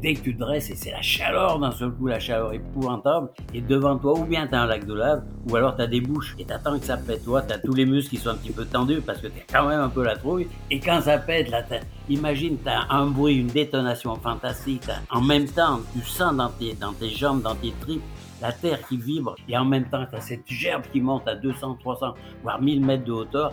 Dès 0.00 0.14
que 0.14 0.20
tu 0.20 0.34
te 0.34 0.38
dresses, 0.38 0.70
et 0.70 0.76
c'est 0.76 0.92
la 0.92 1.02
chaleur 1.02 1.58
d'un 1.58 1.72
seul 1.72 1.90
coup, 1.90 2.06
la 2.06 2.20
chaleur 2.20 2.52
épouvantable, 2.52 3.30
et 3.52 3.60
devant 3.60 3.98
toi, 3.98 4.16
ou 4.16 4.24
bien 4.24 4.46
tu 4.46 4.54
as 4.54 4.62
un 4.62 4.66
lac 4.66 4.86
de 4.86 4.94
lave, 4.94 5.24
ou 5.48 5.56
alors 5.56 5.74
tu 5.74 5.82
as 5.82 5.88
des 5.88 6.00
bouches, 6.00 6.36
et 6.38 6.44
t'attends 6.44 6.78
que 6.78 6.84
ça 6.84 6.96
pète. 6.96 7.24
Toi, 7.24 7.42
tu 7.42 7.52
as 7.52 7.58
tous 7.58 7.74
les 7.74 7.84
muscles 7.84 8.10
qui 8.10 8.16
sont 8.16 8.30
un 8.30 8.36
petit 8.36 8.52
peu 8.52 8.64
tendus 8.64 9.00
parce 9.00 9.20
que 9.20 9.26
tu 9.26 9.40
quand 9.52 9.66
même 9.66 9.80
un 9.80 9.88
peu 9.88 10.04
la 10.04 10.16
trouille. 10.16 10.46
Et 10.70 10.78
quand 10.78 11.00
ça 11.00 11.18
pète, 11.18 11.50
là, 11.50 11.64
imagine, 12.08 12.58
tu 12.62 12.68
as 12.68 12.86
un 12.90 13.06
bruit, 13.06 13.36
une 13.36 13.48
détonation 13.48 14.14
fantastique. 14.16 14.88
En 15.10 15.20
même 15.20 15.46
temps, 15.46 15.80
tu 15.92 16.00
sens 16.06 16.34
dans 16.36 16.50
tes, 16.50 16.74
dans 16.74 16.92
tes 16.92 17.10
jambes, 17.10 17.42
dans 17.42 17.56
tes 17.56 17.72
tripes, 17.80 18.02
la 18.40 18.52
terre 18.52 18.86
qui 18.86 18.96
vibre, 18.96 19.34
et 19.48 19.58
en 19.58 19.64
même 19.64 19.86
temps, 19.86 20.06
tu 20.08 20.16
as 20.16 20.20
cette 20.20 20.46
gerbe 20.46 20.82
qui 20.92 21.00
monte 21.00 21.26
à 21.26 21.34
200, 21.34 21.78
300, 21.80 22.14
voire 22.44 22.60
1000 22.62 22.84
mètres 22.84 23.04
de 23.04 23.12
hauteur. 23.12 23.52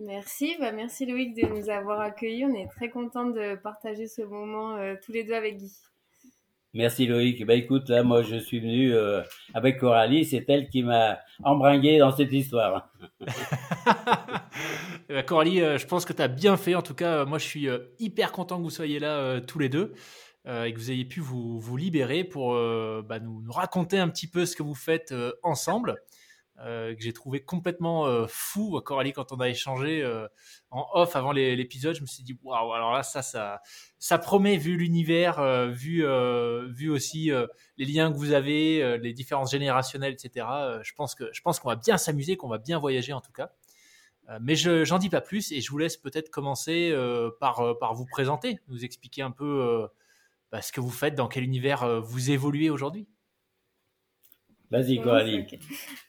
Merci, 0.00 0.54
bah 0.60 0.70
merci 0.70 1.06
Loïc 1.06 1.34
de 1.34 1.48
nous 1.48 1.70
avoir 1.70 2.00
accueillis. 2.00 2.44
On 2.44 2.54
est 2.54 2.68
très 2.68 2.88
content 2.88 3.26
de 3.26 3.56
partager 3.56 4.06
ce 4.06 4.22
moment 4.22 4.76
euh, 4.76 4.94
tous 5.04 5.10
les 5.10 5.24
deux 5.24 5.32
avec 5.32 5.56
Guy. 5.56 5.72
Merci 6.72 7.08
Loïc. 7.08 7.44
Bah 7.44 7.54
écoute, 7.54 7.88
là 7.88 8.04
moi 8.04 8.22
je 8.22 8.36
suis 8.36 8.60
venu 8.60 8.94
euh, 8.94 9.22
avec 9.54 9.78
Coralie, 9.78 10.24
c'est 10.24 10.48
elle 10.48 10.68
qui 10.68 10.84
m'a 10.84 11.18
embringué 11.42 11.98
dans 11.98 12.12
cette 12.12 12.32
histoire. 12.32 12.92
Eh 15.10 15.14
ben, 15.14 15.22
Coralie, 15.22 15.62
euh, 15.62 15.78
je 15.78 15.86
pense 15.86 16.04
que 16.04 16.12
tu 16.12 16.20
as 16.20 16.28
bien 16.28 16.58
fait. 16.58 16.74
En 16.74 16.82
tout 16.82 16.94
cas, 16.94 17.24
moi 17.24 17.38
je 17.38 17.44
suis 17.46 17.66
hyper 17.98 18.30
content 18.30 18.58
que 18.58 18.62
vous 18.62 18.70
soyez 18.70 18.98
là 18.98 19.40
tous 19.40 19.58
les 19.58 19.70
deux 19.70 19.94
et 20.46 20.72
que 20.72 20.78
vous 20.78 20.90
ayez 20.90 21.06
pu 21.06 21.20
vous, 21.20 21.58
vous 21.58 21.76
libérer 21.76 22.24
pour 22.24 22.52
bah, 22.52 23.18
nous, 23.18 23.40
nous, 23.40 23.52
raconter 23.52 23.98
un 23.98 24.08
petit 24.08 24.26
peu 24.28 24.44
ce 24.44 24.54
que 24.54 24.62
vous 24.62 24.74
faites 24.74 25.14
ensemble. 25.42 25.96
Euh, 26.60 26.92
que 26.96 27.02
j'ai 27.02 27.12
trouvé 27.12 27.40
complètement 27.40 28.06
euh, 28.06 28.26
fou, 28.26 28.80
Coralie, 28.80 29.12
quand 29.12 29.30
on 29.30 29.38
a 29.38 29.48
échangé 29.48 30.02
euh, 30.02 30.26
en 30.70 30.88
off 30.92 31.14
avant 31.14 31.30
l'épisode. 31.30 31.94
Je 31.94 32.00
me 32.00 32.06
suis 32.06 32.24
dit, 32.24 32.36
waouh, 32.42 32.72
alors 32.72 32.92
là, 32.92 33.04
ça, 33.04 33.22
ça, 33.22 33.60
ça 34.00 34.18
promet, 34.18 34.56
vu 34.56 34.76
l'univers, 34.76 35.40
vu, 35.70 36.04
vu 36.68 36.90
aussi 36.90 37.30
les 37.76 37.84
liens 37.84 38.10
que 38.12 38.16
vous 38.16 38.32
avez, 38.32 38.98
les 38.98 39.12
différences 39.12 39.52
générationnelles, 39.52 40.12
etc. 40.12 40.46
je 40.82 40.92
pense 40.94 41.16
je 41.18 41.40
pense 41.40 41.60
qu'on 41.60 41.68
va 41.68 41.76
bien 41.76 41.96
s'amuser, 41.96 42.36
qu'on 42.36 42.48
va 42.48 42.58
bien 42.58 42.78
voyager 42.78 43.12
en 43.12 43.20
tout 43.20 43.32
cas. 43.32 43.50
mais 44.40 44.56
je 44.56 44.84
j'en 44.84 44.98
dis 44.98 45.08
pas 45.08 45.20
plus 45.20 45.52
et 45.52 45.60
je 45.60 45.70
vous 45.70 45.78
laisse 45.78 45.96
peut-être 45.96 46.30
commencer 46.30 46.94
par, 47.40 47.78
par 47.78 47.94
vous 47.94 48.06
présenter, 48.06 48.58
nous 48.68 48.84
expliquer 48.84 49.22
un 49.22 49.30
peu 49.30 49.88
bah, 50.52 50.62
ce 50.62 50.72
que 50.72 50.80
vous 50.80 50.90
faites, 50.90 51.14
dans 51.14 51.28
quel 51.28 51.44
univers 51.44 52.00
vous 52.02 52.30
évoluez 52.30 52.70
aujourd'hui. 52.70 53.06
Vas-y, 54.70 55.00
Coralie. 55.00 55.46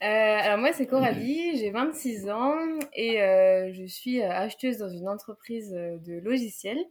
Euh, 0.02 0.06
alors, 0.06 0.58
moi, 0.58 0.74
c'est 0.74 0.86
Coralie, 0.86 1.58
j'ai 1.58 1.72
26 1.72 2.30
ans 2.30 2.58
et 2.94 3.22
euh, 3.22 3.72
je 3.74 3.86
suis 3.86 4.22
euh, 4.22 4.30
acheteuse 4.30 4.78
dans 4.78 4.90
une 4.90 5.08
entreprise 5.08 5.72
de 5.72 6.20
logiciels. 6.20 6.84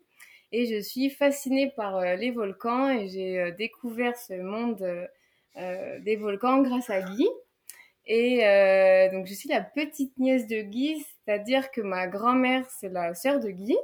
Et 0.51 0.65
je 0.65 0.81
suis 0.81 1.11
fascinée 1.11 1.71
par 1.77 2.01
les 2.17 2.31
volcans 2.31 2.89
et 2.89 3.09
j'ai 3.09 3.53
découvert 3.59 4.17
ce 4.17 4.33
monde 4.33 4.83
des 5.57 6.17
volcans 6.17 6.63
grâce 6.63 6.89
à 6.89 7.03
Guy. 7.03 7.27
Et 8.07 8.39
donc, 9.13 9.27
je 9.27 9.35
suis 9.35 9.51
la 9.51 9.61
petite 9.61 10.17
nièce 10.17 10.47
de 10.47 10.63
Guy, 10.63 11.05
c'est-à-dire 11.05 11.71
que 11.71 11.83
ma 11.83 12.07
grand-mère, 12.07 12.65
c'est 12.81 12.89
la 12.89 13.13
sœur 13.13 13.41
de 13.41 13.51
Guy. 13.51 13.77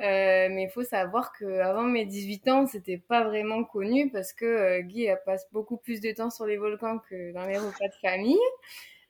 Euh, 0.00 0.48
mais 0.50 0.64
il 0.64 0.70
faut 0.70 0.82
savoir 0.82 1.32
qu'avant 1.32 1.84
mes 1.84 2.06
18 2.06 2.48
ans, 2.48 2.66
c'était 2.66 2.96
pas 2.98 3.22
vraiment 3.22 3.64
connu 3.64 4.10
parce 4.10 4.32
que 4.32 4.44
euh, 4.46 4.80
Guy 4.80 5.08
passe 5.26 5.46
beaucoup 5.52 5.76
plus 5.76 6.00
de 6.00 6.10
temps 6.12 6.30
sur 6.30 6.46
les 6.46 6.56
volcans 6.56 6.98
que 7.10 7.32
dans 7.32 7.46
les 7.46 7.58
repas 7.58 7.88
de 7.88 7.94
famille. 8.00 8.38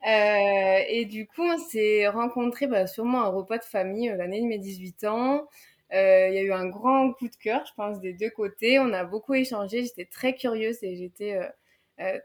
Euh, 0.07 0.85
et 0.89 1.05
du 1.05 1.27
coup, 1.27 1.43
on 1.43 1.59
s'est 1.59 2.09
rencontrés 2.09 2.67
bah, 2.67 2.87
sûrement 2.87 3.23
un 3.23 3.29
repas 3.29 3.59
de 3.59 3.65
famille 3.65 4.09
l'année 4.17 4.41
de 4.41 4.47
mes 4.47 4.59
18 4.59 5.05
ans. 5.05 5.47
Il 5.93 5.97
y 5.97 6.39
a 6.39 6.43
eu 6.43 6.53
un 6.53 6.67
grand 6.69 7.13
coup 7.13 7.29
de 7.29 7.37
cœur, 7.37 7.65
je 7.67 7.73
pense, 7.75 8.01
des 8.01 8.13
deux 8.13 8.31
côtés. 8.31 8.79
On 8.79 8.93
a 8.93 9.05
beaucoup 9.05 9.35
échangé. 9.35 9.85
J'étais 9.85 10.07
très 10.07 10.35
curieuse 10.35 10.79
et 10.83 10.97
j'étais 10.97 11.39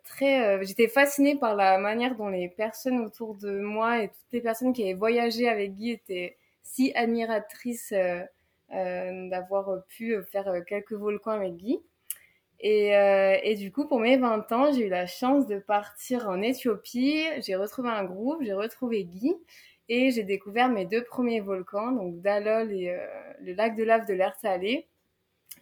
très, 0.03 0.63
j'étais 0.65 0.87
fascinée 0.87 1.35
par 1.35 1.55
la 1.55 1.77
manière 1.79 2.15
dont 2.15 2.29
les 2.29 2.49
personnes 2.49 2.99
autour 2.99 3.35
de 3.35 3.59
moi 3.59 4.03
et 4.03 4.07
toutes 4.09 4.31
les 4.31 4.41
personnes 4.41 4.71
qui 4.73 4.83
avaient 4.83 4.93
voyagé 4.93 5.49
avec 5.49 5.73
Guy 5.73 5.91
étaient 5.91 6.37
si 6.65 6.91
admiratrices 6.95 7.93
euh, 7.93 8.23
d'avoir 8.71 9.85
pu 9.87 10.15
faire 10.31 10.47
euh, 10.47 10.61
quelques 10.61 10.93
volcans 10.93 11.31
avec 11.31 11.55
Guy. 11.55 11.79
Et, 12.59 12.95
euh, 12.95 13.37
et, 13.43 13.55
du 13.55 13.71
coup, 13.71 13.87
pour 13.87 13.99
mes 13.99 14.17
20 14.17 14.51
ans, 14.51 14.71
j'ai 14.71 14.87
eu 14.87 14.89
la 14.89 15.05
chance 15.05 15.45
de 15.47 15.59
partir 15.59 16.29
en 16.29 16.41
Éthiopie. 16.41 17.23
J'ai 17.41 17.55
retrouvé 17.55 17.89
un 17.89 18.05
groupe, 18.05 18.41
j'ai 18.41 18.53
retrouvé 18.53 19.03
Guy 19.03 19.35
et 19.89 20.11
j'ai 20.11 20.23
découvert 20.23 20.69
mes 20.69 20.85
deux 20.85 21.03
premiers 21.03 21.41
volcans, 21.41 21.91
donc 21.91 22.21
Dalol 22.21 22.71
et 22.71 22.95
le 23.41 23.53
lac 23.53 23.75
de 23.75 23.83
lave 23.83 24.07
de 24.07 24.13
l'air 24.13 24.35
salé. 24.41 24.87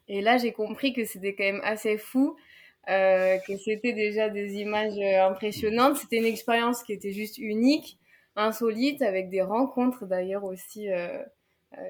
Et 0.07 0.21
là, 0.21 0.37
j'ai 0.37 0.51
compris 0.51 0.93
que 0.93 1.05
c'était 1.05 1.33
quand 1.35 1.43
même 1.43 1.61
assez 1.63 1.97
fou, 1.97 2.35
euh, 2.89 3.37
que 3.47 3.57
c'était 3.57 3.93
déjà 3.93 4.29
des 4.29 4.55
images 4.55 4.97
impressionnantes. 4.99 5.97
C'était 5.97 6.17
une 6.17 6.25
expérience 6.25 6.83
qui 6.83 6.93
était 6.93 7.13
juste 7.13 7.37
unique, 7.37 7.97
insolite, 8.35 9.01
avec 9.01 9.29
des 9.29 9.41
rencontres 9.41 10.05
d'ailleurs 10.05 10.43
aussi 10.43 10.91
euh, 10.91 11.07
euh, 11.07 11.23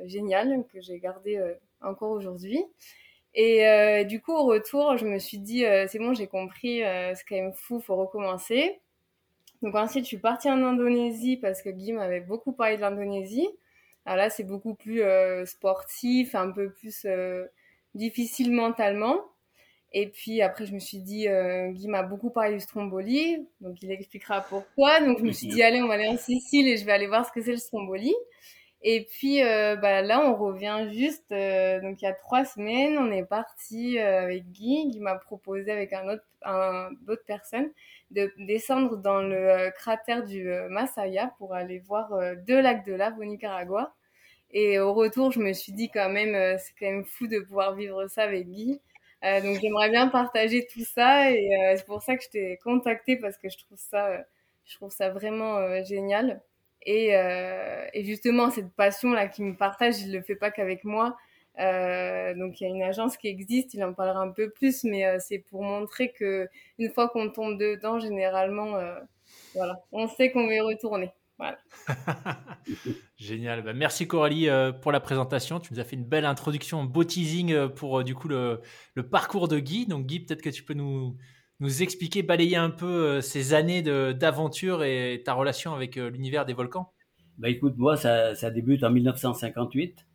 génial 0.05 0.66
que 0.71 0.81
j'ai 0.81 0.99
gardé 0.99 1.38
euh, 1.38 1.53
encore 1.81 2.11
aujourd'hui. 2.11 2.63
Et 3.35 3.66
euh, 3.66 4.03
du 4.03 4.21
coup, 4.21 4.33
au 4.33 4.45
retour, 4.45 4.97
je 4.97 5.07
me 5.07 5.17
suis 5.17 5.39
dit, 5.39 5.66
c'est 5.88 5.97
bon, 5.97 6.13
j'ai 6.13 6.27
compris, 6.27 6.81
c'est 7.16 7.23
quand 7.27 7.35
même 7.35 7.53
fou, 7.53 7.79
faut 7.79 7.95
recommencer. 7.95 8.79
Donc 9.63 9.75
ensuite, 9.75 10.03
je 10.03 10.09
suis 10.09 10.17
partie 10.17 10.49
en 10.49 10.61
Indonésie 10.63 11.38
parce 11.38 11.61
que 11.61 11.69
Guy 11.69 11.94
m'avait 11.94 12.19
beaucoup 12.19 12.51
parlé 12.51 12.75
de 12.75 12.81
l'Indonésie. 12.81 13.49
Alors 14.05 14.17
là, 14.17 14.29
c'est 14.29 14.44
beaucoup 14.44 14.75
plus 14.75 15.01
sportif, 15.45 16.35
un 16.35 16.51
peu 16.51 16.71
plus 16.71 17.07
difficile 17.95 18.51
mentalement. 18.51 19.19
Et 19.94 20.07
puis 20.07 20.41
après, 20.44 20.67
je 20.67 20.73
me 20.73 20.79
suis 20.79 21.00
dit, 21.00 21.27
Guy 21.71 21.88
m'a 21.88 22.03
beaucoup 22.03 22.29
parlé 22.29 22.53
du 22.53 22.59
Stromboli, 22.59 23.47
donc 23.61 23.81
il 23.81 23.91
expliquera 23.91 24.41
pourquoi. 24.41 25.00
Donc 25.00 25.17
je 25.17 25.23
me 25.23 25.31
suis 25.31 25.47
dit, 25.47 25.63
allez, 25.63 25.81
on 25.81 25.88
va 25.88 25.95
aller 25.95 26.07
en 26.07 26.18
Sicile 26.18 26.68
et 26.68 26.77
je 26.77 26.86
vais 26.86 26.91
aller 26.91 27.07
voir 27.07 27.25
ce 27.25 27.31
que 27.31 27.41
c'est 27.41 27.51
le 27.51 27.57
Stromboli. 27.57 28.13
Et 28.85 29.06
puis 29.06 29.41
euh, 29.44 29.77
bah, 29.77 30.01
là, 30.01 30.19
on 30.21 30.35
revient 30.35 30.89
juste, 30.91 31.31
euh, 31.31 31.80
donc 31.80 32.01
il 32.01 32.06
y 32.06 32.07
a 32.07 32.13
trois 32.13 32.44
semaines, 32.44 32.97
on 32.97 33.12
est 33.12 33.24
parti 33.24 33.97
euh, 33.97 34.24
avec 34.24 34.51
Guy, 34.51 34.91
qui 34.91 35.00
m'a 35.00 35.15
proposé 35.15 35.71
avec 35.71 35.94
un 35.94 36.09
autre, 36.09 36.25
un, 36.44 36.89
d'autres 37.03 37.24
personnes 37.25 37.71
de 38.12 38.31
descendre 38.39 38.97
dans 38.97 39.21
le 39.21 39.71
cratère 39.71 40.25
du 40.25 40.50
Masaya 40.69 41.33
pour 41.38 41.56
aller 41.56 41.80
voir 41.80 42.12
deux 42.45 42.62
lacs 42.62 42.85
de 42.85 42.94
lave 42.94 43.18
au 43.19 43.24
Nicaragua. 43.24 43.94
Et 44.51 44.80
au 44.80 44.94
retour, 44.94 45.31
je 45.31 45.39
me 45.39 45.53
suis 45.53 45.74
dit 45.74 45.89
quand 45.89 46.09
même, 46.09 46.57
c'est 46.59 46.74
quand 46.79 46.86
même 46.91 47.06
fou 47.06 47.27
de 47.27 47.39
pouvoir 47.39 47.75
vivre 47.75 48.07
ça 48.07 48.24
avec 48.24 48.47
Guy. 48.50 48.81
donc 49.24 49.59
j'aimerais 49.62 49.89
bien 49.89 50.09
partager 50.09 50.68
tout 50.71 50.83
ça 50.86 51.31
et 51.31 51.50
c'est 51.77 51.86
pour 51.86 52.03
ça 52.03 52.18
que 52.18 52.24
je 52.24 52.29
t'ai 52.29 52.57
contacté 52.63 53.18
parce 53.18 53.38
que 53.38 53.50
je 53.50 53.57
trouve 53.57 53.79
ça, 53.79 54.24
je 54.65 54.75
trouve 54.75 54.91
ça 54.91 55.09
vraiment 55.09 55.83
génial. 55.83 56.41
Et, 56.85 57.15
euh, 57.15 57.85
et 57.94 58.03
justement, 58.03 58.50
cette 58.50 58.71
passion-là 58.74 59.27
qui 59.27 59.44
me 59.44 59.56
partage, 59.56 60.01
il 60.01 60.12
le 60.12 60.21
fait 60.21 60.35
pas 60.35 60.51
qu'avec 60.51 60.83
moi. 60.83 61.15
Euh, 61.59 62.33
donc 62.33 62.59
il 62.59 62.63
y 62.63 62.68
a 62.68 62.69
une 62.69 62.81
agence 62.81 63.15
qui 63.15 63.27
existe, 63.27 63.75
il 63.75 63.83
en 63.83 63.94
parlera 63.94 64.21
un 64.21 64.31
peu 64.31 64.50
plus, 64.50 64.83
mais 64.85 65.06
euh, 65.06 65.18
c'est 65.19 65.38
pour 65.38 65.63
montrer 65.63 66.12
que 66.12 66.47
une 66.80 66.89
fois 66.91 67.09
qu'on 67.09 67.30
tombe 67.30 67.59
dedans, 67.59 68.00
généralement, 68.00 68.77
voilà, 69.53 69.83
on 69.91 70.07
sait 70.07 70.31
qu'on 70.31 70.47
va 70.47 70.53
y 70.53 70.59
retourner. 70.59 71.12
Génial. 73.18 73.63
Bah, 73.63 73.74
merci 73.74 74.07
Coralie 74.07 74.47
pour 74.81 74.91
la 74.94 75.01
présentation. 75.01 75.59
Tu 75.59 75.74
nous 75.74 75.79
as 75.79 75.83
fait 75.83 75.97
une 75.97 76.06
belle 76.06 76.25
introduction, 76.25 76.79
un 76.79 76.86
beau 76.86 77.03
teasing 77.03 77.68
pour 77.69 78.03
du 78.03 78.15
coup 78.15 78.29
le, 78.29 78.62
parcours 79.12 79.47
de 79.47 79.59
Guy. 79.59 79.86
Donc 79.86 80.06
Guy, 80.06 80.21
peut-être 80.21 80.41
que 80.41 80.50
tu 80.50 80.63
peux 80.63 80.74
nous, 80.74 81.18
nous 81.63 81.81
expliquer, 81.81 82.24
balayer 82.24 82.57
un 82.57 82.69
peu 82.69 83.21
ces 83.21 83.54
années 83.54 83.81
d'aventure 83.81 84.83
et 84.83 85.21
ta 85.24 85.33
relation 85.33 85.74
avec 85.74 85.95
l'univers 85.95 86.45
des 86.45 86.54
volcans? 86.54 86.92
Bah 87.38 87.50
écoute, 87.50 87.75
moi 87.77 87.95
ça, 87.95 88.36
ça 88.36 88.51
débute 88.51 88.83
en 88.83 88.92
1958. 88.92 90.06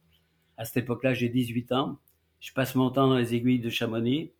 À 0.58 0.64
cette 0.66 0.84
époque-là, 0.84 1.14
j'ai 1.14 1.30
18 1.30 1.72
ans. 1.72 1.98
Je 2.38 2.52
passe 2.52 2.74
mon 2.74 2.90
temps 2.90 3.08
dans 3.08 3.16
les 3.16 3.34
aiguilles 3.34 3.60
de 3.60 3.70
Chamonix. 3.70 4.32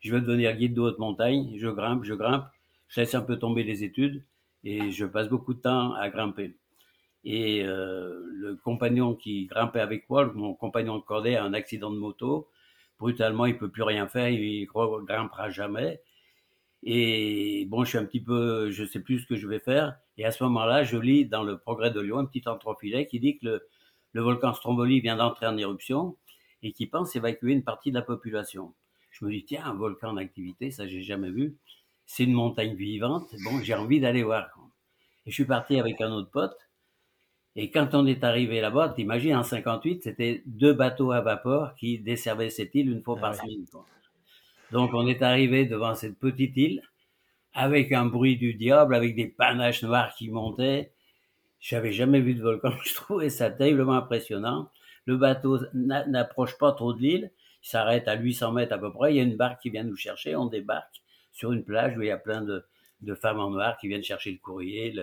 Je 0.00 0.12
veux 0.12 0.20
devenir 0.20 0.56
guide 0.56 0.74
de 0.74 0.80
haute 0.80 0.98
montagne. 0.98 1.54
Je 1.56 1.68
grimpe, 1.68 2.02
je 2.02 2.14
grimpe. 2.14 2.46
Je 2.88 3.00
laisse 3.00 3.14
un 3.14 3.20
peu 3.22 3.38
tomber 3.38 3.62
les 3.62 3.84
études 3.84 4.24
et 4.64 4.90
je 4.90 5.06
passe 5.06 5.28
beaucoup 5.28 5.54
de 5.54 5.60
temps 5.60 5.92
à 5.94 6.10
grimper. 6.10 6.56
Et 7.24 7.62
euh, 7.62 8.20
le 8.32 8.56
compagnon 8.56 9.14
qui 9.14 9.46
grimpait 9.46 9.80
avec 9.80 10.10
moi, 10.10 10.26
mon 10.34 10.54
compagnon 10.54 10.96
de 10.96 11.02
cordée, 11.02 11.36
a 11.36 11.44
un 11.44 11.54
accident 11.54 11.90
de 11.90 11.98
moto. 11.98 12.48
Brutalement, 12.98 13.46
il 13.46 13.56
peut 13.56 13.70
plus 13.70 13.84
rien 13.84 14.08
faire, 14.08 14.28
il 14.28 14.62
ne 14.62 15.04
grimpera 15.04 15.50
jamais. 15.50 16.00
Et 16.82 17.66
bon, 17.68 17.84
je 17.84 17.90
suis 17.90 17.98
un 17.98 18.04
petit 18.04 18.20
peu, 18.20 18.70
je 18.70 18.84
sais 18.84 19.00
plus 19.00 19.20
ce 19.20 19.26
que 19.26 19.36
je 19.36 19.48
vais 19.48 19.58
faire. 19.58 19.98
Et 20.16 20.24
à 20.24 20.30
ce 20.30 20.42
moment-là, 20.44 20.84
je 20.84 20.96
lis 20.96 21.26
dans 21.26 21.42
le 21.42 21.58
Progrès 21.58 21.90
de 21.90 22.00
Lyon 22.00 22.18
un 22.18 22.26
petit 22.26 22.48
entrefilet 22.48 23.06
qui 23.06 23.20
dit 23.20 23.38
que 23.38 23.46
le, 23.46 23.68
le 24.12 24.22
volcan 24.22 24.54
Stromboli 24.54 25.00
vient 25.00 25.16
d'entrer 25.16 25.46
en 25.46 25.56
éruption 25.56 26.16
et 26.62 26.72
qui 26.72 26.86
pense 26.86 27.16
évacuer 27.16 27.52
une 27.52 27.64
partie 27.64 27.90
de 27.90 27.96
la 27.96 28.02
population. 28.02 28.74
Je 29.10 29.24
me 29.24 29.30
dis, 29.30 29.44
tiens, 29.44 29.64
un 29.64 29.74
volcan 29.74 30.10
en 30.10 30.16
activité, 30.16 30.70
ça 30.70 30.86
j'ai 30.86 31.02
jamais 31.02 31.30
vu 31.30 31.56
c'est 32.08 32.24
une 32.24 32.32
montagne 32.32 32.74
vivante. 32.74 33.32
Bon, 33.44 33.60
j'ai 33.62 33.74
envie 33.74 34.00
d'aller 34.00 34.24
voir. 34.24 34.48
Et 35.26 35.30
je 35.30 35.34
suis 35.34 35.44
parti 35.44 35.78
avec 35.78 36.00
un 36.00 36.10
autre 36.10 36.30
pote. 36.30 36.56
Et 37.54 37.70
quand 37.70 37.94
on 37.94 38.06
est 38.06 38.24
arrivé 38.24 38.60
là-bas, 38.60 38.94
t'imagines, 38.96 39.36
en 39.36 39.42
58, 39.42 40.02
c'était 40.02 40.42
deux 40.46 40.72
bateaux 40.72 41.12
à 41.12 41.20
vapeur 41.20 41.74
qui 41.76 41.98
desservaient 41.98 42.50
cette 42.50 42.74
île 42.74 42.90
une 42.90 43.02
fois 43.02 43.16
ah 43.18 43.20
par 43.20 43.34
semaine. 43.34 43.66
Donc 44.72 44.92
on 44.94 45.06
est 45.06 45.22
arrivé 45.22 45.66
devant 45.66 45.94
cette 45.94 46.18
petite 46.18 46.56
île 46.56 46.82
avec 47.54 47.92
un 47.92 48.06
bruit 48.06 48.36
du 48.36 48.54
diable, 48.54 48.94
avec 48.94 49.16
des 49.16 49.26
panaches 49.26 49.82
noirs 49.82 50.14
qui 50.14 50.28
montaient. 50.28 50.92
J'avais 51.60 51.92
jamais 51.92 52.20
vu 52.20 52.34
de 52.34 52.42
volcan. 52.42 52.70
Je 52.84 52.94
trouvais 52.94 53.30
ça 53.30 53.50
terriblement 53.50 53.94
impressionnant. 53.94 54.70
Le 55.06 55.16
bateau 55.16 55.58
n'approche 55.74 56.56
pas 56.58 56.72
trop 56.72 56.92
de 56.92 57.00
l'île. 57.00 57.32
Il 57.64 57.68
s'arrête 57.68 58.06
à 58.06 58.14
800 58.14 58.52
mètres 58.52 58.74
à 58.74 58.78
peu 58.78 58.92
près. 58.92 59.12
Il 59.12 59.16
y 59.16 59.20
a 59.20 59.24
une 59.24 59.36
barque 59.36 59.60
qui 59.62 59.70
vient 59.70 59.82
nous 59.82 59.96
chercher. 59.96 60.36
On 60.36 60.46
débarque 60.46 61.02
sur 61.32 61.52
une 61.52 61.64
plage 61.64 61.96
où 61.96 62.02
il 62.02 62.08
y 62.08 62.10
a 62.10 62.18
plein 62.18 62.42
de, 62.42 62.64
de 63.00 63.14
femmes 63.14 63.40
en 63.40 63.50
noir 63.50 63.76
qui 63.78 63.88
viennent 63.88 64.02
chercher 64.02 64.30
le 64.32 64.38
courrier, 64.38 64.94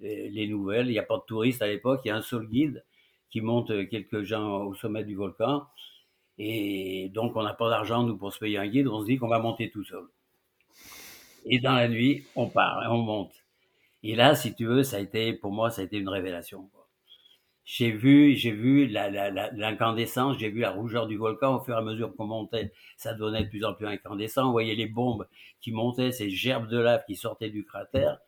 les 0.00 0.46
nouvelles. 0.48 0.86
Il 0.86 0.92
n'y 0.92 0.98
a 0.98 1.04
pas 1.04 1.16
de 1.16 1.22
touristes 1.26 1.62
à 1.62 1.66
l'époque, 1.66 2.02
il 2.04 2.08
y 2.08 2.10
a 2.10 2.16
un 2.16 2.22
seul 2.22 2.46
guide 2.46 2.84
qui 3.30 3.40
monte 3.40 3.88
quelques 3.88 4.22
gens 4.22 4.64
au 4.64 4.74
sommet 4.74 5.04
du 5.04 5.14
volcan. 5.14 5.66
Et 6.38 7.10
donc, 7.14 7.36
on 7.36 7.42
n'a 7.42 7.54
pas 7.54 7.70
d'argent, 7.70 8.02
nous, 8.02 8.16
pour 8.16 8.32
se 8.32 8.38
payer 8.38 8.58
un 8.58 8.66
guide. 8.66 8.88
On 8.88 9.00
se 9.00 9.06
dit 9.06 9.16
qu'on 9.16 9.28
va 9.28 9.38
monter 9.38 9.70
tout 9.70 9.84
seul. 9.84 10.04
Et 11.44 11.60
dans 11.60 11.74
la 11.74 11.88
nuit, 11.88 12.24
on 12.34 12.48
part 12.48 12.82
et 12.84 12.88
on 12.88 12.98
monte. 12.98 13.44
Et 14.02 14.14
là, 14.14 14.34
si 14.34 14.54
tu 14.54 14.66
veux, 14.66 14.82
ça 14.82 14.98
a 14.98 15.00
été, 15.00 15.32
pour 15.32 15.52
moi, 15.52 15.70
ça 15.70 15.82
a 15.82 15.84
été 15.84 15.96
une 15.96 16.08
révélation 16.08 16.68
j'ai 17.66 17.90
vu, 17.90 18.36
j'ai 18.36 18.52
vu 18.52 18.86
l'incandescence, 18.86 20.38
j'ai 20.38 20.50
vu 20.50 20.60
la 20.60 20.70
rougeur 20.70 21.08
du 21.08 21.16
volcan 21.16 21.56
au 21.56 21.60
fur 21.60 21.74
et 21.74 21.78
à 21.78 21.82
mesure 21.82 22.14
qu'on 22.14 22.26
montait. 22.26 22.72
Ça 22.96 23.12
devenait 23.12 23.42
de 23.42 23.48
plus 23.48 23.64
en 23.64 23.74
plus 23.74 23.88
incandescent. 23.88 24.48
On 24.48 24.52
voyait 24.52 24.76
les 24.76 24.86
bombes 24.86 25.26
qui 25.60 25.72
montaient, 25.72 26.12
ces 26.12 26.30
gerbes 26.30 26.68
de 26.68 26.78
lave 26.78 27.02
qui 27.06 27.16
sortaient 27.16 27.50
du 27.50 27.64
cratère. 27.64 28.18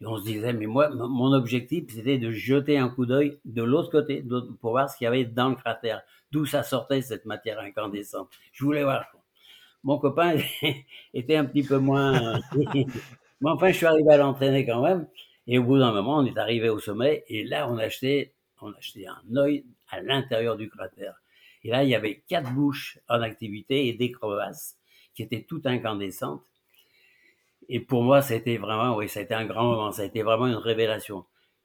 Et 0.00 0.06
on 0.06 0.18
se 0.18 0.24
disait, 0.24 0.52
mais 0.52 0.66
moi, 0.66 0.90
mon 0.90 1.32
objectif, 1.32 1.84
c'était 1.88 2.18
de 2.18 2.30
jeter 2.30 2.76
un 2.78 2.88
coup 2.88 3.06
d'œil 3.06 3.38
de 3.44 3.62
l'autre 3.62 3.90
côté 3.90 4.22
pour 4.60 4.72
voir 4.72 4.90
ce 4.90 4.98
qu'il 4.98 5.06
y 5.06 5.08
avait 5.08 5.24
dans 5.24 5.48
le 5.48 5.54
cratère, 5.54 6.02
d'où 6.30 6.44
ça 6.44 6.62
sortait 6.62 7.00
cette 7.00 7.24
matière 7.24 7.58
incandescente. 7.60 8.28
Je 8.52 8.64
voulais 8.64 8.84
voir. 8.84 9.06
Mon 9.84 9.98
copain 9.98 10.36
était 11.14 11.36
un 11.36 11.44
petit 11.44 11.62
peu 11.62 11.78
moins. 11.78 12.40
mais 12.56 12.86
enfin, 13.50 13.68
je 13.68 13.76
suis 13.76 13.86
arrivé 13.86 14.10
à 14.12 14.18
l'entraîner 14.18 14.66
quand 14.66 14.82
même. 14.82 15.06
Et 15.46 15.58
au 15.58 15.64
bout 15.64 15.78
d'un 15.78 15.92
moment, 15.92 16.18
on 16.18 16.26
est 16.26 16.36
arrivé 16.36 16.68
au 16.68 16.78
sommet 16.78 17.24
et 17.28 17.44
là, 17.44 17.70
on 17.70 17.78
a 17.78 17.84
acheté 17.84 18.34
on 18.60 18.72
a 18.72 18.78
acheté 18.78 19.06
un 19.06 19.36
œil 19.36 19.64
à 19.90 20.00
l'intérieur 20.00 20.56
du 20.56 20.68
cratère. 20.68 21.14
Et 21.62 21.70
là, 21.70 21.82
il 21.84 21.90
y 21.90 21.94
avait 21.94 22.22
quatre 22.28 22.52
bouches 22.52 22.98
en 23.08 23.20
activité 23.22 23.88
et 23.88 23.92
des 23.92 24.10
crevasses 24.10 24.76
qui 25.14 25.22
étaient 25.22 25.42
toutes 25.42 25.66
incandescentes. 25.66 26.42
Et 27.68 27.80
pour 27.80 28.02
moi, 28.02 28.22
ça 28.22 28.34
a 28.34 28.36
été 28.36 28.58
vraiment, 28.58 28.96
oui, 28.96 29.08
ça 29.08 29.20
a 29.20 29.22
été 29.22 29.34
un 29.34 29.44
grand 29.44 29.64
moment. 29.64 29.92
Ça 29.92 30.02
a 30.02 30.04
été 30.04 30.22
vraiment 30.22 30.46
une 30.46 30.54
révélation. 30.54 31.24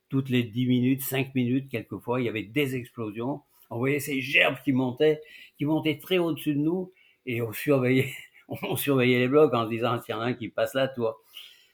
Toutes 0.09 0.29
les 0.29 0.43
dix 0.43 0.67
minutes, 0.67 1.01
cinq 1.01 1.33
minutes, 1.35 1.69
quelquefois, 1.69 2.21
il 2.21 2.25
y 2.25 2.29
avait 2.29 2.43
des 2.43 2.75
explosions. 2.75 3.41
On 3.69 3.77
voyait 3.77 3.99
ces 3.99 4.21
gerbes 4.21 4.57
qui 4.63 4.73
montaient, 4.73 5.21
qui 5.57 5.65
montaient 5.65 5.97
très 5.97 6.17
au-dessus 6.17 6.55
de 6.55 6.59
nous, 6.59 6.91
et 7.25 7.41
on 7.41 7.53
surveillait, 7.53 8.11
on 8.49 8.75
surveillait 8.75 9.19
les 9.19 9.27
blocs 9.27 9.53
en 9.53 9.65
se 9.65 9.69
disant, 9.69 10.01
s'il 10.01 10.13
y 10.13 10.17
en 10.17 10.21
a 10.21 10.25
un 10.25 10.33
qui 10.33 10.49
passe 10.49 10.73
là, 10.73 10.87
toi. 10.87 11.17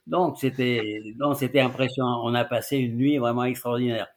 Donc, 0.07 0.37
c'était, 0.37 1.01
donc, 1.17 1.37
c'était 1.37 1.59
impressionnant. 1.59 2.21
On 2.23 2.33
a 2.33 2.45
passé 2.45 2.77
une 2.77 2.95
nuit 2.95 3.17
vraiment 3.17 3.43
extraordinaire. 3.43 4.07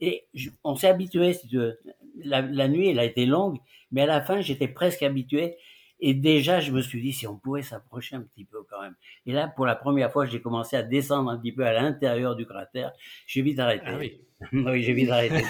Et 0.00 0.26
on 0.62 0.76
s'est 0.76 0.88
habitué, 0.88 1.32
si 1.32 1.48
tu 1.48 1.58
veux. 1.58 1.78
La, 2.22 2.68
nuit, 2.68 2.88
elle 2.88 2.98
a 2.98 3.04
été 3.04 3.26
longue, 3.26 3.58
mais 3.90 4.02
à 4.02 4.06
la 4.06 4.20
fin, 4.20 4.40
j'étais 4.40 4.68
presque 4.68 5.02
habitué. 5.02 5.56
Et 6.00 6.14
déjà, 6.14 6.60
je 6.60 6.70
me 6.70 6.80
suis 6.80 7.02
dit, 7.02 7.12
si 7.12 7.26
on 7.26 7.36
pouvait 7.36 7.62
s'approcher 7.62 8.16
un 8.16 8.22
petit 8.22 8.44
peu 8.44 8.62
quand 8.70 8.80
même. 8.80 8.94
Et 9.26 9.32
là, 9.32 9.48
pour 9.48 9.66
la 9.66 9.74
première 9.74 10.12
fois, 10.12 10.26
j'ai 10.26 10.40
commencé 10.40 10.76
à 10.76 10.82
descendre 10.82 11.30
un 11.30 11.38
petit 11.38 11.52
peu 11.52 11.66
à 11.66 11.72
l'intérieur 11.72 12.36
du 12.36 12.46
cratère. 12.46 12.92
J'ai 13.26 13.42
vite 13.42 13.58
arrêté. 13.58 13.84
Ah 13.86 13.96
oui. 13.98 14.20
oui, 14.52 14.82
j'ai 14.82 14.92
vite 14.92 15.10
arrêté. 15.10 15.42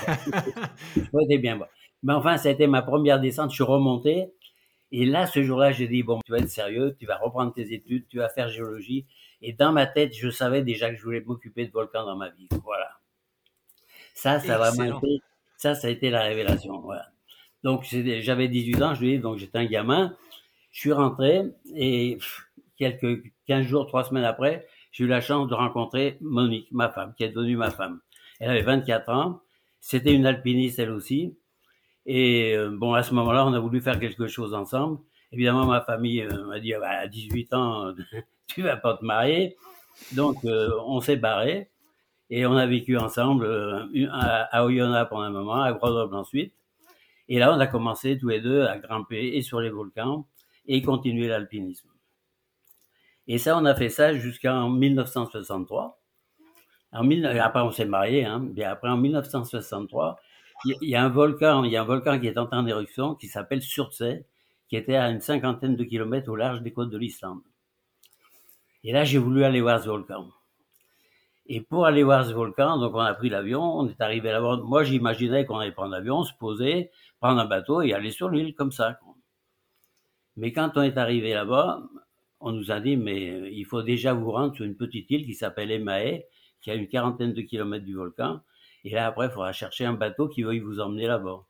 C'était 0.95 1.39
bien. 1.39 1.56
Bon. 1.56 1.67
Mais 2.03 2.15
enfin, 2.15 2.39
ça 2.39 2.49
a 2.49 2.53
été 2.53 2.67
ma 2.67 2.83
première 2.83 3.21
descente. 3.21 3.50
Je 3.50 3.56
suis 3.56 3.65
remonté. 3.65 4.33
Et 4.91 5.05
là, 5.05 5.27
ce 5.27 5.43
jour-là, 5.43 5.71
j'ai 5.71 5.87
dit, 5.87 6.03
bon, 6.03 6.21
tu 6.25 6.33
vas 6.33 6.39
être 6.39 6.49
sérieux, 6.49 6.97
tu 6.99 7.05
vas 7.05 7.19
reprendre 7.19 7.53
tes 7.53 7.75
études, 7.75 8.06
tu 8.09 8.19
vas 8.19 8.31
faire 8.31 8.49
géologie. 8.49 9.06
Et 9.43 9.53
dans 9.53 9.73
ma 9.73 9.87
tête, 9.87 10.15
je 10.17 10.31
savais 10.31 10.62
déjà 10.62 10.91
que 10.91 10.97
je 10.97 11.03
voulais 11.03 11.21
m'occuper 11.21 11.67
de 11.67 11.73
volcans 11.73 12.06
dans 12.06 12.17
ma 12.17 12.31
vie. 12.31 12.49
Voilà. 12.65 12.99
Ça, 14.15 14.41
ça 14.41 14.56
va 14.56 14.73
monter. 14.73 15.21
Ça, 15.59 15.75
ça 15.75 15.89
a 15.89 15.91
été 15.91 16.09
la 16.09 16.23
révélation. 16.23 16.81
Voilà. 16.81 17.09
Donc, 17.62 17.85
j'avais 17.85 18.49
18 18.49 18.83
ans, 18.83 18.95
je 18.95 19.00
dis, 19.00 19.19
donc 19.19 19.37
j'étais 19.37 19.59
un 19.59 19.67
gamin. 19.67 20.17
Je 20.70 20.81
suis 20.81 20.93
rentré 20.93 21.43
et 21.75 22.19
quelques 22.76 23.23
15 23.47 23.67
jours, 23.67 23.87
3 23.87 24.05
semaines 24.05 24.25
après, 24.25 24.67
j'ai 24.93 25.05
eu 25.05 25.06
la 25.06 25.20
chance 25.20 25.49
de 25.49 25.55
rencontrer 25.55 26.19
Monique, 26.20 26.69
ma 26.73 26.88
femme, 26.88 27.15
qui 27.17 27.25
est 27.25 27.31
devenue 27.31 27.56
ma 27.56 27.70
femme. 27.70 28.00
Elle 28.41 28.50
avait 28.50 28.62
24 28.62 29.09
ans. 29.11 29.40
C'était 29.81 30.14
une 30.14 30.26
alpiniste, 30.26 30.78
elle 30.78 30.90
aussi. 30.90 31.37
Et 32.07 32.57
euh, 32.57 32.71
bon, 32.73 32.95
à 32.95 33.02
ce 33.02 33.14
moment-là, 33.14 33.47
on 33.47 33.52
a 33.52 33.61
voulu 33.61 33.81
faire 33.81 33.99
quelque 33.99 34.26
chose 34.28 34.54
ensemble. 34.54 34.99
Évidemment, 35.33 35.66
ma 35.66 35.81
famille 35.81 36.23
euh, 36.23 36.47
m'a 36.47 36.59
dit, 36.59 36.73
ah 36.75 36.81
bah, 36.81 36.90
à 36.90 37.07
18 37.07 37.54
ans, 37.54 37.93
tu 38.47 38.62
vas 38.62 38.76
pas 38.76 38.97
te 38.97 39.04
marier. 39.04 39.57
Donc, 40.12 40.45
euh, 40.45 40.71
on 40.87 41.00
s'est 41.00 41.16
barré. 41.16 41.71
Et 42.31 42.45
on 42.45 42.57
a 42.57 42.66
vécu 42.66 42.99
ensemble 42.99 43.47
à 44.11 44.64
Oyonnax 44.64 45.09
pendant 45.09 45.23
un 45.23 45.31
moment, 45.31 45.62
à 45.62 45.73
Grenoble 45.73 46.14
ensuite. 46.14 46.52
Et 47.28 47.38
là, 47.38 47.54
on 47.54 47.61
a 47.61 47.66
commencé 47.66 48.19
tous 48.19 48.28
les 48.28 48.40
deux 48.40 48.66
à 48.66 48.78
grimper 48.78 49.31
et 49.35 49.40
sur 49.40 49.61
les 49.61 49.71
volcans 49.71 50.26
et 50.69 50.83
continuer 50.83 51.27
l'alpinisme. 51.29 51.89
Et 53.27 53.39
ça, 53.39 53.59
on 53.59 53.65
a 53.65 53.75
fait 53.75 53.89
ça 53.89 54.15
jusqu'en 54.15 54.71
1963. 54.71 56.01
En, 56.93 57.11
après, 57.11 57.61
on 57.61 57.71
s'est 57.71 57.85
mariés. 57.85 58.25
Hein, 58.25 58.49
après, 58.65 58.89
en 58.89 58.97
1963, 58.97 60.19
il 60.65 60.89
y, 60.89 60.97
a 60.97 61.05
un 61.05 61.09
volcan, 61.09 61.65
il 61.65 61.73
y 61.73 61.77
a 61.77 61.83
un 61.83 61.85
volcan 61.85 62.19
qui 62.19 62.27
est 62.27 62.39
en 62.39 62.67
éruption 62.67 63.15
qui 63.15 63.29
s'appelle 63.29 63.63
Surtsey, 63.63 64.25
qui 64.69 64.77
était 64.77 64.97
à 64.97 65.11
une 65.11 65.21
cinquantaine 65.21 65.77
de 65.77 65.85
kilomètres 65.85 66.31
au 66.31 66.37
large 66.37 66.63
des 66.63 66.73
côtes 66.73 66.91
de 66.91 66.99
l'Islande. 66.99 67.43
Et 68.85 68.93
là, 68.93 69.05
j'ai 69.05 69.19
voulu 69.19 69.45
aller 69.45 69.61
voir 69.61 69.83
ce 69.83 69.89
volcan. 69.89 70.29
Et 71.47 71.61
pour 71.61 71.87
aller 71.87 72.03
voir 72.03 72.25
ce 72.25 72.33
volcan, 72.33 72.79
donc 72.79 72.95
on 72.95 73.01
a 73.01 73.15
pris 73.15 73.29
l'avion, 73.31 73.63
on 73.63 73.89
est 73.89 74.01
arrivé 74.01 74.31
là-bas. 74.31 74.61
Moi, 74.65 74.85
j'imaginais 74.85 75.47
qu'on 75.47 75.59
allait 75.59 75.73
prendre 75.73 75.93
l'avion, 75.93 76.23
se 76.23 76.33
poser, 76.35 76.91
prendre 77.21 77.41
un 77.41 77.47
bateau 77.47 77.83
et 77.83 77.95
aller 77.95 78.11
sur 78.11 78.29
l'île 78.29 78.55
comme 78.55 78.73
ça. 78.73 78.99
Mais 80.38 80.52
quand 80.52 80.71
on 80.76 80.83
est 80.83 80.97
arrivé 80.97 81.35
là-bas, 81.35 81.83
on 82.40 82.52
nous 82.52 82.71
a 82.71 82.78
dit, 82.78 82.97
mais 82.97 83.52
il 83.52 83.64
faut 83.64 83.83
déjà 83.83 84.14
vous 84.14 84.30
rendre 84.30 84.54
sur 84.54 84.64
une 84.64 84.76
petite 84.76 85.11
île 85.11 85.26
qui 85.26 85.35
s'appelle 85.35 85.73
Emae, 85.73 86.23
qui 86.61 86.71
a 86.71 86.75
une 86.75 86.87
quarantaine 86.87 87.33
de 87.33 87.42
kilomètres 87.42 87.85
du 87.85 87.95
volcan. 87.97 88.40
Et 88.85 88.90
là, 88.90 89.09
après, 89.09 89.26
il 89.26 89.33
faudra 89.33 89.52
chercher 89.52 89.85
un 89.85 89.95
bateau 89.95 90.28
qui 90.28 90.45
veuille 90.45 90.61
vous 90.61 90.78
emmener 90.78 91.07
là-bas. 91.09 91.45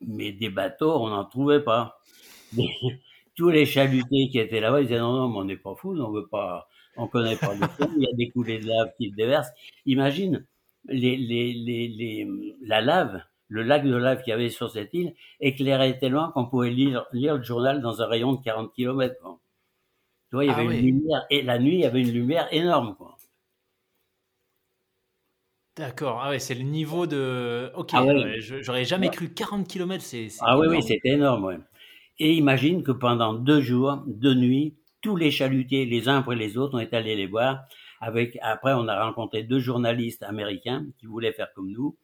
Mais 0.00 0.32
des 0.32 0.48
bateaux, 0.48 0.92
on 0.92 1.10
n'en 1.10 1.26
trouvait 1.26 1.60
pas. 1.62 2.00
Tous 3.36 3.50
les 3.50 3.66
chalutiers 3.66 4.30
qui 4.30 4.38
étaient 4.38 4.60
là-bas, 4.60 4.80
ils 4.80 4.86
disaient, 4.86 4.98
non, 5.00 5.12
non, 5.12 5.28
mais 5.28 5.38
on 5.38 5.44
n'est 5.44 5.56
pas 5.58 5.74
fous, 5.74 5.98
on 6.00 6.10
veut 6.10 6.26
pas, 6.26 6.68
on 6.96 7.06
connaît 7.06 7.36
pas 7.36 7.52
le 7.52 7.60
temps, 7.60 7.90
il 7.96 8.02
y 8.02 8.06
a 8.06 8.14
des 8.14 8.30
coulées 8.30 8.60
de 8.60 8.66
lave 8.66 8.92
qui 8.96 9.10
déversent. 9.10 9.50
Imagine 9.84 10.46
les, 10.86 11.16
les, 11.18 11.52
les, 11.52 12.56
la 12.62 12.80
lave, 12.80 13.22
le 13.54 13.62
lac 13.62 13.84
de 13.84 13.94
lave 13.94 14.22
qu'il 14.22 14.30
y 14.32 14.34
avait 14.34 14.50
sur 14.50 14.68
cette 14.70 14.92
île 14.94 15.14
éclairait 15.40 15.96
tellement 15.98 16.32
qu'on 16.32 16.46
pouvait 16.46 16.70
lire, 16.70 17.06
lire, 17.12 17.36
le 17.36 17.42
journal 17.44 17.80
dans 17.80 18.02
un 18.02 18.06
rayon 18.06 18.32
de 18.34 18.42
40 18.42 18.72
km. 18.74 19.38
Tu 20.30 20.36
vois, 20.36 20.44
il 20.44 20.48
y 20.48 20.50
avait 20.50 20.60
ah 20.60 20.64
une 20.64 20.80
lumière, 20.82 21.24
et 21.30 21.42
la 21.42 21.58
nuit, 21.58 21.74
il 21.76 21.80
y 21.80 21.86
avait 21.86 22.02
une 22.02 22.12
lumière 22.12 22.48
énorme. 22.52 22.96
Quoi. 22.96 23.16
D'accord, 25.76 26.20
ah 26.22 26.30
ouais, 26.30 26.38
c'est 26.38 26.54
le 26.54 26.62
niveau 26.62 27.06
de. 27.06 27.70
Ok, 27.74 27.90
Ah 27.92 28.04
ouais. 28.04 28.40
j'aurais 28.40 28.84
jamais 28.84 29.10
cru 29.10 29.34
40 29.34 29.66
km, 29.66 30.04
c'est 30.04 30.28
Ah 30.40 30.58
oui, 30.58 30.68
oui, 30.68 30.76
énorme. 30.76 30.82
c'était 30.82 31.08
énorme. 31.10 31.44
ouais. 31.44 31.58
Et 32.18 32.34
imagine 32.34 32.82
que 32.84 32.92
pendant 32.92 33.34
deux 33.34 33.60
jours, 33.60 34.02
deux 34.06 34.34
nuits, 34.34 34.76
tous 35.00 35.16
les 35.16 35.30
chalutiers, 35.32 35.84
les 35.86 36.08
uns 36.08 36.18
après 36.18 36.36
les 36.36 36.56
autres, 36.56 36.74
on 36.76 36.78
est 36.80 36.94
allés 36.94 37.16
les 37.16 37.26
voir. 37.26 37.64
Avec, 38.00 38.38
après, 38.42 38.72
on 38.74 38.86
a 38.88 39.04
rencontré 39.04 39.42
deux 39.42 39.58
journalistes 39.60 40.22
américains 40.22 40.86
qui 40.98 41.06
voulaient 41.06 41.32
faire 41.32 41.52
comme 41.54 41.70
nous. 41.70 41.96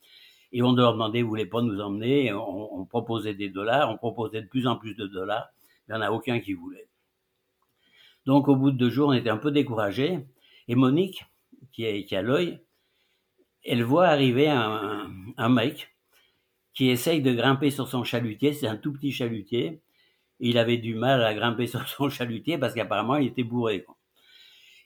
Et 0.53 0.63
on 0.63 0.73
leur 0.73 0.93
demandait, 0.93 1.23
vous 1.23 1.29
voulez 1.29 1.47
pas 1.47 1.63
nous 1.63 1.81
emmener? 1.81 2.33
On, 2.33 2.85
proposait 2.85 3.35
des 3.35 3.49
dollars, 3.49 3.91
on 3.91 3.97
proposait 3.97 4.43
de 4.43 4.49
plus 4.49 4.67
en 4.67 4.77
plus 4.77 4.95
de 4.95 5.07
dollars. 5.07 5.49
Il 5.89 5.93
n'y 5.95 5.99
en 5.99 6.03
a 6.03 6.11
aucun 6.11 6.41
qui 6.41 6.55
voulait. 6.55 6.89
Donc, 8.27 8.49
au 8.49 8.57
bout 8.57 8.71
de 8.71 8.77
deux 8.77 8.91
jours, 8.91 9.09
on 9.09 9.13
était 9.13 9.31
un 9.31 9.37
peu 9.37 9.53
découragés. 9.53 10.27
Et 10.67 10.75
Monique, 10.75 11.25
qui, 11.73 11.85
est, 11.85 12.05
qui 12.05 12.17
a 12.17 12.23
l'œil, 12.23 12.61
elle 13.65 13.85
voit 13.85 14.09
arriver 14.09 14.49
un, 14.49 15.11
un 15.37 15.49
mec 15.49 15.95
qui 16.75 16.89
essaye 16.89 17.23
de 17.23 17.33
grimper 17.33 17.71
sur 17.71 17.89
son 17.89 18.05
chalutier. 18.05 18.53
C'est 18.53 18.67
un 18.67 18.77
tout 18.77 18.93
petit 18.93 19.13
chalutier. 19.13 19.83
Il 20.41 20.59
avait 20.59 20.79
du 20.79 20.95
mal 20.95 21.23
à 21.23 21.35
grimper 21.35 21.67
sur 21.67 21.87
son 21.89 22.09
chalutier 22.09 22.59
parce 22.59 22.75
qu'apparemment 22.75 23.17
il 23.17 23.29
était 23.29 23.45
bourré. 23.45 23.85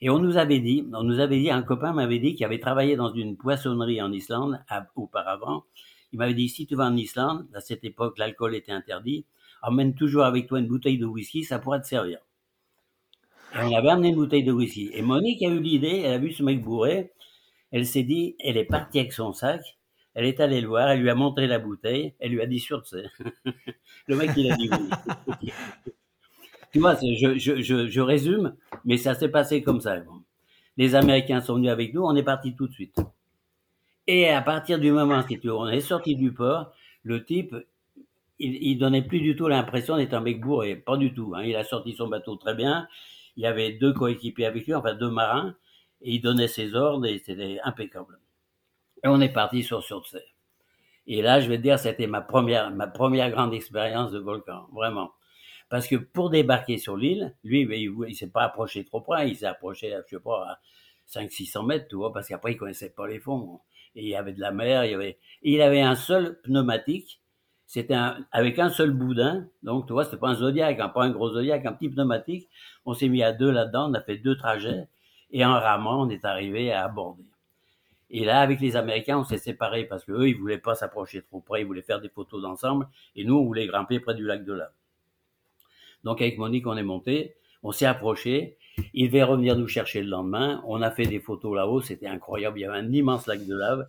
Et 0.01 0.09
on 0.09 0.19
nous 0.19 0.37
avait 0.37 0.59
dit, 0.59 0.87
on 0.93 1.03
nous 1.03 1.19
avait 1.19 1.39
dit, 1.39 1.49
un 1.49 1.61
copain 1.61 1.93
m'avait 1.93 2.19
dit 2.19 2.35
qu'il 2.35 2.45
avait 2.45 2.59
travaillé 2.59 2.95
dans 2.95 3.13
une 3.13 3.37
poissonnerie 3.37 4.01
en 4.01 4.11
Islande 4.11 4.63
auparavant. 4.95 5.63
Il 6.11 6.19
m'avait 6.19 6.33
dit 6.33 6.49
si 6.49 6.65
tu 6.67 6.75
vas 6.75 6.85
en 6.85 6.95
Islande, 6.95 7.47
à 7.53 7.61
cette 7.61 7.83
époque 7.83 8.17
l'alcool 8.17 8.55
était 8.55 8.71
interdit, 8.71 9.25
emmène 9.61 9.95
toujours 9.95 10.23
avec 10.23 10.47
toi 10.47 10.59
une 10.59 10.67
bouteille 10.67 10.97
de 10.97 11.05
whisky, 11.05 11.43
ça 11.43 11.59
pourra 11.59 11.79
te 11.79 11.87
servir. 11.87 12.19
Et 13.53 13.59
on 13.59 13.73
avait 13.75 13.89
amené 13.89 14.09
une 14.09 14.15
bouteille 14.15 14.43
de 14.43 14.51
whisky. 14.51 14.91
Et 14.93 15.01
Monique 15.01 15.41
a 15.43 15.47
eu 15.47 15.59
l'idée, 15.59 16.01
elle 16.03 16.13
a 16.13 16.17
vu 16.17 16.31
ce 16.31 16.43
mec 16.43 16.61
bourré, 16.61 17.11
elle 17.71 17.85
s'est 17.85 18.03
dit, 18.03 18.35
elle 18.39 18.57
est 18.57 18.65
partie 18.65 18.99
avec 18.99 19.13
son 19.13 19.33
sac, 19.33 19.61
elle 20.13 20.25
est 20.25 20.39
allée 20.39 20.61
le 20.61 20.67
voir, 20.67 20.89
elle 20.89 21.01
lui 21.01 21.09
a 21.09 21.15
montré 21.15 21.47
la 21.47 21.59
bouteille, 21.59 22.13
elle 22.19 22.31
lui 22.31 22.41
a 22.41 22.45
dit 22.45 22.59
sûr 22.59 22.85
c'est. 22.85 23.05
le 24.07 24.15
mec 24.15 24.31
il 24.37 24.51
a 24.51 24.55
dit 24.55 24.69
oui. 25.41 25.51
tu 26.75 26.81
vois, 26.81 26.97
je, 27.01 27.37
je, 27.37 27.61
je, 27.61 27.87
je 27.87 28.01
résume, 28.01 28.53
mais 28.83 28.97
ça 28.97 29.15
s'est 29.15 29.29
passé 29.29 29.63
comme 29.63 29.79
ça. 29.79 29.95
Les 30.75 30.93
Américains 30.93 31.39
sont 31.39 31.55
venus 31.55 31.69
avec 31.71 31.93
nous, 31.93 32.01
on 32.03 32.13
est 32.17 32.21
parti 32.21 32.53
tout 32.53 32.67
de 32.67 32.73
suite. 32.73 32.99
Et 34.07 34.27
à 34.27 34.41
partir 34.41 34.77
du 34.77 34.91
moment 34.91 35.21
où 35.21 35.49
on 35.51 35.67
est 35.69 35.79
sorti 35.79 36.17
du 36.17 36.33
port, 36.33 36.73
le 37.03 37.23
type, 37.23 37.55
il, 38.39 38.55
il 38.61 38.77
donnait 38.77 39.03
plus 39.03 39.21
du 39.21 39.37
tout 39.37 39.47
l'impression 39.47 39.95
d'être 39.95 40.15
un 40.15 40.19
mec 40.19 40.41
bourré, 40.41 40.75
pas 40.75 40.97
du 40.97 41.13
tout. 41.13 41.31
Hein. 41.33 41.43
Il 41.45 41.55
a 41.55 41.63
sorti 41.63 41.93
son 41.93 42.09
bateau 42.09 42.35
très 42.35 42.55
bien. 42.55 42.89
Il 43.37 43.43
y 43.43 43.47
avait 43.47 43.71
deux 43.71 43.93
coéquipiers 43.93 44.47
avec 44.47 44.65
lui, 44.65 44.73
enfin 44.73 44.95
deux 44.95 45.09
marins, 45.09 45.55
et 46.01 46.15
il 46.15 46.19
donnait 46.19 46.49
ses 46.49 46.75
ordres 46.75 47.05
et 47.05 47.19
c'était 47.19 47.57
impeccable. 47.63 48.19
Et 49.01 49.07
on 49.07 49.21
est 49.21 49.31
parti 49.31 49.63
sur 49.63 49.81
Surtsey. 49.81 50.25
Et 51.07 51.21
là, 51.21 51.39
je 51.39 51.47
vais 51.47 51.55
te 51.55 51.63
dire, 51.63 51.79
c'était 51.79 52.07
ma 52.07 52.19
première, 52.19 52.69
ma 52.69 52.87
première 52.87 53.31
grande 53.31 53.53
expérience 53.53 54.11
de 54.11 54.19
volcan, 54.19 54.67
vraiment. 54.73 55.11
Parce 55.69 55.87
que 55.87 55.95
pour 55.95 56.29
débarquer 56.29 56.77
sur 56.77 56.95
l'île, 56.95 57.35
lui, 57.43 57.61
il, 57.61 57.95
il 58.07 58.15
s'est 58.15 58.29
pas 58.29 58.43
approché 58.43 58.85
trop 58.85 59.01
près, 59.01 59.29
il 59.29 59.35
s'est 59.35 59.45
approché, 59.45 59.95
je 60.07 60.15
sais 60.15 60.21
pas, 60.21 60.43
à 60.51 60.59
500-600 61.07 61.65
mètres, 61.65 61.87
tu 61.89 61.95
vois, 61.95 62.13
parce 62.13 62.27
qu'après, 62.27 62.53
il 62.53 62.57
connaissait 62.57 62.89
pas 62.91 63.07
les 63.07 63.19
fonds. 63.19 63.59
Et 63.95 64.03
il 64.03 64.09
y 64.09 64.15
avait 64.15 64.33
de 64.33 64.41
la 64.41 64.51
mer, 64.51 64.85
il 64.85 64.91
y 64.91 64.93
avait, 64.93 65.17
il 65.41 65.61
avait 65.61 65.81
un 65.81 65.95
seul 65.95 66.39
pneumatique, 66.41 67.21
c'était 67.65 67.97
avec 68.31 68.59
un 68.59 68.69
seul 68.69 68.91
boudin, 68.91 69.47
donc 69.63 69.87
tu 69.87 69.93
vois, 69.93 70.05
c'était 70.05 70.17
pas 70.17 70.29
un 70.29 70.35
zodiac, 70.35 70.79
hein, 70.79 70.89
pas 70.89 71.03
un 71.03 71.09
gros 71.09 71.31
zodiac, 71.33 71.65
un 71.65 71.73
petit 71.73 71.89
pneumatique. 71.89 72.49
On 72.85 72.93
s'est 72.93 73.09
mis 73.09 73.23
à 73.23 73.31
deux 73.33 73.49
là-dedans, 73.51 73.89
on 73.89 73.93
a 73.95 74.01
fait 74.01 74.17
deux 74.17 74.37
trajets, 74.37 74.87
et 75.31 75.43
en 75.45 75.53
ramant, 75.53 76.03
on 76.03 76.09
est 76.09 76.25
arrivé 76.25 76.71
à 76.71 76.83
aborder. 76.85 77.25
Et 78.09 78.25
là, 78.25 78.41
avec 78.41 78.61
les 78.61 78.75
Américains, 78.75 79.17
on 79.19 79.23
s'est 79.23 79.37
séparés 79.39 79.85
parce 79.85 80.05
que 80.05 80.11
eux, 80.11 80.29
ils 80.29 80.37
voulaient 80.37 80.57
pas 80.59 80.75
s'approcher 80.75 81.23
trop 81.23 81.41
près, 81.41 81.61
ils 81.61 81.67
voulaient 81.67 81.81
faire 81.81 82.01
des 82.01 82.09
photos 82.09 82.41
d'ensemble, 82.41 82.87
et 83.15 83.23
nous, 83.25 83.35
on 83.35 83.45
voulait 83.45 83.67
grimper 83.67 83.99
près 83.99 84.15
du 84.15 84.23
lac 84.23 84.45
de 84.45 84.53
lave. 84.53 84.71
Donc 86.05 86.21
avec 86.21 86.37
Monique, 86.37 86.67
on 86.67 86.77
est 86.77 86.83
monté, 86.83 87.35
on 87.63 87.71
s'est 87.73 87.85
approché. 87.85 88.57
Il 88.93 89.07
devait 89.07 89.23
revenir 89.23 89.57
nous 89.57 89.67
chercher 89.67 90.01
le 90.01 90.09
lendemain. 90.09 90.63
On 90.67 90.81
a 90.81 90.91
fait 90.91 91.07
des 91.07 91.19
photos 91.19 91.55
là-haut, 91.55 91.81
c'était 91.81 92.07
incroyable. 92.07 92.59
Il 92.59 92.61
y 92.61 92.65
avait 92.65 92.77
un 92.77 92.91
immense 92.91 93.27
lac 93.27 93.45
de 93.45 93.55
lave, 93.55 93.87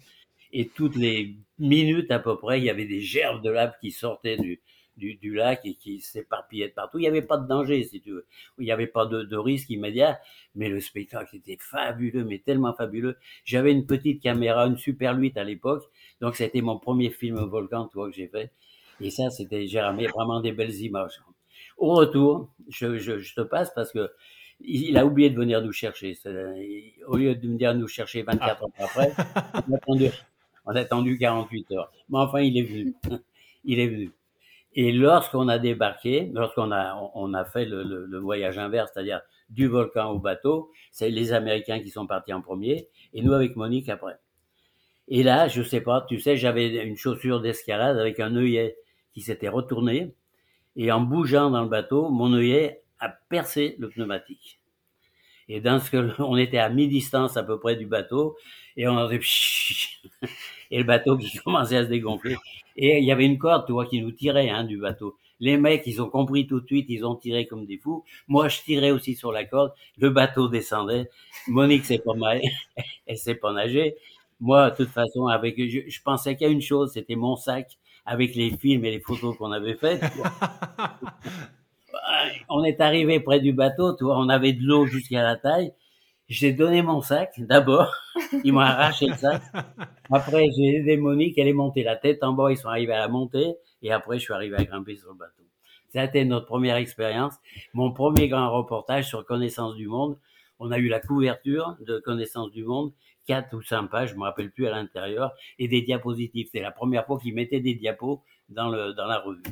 et 0.53 0.69
toutes 0.69 0.97
les 0.97 1.37
minutes 1.59 2.11
à 2.11 2.19
peu 2.19 2.37
près, 2.37 2.59
il 2.59 2.65
y 2.65 2.71
avait 2.71 2.87
des 2.87 3.01
gerbes 3.01 3.43
de 3.43 3.51
lave 3.51 3.75
qui 3.81 3.91
sortaient 3.91 4.37
du, 4.37 4.61
du, 4.97 5.15
du 5.17 5.35
lac 5.35 5.61
et 5.65 5.75
qui 5.75 6.01
s'éparpillaient 6.01 6.69
de 6.69 6.73
partout. 6.73 6.99
Il 6.99 7.03
n'y 7.03 7.09
avait 7.09 7.23
pas 7.23 7.37
de 7.37 7.47
danger, 7.47 7.83
si 7.85 8.01
tu 8.01 8.13
veux. 8.13 8.27
Il 8.59 8.65
n'y 8.65 8.73
avait 8.73 8.87
pas 8.87 9.07
de, 9.07 9.37
risque 9.37 9.71
immédiat, 9.71 10.19
mais 10.55 10.69
le 10.69 10.81
spectacle 10.81 11.37
était 11.37 11.59
fabuleux, 11.61 12.25
mais 12.25 12.39
tellement 12.39 12.73
fabuleux. 12.75 13.17
J'avais 13.45 13.73
une 13.73 13.87
petite 13.87 14.23
caméra, 14.23 14.67
une 14.67 14.79
Super 14.79 15.17
8 15.17 15.37
à 15.37 15.45
l'époque, 15.45 15.85
donc 16.21 16.37
c'était 16.37 16.63
mon 16.63 16.79
premier 16.79 17.11
film 17.11 17.39
volcan, 17.39 17.89
tu 17.89 17.95
vois, 17.99 18.09
que 18.09 18.17
j'ai 18.17 18.29
fait. 18.29 18.53
Et 19.01 19.11
ça, 19.11 19.29
c'était, 19.31 19.67
j'ai 19.67 19.81
ramené 19.81 20.07
vraiment 20.07 20.41
des 20.41 20.53
belles 20.53 20.75
images. 20.75 21.21
Au 21.77 21.95
retour, 21.95 22.51
je, 22.69 22.99
je, 22.99 23.19
je 23.19 23.35
te 23.35 23.41
passe 23.43 23.73
parce 23.75 23.93
que 23.93 24.11
il 24.61 24.97
a 24.97 25.05
oublié 25.05 25.31
de 25.31 25.37
venir 25.37 25.63
nous 25.63 25.73
chercher. 25.73 26.17
Au 27.07 27.17
lieu 27.17 27.35
de 27.35 27.47
venir 27.47 27.75
nous 27.75 27.89
chercher 27.89 28.23
24 28.23 28.63
heures 28.63 28.71
après, 28.79 29.13
on 29.69 29.73
a, 29.73 29.77
attendu, 29.77 30.11
on 30.65 30.71
a 30.75 30.81
attendu 30.81 31.19
48 31.19 31.73
heures. 31.73 31.93
Mais 32.09 32.19
enfin, 32.19 32.41
il 32.41 32.57
est 32.57 32.63
venu. 32.63 32.95
il 33.65 33.81
est 33.81 33.89
venu. 33.89 34.11
Et 34.75 34.93
lorsqu'on 34.93 35.49
a 35.49 35.59
débarqué, 35.59 36.31
lorsqu'on 36.35 36.71
a, 36.73 36.95
on 37.15 37.35
a 37.35 37.45
fait 37.45 37.65
le, 37.65 37.83
le, 37.83 38.07
le 38.07 38.19
voyage 38.19 38.59
inverse, 38.59 38.91
c'est-à-dire 38.93 39.23
du 39.51 39.69
volcan 39.69 40.11
au 40.11 40.19
bateau, 40.19 40.71
c'est 40.91 41.11
les 41.11 41.33
Américains 41.33 41.81
qui 41.81 41.91
sont 41.91 42.07
partis 42.07 42.33
en 42.33 42.43
premier, 42.43 42.89
et 43.15 43.23
nous 43.23 43.33
avec 43.33 43.57
Monique 43.57 43.89
après. 43.89 44.19
Et 45.09 45.23
là, 45.23 45.49
je 45.49 45.63
sais 45.63 45.81
pas, 45.81 46.05
tu 46.09 46.19
sais, 46.21 46.37
j'avais 46.37 46.85
une 46.85 46.97
chaussure 46.97 47.41
d'escalade 47.41 47.99
avec 47.99 48.21
un 48.21 48.35
œillet 48.37 48.77
qui 49.13 49.21
s'était 49.21 49.49
retourné, 49.49 50.15
et 50.77 50.93
en 50.93 51.01
bougeant 51.01 51.51
dans 51.51 51.63
le 51.63 51.69
bateau, 51.69 52.09
mon 52.11 52.33
œillet 52.35 52.83
a 53.01 53.09
percé 53.09 53.77
le 53.79 53.89
pneumatique. 53.91 54.61
Et 55.49 55.61
dans 55.61 55.79
ce 55.81 55.91
que 55.91 56.11
on 56.23 56.37
était 56.37 56.59
à 56.59 56.69
mi-distance 56.69 57.37
à 57.37 57.43
peu 57.43 57.59
près 57.59 57.77
du 57.77 57.87
bateau, 57.87 58.37
et 58.77 58.89
on 58.89 58.93
entendait 58.97 59.21
et 60.71 60.79
le 60.79 60.85
bateau 60.85 61.17
qui 61.17 61.37
commençait 61.45 61.77
à 61.77 61.85
se 61.85 61.89
dégonfler. 61.89 62.37
Et 62.77 62.99
il 62.99 63.05
y 63.05 63.13
avait 63.13 63.25
une 63.27 63.39
corde, 63.39 63.67
tu 63.67 63.73
vois, 63.73 63.87
qui 63.87 64.01
nous 64.01 64.13
tirait 64.13 64.51
hein, 64.51 64.65
du 64.65 64.79
bateau. 64.79 65.17
Les 65.41 65.57
mecs, 65.59 65.83
ils 65.87 66.01
ont 66.01 66.09
compris 66.09 66.47
tout 66.47 66.61
de 66.61 66.67
suite, 66.67 66.87
ils 66.89 67.05
ont 67.05 67.15
tiré 67.17 67.47
comme 67.47 67.67
des 67.67 67.79
fous. 67.79 68.05
Moi, 68.29 68.49
je 68.49 68.61
tirais 68.63 68.91
aussi 68.91 69.15
sur 69.15 69.33
la 69.33 69.45
corde. 69.45 69.73
Le 69.99 70.11
bateau 70.11 70.49
descendait. 70.49 71.11
Monique 71.49 71.85
s'est 71.85 71.99
pas 71.99 72.15
mal, 72.15 72.41
elle 73.07 73.19
s'est 73.19 73.35
pas 73.35 73.53
nager. 73.53 73.97
Moi, 74.41 74.71
de 74.71 74.77
toute 74.77 74.91
façon, 74.91 75.27
avec, 75.27 75.57
je, 75.59 75.81
je 75.89 76.03
pensais 76.03 76.37
a 76.43 76.49
une 76.49 76.61
chose, 76.61 76.93
c'était 76.93 77.17
mon 77.17 77.37
sac 77.37 77.79
avec 78.07 78.35
les 78.35 78.57
films 78.57 78.85
et 78.85 78.91
les 78.91 79.01
photos 79.01 79.37
qu'on 79.37 79.53
avait 79.53 79.75
faites. 79.75 80.03
on 82.49 82.65
est 82.65 82.81
arrivé 82.81 83.21
près 83.21 83.41
du 83.41 83.53
bateau, 83.53 83.95
tu 83.95 84.05
vois, 84.05 84.19
on 84.19 84.29
avait 84.29 84.53
de 84.53 84.63
l'eau 84.63 84.87
jusqu'à 84.87 85.23
la 85.23 85.37
taille. 85.37 85.73
J'ai 86.29 86.53
donné 86.53 86.83
mon 86.83 87.03
sac 87.03 87.35
d'abord, 87.39 87.93
ils 88.45 88.53
m'ont 88.53 88.61
arraché 88.61 89.07
le 89.07 89.15
sac. 89.15 89.43
Après, 90.11 90.49
j'ai 90.57 90.77
aidé 90.77 90.97
Monique, 90.97 91.39
elle 91.39 91.49
est 91.49 91.53
montée 91.53 91.85
la 91.85 91.97
tête 91.97 92.25
en 92.25 92.33
bas, 92.33 92.51
ils 92.51 92.57
sont 92.57 92.69
arrivés 92.69 92.95
à 92.95 92.99
la 92.99 93.09
monter, 93.09 93.55
et 93.83 93.93
après, 93.93 94.19
je 94.19 94.25
suis 94.25 94.33
arrivé 94.33 94.57
à 94.57 94.65
grimper 94.65 94.97
sur 94.97 95.11
le 95.11 95.15
bateau. 95.15 95.45
Ça 95.89 96.01
a 96.01 96.05
été 96.05 96.25
notre 96.25 96.47
première 96.47 96.77
expérience, 96.77 97.35
mon 97.75 97.93
premier 97.93 98.29
grand 98.29 98.51
reportage 98.51 99.07
sur 99.07 99.25
Connaissance 99.25 99.77
du 99.77 99.87
Monde. 99.87 100.19
On 100.59 100.73
a 100.73 100.79
eu 100.79 100.89
la 100.89 101.01
couverture 101.01 101.77
de 101.81 101.99
Connaissance 101.99 102.51
du 102.51 102.65
Monde, 102.65 102.93
quatre 103.27 103.55
ou 103.55 103.63
cinq 103.63 103.89
pages, 103.89 104.11
je 104.11 104.15
me 104.17 104.23
rappelle 104.23 104.51
plus 104.51 104.67
à 104.67 104.71
l'intérieur, 104.71 105.35
et 105.59 105.69
des 105.69 105.83
diapositives. 105.83 106.49
C'est 106.53 106.61
la 106.61 106.71
première 106.71 107.07
fois 107.07 107.19
qu'ils 107.19 107.35
mettaient 107.35 107.61
des 107.61 107.75
diapos 107.75 108.23
dans 108.49 108.69
le 108.69 108.93
dans 108.95 109.07
la 109.07 109.19
revue. 109.19 109.43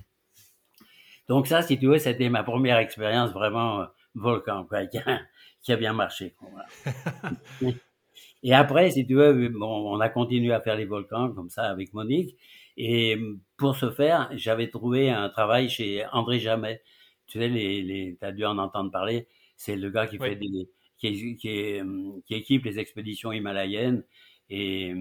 Donc 1.28 1.47
ça, 1.47 1.62
si 1.62 1.78
tu 1.78 1.87
veux, 1.87 1.99
c'était 1.99 2.28
ma 2.28 2.43
première 2.43 2.78
expérience 2.78 3.33
vraiment 3.33 3.81
euh, 3.81 3.87
volcan, 4.14 4.64
quoi, 4.64 4.87
qui, 4.87 4.99
a, 4.99 5.21
qui 5.62 5.73
a 5.73 5.76
bien 5.76 5.93
marché. 5.93 6.35
Quoi, 6.38 6.49
voilà. 6.52 7.75
et 8.43 8.54
après, 8.54 8.90
si 8.90 9.07
tu 9.07 9.14
veux, 9.14 9.49
bon, 9.49 9.95
on 9.95 10.00
a 10.00 10.09
continué 10.09 10.52
à 10.52 10.61
faire 10.61 10.76
les 10.76 10.85
volcans 10.85 11.33
comme 11.33 11.50
ça 11.50 11.64
avec 11.64 11.93
Monique. 11.95 12.37
Et 12.76 13.16
pour 13.57 13.76
ce 13.76 13.90
faire, 13.90 14.28
j'avais 14.33 14.69
trouvé 14.69 15.09
un 15.11 15.28
travail 15.28 15.69
chez 15.69 16.04
André 16.12 16.40
Jamais. 16.40 16.83
Tu 17.26 17.38
sais, 17.38 17.49
les, 17.49 18.19
as 18.21 18.33
dû 18.33 18.45
en 18.45 18.59
entendre 18.59 18.90
parler. 18.90 19.28
C'est 19.57 19.76
le 19.76 19.90
gars 19.90 20.07
qui 20.07 20.19
oui. 20.19 20.31
fait 20.31 20.37
des, 20.37 20.69
qui, 20.99 21.37
qui, 21.37 21.81
qui, 22.27 22.35
équipe 22.35 22.65
les 22.65 22.79
expéditions 22.79 23.33
himalayennes 23.33 24.05
et, 24.51 24.95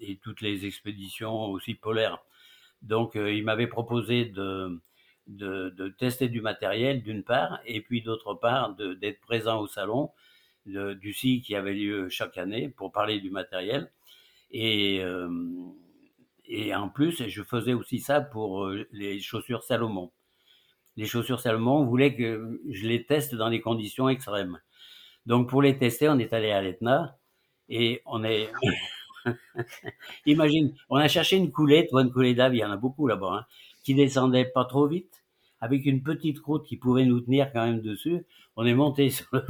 et 0.00 0.16
toutes 0.18 0.40
les 0.40 0.66
expéditions 0.66 1.46
aussi 1.46 1.74
polaires. 1.74 2.18
Donc, 2.82 3.16
euh, 3.16 3.32
il 3.32 3.44
m'avait 3.44 3.66
proposé 3.66 4.26
de, 4.26 4.80
tester 5.98 6.28
du 6.28 6.40
matériel 6.40 7.02
d'une 7.02 7.24
part, 7.24 7.60
et 7.66 7.80
puis 7.80 8.02
d'autre 8.02 8.34
part 8.34 8.76
d'être 8.76 9.20
présent 9.20 9.60
au 9.60 9.66
salon 9.66 10.10
du 10.66 11.12
SI 11.12 11.42
qui 11.42 11.54
avait 11.54 11.74
lieu 11.74 12.08
chaque 12.08 12.38
année 12.38 12.68
pour 12.68 12.92
parler 12.92 13.20
du 13.20 13.30
matériel. 13.30 13.90
Et, 14.50 15.00
euh, 15.02 15.28
et 16.44 16.74
en 16.74 16.88
plus, 16.88 17.26
je 17.26 17.42
faisais 17.42 17.72
aussi 17.72 17.98
ça 17.98 18.20
pour 18.20 18.66
euh, 18.66 18.86
les 18.92 19.20
chaussures 19.20 19.64
Salomon. 19.64 20.12
Les 20.96 21.06
chaussures 21.06 21.40
Salomon 21.40 21.84
voulaient 21.84 22.14
que 22.14 22.60
je 22.70 22.86
les 22.86 23.04
teste 23.04 23.34
dans 23.34 23.50
des 23.50 23.60
conditions 23.60 24.08
extrêmes. 24.08 24.60
Donc 25.26 25.48
pour 25.48 25.62
les 25.62 25.76
tester, 25.76 26.08
on 26.08 26.18
est 26.18 26.32
allé 26.32 26.50
à 26.50 26.62
l'Etna 26.62 27.18
et 27.68 28.00
on 28.06 28.24
est 28.24 28.48
Imagine, 30.26 30.74
on 30.88 30.96
a 30.96 31.08
cherché 31.08 31.36
une 31.36 31.50
coulée, 31.50 31.86
toi, 31.88 32.02
une 32.02 32.12
coulée 32.12 32.34
d'ave, 32.34 32.54
il 32.54 32.58
y 32.58 32.64
en 32.64 32.70
a 32.70 32.76
beaucoup 32.76 33.06
là-bas, 33.06 33.32
hein, 33.40 33.46
qui 33.82 33.94
descendait 33.94 34.44
pas 34.44 34.64
trop 34.64 34.86
vite, 34.86 35.24
avec 35.60 35.84
une 35.86 36.02
petite 36.02 36.40
croûte 36.40 36.64
qui 36.66 36.76
pouvait 36.76 37.04
nous 37.04 37.20
tenir 37.20 37.52
quand 37.52 37.64
même 37.64 37.80
dessus. 37.80 38.24
On 38.56 38.64
est 38.66 38.74
monté 38.74 39.10
sur 39.10 39.26
le... 39.32 39.44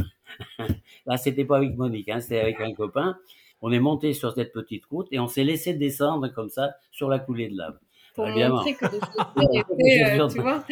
Là, 1.06 1.16
c'était 1.16 1.44
pas 1.44 1.58
avec 1.58 1.76
Monique, 1.76 2.08
hein, 2.08 2.20
c'était 2.20 2.40
avec 2.40 2.60
un 2.60 2.72
copain. 2.72 3.16
On 3.62 3.72
est 3.72 3.80
monté 3.80 4.12
sur 4.12 4.32
cette 4.32 4.52
petite 4.52 4.84
route 4.86 5.08
et 5.10 5.18
on 5.18 5.28
s'est 5.28 5.44
laissé 5.44 5.74
descendre 5.74 6.28
comme 6.28 6.50
ça 6.50 6.72
sur 6.90 7.08
la 7.08 7.18
coulée 7.18 7.48
de 7.48 7.56
lave. 7.56 7.78
Pour 8.14 8.28
évidemment. 8.28 8.62
que 8.64 8.68
les 9.36 9.60
chaussures 9.60 9.78
étaient, 9.78 10.20
euh, 10.20 10.28
tu 10.28 10.40
vois 10.40 10.64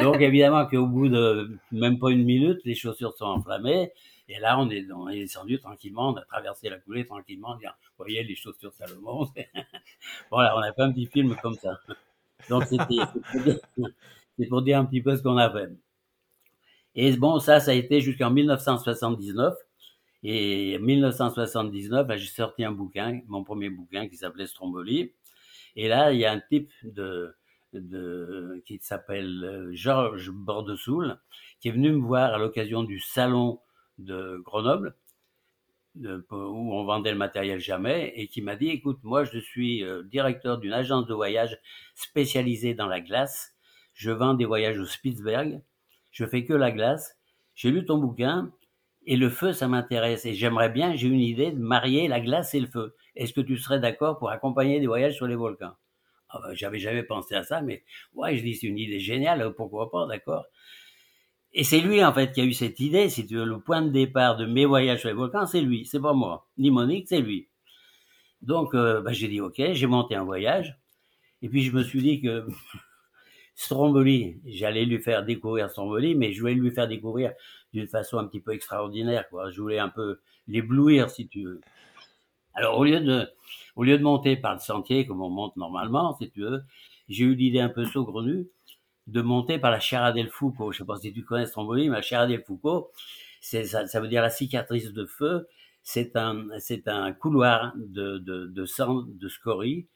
Donc 0.00 0.20
évidemment 0.20 0.66
qu'au 0.66 0.86
bout 0.86 1.08
de 1.08 1.58
même 1.72 1.98
pas 1.98 2.10
une 2.10 2.24
minute, 2.24 2.60
les 2.64 2.74
chaussures 2.74 3.12
sont 3.14 3.26
enflammées. 3.26 3.90
Et 4.34 4.38
là, 4.38 4.58
on 4.58 4.70
est, 4.70 4.86
descendu 5.12 5.58
tranquillement, 5.58 6.08
on 6.08 6.16
a 6.16 6.22
traversé 6.22 6.70
la 6.70 6.78
coulée 6.78 7.04
tranquillement, 7.04 7.54
dire, 7.56 7.76
vous 7.82 8.04
voyez, 8.04 8.24
les 8.24 8.34
chaussures 8.34 8.72
Salomon. 8.72 9.28
voilà, 10.30 10.56
on 10.56 10.60
a 10.60 10.72
fait 10.72 10.80
un 10.80 10.92
petit 10.92 11.04
film 11.04 11.36
comme 11.42 11.54
ça. 11.56 11.78
Donc 12.48 12.64
c'était, 12.64 12.94
c'est 14.38 14.46
pour 14.46 14.62
dire 14.62 14.78
un 14.78 14.86
petit 14.86 15.02
peu 15.02 15.14
ce 15.16 15.22
qu'on 15.22 15.36
a 15.36 15.50
fait. 15.50 15.70
Et 16.94 17.14
bon, 17.18 17.40
ça, 17.40 17.60
ça 17.60 17.72
a 17.72 17.74
été 17.74 18.00
jusqu'en 18.00 18.30
1979. 18.30 19.54
Et 20.22 20.78
1979, 20.78 22.16
j'ai 22.16 22.26
sorti 22.26 22.64
un 22.64 22.72
bouquin, 22.72 23.20
mon 23.26 23.44
premier 23.44 23.68
bouquin 23.68 24.08
qui 24.08 24.16
s'appelait 24.16 24.46
Stromboli. 24.46 25.12
Et 25.76 25.88
là, 25.88 26.10
il 26.12 26.20
y 26.20 26.24
a 26.24 26.32
un 26.32 26.40
type 26.40 26.70
de 26.84 27.34
qui 28.66 28.78
s'appelle 28.82 29.44
euh, 29.44 29.70
Georges 29.72 30.30
Bordesoul, 30.30 31.18
qui 31.60 31.68
est 31.68 31.72
venu 31.72 31.92
me 31.92 32.00
voir 32.00 32.34
à 32.34 32.38
l'occasion 32.38 32.82
du 32.82 33.00
salon 33.00 33.60
de 34.04 34.38
Grenoble, 34.44 34.96
où 36.30 36.74
on 36.74 36.84
vendait 36.84 37.12
le 37.12 37.18
matériel 37.18 37.60
jamais, 37.60 38.12
et 38.16 38.26
qui 38.28 38.40
m'a 38.42 38.56
dit, 38.56 38.68
écoute, 38.68 38.98
moi 39.02 39.24
je 39.24 39.38
suis 39.38 39.84
euh, 39.84 40.02
directeur 40.04 40.58
d'une 40.58 40.72
agence 40.72 41.06
de 41.06 41.14
voyage 41.14 41.58
spécialisée 41.94 42.74
dans 42.74 42.86
la 42.86 43.00
glace, 43.00 43.54
je 43.94 44.10
vends 44.10 44.34
des 44.34 44.46
voyages 44.46 44.78
au 44.78 44.86
Spitzberg, 44.86 45.60
je 46.10 46.24
fais 46.24 46.44
que 46.44 46.54
la 46.54 46.70
glace, 46.70 47.18
j'ai 47.54 47.70
lu 47.70 47.84
ton 47.84 47.98
bouquin, 47.98 48.50
et 49.04 49.16
le 49.16 49.28
feu, 49.28 49.52
ça 49.52 49.66
m'intéresse. 49.66 50.24
Et 50.26 50.34
j'aimerais 50.34 50.70
bien, 50.70 50.94
j'ai 50.94 51.08
une 51.08 51.20
idée 51.20 51.50
de 51.50 51.58
marier 51.58 52.06
la 52.06 52.20
glace 52.20 52.54
et 52.54 52.60
le 52.60 52.68
feu. 52.68 52.94
Est-ce 53.16 53.32
que 53.32 53.40
tu 53.40 53.58
serais 53.58 53.80
d'accord 53.80 54.18
pour 54.18 54.30
accompagner 54.30 54.78
des 54.78 54.86
voyages 54.86 55.16
sur 55.16 55.26
les 55.26 55.34
volcans? 55.34 55.72
Ah 56.30 56.40
ben, 56.42 56.54
J'avais 56.54 56.78
jamais 56.78 57.02
pensé 57.04 57.34
à 57.34 57.42
ça, 57.44 57.62
mais 57.62 57.84
ouais, 58.14 58.36
je 58.36 58.42
dis 58.42 58.54
c'est 58.56 58.68
une 58.68 58.78
idée 58.78 59.00
géniale, 59.00 59.52
pourquoi 59.56 59.90
pas, 59.90 60.06
d'accord? 60.06 60.46
Et 61.54 61.64
c'est 61.64 61.80
lui 61.80 62.02
en 62.04 62.12
fait 62.12 62.32
qui 62.32 62.40
a 62.40 62.44
eu 62.44 62.52
cette 62.54 62.80
idée, 62.80 63.08
si 63.08 63.26
tu 63.26 63.36
veux, 63.36 63.44
le 63.44 63.60
point 63.60 63.82
de 63.82 63.90
départ 63.90 64.36
de 64.36 64.46
mes 64.46 64.64
voyages 64.64 65.00
sur 65.00 65.08
les 65.08 65.14
volcans, 65.14 65.46
c'est 65.46 65.60
lui, 65.60 65.84
c'est 65.84 66.00
pas 66.00 66.14
moi, 66.14 66.48
ni 66.58 66.70
Monique, 66.70 67.08
c'est 67.08 67.20
lui. 67.20 67.48
Donc 68.40 68.74
euh, 68.74 69.02
ben, 69.02 69.12
j'ai 69.12 69.28
dit 69.28 69.40
ok, 69.40 69.60
j'ai 69.72 69.86
monté 69.86 70.14
un 70.14 70.24
voyage, 70.24 70.78
et 71.42 71.48
puis 71.48 71.62
je 71.62 71.72
me 71.72 71.82
suis 71.82 72.00
dit 72.00 72.20
que 72.22 72.46
Stromboli, 73.54 74.40
j'allais 74.46 74.86
lui 74.86 74.98
faire 74.98 75.24
découvrir 75.24 75.70
Stromboli, 75.70 76.14
mais 76.14 76.32
je 76.32 76.40
voulais 76.40 76.54
lui 76.54 76.70
faire 76.70 76.88
découvrir 76.88 77.32
d'une 77.72 77.86
façon 77.86 78.18
un 78.18 78.24
petit 78.26 78.40
peu 78.40 78.52
extraordinaire, 78.52 79.28
quoi. 79.28 79.50
Je 79.50 79.60
voulais 79.60 79.78
un 79.78 79.88
peu 79.88 80.20
l'éblouir, 80.48 81.10
si 81.10 81.28
tu 81.28 81.44
veux. 81.44 81.60
Alors, 82.54 82.78
au 82.78 82.84
lieu 82.84 83.00
de, 83.00 83.28
au 83.76 83.84
lieu 83.84 83.98
de 83.98 84.02
monter 84.02 84.36
par 84.36 84.54
le 84.54 84.60
sentier, 84.60 85.06
comme 85.06 85.22
on 85.22 85.30
monte 85.30 85.56
normalement, 85.56 86.16
si 86.18 86.30
tu 86.30 86.40
veux, 86.40 86.62
j'ai 87.08 87.24
eu 87.24 87.34
l'idée 87.34 87.60
un 87.60 87.68
peu 87.68 87.84
saugrenue 87.84 88.48
de 89.06 89.22
monter 89.22 89.58
par 89.58 89.70
la 89.70 89.80
Chiara 89.80 90.12
del 90.12 90.28
Foucault. 90.28 90.72
Je 90.72 90.78
sais 90.78 90.84
pas 90.84 90.96
si 90.96 91.12
tu 91.12 91.24
connais 91.24 91.46
Stromboli, 91.46 91.88
mais 91.88 91.96
la 91.96 92.02
Chiara 92.02 92.26
del 92.26 92.42
Foucault, 92.42 92.90
ça, 93.40 93.86
ça 93.86 94.00
veut 94.00 94.08
dire 94.08 94.22
la 94.22 94.30
cicatrice 94.30 94.92
de 94.92 95.06
feu. 95.06 95.48
C'est 95.82 96.16
un, 96.16 96.46
c'est 96.58 96.86
un 96.86 97.12
couloir 97.12 97.72
de, 97.76 98.18
de, 98.18 98.46
de 98.46 98.64
sang, 98.66 99.02
de 99.06 99.28
scorie, 99.28 99.88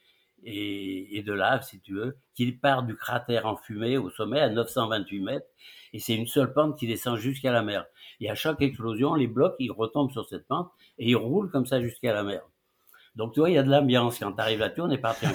et, 0.44 1.18
et, 1.18 1.22
de 1.22 1.32
lave, 1.32 1.62
si 1.62 1.80
tu 1.80 1.94
veux, 1.94 2.18
qui 2.34 2.50
part 2.52 2.82
du 2.82 2.96
cratère 2.96 3.46
enfumé 3.46 3.96
au 3.98 4.10
sommet 4.10 4.40
à 4.40 4.48
928 4.48 5.20
mètres, 5.20 5.46
et 5.92 5.98
c'est 5.98 6.14
une 6.14 6.26
seule 6.26 6.52
pente 6.52 6.78
qui 6.78 6.86
descend 6.86 7.16
jusqu'à 7.16 7.52
la 7.52 7.62
mer. 7.62 7.86
Et 8.20 8.30
à 8.30 8.34
chaque 8.34 8.60
explosion, 8.62 9.14
les 9.14 9.26
blocs, 9.26 9.54
ils 9.58 9.72
retombent 9.72 10.12
sur 10.12 10.26
cette 10.26 10.46
pente, 10.46 10.70
et 10.98 11.10
ils 11.10 11.16
roulent 11.16 11.50
comme 11.50 11.66
ça 11.66 11.80
jusqu'à 11.80 12.12
la 12.12 12.22
mer. 12.22 12.42
Donc, 13.16 13.32
tu 13.32 13.40
vois, 13.40 13.50
il 13.50 13.54
y 13.54 13.58
a 13.58 13.62
de 13.62 13.70
l'ambiance. 13.70 14.18
Quand 14.18 14.32
tu 14.32 14.40
arrives 14.40 14.60
là-dessus, 14.60 14.82
on 14.82 14.90
est 14.90 14.98
parti 14.98 15.26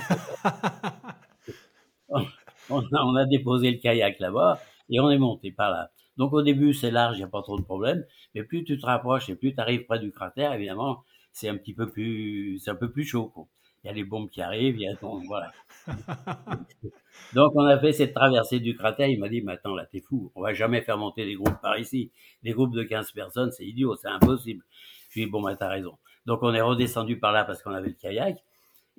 on, 2.72 2.84
on, 2.92 3.16
a, 3.16 3.26
déposé 3.26 3.72
le 3.72 3.78
kayak 3.78 4.20
là-bas, 4.20 4.60
et 4.90 5.00
on 5.00 5.10
est 5.10 5.18
monté 5.18 5.52
par 5.52 5.72
là. 5.72 5.92
Donc, 6.18 6.34
au 6.34 6.42
début, 6.42 6.74
c'est 6.74 6.92
large, 6.92 7.18
il 7.18 7.20
n'y 7.20 7.26
a 7.26 7.30
pas 7.30 7.42
trop 7.42 7.58
de 7.58 7.64
problème, 7.64 8.04
mais 8.36 8.44
plus 8.44 8.64
tu 8.64 8.78
te 8.80 8.86
rapproches 8.86 9.30
et 9.30 9.36
plus 9.36 9.54
tu 9.54 9.62
arrives 9.62 9.86
près 9.86 10.00
du 10.00 10.12
cratère, 10.12 10.54
évidemment, 10.54 11.04
c'est 11.32 11.50
un 11.50 11.58
petit 11.58 11.74
peu 11.74 11.90
plus, 11.90 12.60
c'est 12.60 12.72
un 12.72 12.76
peu 12.76 12.92
plus 12.92 13.06
chaud. 13.06 13.28
Quoi 13.34 13.48
il 13.84 13.88
y 13.88 13.90
a 13.90 13.94
les 13.94 14.04
bombes 14.04 14.30
qui 14.30 14.42
arrivent, 14.42 14.76
il 14.76 14.84
y 14.84 14.88
a 14.88 14.94
donc 14.94 15.24
voilà. 15.26 15.52
donc 17.34 17.52
on 17.56 17.66
a 17.66 17.80
fait 17.80 17.94
cette 17.94 18.14
traversée 18.14 18.60
du 18.60 18.76
cratère, 18.76 19.08
il 19.08 19.20
m'a 19.20 19.28
dit 19.28 19.42
mais 19.42 19.54
attends 19.54 19.74
là 19.74 19.86
t'es 19.86 20.02
fou, 20.02 20.32
on 20.36 20.42
va 20.42 20.54
jamais 20.54 20.82
faire 20.82 20.98
monter 20.98 21.26
des 21.26 21.34
groupes 21.34 21.60
par 21.62 21.80
ici. 21.80 22.12
Des 22.44 22.52
groupes 22.52 22.76
de 22.76 22.84
15 22.84 23.12
personnes, 23.12 23.52
c'est 23.52 23.66
idiot, 23.66 23.96
c'est 23.96 24.08
impossible. 24.08 24.64
Je 25.10 25.16
lui 25.16 25.22
ai 25.24 25.26
dit 25.26 25.32
bon 25.32 25.42
bah 25.42 25.56
t'as 25.56 25.70
raison. 25.70 25.98
Donc 26.28 26.44
on 26.44 26.54
est 26.54 26.62
redescendu 26.62 27.20
par 27.20 27.32
là 27.32 27.44
parce 27.44 27.64
qu'on 27.64 27.74
avait 27.74 27.90
le 27.90 27.96
kayak. 27.96 28.38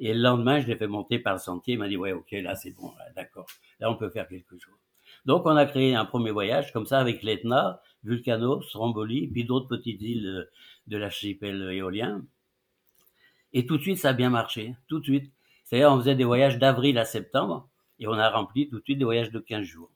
Et 0.04 0.14
le 0.14 0.20
lendemain, 0.20 0.58
je 0.58 0.66
l'ai 0.66 0.74
fait 0.74 0.88
monter 0.88 1.20
par 1.20 1.34
le 1.34 1.38
sentier. 1.38 1.74
Il 1.74 1.78
m'a 1.78 1.86
dit, 1.86 1.96
ouais, 1.96 2.10
ok, 2.10 2.32
là, 2.32 2.56
c'est 2.56 2.72
bon, 2.72 2.92
d'accord. 3.14 3.46
Là, 3.78 3.88
on 3.88 3.94
peut 3.94 4.10
faire 4.10 4.26
quelque 4.26 4.58
chose. 4.58 4.74
Donc, 5.26 5.46
on 5.46 5.54
a 5.54 5.64
créé 5.64 5.94
un 5.94 6.04
premier 6.04 6.32
voyage, 6.32 6.72
comme 6.72 6.86
ça, 6.86 6.98
avec 6.98 7.22
l'Etna, 7.22 7.80
Vulcano, 8.02 8.60
Stromboli, 8.62 9.28
puis 9.28 9.44
d'autres 9.44 9.68
petites 9.68 10.02
îles 10.02 10.50
de 10.88 10.96
l'archipel 10.96 11.70
éolien. 11.70 12.24
Et 13.52 13.64
tout 13.64 13.76
de 13.76 13.82
suite, 13.82 13.98
ça 13.98 14.08
a 14.08 14.12
bien 14.12 14.28
marché, 14.28 14.74
tout 14.88 14.98
de 14.98 15.04
suite. 15.04 15.32
C'est-à-dire, 15.62 15.92
on 15.92 15.98
faisait 16.00 16.16
des 16.16 16.24
voyages 16.24 16.58
d'avril 16.58 16.98
à 16.98 17.04
septembre, 17.04 17.68
et 18.00 18.08
on 18.08 18.14
a 18.14 18.28
rempli 18.28 18.68
tout 18.68 18.80
de 18.80 18.84
suite 18.84 18.98
des 18.98 19.04
voyages 19.04 19.30
de 19.30 19.38
15 19.38 19.64
jours. 19.64 19.92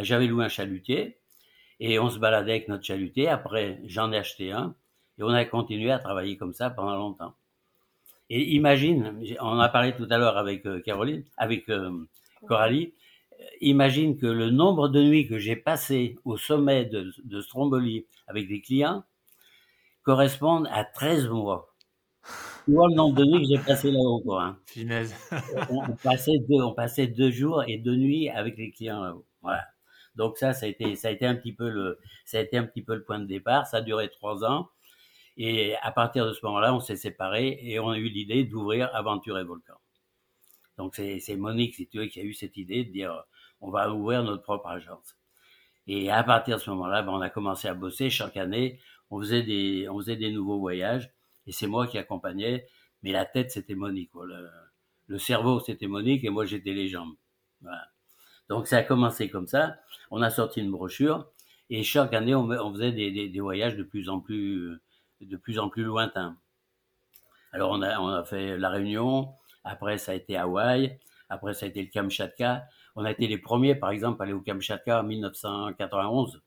J'avais 0.00 0.26
loué 0.26 0.46
un 0.46 0.48
chalutier, 0.48 1.18
et 1.80 1.98
on 1.98 2.08
se 2.08 2.18
baladait 2.18 2.52
avec 2.52 2.68
notre 2.68 2.84
chalutier. 2.84 3.28
Après, 3.28 3.78
j'en 3.84 4.10
ai 4.10 4.16
acheté 4.16 4.52
un, 4.52 4.74
et 5.18 5.22
on 5.22 5.28
a 5.28 5.44
continué 5.44 5.90
à 5.90 5.98
travailler 5.98 6.38
comme 6.38 6.54
ça 6.54 6.70
pendant 6.70 6.96
longtemps. 6.96 7.34
Et 8.36 8.56
imagine, 8.56 9.22
on 9.40 9.60
a 9.60 9.68
parlé 9.68 9.94
tout 9.94 10.08
à 10.10 10.18
l'heure 10.18 10.36
avec 10.36 10.66
euh, 10.66 10.80
Caroline, 10.80 11.22
avec 11.36 11.68
euh, 11.68 12.04
Coralie, 12.48 12.92
imagine 13.60 14.16
que 14.16 14.26
le 14.26 14.50
nombre 14.50 14.88
de 14.88 15.00
nuits 15.00 15.28
que 15.28 15.38
j'ai 15.38 15.54
passées 15.54 16.16
au 16.24 16.36
sommet 16.36 16.84
de, 16.84 17.12
de 17.22 17.40
Stromboli 17.40 18.06
avec 18.26 18.48
des 18.48 18.60
clients 18.60 19.04
correspondent 20.02 20.68
à 20.72 20.84
13 20.84 21.28
mois. 21.28 21.72
Tu 22.64 22.72
vois 22.72 22.88
le 22.88 22.96
nombre 22.96 23.14
de 23.14 23.24
nuits 23.24 23.42
que 23.42 23.56
j'ai 23.56 23.64
passé 23.64 23.92
là-haut, 23.92 24.20
quoi. 24.20 24.42
Hein. 24.42 24.58
Finesse. 24.66 25.14
on, 25.70 25.94
passait 26.02 26.38
deux, 26.48 26.60
on 26.60 26.72
passait 26.72 27.06
deux 27.06 27.30
jours 27.30 27.62
et 27.68 27.78
deux 27.78 27.94
nuits 27.94 28.30
avec 28.30 28.56
les 28.56 28.72
clients 28.72 29.00
là-haut. 29.00 29.24
Voilà. 29.42 29.62
Donc 30.16 30.38
ça, 30.38 30.52
ça 30.54 30.66
a 30.66 30.68
été, 30.68 30.96
ça 30.96 31.06
a 31.06 31.10
été 31.12 31.24
un 31.24 31.36
petit 31.36 31.52
peu 31.52 31.68
le, 31.68 32.00
ça 32.24 32.38
a 32.38 32.40
été 32.40 32.56
un 32.56 32.64
petit 32.64 32.82
peu 32.82 32.96
le 32.96 33.04
point 33.04 33.20
de 33.20 33.26
départ. 33.26 33.68
Ça 33.68 33.76
a 33.76 33.80
duré 33.80 34.08
trois 34.08 34.44
ans. 34.44 34.70
Et 35.36 35.74
à 35.76 35.90
partir 35.90 36.26
de 36.26 36.32
ce 36.32 36.44
moment-là, 36.46 36.74
on 36.74 36.80
s'est 36.80 36.96
séparés 36.96 37.58
et 37.62 37.80
on 37.80 37.90
a 37.90 37.98
eu 37.98 38.08
l'idée 38.08 38.44
d'ouvrir 38.44 38.94
Aventure 38.94 39.38
et 39.38 39.44
Volcan. 39.44 39.74
Donc 40.78 40.96
c'est 40.96 41.36
Monique, 41.36 41.74
si 41.74 41.88
tu 41.88 41.98
veux, 41.98 42.06
qui 42.06 42.20
a 42.20 42.24
eu 42.24 42.34
cette 42.34 42.56
idée 42.56 42.84
de 42.84 42.90
dire, 42.90 43.24
on 43.60 43.70
va 43.70 43.92
ouvrir 43.92 44.22
notre 44.22 44.42
propre 44.42 44.68
agence. 44.68 45.16
Et 45.86 46.10
à 46.10 46.22
partir 46.22 46.56
de 46.56 46.62
ce 46.62 46.70
moment-là, 46.70 47.02
ben, 47.02 47.12
on 47.12 47.20
a 47.20 47.30
commencé 47.30 47.68
à 47.68 47.74
bosser 47.74 48.10
chaque 48.10 48.36
année. 48.36 48.80
On 49.10 49.20
faisait 49.20 49.42
des, 49.42 49.88
on 49.88 49.98
faisait 49.98 50.16
des 50.16 50.32
nouveaux 50.32 50.58
voyages 50.58 51.10
et 51.46 51.52
c'est 51.52 51.66
moi 51.66 51.86
qui 51.86 51.98
accompagnais, 51.98 52.66
mais 53.02 53.12
la 53.12 53.26
tête 53.26 53.50
c'était 53.50 53.74
Monique, 53.74 54.10
Le, 55.06 55.18
cerveau 55.18 55.60
c'était 55.60 55.86
Monique 55.86 56.24
et 56.24 56.30
moi 56.30 56.46
j'étais 56.46 56.72
les 56.72 56.88
jambes. 56.88 57.14
Voilà. 57.60 57.86
Donc 58.48 58.66
ça 58.66 58.78
a 58.78 58.82
commencé 58.82 59.28
comme 59.28 59.46
ça. 59.46 59.76
On 60.10 60.22
a 60.22 60.30
sorti 60.30 60.60
une 60.60 60.70
brochure 60.70 61.30
et 61.70 61.82
chaque 61.82 62.14
année 62.14 62.34
on, 62.34 62.72
faisait 62.72 62.92
des, 62.92 63.10
des, 63.10 63.28
des, 63.28 63.40
voyages 63.40 63.76
de 63.76 63.82
plus 63.82 64.08
en 64.08 64.20
plus, 64.20 64.80
de 65.20 65.36
plus 65.36 65.58
en 65.58 65.68
plus 65.68 65.84
lointains. 65.84 66.36
Alors 67.52 67.70
on 67.70 67.82
a, 67.82 67.98
on 68.00 68.08
a 68.08 68.24
fait 68.24 68.58
la 68.58 68.68
Réunion, 68.68 69.32
après 69.62 69.98
ça 69.98 70.12
a 70.12 70.14
été 70.14 70.36
Hawaï, 70.36 70.98
après 71.28 71.54
ça 71.54 71.66
a 71.66 71.68
été 71.68 71.82
le 71.82 71.88
Kamchatka. 71.88 72.64
On 72.96 73.04
a 73.04 73.10
été 73.10 73.26
les 73.26 73.38
premiers, 73.38 73.74
par 73.74 73.90
exemple, 73.90 74.22
à 74.22 74.24
aller 74.24 74.32
au 74.32 74.40
Kamchatka 74.40 75.00
en 75.00 75.04
1991. 75.04 76.42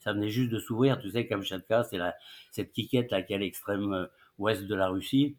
Ça 0.00 0.12
venait 0.12 0.28
juste 0.28 0.50
de 0.50 0.58
s'ouvrir, 0.58 0.98
tu 0.98 1.10
sais, 1.10 1.26
Kamchatka, 1.26 1.84
c'est 1.84 1.98
la 1.98 2.14
cette 2.50 2.72
quiquette 2.72 3.10
là 3.10 3.22
qui 3.22 3.32
est 3.32 3.36
à 3.36 3.38
l'extrême 3.38 3.92
euh, 3.92 4.06
ouest 4.38 4.64
de 4.64 4.74
la 4.74 4.88
Russie, 4.88 5.36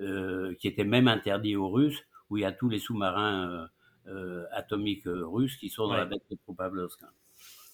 euh, 0.00 0.54
qui 0.56 0.68
était 0.68 0.84
même 0.84 1.08
interdit 1.08 1.56
aux 1.56 1.68
Russes, 1.68 2.02
où 2.30 2.36
il 2.36 2.42
y 2.42 2.46
a 2.46 2.52
tous 2.52 2.68
les 2.68 2.78
sous-marins 2.78 3.50
euh, 3.50 3.66
euh 4.06 4.44
atomiques 4.52 5.04
russes 5.06 5.56
qui 5.56 5.68
sont 5.68 5.86
dans 5.88 5.96
la 5.96 6.06
baie 6.06 6.16
de 6.16 6.36
Petropavlovsk. 6.36 7.00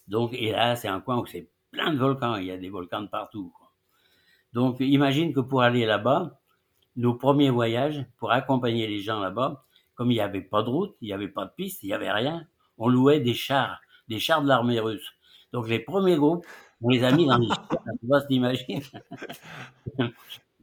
Donc, 0.08 0.32
et 0.34 0.50
là, 0.52 0.74
c'est 0.76 0.88
un 0.88 1.00
coin 1.00 1.18
où 1.18 1.26
c'est 1.26 1.48
plein 1.70 1.92
de 1.92 1.98
volcans, 1.98 2.36
il 2.36 2.46
y 2.46 2.50
a 2.50 2.56
des 2.56 2.68
volcans 2.68 3.02
de 3.02 3.08
partout. 3.08 3.52
Quoi. 3.56 3.63
Donc, 4.54 4.76
imagine 4.80 5.32
que 5.34 5.40
pour 5.40 5.62
aller 5.62 5.84
là-bas, 5.84 6.40
nos 6.96 7.14
premiers 7.14 7.50
voyages, 7.50 8.06
pour 8.18 8.30
accompagner 8.32 8.86
les 8.86 9.00
gens 9.00 9.20
là-bas, 9.20 9.64
comme 9.94 10.10
il 10.10 10.14
n'y 10.14 10.20
avait 10.20 10.40
pas 10.40 10.62
de 10.62 10.70
route, 10.70 10.96
il 11.00 11.06
n'y 11.06 11.12
avait 11.12 11.28
pas 11.28 11.44
de 11.44 11.50
piste, 11.56 11.82
il 11.82 11.86
n'y 11.86 11.92
avait 11.92 12.10
rien, 12.12 12.46
on 12.78 12.88
louait 12.88 13.20
des 13.20 13.34
chars, 13.34 13.80
des 14.08 14.18
chars 14.18 14.42
de 14.42 14.48
l'armée 14.48 14.80
russe. 14.80 15.12
Donc 15.52 15.68
les 15.68 15.80
premiers 15.80 16.16
groupes, 16.16 16.46
on 16.82 16.88
les 16.88 17.04
a 17.04 17.12
mis 17.12 17.26
dans 17.26 17.38
les 17.38 17.48
chars, 17.48 17.68
tu 18.00 18.06
vois, 18.06 18.22
t'imagines? 18.22 18.82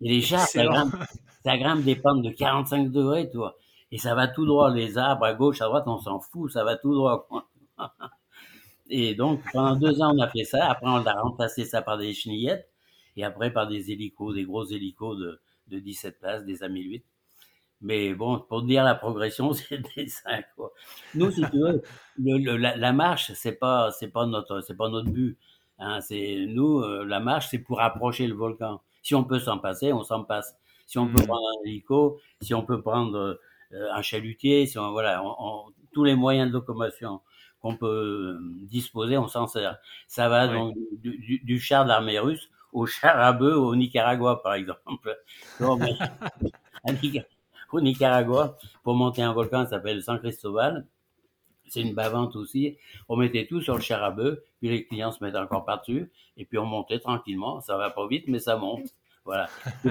Et 0.01 0.09
les 0.09 0.21
chars, 0.21 0.47
ça 0.47 1.57
grimpe 1.57 1.83
des 1.83 1.95
pentes 1.95 2.23
de 2.23 2.29
45 2.29 2.91
degrés, 2.91 3.29
toi. 3.29 3.55
Et 3.91 3.97
ça 3.97 4.15
va 4.15 4.27
tout 4.27 4.45
droit, 4.45 4.71
les 4.71 4.97
arbres 4.97 5.25
à 5.25 5.33
gauche, 5.33 5.61
à 5.61 5.65
droite, 5.65 5.83
on 5.87 5.99
s'en 5.99 6.19
fout, 6.19 6.51
ça 6.51 6.63
va 6.63 6.77
tout 6.77 6.93
droit. 6.93 7.27
Et 8.89 9.15
donc, 9.15 9.41
pendant 9.53 9.75
deux 9.75 10.01
ans, 10.01 10.13
on 10.15 10.21
a 10.21 10.27
fait 10.29 10.43
ça. 10.43 10.69
Après, 10.69 10.87
on 10.87 11.05
a 11.05 11.13
remplacé 11.13 11.65
ça 11.65 11.81
par 11.81 11.97
des 11.97 12.13
chenillettes. 12.13 12.70
Et 13.21 13.23
après, 13.23 13.53
par 13.53 13.67
des 13.67 13.91
hélicos, 13.91 14.33
des 14.33 14.45
gros 14.45 14.65
hélicos 14.65 15.15
de, 15.15 15.39
de 15.67 15.77
17 15.77 16.19
places, 16.19 16.43
des 16.43 16.61
A1008. 16.61 17.03
Mais 17.81 18.15
bon, 18.15 18.39
pour 18.39 18.63
dire 18.63 18.83
la 18.83 18.95
progression, 18.95 19.53
c'était 19.53 20.07
ça, 20.07 20.41
quoi. 20.55 20.71
Nous, 21.13 21.29
si 21.29 21.43
tu 21.51 21.59
veux, 21.59 21.83
le, 22.17 22.57
la, 22.57 22.75
la, 22.75 22.93
marche, 22.93 23.31
c'est 23.33 23.59
pas, 23.59 23.91
c'est 23.91 24.07
pas 24.07 24.25
notre, 24.25 24.61
c'est 24.61 24.75
pas 24.75 24.89
notre 24.89 25.11
but. 25.11 25.37
Hein, 25.77 26.01
c'est 26.01 26.45
nous, 26.47 26.79
euh, 26.79 27.05
la 27.05 27.19
marche, 27.19 27.49
c'est 27.51 27.59
pour 27.59 27.79
approcher 27.79 28.25
le 28.25 28.33
volcan. 28.33 28.81
Si 29.03 29.13
on 29.13 29.23
peut 29.23 29.39
s'en 29.39 29.59
passer, 29.59 29.93
on 29.93 30.03
s'en 30.03 30.23
passe. 30.23 30.57
Si 30.87 30.97
on 30.97 31.05
peut 31.05 31.21
mmh. 31.21 31.27
prendre 31.27 31.47
un 31.47 31.67
hélico, 31.67 32.19
si 32.41 32.55
on 32.55 32.63
peut 32.63 32.81
prendre 32.81 33.39
euh, 33.71 33.91
un 33.93 34.01
chalutier, 34.01 34.65
si 34.65 34.79
on, 34.79 34.93
voilà, 34.93 35.23
on, 35.23 35.35
on, 35.37 35.65
tous 35.93 36.05
les 36.05 36.15
moyens 36.15 36.47
de 36.47 36.53
locomotion 36.53 37.21
qu'on 37.61 37.77
peut 37.77 38.39
disposer, 38.63 39.15
on 39.19 39.27
s'en 39.27 39.45
sert. 39.45 39.77
Ça 40.07 40.27
va 40.27 40.47
oui. 40.47 40.53
donc 40.53 40.75
du, 40.93 41.19
du, 41.19 41.39
du, 41.39 41.59
char 41.59 41.83
de 41.83 41.89
l'armée 41.89 42.17
russe 42.17 42.49
au 42.71 42.85
char 42.85 43.19
à 43.19 43.33
bœuf 43.33 43.57
au 43.57 43.75
Nicaragua, 43.75 44.41
par 44.41 44.53
exemple. 44.53 45.17
au 47.71 47.81
Nicaragua, 47.81 48.57
pour 48.83 48.95
monter 48.95 49.21
un 49.21 49.33
volcan, 49.33 49.63
ça 49.63 49.71
s'appelle 49.71 50.01
San 50.03 50.19
Cristobal. 50.19 50.85
C'est 51.67 51.81
une 51.81 51.93
bavante 51.93 52.35
aussi. 52.35 52.77
On 53.07 53.15
mettait 53.15 53.47
tout 53.47 53.61
sur 53.61 53.75
le 53.75 53.81
char 53.81 54.03
à 54.03 54.11
bœuf, 54.11 54.39
puis 54.59 54.69
les 54.69 54.85
clients 54.85 55.11
se 55.11 55.23
mettaient 55.23 55.37
encore 55.37 55.63
par-dessus, 55.63 56.11
et 56.35 56.45
puis 56.45 56.57
on 56.57 56.65
montait 56.65 56.99
tranquillement. 56.99 57.61
Ça 57.61 57.77
va 57.77 57.89
pas 57.89 58.07
vite, 58.07 58.25
mais 58.27 58.39
ça 58.39 58.57
monte. 58.57 58.93
Voilà. 59.23 59.47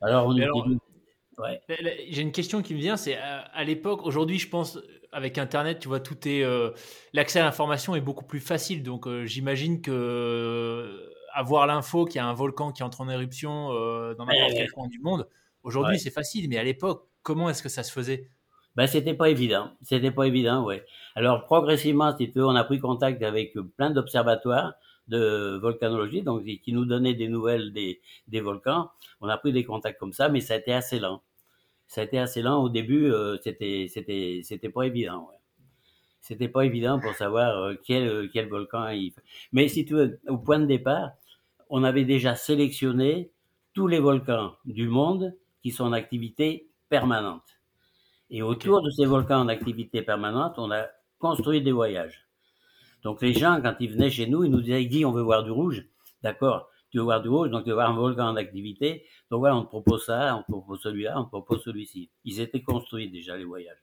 Alors, 0.00 0.28
on 0.28 0.36
alors, 0.36 0.68
ouais. 1.38 1.60
J'ai 2.10 2.22
une 2.22 2.32
question 2.32 2.62
qui 2.62 2.74
me 2.74 2.80
vient, 2.80 2.96
c'est 2.96 3.16
à, 3.16 3.40
à 3.40 3.64
l'époque, 3.64 4.04
aujourd'hui, 4.04 4.38
je 4.38 4.48
pense, 4.48 4.78
avec 5.12 5.38
Internet, 5.38 5.78
tu 5.78 5.88
vois, 5.88 6.00
tout 6.00 6.28
est 6.28 6.42
euh, 6.42 6.70
l'accès 7.12 7.40
à 7.40 7.44
l'information 7.44 7.94
est 7.94 8.00
beaucoup 8.00 8.24
plus 8.24 8.40
facile. 8.40 8.82
Donc, 8.82 9.06
euh, 9.06 9.24
j'imagine 9.24 9.80
que 9.80 9.90
euh, 9.90 11.10
avoir 11.32 11.66
l'info 11.66 12.04
qu'il 12.04 12.16
y 12.16 12.18
a 12.18 12.26
un 12.26 12.34
volcan 12.34 12.72
qui 12.72 12.82
entre 12.82 13.00
en 13.00 13.08
éruption 13.08 13.72
euh, 13.72 14.14
dans 14.14 14.26
n'importe 14.26 14.52
quel 14.54 14.70
coin 14.70 14.88
du 14.88 15.00
monde, 15.00 15.26
aujourd'hui, 15.62 15.94
ouais. 15.94 15.98
c'est 15.98 16.10
facile. 16.10 16.48
Mais 16.48 16.58
à 16.58 16.64
l'époque, 16.64 17.08
comment 17.22 17.48
est-ce 17.48 17.62
que 17.62 17.68
ça 17.68 17.82
se 17.82 17.92
faisait? 17.92 18.30
Ben, 18.76 18.86
c'était 18.86 19.14
pas 19.14 19.30
évident. 19.30 19.70
C'était 19.82 20.10
pas 20.10 20.26
évident, 20.26 20.64
ouais. 20.64 20.84
Alors, 21.14 21.44
progressivement, 21.46 22.16
si 22.16 22.30
tu 22.30 22.38
veux, 22.38 22.46
on 22.46 22.54
a 22.54 22.64
pris 22.64 22.78
contact 22.78 23.22
avec 23.22 23.54
plein 23.76 23.90
d'observatoires 23.90 24.74
de 25.08 25.58
volcanologie, 25.60 26.22
donc 26.22 26.44
qui 26.44 26.72
nous 26.72 26.84
donnaient 26.84 27.14
des 27.14 27.28
nouvelles 27.28 27.72
des, 27.72 28.00
des 28.26 28.40
volcans. 28.40 28.90
On 29.22 29.28
a 29.28 29.38
pris 29.38 29.52
des 29.52 29.64
contacts 29.64 29.98
comme 29.98 30.12
ça, 30.12 30.28
mais 30.28 30.40
ça 30.40 30.54
a 30.54 30.58
été 30.58 30.72
assez 30.72 30.98
lent 31.00 31.22
ça 31.88 32.02
a 32.02 32.04
été 32.04 32.18
assez 32.18 32.42
lent 32.42 32.62
au 32.62 32.68
début. 32.68 33.10
Euh, 33.10 33.38
c'était 33.42 33.86
c'était 33.88 34.40
c'était 34.44 34.68
pas 34.68 34.84
évident. 34.84 35.28
Ouais. 35.30 35.38
C'était 36.20 36.48
pas 36.48 36.64
évident 36.64 37.00
pour 37.00 37.14
savoir 37.14 37.56
euh, 37.56 37.74
quel 37.82 38.06
euh, 38.06 38.28
quel 38.32 38.48
volcan 38.48 38.88
il. 38.90 39.12
Mais 39.52 39.68
si 39.68 39.84
tu 39.86 39.94
veux, 39.94 40.20
au 40.28 40.36
point 40.36 40.58
de 40.60 40.66
départ, 40.66 41.10
on 41.70 41.82
avait 41.82 42.04
déjà 42.04 42.34
sélectionné 42.34 43.30
tous 43.72 43.86
les 43.88 43.98
volcans 43.98 44.52
du 44.66 44.86
monde 44.88 45.34
qui 45.62 45.70
sont 45.70 45.84
en 45.84 45.92
activité 45.92 46.68
permanente. 46.90 47.58
Et 48.30 48.42
autour 48.42 48.78
okay. 48.78 48.86
de 48.86 48.90
ces 48.90 49.06
volcans 49.06 49.40
en 49.40 49.48
activité 49.48 50.02
permanente, 50.02 50.58
on 50.58 50.70
a 50.70 50.86
construit 51.18 51.62
des 51.62 51.72
voyages. 51.72 52.26
Donc 53.02 53.22
les 53.22 53.32
gens, 53.32 53.60
quand 53.62 53.76
ils 53.80 53.90
venaient 53.90 54.10
chez 54.10 54.26
nous, 54.26 54.44
ils 54.44 54.50
nous 54.50 54.60
disaient, 54.60 54.84
Guy, 54.84 55.04
on 55.06 55.12
veut 55.12 55.22
voir 55.22 55.42
du 55.42 55.50
rouge. 55.50 55.86
D'accord 56.22 56.68
tu 56.90 56.98
veux 56.98 57.04
voir 57.04 57.22
du 57.22 57.28
rouge, 57.28 57.50
donc 57.50 57.64
tu 57.64 57.70
veux 57.70 57.74
voir 57.74 57.90
un 57.90 57.96
volcan 57.96 58.28
en 58.28 58.36
activité. 58.36 59.06
Donc 59.30 59.40
voilà, 59.40 59.56
on 59.56 59.62
te 59.62 59.68
propose 59.68 60.04
ça, 60.06 60.36
on 60.36 60.42
te 60.42 60.50
propose 60.50 60.80
celui-là, 60.80 61.18
on 61.20 61.24
te 61.24 61.30
propose 61.30 61.62
celui-ci. 61.62 62.10
Ils 62.24 62.40
étaient 62.40 62.62
construits 62.62 63.10
déjà, 63.10 63.36
les 63.36 63.44
voyages. 63.44 63.82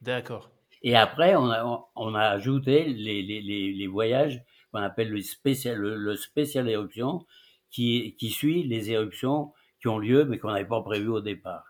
D'accord. 0.00 0.50
Et 0.82 0.96
après, 0.96 1.36
on 1.36 1.50
a, 1.50 1.90
on 1.94 2.14
a 2.14 2.22
ajouté 2.22 2.84
les, 2.84 3.22
les, 3.22 3.40
les, 3.42 3.72
les 3.72 3.86
voyages 3.86 4.42
qu'on 4.72 4.80
appelle 4.80 5.10
le 5.10 5.20
spécial, 5.20 5.76
le, 5.76 5.96
le, 5.96 6.16
spécial 6.16 6.68
éruption, 6.68 7.26
qui, 7.70 8.16
qui 8.18 8.30
suit 8.30 8.64
les 8.64 8.90
éruptions 8.90 9.52
qui 9.80 9.88
ont 9.88 9.98
lieu, 9.98 10.24
mais 10.24 10.38
qu'on 10.38 10.50
n'avait 10.50 10.66
pas 10.66 10.82
prévu 10.82 11.08
au 11.08 11.20
départ. 11.20 11.64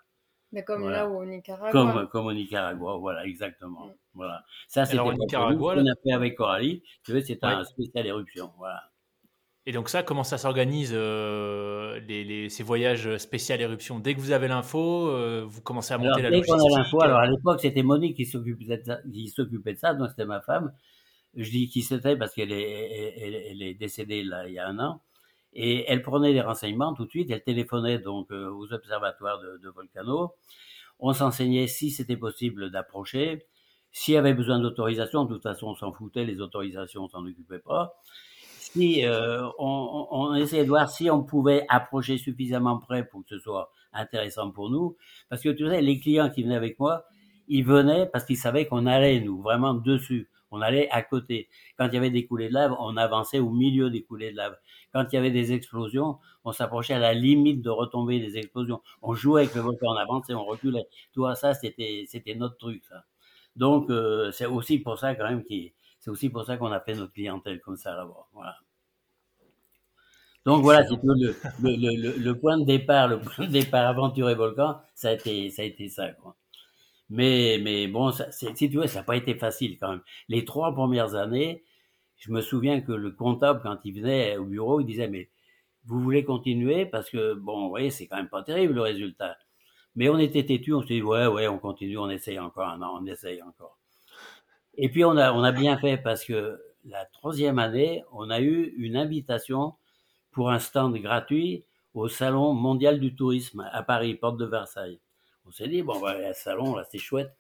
Mais 0.53 0.65
comme 0.65 0.81
voilà. 0.83 1.05
là 1.05 1.09
au 1.09 1.25
Nicaragua. 1.25 1.71
Comme, 1.71 2.09
comme 2.09 2.27
au 2.27 2.33
Nicaragua, 2.33 2.97
voilà, 2.99 3.25
exactement. 3.25 3.87
Mm. 3.87 3.95
Voilà. 4.15 4.45
Ça, 4.69 4.85
c'était 4.85 4.99
qu'on 4.99 5.87
a 5.87 5.95
fait 6.03 6.13
avec 6.13 6.37
Coralie, 6.37 6.83
tu 7.05 7.13
veux, 7.13 7.21
c'est 7.21 7.43
un 7.45 7.65
spécial 7.65 8.07
éruption, 8.07 8.53
voilà. 8.59 8.90
Et 9.71 9.73
donc 9.73 9.89
ça, 9.89 10.03
comment 10.03 10.25
ça 10.25 10.37
s'organise 10.37 10.91
euh, 10.93 12.01
les, 12.01 12.25
les, 12.25 12.49
ces 12.49 12.65
voyages 12.65 13.19
spéciaux 13.19 13.55
éruption 13.55 14.01
Dès 14.01 14.17
que 14.17 14.19
vous 14.19 14.33
avez 14.33 14.49
l'info, 14.49 15.07
euh, 15.07 15.45
vous 15.47 15.63
commencez 15.63 15.95
à 15.95 15.99
monter 15.99 16.09
alors, 16.09 16.23
la 16.23 16.31
logistique. 16.31 16.57
Dès 16.57 16.61
qu'on 16.61 16.75
a 16.75 16.79
l'info, 16.79 17.01
alors 17.01 17.21
à 17.21 17.27
l'époque 17.29 17.61
c'était 17.61 17.85
Monique 17.85 18.17
qui 18.17 18.27
s'occupait 18.27 18.79
de 18.79 18.83
ça, 18.85 18.97
de 19.05 19.97
donc 19.97 20.09
c'était 20.11 20.25
ma 20.25 20.41
femme. 20.41 20.73
Je 21.37 21.49
dis 21.49 21.69
qui 21.69 21.83
c'était 21.83 22.17
parce 22.17 22.35
qu'elle 22.35 22.51
est, 22.51 23.15
elle, 23.17 23.37
elle, 23.37 23.63
est 23.63 23.75
décédée 23.75 24.25
là 24.25 24.49
il 24.49 24.55
y 24.55 24.59
a 24.59 24.67
un 24.67 24.77
an. 24.81 25.03
Et 25.53 25.85
elle 25.87 26.03
prenait 26.03 26.33
des 26.33 26.41
renseignements 26.41 26.93
tout 26.93 27.05
de 27.05 27.11
suite. 27.11 27.31
Elle 27.31 27.45
téléphonait 27.45 28.01
donc 28.01 28.33
euh, 28.33 28.51
aux 28.51 28.73
observatoires 28.73 29.39
de, 29.39 29.57
de 29.63 29.69
Volcano. 29.69 30.35
On 30.99 31.13
s'enseignait 31.13 31.69
si 31.69 31.93
c'était 31.93 32.17
possible 32.17 32.73
d'approcher. 32.73 33.47
S'il 33.93 34.15
y 34.15 34.17
avait 34.17 34.35
besoin 34.35 34.59
d'autorisation, 34.59 35.27
de 35.27 35.35
toute 35.35 35.45
façon 35.45 35.69
on 35.69 35.75
s'en 35.77 35.93
foutait, 35.93 36.25
les 36.25 36.41
autorisations 36.41 37.05
on 37.05 37.09
s'en 37.09 37.25
occupait 37.25 37.61
pas 37.61 37.95
si 38.73 39.05
euh, 39.05 39.47
on, 39.59 40.07
on, 40.11 40.35
essayait 40.35 40.65
de 40.65 40.69
voir 40.69 40.91
si 40.91 41.11
on 41.11 41.23
pouvait 41.23 41.65
approcher 41.69 42.19
suffisamment 42.19 42.79
près 42.79 43.05
pour 43.05 43.23
que 43.23 43.31
ce 43.31 43.39
soit 43.39 43.71
intéressant 43.93 44.51
pour 44.51 44.71
nous. 44.71 44.97
Parce 45.29 45.43
que 45.43 45.49
tu 45.49 45.69
sais, 45.69 45.81
les 45.81 45.99
clients 45.99 46.31
qui 46.31 46.43
venaient 46.43 46.57
avec 46.57 46.79
moi, 46.79 47.05
ils 47.49 47.65
venaient 47.65 48.07
parce 48.07 48.25
qu'ils 48.25 48.37
savaient 48.37 48.67
qu'on 48.67 48.87
allait, 48.87 49.21
nous, 49.21 49.43
vraiment 49.43 49.75
dessus. 49.75 50.29
On 50.53 50.61
allait 50.63 50.89
à 50.91 51.03
côté. 51.03 51.49
Quand 51.79 51.87
il 51.89 51.95
y 51.95 51.97
avait 51.97 52.11
des 52.11 52.27
coulées 52.27 52.49
de 52.49 52.55
lave, 52.55 52.75
on 52.81 52.97
avançait 52.97 53.39
au 53.39 53.51
milieu 53.51 53.91
des 53.91 54.03
coulées 54.03 54.33
de 54.33 54.37
lave. 54.37 54.57
Quand 54.93 55.07
il 55.13 55.15
y 55.15 55.19
avait 55.19 55.31
des 55.31 55.53
explosions, 55.53 56.19
on 56.45 56.53
s'approchait 56.53 56.95
à 56.95 56.99
la 56.99 57.15
limite 57.15 57.63
de 57.63 57.71
retomber 57.71 58.19
des 58.19 58.37
explosions. 58.37 58.83
On 59.03 59.15
jouait 59.15 59.43
avec 59.43 59.55
le 59.55 59.61
volcan, 59.61 59.87
on 59.91 59.97
avançait, 59.97 60.35
on 60.35 60.45
reculait. 60.45 60.87
Tout 61.13 61.27
ça, 61.35 61.55
c'était, 61.55 62.05
c'était 62.09 62.35
notre 62.35 62.57
truc, 62.57 62.83
ça. 62.85 63.05
Donc, 63.57 63.91
euh, 63.91 64.31
c'est 64.33 64.47
aussi 64.47 64.79
pour 64.79 64.99
ça, 64.99 65.15
quand 65.15 65.29
même, 65.29 65.45
qu'il 65.45 65.73
c'est 66.01 66.11
aussi 66.11 66.31
pour 66.31 66.45
ça 66.45 66.57
qu'on 66.57 66.73
a 66.73 66.81
fait 66.81 66.95
notre 66.95 67.13
clientèle 67.13 67.61
comme 67.61 67.77
ça 67.77 67.95
là-bas. 67.95 68.27
Voilà. 68.33 68.57
Donc 70.47 70.63
voilà, 70.63 70.83
c'est 70.87 70.97
le, 71.03 71.35
le, 71.63 71.97
le, 71.97 72.17
le, 72.19 72.39
point 72.39 72.59
de 72.59 72.65
départ, 72.65 73.09
le 73.09 73.21
point 73.21 73.47
de 73.47 73.53
départ 73.53 73.87
aventure 73.87 74.31
et 74.31 74.35
volcan, 74.35 74.81
ça 74.95 75.11
a 75.11 75.13
été 75.13 75.51
ça 75.51 75.63
a 75.63 75.65
été 75.67 75.89
ça 75.89 76.09
quoi. 76.13 76.37
Mais 77.11 77.61
mais 77.63 77.89
bon, 77.89 78.13
ça, 78.13 78.33
si 78.33 78.55
tu 78.55 78.69
veux, 78.79 78.89
ça 78.89 79.01
n'a 79.01 79.05
pas 79.05 79.17
été 79.17 79.35
facile 79.37 79.79
quand 79.81 79.91
même. 79.91 80.03
Les 80.29 80.45
trois 80.47 80.75
premières 80.75 81.17
années, 81.17 81.65
je 82.19 82.33
me 82.33 82.43
souviens 82.43 82.83
que 82.83 82.93
le 82.93 83.13
comptable 83.13 83.61
quand 83.63 83.79
il 83.85 83.95
venait 84.01 84.39
au 84.39 84.47
bureau, 84.47 84.81
il 84.81 84.87
disait 84.87 85.09
mais 85.09 85.31
vous 85.87 86.01
voulez 86.01 86.25
continuer? 86.25 86.87
Parce 86.87 87.11
que 87.11 87.35
bon, 87.35 87.65
vous 87.65 87.71
voyez, 87.71 87.91
c'est 87.91 88.09
quand 88.09 88.19
même 88.19 88.31
pas 88.31 88.45
terrible 88.45 88.75
le 88.75 88.83
résultat. 88.83 89.37
Mais 89.97 90.11
on 90.11 90.19
était 90.21 90.47
têtu, 90.47 90.75
on 90.75 90.83
s'est 90.83 90.89
dit 90.97 91.03
ouais 91.03 91.29
ouais, 91.29 91.49
on 91.49 91.59
continue, 91.61 91.99
on 91.99 92.11
essaye 92.11 92.41
encore 92.41 92.69
un 92.69 92.83
an, 92.83 93.01
on 93.03 93.07
essaye 93.07 93.43
encore. 93.43 93.80
Et 94.75 94.89
puis 94.89 95.05
on 95.05 95.17
a, 95.17 95.33
on 95.33 95.43
a 95.43 95.53
bien 95.53 95.79
fait 95.79 95.97
parce 95.97 96.25
que 96.25 96.61
la 96.85 97.05
troisième 97.05 97.59
année, 97.59 98.03
on 98.13 98.31
a 98.31 98.41
eu 98.41 98.75
une 98.79 98.97
invitation 98.97 99.75
pour 100.31 100.51
un 100.51 100.59
stand 100.59 100.97
gratuit 100.97 101.65
au 101.95 102.09
Salon 102.09 102.53
mondial 102.55 103.01
du 103.01 103.15
tourisme 103.15 103.69
à 103.73 103.83
Paris, 103.83 104.15
porte 104.15 104.39
de 104.39 104.47
Versailles. 104.47 105.01
On 105.47 105.51
s'est 105.51 105.69
dit, 105.69 105.83
bon, 105.83 105.95
on 105.97 106.01
va 106.01 106.11
aller 106.11 106.27
à 106.27 106.35
ce 106.35 106.43
salon, 106.43 106.77
là, 106.77 106.85
c'est 106.89 106.99
chouette. 106.99 107.35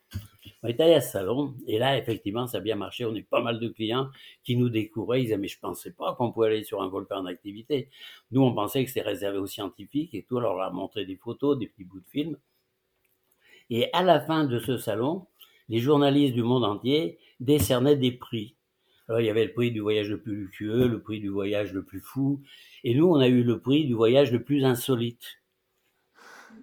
On 0.62 0.68
est 0.68 0.80
allé 0.80 0.94
à 0.94 1.00
ce 1.00 1.12
salon, 1.12 1.54
et 1.66 1.78
là, 1.78 1.96
effectivement, 1.96 2.46
ça 2.46 2.58
a 2.58 2.60
bien 2.60 2.74
marché. 2.74 3.04
On 3.04 3.14
a 3.14 3.18
eu 3.18 3.22
pas 3.22 3.40
mal 3.40 3.60
de 3.60 3.68
clients 3.68 4.08
qui 4.42 4.56
nous 4.56 4.68
découvraient. 4.68 5.20
Ils 5.20 5.24
disaient, 5.24 5.38
mais 5.38 5.48
je 5.48 5.58
pensais 5.60 5.92
pas 5.92 6.14
qu'on 6.14 6.32
pouvait 6.32 6.48
aller 6.48 6.64
sur 6.64 6.82
un 6.82 6.88
volcan 6.88 7.18
en 7.18 7.26
activité. 7.26 7.88
Nous, 8.32 8.42
on 8.42 8.52
pensait 8.52 8.84
que 8.84 8.90
c'était 8.90 9.06
réservé 9.06 9.38
aux 9.38 9.46
scientifiques 9.46 10.14
et 10.14 10.24
tout. 10.24 10.38
Alors, 10.38 10.54
on 10.54 10.56
leur 10.56 10.66
a 10.66 10.70
montré 10.70 11.04
des 11.04 11.16
photos, 11.16 11.58
des 11.58 11.66
petits 11.66 11.84
bouts 11.84 12.00
de 12.00 12.08
films. 12.08 12.36
Et 13.68 13.92
à 13.92 14.02
la 14.02 14.20
fin 14.20 14.44
de 14.44 14.58
ce 14.58 14.76
salon, 14.76 15.26
les 15.70 15.78
journalistes 15.78 16.34
du 16.34 16.42
monde 16.42 16.64
entier 16.64 17.18
décernaient 17.38 17.96
des 17.96 18.12
prix. 18.12 18.56
Alors, 19.08 19.20
il 19.20 19.26
y 19.26 19.30
avait 19.30 19.46
le 19.46 19.52
prix 19.52 19.70
du 19.70 19.80
voyage 19.80 20.10
le 20.10 20.20
plus 20.20 20.36
luxueux, 20.36 20.86
le 20.86 21.00
prix 21.00 21.20
du 21.20 21.28
voyage 21.28 21.72
le 21.72 21.84
plus 21.84 22.00
fou, 22.00 22.42
et 22.84 22.94
nous, 22.94 23.06
on 23.06 23.16
a 23.16 23.28
eu 23.28 23.42
le 23.42 23.60
prix 23.60 23.86
du 23.86 23.94
voyage 23.94 24.30
le 24.30 24.42
plus 24.42 24.64
insolite. 24.64 25.40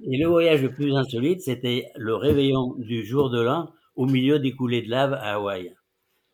Et 0.04 0.17
le 0.17 0.28
voyage 0.28 0.62
le 0.62 0.72
plus 0.72 0.96
insolite, 0.96 1.41
c'était 1.41 1.89
le 1.96 2.15
réveillon 2.15 2.76
du 2.78 3.04
jour 3.06 3.30
de 3.30 3.41
l'an 3.41 3.72
au 3.96 4.06
milieu 4.06 4.39
des 4.39 4.54
coulées 4.54 4.82
de 4.82 4.89
lave 4.89 5.13
à 5.13 5.36
Hawaï. 5.36 5.74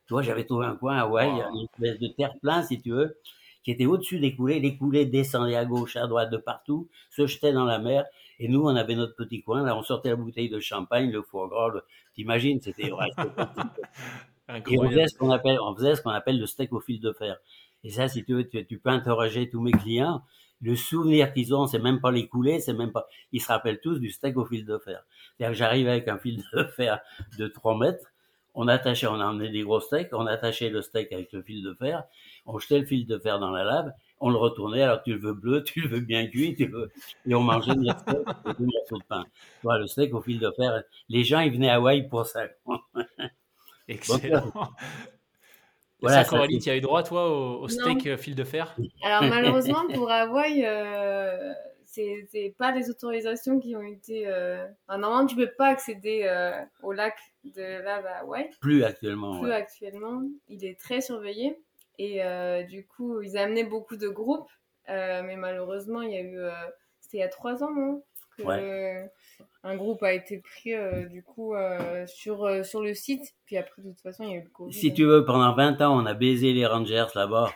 Tu 0.05 0.13
vois, 0.13 0.21
j'avais 0.21 0.43
trouvé 0.43 0.65
un 0.65 0.75
coin 0.75 0.97
à 0.97 1.01
Hawaï, 1.03 1.29
wow. 1.29 1.55
une 1.55 1.67
espèce 1.71 1.99
de 1.99 2.07
terre 2.07 2.33
plein, 2.41 2.61
si 2.61 2.81
tu 2.81 2.91
veux, 2.91 3.17
qui 3.63 3.71
était 3.71 3.85
au-dessus 3.85 4.19
des 4.19 4.35
coulées. 4.35 4.59
Les 4.59 4.77
coulées 4.77 5.05
descendaient 5.05 5.55
à 5.55 5.65
gauche, 5.65 5.95
à 5.95 6.07
droite, 6.07 6.29
de 6.29 6.37
partout, 6.37 6.89
se 7.09 7.25
jetaient 7.25 7.53
dans 7.53 7.65
la 7.65 7.79
mer. 7.79 8.03
Et 8.43 8.49
nous, 8.49 8.61
on 8.61 8.75
avait 8.75 8.95
notre 8.95 9.15
petit 9.15 9.41
coin. 9.41 9.63
Là, 9.63 9.73
on 9.77 9.83
sortait 9.83 10.09
la 10.09 10.17
bouteille 10.17 10.49
de 10.49 10.59
champagne, 10.59 11.09
le 11.09 11.21
foie 11.21 11.47
gras. 11.47 11.69
Le... 11.69 11.81
T'imagines, 12.13 12.59
c'était 12.61 12.91
Et 14.69 14.77
on 14.77 14.89
faisait 14.89 15.07
ce 15.07 15.17
qu'on 15.17 15.31
appelle, 15.31 15.57
on 15.61 15.73
faisait 15.73 15.95
ce 15.95 16.01
qu'on 16.01 16.09
appelle 16.09 16.37
le 16.37 16.45
steak 16.45 16.73
au 16.73 16.81
fil 16.81 16.99
de 16.99 17.13
fer. 17.13 17.37
Et 17.85 17.89
ça, 17.89 18.09
si 18.09 18.25
tu 18.25 18.33
veux, 18.33 18.45
tu, 18.45 18.65
tu, 18.65 18.79
peux 18.79 18.89
interroger 18.89 19.49
tous 19.49 19.61
mes 19.61 19.71
clients. 19.71 20.23
le 20.59 20.75
souvenir 20.75 21.31
qu'ils 21.31 21.55
ont, 21.55 21.67
c'est 21.67 21.79
même 21.79 22.01
pas 22.01 22.11
les 22.11 22.27
coulées, 22.27 22.59
c'est 22.59 22.73
même 22.73 22.91
pas. 22.91 23.07
Ils 23.31 23.39
se 23.39 23.47
rappellent 23.47 23.79
tous 23.79 23.99
du 23.99 24.09
steak 24.09 24.35
au 24.35 24.43
fil 24.43 24.65
de 24.65 24.77
fer. 24.77 25.05
C'est-à-dire 25.37 25.53
que 25.53 25.57
j'arrive 25.57 25.87
avec 25.87 26.09
un 26.09 26.17
fil 26.17 26.43
de 26.53 26.63
fer 26.75 26.99
de 27.39 27.47
3 27.47 27.77
mètres, 27.77 28.11
on 28.55 28.67
attachait, 28.67 29.07
on 29.07 29.21
a 29.21 29.25
emmené 29.25 29.51
des 29.51 29.61
gros 29.61 29.79
steaks, 29.79 30.09
on 30.11 30.27
attachait 30.27 30.69
le 30.69 30.81
steak 30.81 31.13
avec 31.13 31.31
le 31.31 31.41
fil 31.43 31.63
de 31.63 31.73
fer, 31.75 32.03
on 32.45 32.59
jetait 32.59 32.79
le 32.79 32.85
fil 32.85 33.07
de 33.07 33.17
fer 33.17 33.39
dans 33.39 33.51
la 33.51 33.63
lave, 33.63 33.93
on 34.23 34.29
le 34.29 34.37
retournait, 34.37 34.81
alors 34.81 35.03
tu 35.03 35.11
le 35.11 35.19
veux 35.19 35.33
bleu, 35.33 35.63
tu 35.65 35.81
le 35.81 35.89
veux 35.89 35.99
bien 35.99 36.25
cuit, 36.27 36.55
tu 36.55 36.65
veux... 36.65 36.89
et 37.27 37.35
on 37.35 37.41
mangeait 37.41 37.75
des 37.75 37.89
steaks 37.91 38.27
et 38.45 38.53
des 38.53 38.65
morceaux 38.65 38.97
de 38.97 39.03
pain. 39.03 39.25
Voilà, 39.61 39.81
le 39.81 39.87
steak 39.87 40.13
au 40.13 40.21
fil 40.21 40.39
de 40.39 40.49
fer, 40.51 40.81
les 41.09 41.23
gens, 41.23 41.41
ils 41.41 41.51
venaient 41.51 41.69
à 41.69 41.75
Hawaï 41.75 42.07
pour 42.07 42.25
ça. 42.25 42.43
Excellent. 43.89 44.51
Voilà, 45.99 46.23
ça, 46.23 46.29
Coralie, 46.29 46.59
tu 46.59 46.69
as 46.69 46.77
eu 46.77 46.81
droit, 46.81 47.03
toi, 47.03 47.29
au, 47.29 47.67
steak 47.67 48.07
euh, 48.07 48.17
fil 48.17 48.35
de 48.35 48.43
fer? 48.43 48.75
Alors, 49.03 49.23
malheureusement, 49.23 49.83
pour 49.93 50.09
Hawaï, 50.09 50.65
euh, 50.65 51.53
c'est 51.85 52.55
pas 52.57 52.71
des 52.71 52.89
autorisations 52.89 53.59
qui 53.59 53.75
ont 53.75 53.83
été. 53.83 54.27
Euh... 54.27 54.65
normalement, 54.89 55.25
tu 55.25 55.35
peux 55.35 55.51
pas 55.57 55.67
accéder 55.67 56.23
euh, 56.23 56.61
au 56.81 56.93
lac 56.93 57.15
de 57.43 57.61
lave 57.83 58.05
à 58.05 58.19
Hawaï. 58.19 58.49
Plus 58.61 58.83
actuellement. 58.83 59.39
Plus 59.41 59.51
actuellement. 59.51 60.23
Il 60.47 60.65
est 60.65 60.79
très 60.79 61.01
surveillé. 61.01 61.57
Et 61.99 62.21
du 62.69 62.85
coup, 62.87 63.21
ils 63.21 63.37
amenaient 63.37 63.63
beaucoup 63.63 63.97
de 63.97 64.07
groupes. 64.07 64.49
mais 64.87 65.35
malheureusement, 65.35 66.01
il 66.01 66.11
y 66.11 66.17
a 66.17 66.21
eu. 66.21 66.39
C'était 66.99 67.17
il 67.17 67.21
y 67.21 67.23
a 67.23 67.29
trois 67.29 67.63
ans, 67.63 67.71
non? 67.71 68.03
Ouais 68.39 69.09
un 69.63 69.77
groupe 69.77 70.03
a 70.03 70.13
été 70.13 70.39
pris 70.39 70.73
euh, 70.73 71.05
du 71.07 71.23
coup 71.23 71.55
euh, 71.55 72.05
sur, 72.05 72.43
euh, 72.43 72.63
sur 72.63 72.81
le 72.81 72.93
site. 72.93 73.33
Puis 73.45 73.57
après, 73.57 73.81
de 73.81 73.89
toute 73.89 74.01
façon, 74.01 74.23
il 74.23 74.31
y 74.31 74.33
a 74.33 74.37
eu 74.37 74.43
le 74.43 74.49
Covid. 74.49 74.73
Si 74.73 74.93
tu 74.93 75.05
veux, 75.05 75.23
pendant 75.25 75.55
20 75.55 75.81
ans, 75.81 75.97
on 75.97 76.05
a 76.05 76.13
baisé 76.13 76.53
les 76.53 76.65
Rangers 76.65 77.07
là-bas. 77.15 77.51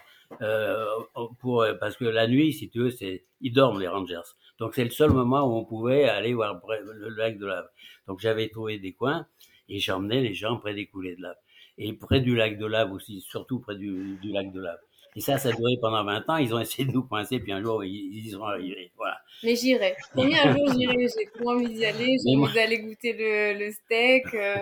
pour, 1.40 1.66
parce 1.80 1.96
que 1.96 2.06
la 2.06 2.28
nuit, 2.28 2.54
si 2.54 2.70
tu 2.70 2.80
veux, 2.80 2.90
c'est, 2.90 3.26
ils 3.42 3.54
dorment 3.54 3.80
les 3.80 3.88
Rangers. 3.88 4.28
Donc 4.60 4.74
c'est 4.74 4.84
le 4.84 4.90
seul 4.90 5.12
moment 5.12 5.46
où 5.46 5.58
on 5.58 5.66
pouvait 5.66 6.06
aller 6.06 6.34
voir 6.34 6.62
le 6.68 7.10
lac 7.10 7.38
de 7.38 7.46
lave. 7.46 7.70
Donc 8.08 8.20
j'avais 8.20 8.50
trouvé 8.50 8.80
des 8.80 8.94
coins 8.94 9.28
et 9.70 9.80
j'emmenais 9.80 10.22
les 10.22 10.34
gens 10.34 10.58
près 10.58 10.74
des 10.74 10.88
coulées 10.88 11.16
de 11.16 11.22
lave. 11.22 11.36
Et 11.78 11.94
près 11.94 12.22
du 12.22 12.36
lac 12.36 12.58
de 12.58 12.66
lave 12.66 12.92
aussi, 12.92 13.22
surtout 13.22 13.60
près 13.60 13.76
du, 13.76 14.18
du 14.22 14.32
lac 14.32 14.52
de 14.52 14.62
lave. 14.62 14.80
Et 15.16 15.20
ça, 15.20 15.38
ça 15.40 15.50
a 15.50 15.52
duré 15.52 15.78
pendant 15.82 16.04
20 16.04 16.30
ans. 16.30 16.38
Ils 16.38 16.54
ont 16.54 16.60
essayé 16.60 16.88
de 16.88 16.94
nous 16.94 17.04
coincer, 17.04 17.40
puis 17.40 17.52
un 17.52 17.62
jour, 17.62 17.84
ils, 17.84 18.28
y 18.28 18.30
sont 18.30 18.44
arrivés. 18.44 18.92
Voilà. 18.98 19.18
Mais 19.44 19.56
j'irai. 19.56 19.96
Un 20.16 20.54
jour, 20.54 20.74
j'irai. 20.74 21.08
J'ai 21.08 21.26
trop 21.34 21.52
envie 21.52 21.74
d'y 21.74 21.86
aller. 21.86 22.18
J'ai 22.24 22.36
envie 22.36 22.54
d'aller 22.54 22.80
goûter 22.80 23.14
le, 23.14 23.66
le 23.66 23.72
steak. 23.72 24.34
Euh, 24.36 24.56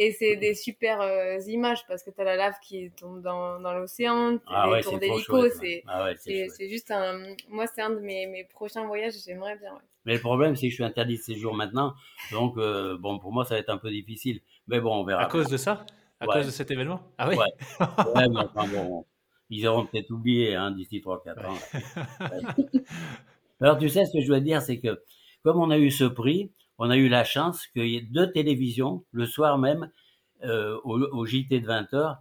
et 0.00 0.12
c'est 0.12 0.36
des 0.36 0.54
super 0.54 1.00
euh, 1.00 1.38
images 1.48 1.84
parce 1.88 2.04
que 2.04 2.10
tu 2.10 2.20
as 2.20 2.24
la 2.24 2.36
lave 2.36 2.54
qui 2.62 2.90
tombe 2.92 3.20
dans, 3.20 3.58
dans 3.58 3.74
l'océan, 3.74 4.38
ah 4.46 4.70
ouais, 4.70 4.80
tours 4.80 4.98
d'hélico. 4.98 5.48
C'est 5.50 5.82
ah 5.88 6.04
ouais, 6.04 6.14
c'est 6.16 6.68
juste 6.68 6.90
un. 6.92 7.34
Moi, 7.48 7.66
c'est 7.66 7.82
un 7.82 7.90
de 7.90 7.98
mes, 7.98 8.26
mes 8.26 8.44
prochains 8.44 8.86
voyages. 8.86 9.14
J'aimerais 9.26 9.56
bien. 9.56 9.72
Mais 10.04 10.14
le 10.14 10.20
problème, 10.20 10.54
c'est 10.54 10.66
que 10.66 10.70
je 10.70 10.74
suis 10.74 10.84
interdit 10.84 11.16
de 11.16 11.22
séjour 11.22 11.54
maintenant. 11.54 11.94
Donc, 12.30 12.56
euh, 12.58 12.96
bon, 12.96 13.18
pour 13.18 13.32
moi, 13.32 13.44
ça 13.44 13.54
va 13.54 13.60
être 13.60 13.70
un 13.70 13.78
peu 13.78 13.90
difficile. 13.90 14.40
Mais 14.68 14.80
bon, 14.80 14.94
on 14.94 15.04
verra. 15.04 15.22
À 15.22 15.26
cause 15.26 15.48
de 15.48 15.56
ça? 15.56 15.84
À 16.20 16.26
cause 16.26 16.46
de 16.46 16.50
cet 16.50 16.70
événement? 16.70 17.00
Ah 17.16 17.28
oui? 17.28 17.36
Ouais. 17.36 17.46
ouais 18.16 18.28
mais 18.28 18.40
enfin, 18.40 18.66
bon, 18.66 19.06
ils 19.50 19.66
auront 19.66 19.86
peut-être 19.86 20.10
oublié 20.10 20.54
hein, 20.54 20.72
d'ici 20.72 21.00
3-4 21.00 21.46
ans. 21.46 21.58
Alors 23.60 23.78
tu 23.78 23.88
sais, 23.88 24.04
ce 24.04 24.12
que 24.12 24.20
je 24.20 24.26
dois 24.26 24.40
dire, 24.40 24.62
c'est 24.62 24.78
que 24.78 25.02
comme 25.42 25.60
on 25.60 25.70
a 25.70 25.78
eu 25.78 25.90
ce 25.90 26.04
prix, 26.04 26.50
on 26.78 26.90
a 26.90 26.96
eu 26.96 27.08
la 27.08 27.24
chance 27.24 27.66
qu'il 27.68 27.88
y 27.88 27.96
ait 27.96 28.02
deux 28.02 28.30
télévisions 28.30 29.04
le 29.12 29.26
soir 29.26 29.58
même 29.58 29.90
euh, 30.44 30.78
au, 30.84 31.26
JT 31.26 31.60
de 31.60 31.66
20 31.66 31.94
heures 31.94 32.18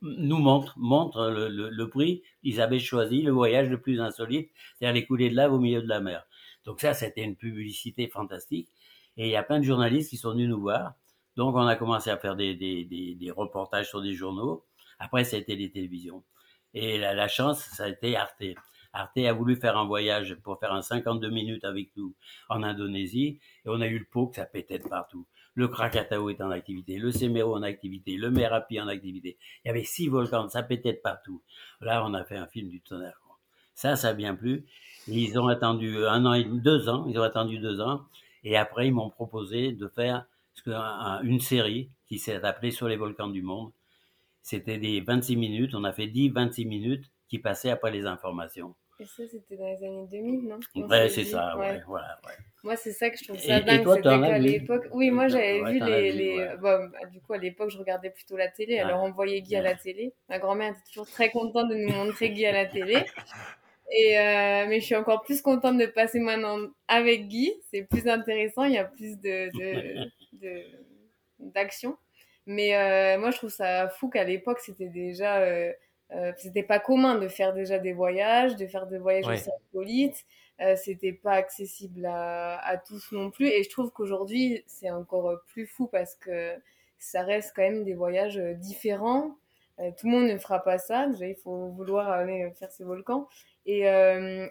nous 0.00 0.38
montrent, 0.38 0.74
montrent 0.78 1.28
le, 1.28 1.48
le, 1.48 1.88
prix. 1.88 2.22
Ils 2.42 2.60
avaient 2.60 2.78
choisi 2.78 3.22
le 3.22 3.32
voyage 3.32 3.68
le 3.68 3.80
plus 3.80 4.00
insolite, 4.00 4.50
c'est-à-dire 4.78 4.94
les 4.94 5.06
coulées 5.06 5.28
de 5.28 5.34
lave 5.34 5.52
au 5.52 5.58
milieu 5.58 5.82
de 5.82 5.88
la 5.88 6.00
mer. 6.00 6.26
Donc 6.64 6.80
ça, 6.80 6.94
c'était 6.94 7.22
une 7.22 7.36
publicité 7.36 8.08
fantastique. 8.08 8.68
Et 9.16 9.26
il 9.26 9.30
y 9.30 9.36
a 9.36 9.42
plein 9.42 9.58
de 9.58 9.64
journalistes 9.64 10.10
qui 10.10 10.16
sont 10.16 10.30
venus 10.30 10.48
nous 10.48 10.60
voir. 10.60 10.94
Donc 11.38 11.54
on 11.54 11.68
a 11.68 11.76
commencé 11.76 12.10
à 12.10 12.16
faire 12.16 12.34
des, 12.34 13.32
reportages 13.34 13.88
sur 13.88 14.02
des 14.02 14.12
journaux. 14.12 14.64
Après, 14.98 15.22
ça 15.22 15.36
a 15.36 15.38
été 15.38 15.54
les 15.54 15.70
télévisions. 15.70 16.24
Et 16.74 16.98
la, 16.98 17.28
chance, 17.28 17.60
ça 17.60 17.84
a 17.84 17.88
été 17.88 18.16
Arte. 18.16 18.42
Arte 18.92 19.18
a 19.18 19.32
voulu 19.32 19.54
faire 19.54 19.78
un 19.78 19.86
voyage 19.86 20.34
pour 20.42 20.58
faire 20.58 20.72
un 20.72 20.82
52 20.82 21.30
minutes 21.30 21.64
avec 21.64 21.96
nous 21.96 22.16
en 22.48 22.64
Indonésie. 22.64 23.38
Et 23.64 23.68
on 23.68 23.80
a 23.80 23.86
eu 23.86 24.00
le 24.00 24.04
pot 24.04 24.26
que 24.26 24.34
ça 24.34 24.46
pétait 24.46 24.80
de 24.80 24.88
partout. 24.88 25.28
Le 25.54 25.68
Krakatau 25.68 26.28
est 26.28 26.40
en 26.40 26.50
activité, 26.50 26.98
le 26.98 27.12
Semeru 27.12 27.52
en 27.52 27.62
activité, 27.62 28.16
le 28.16 28.32
Merapi 28.32 28.80
en 28.80 28.88
activité. 28.88 29.38
Il 29.64 29.68
y 29.68 29.70
avait 29.70 29.84
six 29.84 30.08
volcans, 30.08 30.48
ça 30.48 30.64
pétait 30.64 30.94
de 30.94 31.00
partout. 31.00 31.40
Là, 31.80 32.04
on 32.04 32.14
a 32.14 32.24
fait 32.24 32.36
un 32.36 32.48
film 32.48 32.68
du 32.68 32.80
tonnerre. 32.80 33.20
Ça, 33.74 33.94
ça 33.94 34.08
a 34.08 34.12
bien 34.12 34.34
plu. 34.34 34.66
Ils 35.06 35.38
ont 35.38 35.46
attendu 35.46 36.04
un 36.04 36.26
an 36.26 36.32
et 36.32 36.42
deux 36.42 36.88
ans. 36.88 37.06
Ils 37.08 37.16
ont 37.20 37.22
attendu 37.22 37.60
deux 37.60 37.80
ans. 37.80 38.02
Et 38.42 38.56
après, 38.56 38.88
ils 38.88 38.92
m'ont 38.92 39.10
proposé 39.10 39.70
de 39.70 39.86
faire 39.86 40.26
une 40.66 41.40
série 41.40 41.90
qui 42.06 42.18
s'est 42.18 42.42
appelée 42.44 42.70
Sur 42.70 42.88
les 42.88 42.96
volcans 42.96 43.28
du 43.28 43.42
monde 43.42 43.72
c'était 44.48 44.78
des 44.78 45.02
26 45.02 45.36
minutes. 45.36 45.74
On 45.74 45.84
a 45.84 45.92
fait 45.92 46.06
10, 46.06 46.30
26 46.30 46.64
minutes 46.64 47.04
qui 47.28 47.38
passaient 47.38 47.68
après 47.68 47.90
les 47.90 48.06
informations. 48.06 48.74
Et 48.98 49.04
ça, 49.04 49.22
c'était 49.30 49.56
dans 49.56 49.66
les 49.66 49.86
années 49.86 50.06
2000, 50.10 50.48
non? 50.48 50.58
Ouais, 50.88 51.08
c'est 51.10 51.24
ça, 51.24 51.56
ouais. 51.56 51.82
voilà, 51.86 52.18
ouais. 52.26 52.32
Moi, 52.64 52.74
c'est 52.74 52.92
ça 52.92 53.10
que 53.10 53.18
je 53.18 53.24
trouve 53.24 53.38
ça 53.38 53.60
dingue. 53.60 53.86
C'était 53.86 54.02
qu'à 54.02 54.38
l'époque. 54.38 54.86
Oui, 54.92 55.10
moi, 55.10 55.28
j'avais 55.28 55.62
vu 55.70 55.78
les. 55.78 56.12
les... 56.12 56.56
Bon, 56.60 56.88
bah, 56.90 57.06
du 57.12 57.20
coup, 57.20 57.34
à 57.34 57.38
l'époque, 57.38 57.70
je 57.70 57.78
regardais 57.78 58.10
plutôt 58.10 58.38
la 58.38 58.48
télé. 58.48 58.78
Alors, 58.78 59.02
on 59.04 59.12
voyait 59.12 59.42
Guy 59.42 59.54
à 59.54 59.62
la 59.62 59.74
télé. 59.74 60.14
Ma 60.30 60.38
grand-mère 60.38 60.70
était 60.70 60.80
toujours 60.88 61.06
très 61.06 61.30
contente 61.30 61.68
de 61.68 61.74
nous 61.74 61.92
montrer 61.92 62.30
Guy 62.30 62.46
à 62.46 62.52
la 62.52 62.66
télé. 62.66 62.96
Et 63.90 64.18
euh, 64.18 64.66
mais 64.68 64.80
je 64.80 64.84
suis 64.84 64.96
encore 64.96 65.22
plus 65.22 65.40
contente 65.40 65.78
de 65.78 65.86
passer 65.86 66.20
maintenant 66.20 66.58
avec 66.88 67.28
Guy. 67.28 67.52
C'est 67.70 67.84
plus 67.84 68.06
intéressant. 68.08 68.64
Il 68.64 68.72
y 68.72 68.78
a 68.78 68.84
plus 68.84 69.18
de 69.18 69.48
d'action. 71.38 71.90
De, 71.90 71.96
mais 72.48 72.74
euh, 72.74 73.18
moi, 73.18 73.30
je 73.30 73.36
trouve 73.36 73.50
ça 73.50 73.90
fou 73.90 74.08
qu'à 74.08 74.24
l'époque, 74.24 74.60
c'était 74.60 74.88
déjà, 74.88 75.40
euh, 75.40 75.70
euh, 76.12 76.32
c'était 76.38 76.62
pas 76.62 76.78
commun 76.78 77.16
de 77.16 77.28
faire 77.28 77.52
déjà 77.52 77.78
des 77.78 77.92
voyages, 77.92 78.56
de 78.56 78.66
faire 78.66 78.86
des 78.86 78.96
voyages 78.96 79.28
aussi 79.28 79.50
insolites. 79.66 80.24
Euh, 80.62 80.74
c'était 80.74 81.12
pas 81.12 81.32
accessible 81.32 82.06
à, 82.06 82.58
à, 82.66 82.78
tous 82.78 83.12
non 83.12 83.30
plus. 83.30 83.48
Et 83.48 83.62
je 83.62 83.68
trouve 83.68 83.90
qu'aujourd'hui, 83.92 84.64
c'est 84.66 84.90
encore 84.90 85.38
plus 85.48 85.66
fou 85.66 85.88
parce 85.88 86.14
que 86.14 86.54
ça 86.98 87.22
reste 87.22 87.52
quand 87.54 87.62
même 87.62 87.84
des 87.84 87.94
voyages 87.94 88.40
différents. 88.56 89.36
tout 89.98 90.06
le 90.06 90.10
monde 90.10 90.28
ne 90.28 90.38
fera 90.38 90.64
pas 90.64 90.78
ça. 90.78 91.06
Déjà, 91.06 91.26
il 91.26 91.36
faut 91.36 91.68
vouloir 91.68 92.08
aller 92.08 92.50
faire 92.58 92.72
ces 92.72 92.82
volcans. 92.82 93.28
Et, 93.66 93.82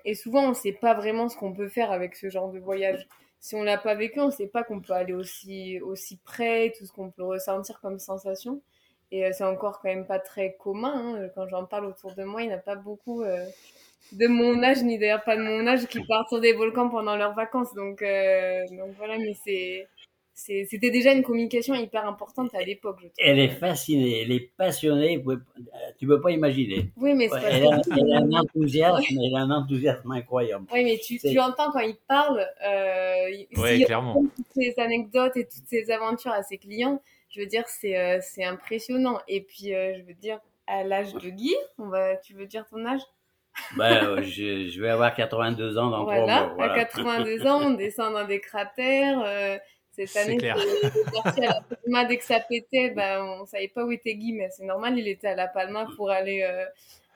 et 0.05 0.13
souvent, 0.13 0.51
on 0.51 0.53
sait 0.53 0.71
pas 0.71 0.93
vraiment 0.93 1.29
ce 1.29 1.35
qu'on 1.35 1.51
peut 1.51 1.67
faire 1.67 1.91
avec 1.91 2.15
ce 2.15 2.29
genre 2.29 2.51
de 2.51 2.59
voyage 2.59 3.07
si 3.39 3.55
on 3.55 3.63
l'a 3.63 3.77
pas 3.77 3.95
vécu, 3.95 4.19
on 4.19 4.31
sait 4.31 4.47
pas 4.47 4.63
qu'on 4.63 4.81
peut 4.81 4.93
aller 4.93 5.13
aussi, 5.13 5.79
aussi 5.81 6.17
près, 6.17 6.73
tout 6.77 6.85
ce 6.85 6.91
qu'on 6.91 7.11
peut 7.11 7.23
ressentir 7.23 7.79
comme 7.79 7.99
sensation. 7.99 8.61
Et 9.11 9.25
euh, 9.25 9.29
c'est 9.31 9.43
encore 9.43 9.79
quand 9.79 9.89
même 9.89 10.05
pas 10.05 10.19
très 10.19 10.55
commun. 10.59 11.15
Hein. 11.15 11.29
Quand 11.35 11.47
j'en 11.47 11.65
parle 11.65 11.85
autour 11.85 12.13
de 12.13 12.23
moi, 12.23 12.41
il 12.41 12.47
n'y 12.47 12.53
a 12.53 12.57
pas 12.57 12.75
beaucoup 12.75 13.23
euh, 13.23 13.45
de 14.11 14.27
mon 14.27 14.61
âge, 14.63 14.83
ni 14.83 14.97
d'ailleurs 14.97 15.23
pas 15.23 15.37
de 15.37 15.43
mon 15.43 15.65
âge, 15.67 15.87
qui 15.87 16.03
partent 16.05 16.29
sur 16.29 16.41
des 16.41 16.53
volcans 16.53 16.89
pendant 16.89 17.15
leurs 17.15 17.33
vacances. 17.33 17.73
Donc, 17.73 18.01
euh, 18.01 18.65
donc 18.71 18.95
voilà, 18.97 19.17
mais 19.17 19.33
c'est 19.45 19.87
c'était 20.37 20.91
déjà 20.91 21.13
une 21.13 21.23
communication 21.23 21.73
hyper 21.73 22.07
importante 22.07 22.53
à 22.53 22.61
l'époque. 22.61 22.99
Elle 23.17 23.39
est 23.39 23.49
fascinée, 23.49 24.21
elle 24.21 24.31
est 24.31 24.51
passionnée, 24.55 25.23
tu 25.97 26.05
peux 26.05 26.21
pas 26.21 26.29
imaginer. 26.29 26.91
Oui, 26.95 27.15
mais 27.15 27.27
ouais, 27.27 27.39
elle, 27.43 27.65
a, 27.65 27.81
elle, 27.97 28.13
a, 28.13 28.17
un 28.17 28.31
enthousiasme, 28.31 29.17
elle 29.19 29.35
a 29.35 29.39
un 29.39 29.49
enthousiasme 29.49 30.11
incroyable. 30.11 30.67
Oui, 30.71 30.83
mais 30.83 30.99
tu, 30.99 31.17
tu 31.17 31.39
entends 31.39 31.71
quand 31.71 31.79
il 31.79 31.97
parle, 32.07 32.45
euh, 32.63 33.29
ouais, 33.57 33.83
clairement. 33.83 34.21
toutes 34.35 34.45
ces 34.53 34.75
anecdotes 34.77 35.35
et 35.37 35.45
toutes 35.45 35.65
ces 35.65 35.89
aventures 35.89 36.31
à 36.31 36.43
ses 36.43 36.59
clients, 36.59 37.01
je 37.29 37.39
veux 37.39 37.47
dire, 37.47 37.63
c'est 37.67 37.97
euh, 37.97 38.19
c'est 38.21 38.43
impressionnant. 38.43 39.19
Et 39.27 39.41
puis, 39.41 39.73
euh, 39.73 39.95
je 39.97 40.03
veux 40.03 40.13
dire, 40.13 40.39
à 40.67 40.83
l'âge 40.83 41.15
de 41.15 41.29
Guy, 41.29 41.55
on 41.79 41.87
va, 41.87 42.15
tu 42.15 42.35
veux 42.35 42.45
dire 42.45 42.63
ton 42.69 42.85
âge? 42.85 43.01
Ben, 43.75 44.21
je, 44.21 44.67
je, 44.69 44.81
vais 44.81 44.89
avoir 44.89 45.15
82 45.15 45.79
ans 45.79 45.89
dans 45.89 46.03
voilà, 46.03 46.21
trois 46.21 46.45
mois. 46.45 46.53
Voilà. 46.57 46.73
À 46.73 46.75
82 46.75 47.47
ans, 47.47 47.59
on 47.63 47.69
descend 47.71 48.13
dans 48.13 48.27
des 48.27 48.39
cratères. 48.39 49.59
Cette 50.05 50.15
année, 50.17 50.37
la 51.87 52.05
dès 52.05 52.17
que 52.17 52.23
ça 52.23 52.39
pétait, 52.39 52.91
ben, 52.91 53.23
on 53.23 53.45
savait 53.45 53.67
pas 53.67 53.83
où 53.83 53.91
était 53.91 54.13
Guy, 54.13 54.33
mais 54.33 54.49
c'est 54.51 54.65
normal, 54.65 54.97
il 54.99 55.07
était 55.07 55.27
à 55.27 55.35
La 55.35 55.47
Palma 55.47 55.87
pour 55.95 56.11
aller 56.11 56.43
euh, 56.43 56.65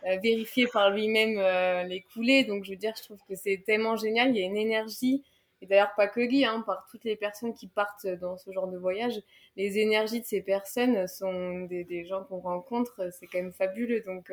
euh, 0.08 0.18
vérifier 0.18 0.66
par 0.68 0.90
lui-même 0.90 1.38
euh, 1.38 1.84
les 1.84 2.02
coulées. 2.02 2.44
Donc, 2.44 2.66
je 2.66 2.72
veux 2.72 2.78
dire, 2.78 2.94
je 2.98 3.04
trouve 3.04 3.20
que 3.30 3.36
c'est 3.36 3.62
tellement 3.66 3.98
génial. 3.98 4.30
Il 4.32 4.38
y 4.38 4.42
a 4.42 4.46
une 4.46 4.58
énergie, 4.58 5.24
et 5.62 5.68
d'ailleurs 5.68 5.94
pas 5.96 6.08
que 6.08 6.22
Guy, 6.22 6.44
hein, 6.44 6.64
par 6.66 6.88
toutes 6.90 7.04
les 7.04 7.16
personnes 7.16 7.54
qui 7.54 7.68
partent 7.68 8.08
dans 8.08 8.38
ce 8.38 8.52
genre 8.52 8.68
de 8.68 8.78
voyage, 8.78 9.22
les 9.58 9.78
énergies 9.78 10.22
de 10.22 10.26
ces 10.26 10.42
personnes 10.42 11.08
sont 11.08 11.62
des, 11.62 11.84
des 11.84 12.06
gens 12.06 12.24
qu'on 12.24 12.40
rencontre, 12.40 13.10
c'est 13.12 13.28
quand 13.28 13.40
même 13.40 13.54
fabuleux. 13.54 14.02
Donc, 14.02 14.32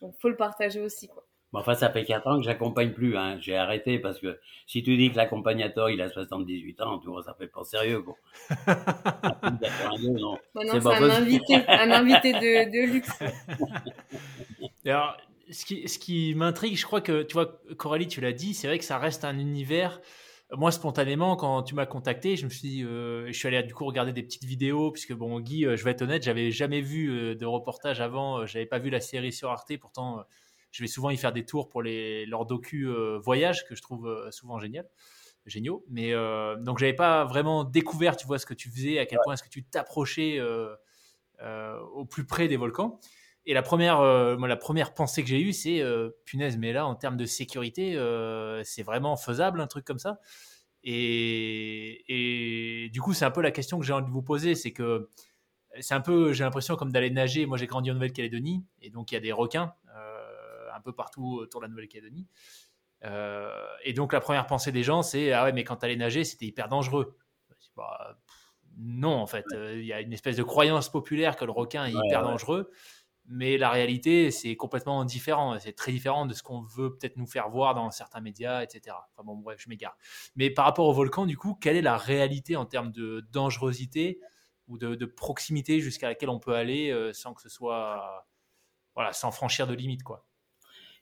donc, 0.00 0.14
faut 0.20 0.28
le 0.28 0.36
partager 0.36 0.80
aussi, 0.80 1.08
quoi. 1.08 1.24
Bon, 1.52 1.60
enfin, 1.60 1.74
ça 1.74 1.90
fait 1.90 2.04
4 2.04 2.26
ans 2.26 2.38
que 2.38 2.44
j'accompagne 2.44 2.92
plus. 2.92 3.16
Hein. 3.16 3.38
J'ai 3.40 3.56
arrêté 3.56 3.98
parce 3.98 4.18
que 4.18 4.38
si 4.66 4.82
tu 4.82 4.96
dis 4.96 5.10
que 5.12 5.16
l'accompagnateur 5.16 5.90
il 5.90 6.00
a 6.00 6.08
78 6.08 6.80
ans, 6.82 6.98
tu 6.98 7.08
vois, 7.08 7.22
ça 7.22 7.34
fait 7.38 7.46
pas 7.46 7.62
sérieux. 7.62 8.02
Quoi. 8.02 8.16
non. 10.02 10.38
c'est 10.60 10.86
un 10.86 11.10
invité, 11.10 11.54
un 11.68 11.90
invité 11.92 12.32
de, 12.32 12.64
de 12.70 12.92
luxe. 12.92 13.18
Alors, 14.84 15.16
ce 15.50 15.64
qui, 15.64 15.88
ce 15.88 15.98
qui 16.00 16.34
m'intrigue, 16.34 16.76
je 16.76 16.84
crois 16.84 17.00
que, 17.00 17.22
tu 17.22 17.34
vois, 17.34 17.60
Coralie, 17.76 18.08
tu 18.08 18.20
l'as 18.20 18.32
dit, 18.32 18.52
c'est 18.52 18.66
vrai 18.66 18.78
que 18.78 18.84
ça 18.84 18.98
reste 18.98 19.24
un 19.24 19.38
univers. 19.38 20.00
Moi, 20.52 20.72
spontanément, 20.72 21.36
quand 21.36 21.62
tu 21.62 21.74
m'as 21.76 21.86
contacté, 21.86 22.36
je 22.36 22.44
me 22.44 22.50
suis, 22.50 22.84
euh, 22.84 23.26
je 23.28 23.32
suis 23.32 23.48
allé 23.48 23.62
du 23.62 23.74
coup 23.74 23.84
regarder 23.84 24.12
des 24.12 24.22
petites 24.22 24.44
vidéos, 24.44 24.90
puisque 24.90 25.12
bon, 25.12 25.38
Guy, 25.40 25.62
je 25.62 25.84
vais 25.84 25.92
être 25.92 26.02
honnête, 26.02 26.24
j'avais 26.24 26.50
jamais 26.50 26.80
vu 26.80 27.36
de 27.36 27.46
reportage 27.46 28.00
avant, 28.00 28.46
j'avais 28.46 28.66
pas 28.66 28.78
vu 28.78 28.90
la 28.90 29.00
série 29.00 29.32
sur 29.32 29.50
Arte, 29.50 29.76
pourtant, 29.80 30.24
je 30.76 30.82
vais 30.82 30.88
souvent 30.88 31.10
y 31.10 31.16
faire 31.16 31.32
des 31.32 31.44
tours 31.44 31.68
pour 31.68 31.82
les, 31.82 32.26
leurs 32.26 32.46
docu 32.46 32.88
voyage 33.22 33.66
que 33.66 33.74
je 33.74 33.82
trouve 33.82 34.28
souvent 34.30 34.58
génial 34.58 34.86
géniaux. 35.46 35.84
Mais 35.88 36.12
euh, 36.12 36.56
donc, 36.56 36.78
j'avais 36.78 36.94
pas 36.94 37.24
vraiment 37.24 37.64
découvert, 37.64 38.16
tu 38.16 38.26
vois, 38.26 38.38
ce 38.38 38.46
que 38.46 38.54
tu 38.54 38.70
faisais, 38.70 38.98
à 38.98 39.06
quel 39.06 39.18
point 39.24 39.34
est-ce 39.34 39.42
que 39.42 39.48
tu 39.48 39.64
t'approchais 39.64 40.38
euh, 40.38 40.74
euh, 41.42 41.78
au 41.94 42.04
plus 42.04 42.26
près 42.26 42.48
des 42.48 42.56
volcans. 42.56 43.00
Et 43.46 43.54
la 43.54 43.62
première, 43.62 44.00
euh, 44.00 44.36
moi, 44.36 44.48
la 44.48 44.56
première 44.56 44.92
pensée 44.92 45.22
que 45.22 45.28
j'ai 45.28 45.40
eue, 45.40 45.52
c'est 45.52 45.82
punaise, 46.24 46.58
mais 46.58 46.72
là, 46.72 46.86
en 46.86 46.94
termes 46.94 47.16
de 47.16 47.26
sécurité, 47.26 47.92
c'est 48.64 48.82
vraiment 48.82 49.16
faisable 49.16 49.60
un 49.60 49.66
truc 49.66 49.84
comme 49.84 49.98
ça? 49.98 50.20
Et, 50.88 52.04
et 52.84 52.90
du 52.90 53.00
coup, 53.00 53.12
c'est 53.12 53.24
un 53.24 53.30
peu 53.30 53.40
la 53.40 53.50
question 53.50 53.78
que 53.78 53.84
j'ai 53.84 53.92
envie 53.92 54.06
de 54.06 54.10
vous 54.10 54.22
poser, 54.22 54.54
c'est 54.54 54.72
que 54.72 55.08
c'est 55.80 55.94
un 55.94 56.00
peu, 56.00 56.32
j'ai 56.32 56.44
l'impression 56.44 56.76
comme 56.76 56.92
d'aller 56.92 57.10
nager. 57.10 57.44
Moi, 57.44 57.58
j'ai 57.58 57.66
grandi 57.66 57.90
en 57.90 57.94
Nouvelle-Calédonie, 57.94 58.64
et 58.82 58.90
donc 58.90 59.10
il 59.10 59.14
y 59.14 59.18
a 59.18 59.20
des 59.20 59.32
requins 59.32 59.74
peu 60.86 60.92
partout 60.92 61.38
autour 61.40 61.60
de 61.60 61.66
la 61.66 61.70
Nouvelle-Calédonie. 61.70 62.26
Euh, 63.04 63.50
et 63.84 63.92
donc 63.92 64.12
la 64.12 64.20
première 64.20 64.46
pensée 64.46 64.72
des 64.72 64.82
gens, 64.82 65.02
c'est 65.02 65.32
ah 65.32 65.44
ouais, 65.44 65.52
mais 65.52 65.64
quand 65.64 65.76
t'allais 65.76 65.96
nager, 65.96 66.24
c'était 66.24 66.46
hyper 66.46 66.68
dangereux. 66.68 67.16
Bah, 67.76 68.18
non, 68.78 69.14
en 69.14 69.26
fait, 69.26 69.44
euh, 69.52 69.78
il 69.78 69.86
y 69.86 69.92
a 69.92 70.00
une 70.00 70.12
espèce 70.12 70.36
de 70.36 70.42
croyance 70.42 70.90
populaire 70.90 71.36
que 71.36 71.44
le 71.44 71.52
requin 71.52 71.86
est 71.86 71.92
hyper 71.92 72.22
dangereux, 72.22 72.70
mais 73.26 73.58
la 73.58 73.70
réalité, 73.70 74.30
c'est 74.30 74.56
complètement 74.56 75.04
différent. 75.04 75.58
C'est 75.58 75.72
très 75.72 75.92
différent 75.92 76.26
de 76.26 76.34
ce 76.34 76.42
qu'on 76.42 76.60
veut 76.60 76.96
peut-être 76.96 77.16
nous 77.16 77.26
faire 77.26 77.48
voir 77.48 77.74
dans 77.74 77.90
certains 77.90 78.20
médias, 78.20 78.62
etc. 78.62 78.96
Enfin 79.12 79.24
bon, 79.24 79.36
bref, 79.36 79.60
je 79.60 79.68
m'égare. 79.68 79.96
Mais 80.36 80.50
par 80.50 80.64
rapport 80.64 80.86
au 80.86 80.92
volcan, 80.92 81.26
du 81.26 81.36
coup, 81.36 81.54
quelle 81.54 81.76
est 81.76 81.82
la 81.82 81.96
réalité 81.96 82.56
en 82.56 82.66
termes 82.66 82.92
de 82.92 83.26
dangerosité 83.32 84.20
ou 84.68 84.78
de, 84.78 85.06
proximité 85.06 85.80
jusqu'à 85.80 86.08
laquelle 86.08 86.28
on 86.28 86.40
peut 86.40 86.54
aller 86.54 86.90
euh, 86.90 87.12
sans 87.12 87.34
que 87.34 87.40
ce 87.40 87.48
soit, 87.48 88.26
voilà, 88.94 89.12
sans 89.12 89.30
franchir 89.30 89.66
de 89.66 89.74
limite, 89.74 90.02
quoi? 90.02 90.25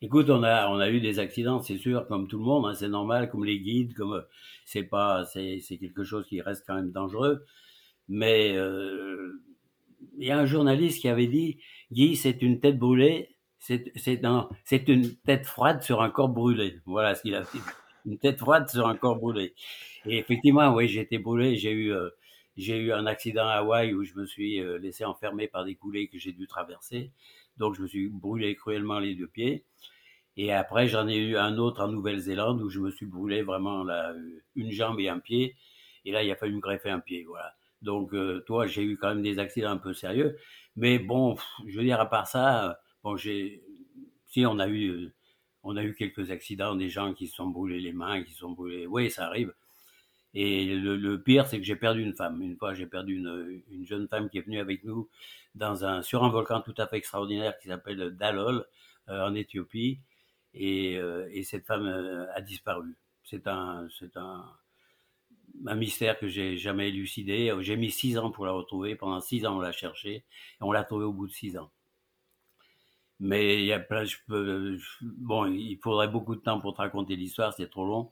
Écoute, 0.03 0.29
on 0.31 0.43
a, 0.43 0.69
on 0.69 0.79
a 0.79 0.91
eu 0.91 1.01
des 1.01 1.19
accidents, 1.19 1.61
c'est 1.61 1.79
sûr, 1.79 2.07
comme 2.07 2.29
tout 2.29 2.39
le 2.39 2.45
monde, 2.45 2.67
hein, 2.67 2.75
c'est 2.75 2.89
normal, 2.89 3.31
comme 3.31 3.45
les 3.45 3.61
guides, 3.61 3.95
comme 3.95 4.25
c'est 4.65 4.83
pas, 4.83 5.25
c'est, 5.25 5.61
quelque 5.81 6.05
chose 6.05 6.27
qui 6.27 6.41
reste 6.41 6.65
quand 6.67 6.75
même 6.75 6.91
dangereux. 6.91 7.45
Mais 8.09 8.57
euh, 8.57 9.43
il 10.19 10.27
y 10.27 10.31
a 10.31 10.39
un 10.39 10.47
journaliste 10.47 11.01
qui 11.01 11.09
avait 11.09 11.27
dit, 11.27 11.59
Guy, 11.93 12.17
c'est 12.17 12.43
une 12.43 12.61
tête 12.61 12.79
brûlée, 12.79 13.35
c'est, 13.59 13.93
une 14.89 15.17
tête 15.25 15.47
froide 15.47 15.83
sur 15.83 16.03
un 16.03 16.11
corps 16.11 16.29
brûlé. 16.29 16.81
Voilà 16.85 17.15
ce 17.15 17.23
qu'il 17.23 17.35
a 17.35 17.43
dit. 17.43 17.61
Une 18.05 18.19
tête 18.19 18.39
froide 18.39 18.69
sur 18.69 18.87
un 18.87 18.97
corps 18.97 19.17
brûlé. 19.17 19.55
Et 20.07 20.19
effectivement, 20.19 20.75
oui, 20.75 20.89
j'ai 20.89 21.01
été 21.01 21.19
brûlé. 21.19 21.57
J'ai 21.57 21.73
eu, 21.73 21.93
euh, 21.93 22.11
eu 22.59 22.93
un 22.93 23.07
accident 23.07 23.47
à 23.49 23.55
Hawaï 23.55 23.95
où 23.95 24.05
je 24.05 24.15
me 24.15 24.27
suis 24.27 24.61
euh, 24.61 24.79
laissé 24.79 25.07
enfermer 25.07 25.49
par 25.49 25.65
des 25.65 25.77
coulées 25.77 26.09
que 26.09 26.19
j'ai 26.19 26.33
dû 26.33 26.47
traverser. 26.47 27.11
Donc, 27.57 27.75
je 27.77 27.83
me 27.83 27.87
suis 27.87 28.09
brûlé 28.09 28.57
cruellement 28.57 28.99
les 28.99 29.15
deux 29.15 29.29
pieds. 29.29 29.65
Et 30.37 30.53
après, 30.53 30.89
j'en 30.89 31.07
ai 31.09 31.17
eu 31.17 31.37
un 31.37 31.59
autre 31.59 31.83
en 31.83 31.89
Nouvelle-Zélande 31.89 32.61
où 32.63 32.69
je 32.69 32.81
me 32.81 32.91
suis 32.91 33.07
brûlé 33.07 33.43
vraiment 33.43 33.85
là, 33.85 34.15
une 34.57 34.73
jambe 34.73 34.99
et 35.01 35.09
un 35.09 35.21
pied. 35.21 35.57
Et 36.05 36.13
là, 36.13 36.23
il 36.23 36.31
a 36.31 36.37
fallu 36.37 36.55
me 36.55 36.61
greffer 36.61 36.91
un 36.91 37.01
pied, 37.01 37.25
voilà. 37.25 37.55
Donc, 37.83 38.13
euh, 38.15 38.43
toi, 38.47 38.67
j'ai 38.67 38.83
eu 38.83 38.97
quand 38.97 39.09
même 39.09 39.23
des 39.23 39.39
accidents 39.39 39.71
un 39.71 39.77
peu 39.77 39.95
sérieux. 39.95 40.37
Mais 40.77 40.99
bon, 40.99 41.37
je 41.67 41.77
veux 41.77 41.85
dire, 41.85 42.01
à 42.01 42.11
part 42.11 42.27
ça, 42.27 42.79
bon, 43.03 43.17
j'ai, 43.17 43.63
si 44.27 44.45
on 44.47 44.59
a 44.59 44.69
eu, 44.69 45.13
on 45.63 45.77
a 45.77 45.85
eu 45.85 45.95
quelques 45.95 46.31
accidents, 46.31 46.75
des 46.75 46.89
gens 46.89 47.15
qui 47.15 47.29
se 47.29 47.37
sont 47.37 47.49
brûlés 47.49 47.81
les 47.81 47.93
mains, 47.93 48.23
qui 48.25 48.33
se 48.33 48.39
sont 48.41 48.53
brûlés. 48.53 48.87
Oui, 48.87 49.11
ça 49.11 49.27
arrive. 49.27 49.53
Et 50.35 50.75
le, 50.75 51.23
pire, 51.23 51.47
c'est 51.47 51.59
que 51.59 51.65
j'ai 51.65 51.77
perdu 51.77 52.03
une 52.03 52.15
femme. 52.15 52.43
Une 52.43 52.57
fois, 52.57 52.75
j'ai 52.75 52.87
perdu 52.87 53.17
une, 53.17 53.63
une, 53.71 53.87
jeune 53.87 54.09
femme 54.09 54.29
qui 54.29 54.39
est 54.39 54.43
venue 54.43 54.59
avec 54.59 54.85
nous 54.85 55.09
sur 56.03 56.25
un 56.25 56.29
volcan 56.29 56.61
tout 56.61 56.75
à 56.79 56.87
fait 56.87 56.97
extraordinaire 56.97 57.59
qui 57.59 57.69
s'appelle 57.69 58.17
Dalol, 58.17 58.65
euh, 59.09 59.27
en 59.27 59.35
Éthiopie. 59.35 60.01
Et, 60.55 60.97
euh, 60.97 61.29
et 61.33 61.43
cette 61.43 61.67
femme 61.67 61.87
euh, 61.87 62.27
a 62.35 62.41
disparu. 62.41 62.97
C'est 63.25 63.47
un, 63.47 63.89
mystère 65.77 66.19
que 66.19 66.29
j'ai 66.29 66.57
jamais 66.57 66.89
élucidé. 66.89 67.55
J'ai 67.61 67.77
mis 67.77 67.91
six 67.91 68.19
ans 68.19 68.31
pour 68.31 68.47
la 68.47 68.53
retrouver. 68.53 68.97
Pendant 68.97 69.21
six 69.21 69.47
ans, 69.47 69.57
on 69.57 69.61
l'a 69.61 69.73
cherchée 69.73 70.17
et 70.17 70.25
on 70.61 70.73
l'a 70.73 70.85
trouvée 70.85 71.05
au 71.05 71.13
bout 71.13 71.27
de 71.27 71.33
six 71.33 71.57
ans. 71.57 71.71
Mais 73.21 73.65
il 73.65 75.79
faudrait 75.83 76.09
beaucoup 76.09 76.35
de 76.35 76.41
temps 76.41 76.61
pour 76.61 76.75
te 76.75 76.79
raconter 76.79 77.17
l'histoire, 77.17 77.55
c'est 77.55 77.71
trop 77.71 77.87
long. 77.87 78.11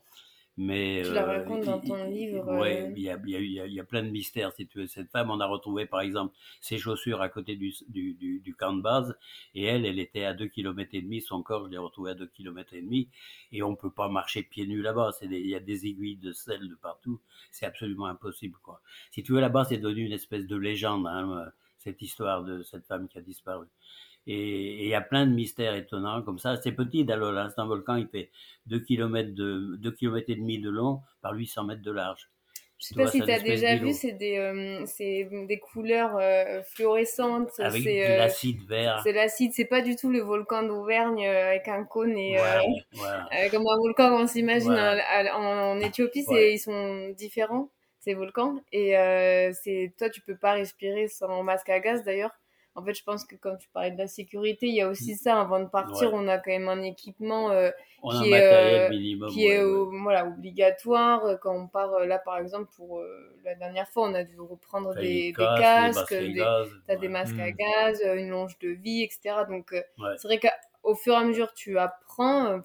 Mais, 0.55 1.01
tu 1.03 1.13
la 1.13 1.23
euh, 1.23 1.37
racontes 1.39 1.65
dans 1.65 1.79
ton 1.79 2.05
livre. 2.05 2.45
Oui, 2.59 2.67
euh. 2.67 2.93
il 2.95 3.01
y, 3.01 3.09
a, 3.09 3.17
il, 3.25 3.29
y 3.29 3.59
a, 3.59 3.65
il 3.65 3.73
y, 3.73 3.79
a, 3.79 3.83
plein 3.83 4.03
de 4.03 4.09
mystères. 4.09 4.51
Si 4.53 4.67
tu 4.67 4.79
veux. 4.79 4.87
Cette 4.87 5.09
femme, 5.09 5.31
on 5.31 5.39
a 5.39 5.47
retrouvé 5.47 5.87
par 5.87 6.01
exemple 6.01 6.35
ses 6.61 6.77
chaussures 6.77 7.21
à 7.21 7.29
côté 7.29 7.55
du, 7.55 7.73
du, 7.87 8.13
du, 8.13 8.39
du 8.39 8.55
camp 8.55 8.73
de 8.73 8.81
base, 8.81 9.17
et 9.55 9.63
elle, 9.63 9.85
elle 9.85 9.97
était 9.97 10.25
à 10.25 10.33
2 10.35 10.47
km 10.47 10.91
et 10.93 11.01
demi. 11.01 11.21
Son 11.21 11.41
corps, 11.41 11.65
je 11.65 11.71
l'ai 11.71 11.77
retrouvé 11.79 12.11
à 12.11 12.13
2 12.13 12.27
km 12.27 12.75
et 12.75 12.81
demi, 12.81 13.09
et 13.51 13.63
on 13.63 13.75
peut 13.75 13.91
pas 13.91 14.09
marcher 14.09 14.43
pieds 14.43 14.67
nus 14.67 14.83
là-bas. 14.83 15.11
Il 15.23 15.33
y 15.33 15.55
a 15.55 15.59
des 15.59 15.87
aiguilles 15.87 16.17
de 16.17 16.33
sel 16.33 16.69
de 16.69 16.75
partout. 16.75 17.19
C'est 17.49 17.65
absolument 17.65 18.05
impossible, 18.05 18.57
quoi. 18.61 18.81
Si 19.11 19.23
tu 19.23 19.33
veux, 19.33 19.41
là-bas, 19.41 19.65
c'est 19.65 19.77
devenu 19.77 20.05
une 20.05 20.13
espèce 20.13 20.45
de 20.45 20.55
légende, 20.55 21.07
hein, 21.07 21.51
cette 21.79 22.01
histoire 22.03 22.43
de 22.43 22.61
cette 22.61 22.85
femme 22.85 23.07
qui 23.07 23.17
a 23.17 23.21
disparu. 23.21 23.65
Et 24.25 24.83
il 24.83 24.87
y 24.87 24.95
a 24.95 25.01
plein 25.01 25.25
de 25.25 25.33
mystères 25.33 25.75
étonnants 25.75 26.21
comme 26.21 26.39
ça. 26.39 26.55
C'est 26.57 26.71
petit 26.71 27.03
Dalol, 27.03 27.37
hein. 27.37 27.49
c'est 27.53 27.61
un 27.61 27.65
volcan, 27.65 27.95
il 27.95 28.07
fait 28.07 28.31
2 28.67 28.79
km, 28.79 29.33
de, 29.33 29.75
2 29.77 29.91
km 29.91 30.29
et 30.29 30.35
demi 30.35 30.59
de 30.59 30.69
long 30.69 31.01
par 31.21 31.33
800 31.33 31.65
mètres 31.65 31.81
de 31.81 31.91
large. 31.91 32.29
Je 32.83 32.89
sais 32.89 32.95
pas 32.95 33.07
si 33.07 33.21
tu 33.21 33.31
as 33.31 33.39
déjà 33.39 33.77
vu, 33.77 33.93
c'est 33.93 34.11
des, 34.11 34.37
euh, 34.37 35.45
des 35.45 35.59
couleurs 35.59 36.17
euh, 36.19 36.61
fluorescentes. 36.63 37.57
Avec 37.59 37.81
de 37.81 37.89
euh, 37.89 38.17
l'acide 38.17 38.67
vert. 38.67 38.99
C'est 39.03 39.13
l'acide, 39.13 39.53
c'est 39.53 39.65
pas 39.65 39.81
du 39.81 39.95
tout 39.95 40.09
le 40.09 40.19
volcan 40.19 40.63
d'Auvergne 40.63 41.25
avec 41.25 41.69
un 41.69 41.85
cône 41.85 42.17
et 42.17 42.35
comme 43.51 43.65
un 43.67 43.77
volcan 43.77 44.09
qu'on 44.09 44.27
s'imagine 44.27 44.73
en, 44.73 45.79
Éthiopie, 45.79 46.25
ils 46.29 46.59
sont 46.59 47.09
différents 47.09 47.69
ces 47.99 48.15
volcans 48.15 48.57
et 48.73 48.95
c'est 49.53 49.93
toi 49.97 50.09
tu 50.09 50.19
peux 50.19 50.35
pas 50.35 50.53
respirer 50.53 51.07
sans 51.07 51.41
masque 51.41 51.69
à 51.69 51.79
gaz 51.79 52.03
d'ailleurs 52.03 52.31
en 52.75 52.83
fait, 52.83 52.93
je 52.95 53.03
pense 53.03 53.23
que 53.23 53.35
comme 53.35 53.57
tu 53.57 53.69
parlais 53.69 53.91
de 53.91 53.97
la 53.97 54.07
sécurité, 54.07 54.67
il 54.67 54.75
y 54.75 54.81
a 54.81 54.89
aussi 54.89 55.15
ça. 55.15 55.39
Avant 55.39 55.59
de 55.59 55.67
partir, 55.67 56.11
on 56.13 56.27
a 56.27 56.39
quand 56.39 56.49
même 56.49 56.67
un 56.69 56.81
équipement 56.81 57.51
euh, 57.51 57.69
qui, 58.01 58.31
est, 58.31 58.89
euh, 58.89 59.27
qui 59.29 59.45
est 59.45 59.63
voilà, 59.63 60.25
obligatoire. 60.25 61.39
Quand 61.41 61.55
on 61.55 61.67
part, 61.67 61.93
euh, 61.93 62.05
là, 62.05 62.17
par 62.17 62.39
exemple, 62.39 62.71
pour 62.75 63.03
la 63.45 63.53
dernière 63.55 63.87
fois, 63.89 64.09
on 64.09 64.13
a 64.15 64.23
dû 64.23 64.39
reprendre 64.39 64.95
des, 64.95 65.33
des, 65.33 65.33
casques, 65.33 66.13
des, 66.13 66.41
as 66.87 66.95
des 66.95 67.09
masques 67.09 67.37
à 67.39 67.49
hmm. 67.49 67.55
gaz, 67.55 68.01
une 68.15 68.29
longe 68.29 68.57
de 68.57 68.69
vie, 68.69 69.03
etc. 69.03 69.43
Donc, 69.47 69.75
c'est 70.17 70.27
vrai 70.27 70.39
qu'au 70.39 70.95
fur 70.95 71.13
et 71.13 71.17
à 71.17 71.23
mesure, 71.23 71.53
tu 71.53 71.77
apprends. 71.77 71.99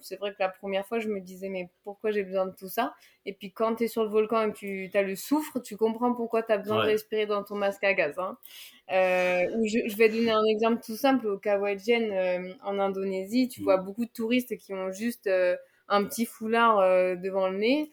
C'est 0.01 0.17
vrai 0.17 0.33
que 0.33 0.37
la 0.39 0.49
première 0.49 0.87
fois, 0.87 0.99
je 0.99 1.09
me 1.09 1.21
disais, 1.21 1.49
mais 1.49 1.71
pourquoi 1.85 2.11
j'ai 2.11 2.23
besoin 2.23 2.47
de 2.47 2.55
tout 2.55 2.69
ça? 2.69 2.95
Et 3.27 3.33
puis, 3.33 3.53
quand 3.53 3.77
tu 3.77 3.85
es 3.85 3.89
sur 3.89 4.03
le 4.05 4.11
volcan 4.11 4.49
et 4.49 4.53
que 4.53 4.91
tu 4.91 4.97
as 4.97 5.03
le 5.03 5.17
souffre, 5.17 5.61
tu 5.61 5.77
comprends 5.77 6.15
pourquoi 6.15 6.43
tu 6.43 6.53
as 6.53 6.59
besoin 6.59 6.85
de 6.85 6.91
respirer 6.91 7.27
dans 7.27 7.43
ton 7.43 7.55
masque 7.55 7.85
à 7.85 7.95
gaz. 7.95 8.19
Hein. 8.19 8.37
Euh, 8.91 9.47
je, 9.65 9.89
je, 9.89 9.97
vais 9.97 10.09
donner 10.09 10.31
un 10.31 10.45
exemple 10.45 10.83
tout 10.85 10.97
simple. 10.97 11.27
Au 11.27 11.39
Kawajen, 11.39 12.11
euh, 12.13 12.53
en 12.63 12.79
Indonésie, 12.79 13.49
tu 13.49 13.61
mm. 13.61 13.65
vois 13.65 13.77
beaucoup 13.77 14.05
de 14.05 14.11
touristes 14.11 14.57
qui 14.57 14.73
ont 14.73 14.91
juste 14.93 15.27
euh, 15.27 15.57
un 15.89 16.05
petit 16.05 16.27
foulard 16.27 16.79
euh, 16.79 17.17
devant 17.17 17.49
le 17.49 17.59
nez. 17.59 17.91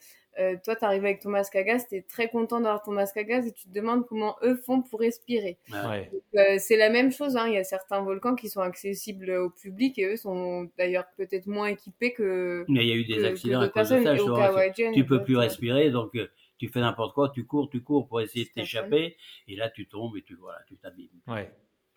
Toi, 0.64 0.76
tu 0.76 0.86
arrives 0.86 1.06
avec 1.06 1.22
ton 1.22 1.30
masque 1.30 1.56
à 1.56 1.64
gaz, 1.64 1.86
tu 1.88 1.96
es 1.96 2.02
très 2.02 2.30
content 2.30 2.60
d'avoir 2.60 2.84
ton 2.84 2.92
masque 2.92 3.18
à 3.18 3.24
gaz 3.24 3.48
et 3.48 3.52
tu 3.52 3.68
te 3.68 3.74
demandes 3.74 4.06
comment 4.06 4.36
eux 4.44 4.56
font 4.56 4.82
pour 4.82 5.00
respirer. 5.00 5.58
Ouais. 5.72 6.12
c'est 6.60 6.78
la 6.78 6.90
même 6.90 7.12
chose. 7.12 7.38
Hein. 7.38 7.48
Il 7.48 7.54
y 7.54 7.58
a 7.58 7.64
certains 7.64 8.02
volcans 8.02 8.36
qui 8.36 8.50
sont 8.50 8.62
accessibles 8.62 9.32
au 9.32 9.50
public 9.50 9.98
et 9.98 10.06
eux 10.06 10.18
sont 10.18 10.70
d'ailleurs 10.78 11.06
peut-être 11.18 11.48
moins 11.48 11.68
équipés 11.68 12.14
que. 12.14 12.66
Mais 12.68 12.86
il 12.86 12.90
y 12.90 12.92
a 12.92 12.96
eu 12.96 13.06
des 13.06 13.26
accidents 13.26 13.62
à 13.62 13.70
cause 13.70 13.90
de 13.90 14.04
ça. 14.04 14.92
tu 14.94 15.06
peux 15.06 15.24
plus 15.24 15.38
respirer, 15.38 15.90
donc 15.92 16.12
tu 16.58 16.70
fais 16.70 16.80
n'importe 16.80 17.14
quoi, 17.14 17.32
tu 17.34 17.46
cours, 17.46 17.70
tu 17.70 17.82
cours 17.82 18.08
pour 18.08 18.22
essayer 18.22 18.46
de 18.46 18.50
t'échapper, 18.50 19.18
et 19.48 19.56
là 19.56 19.70
tu 19.70 19.88
tombes 19.88 20.16
et 20.18 20.24
tu 20.24 20.36
voilà, 20.36 20.60
tu 20.68 20.78
t'abîmes. 20.78 21.08
Ouais. 21.28 21.52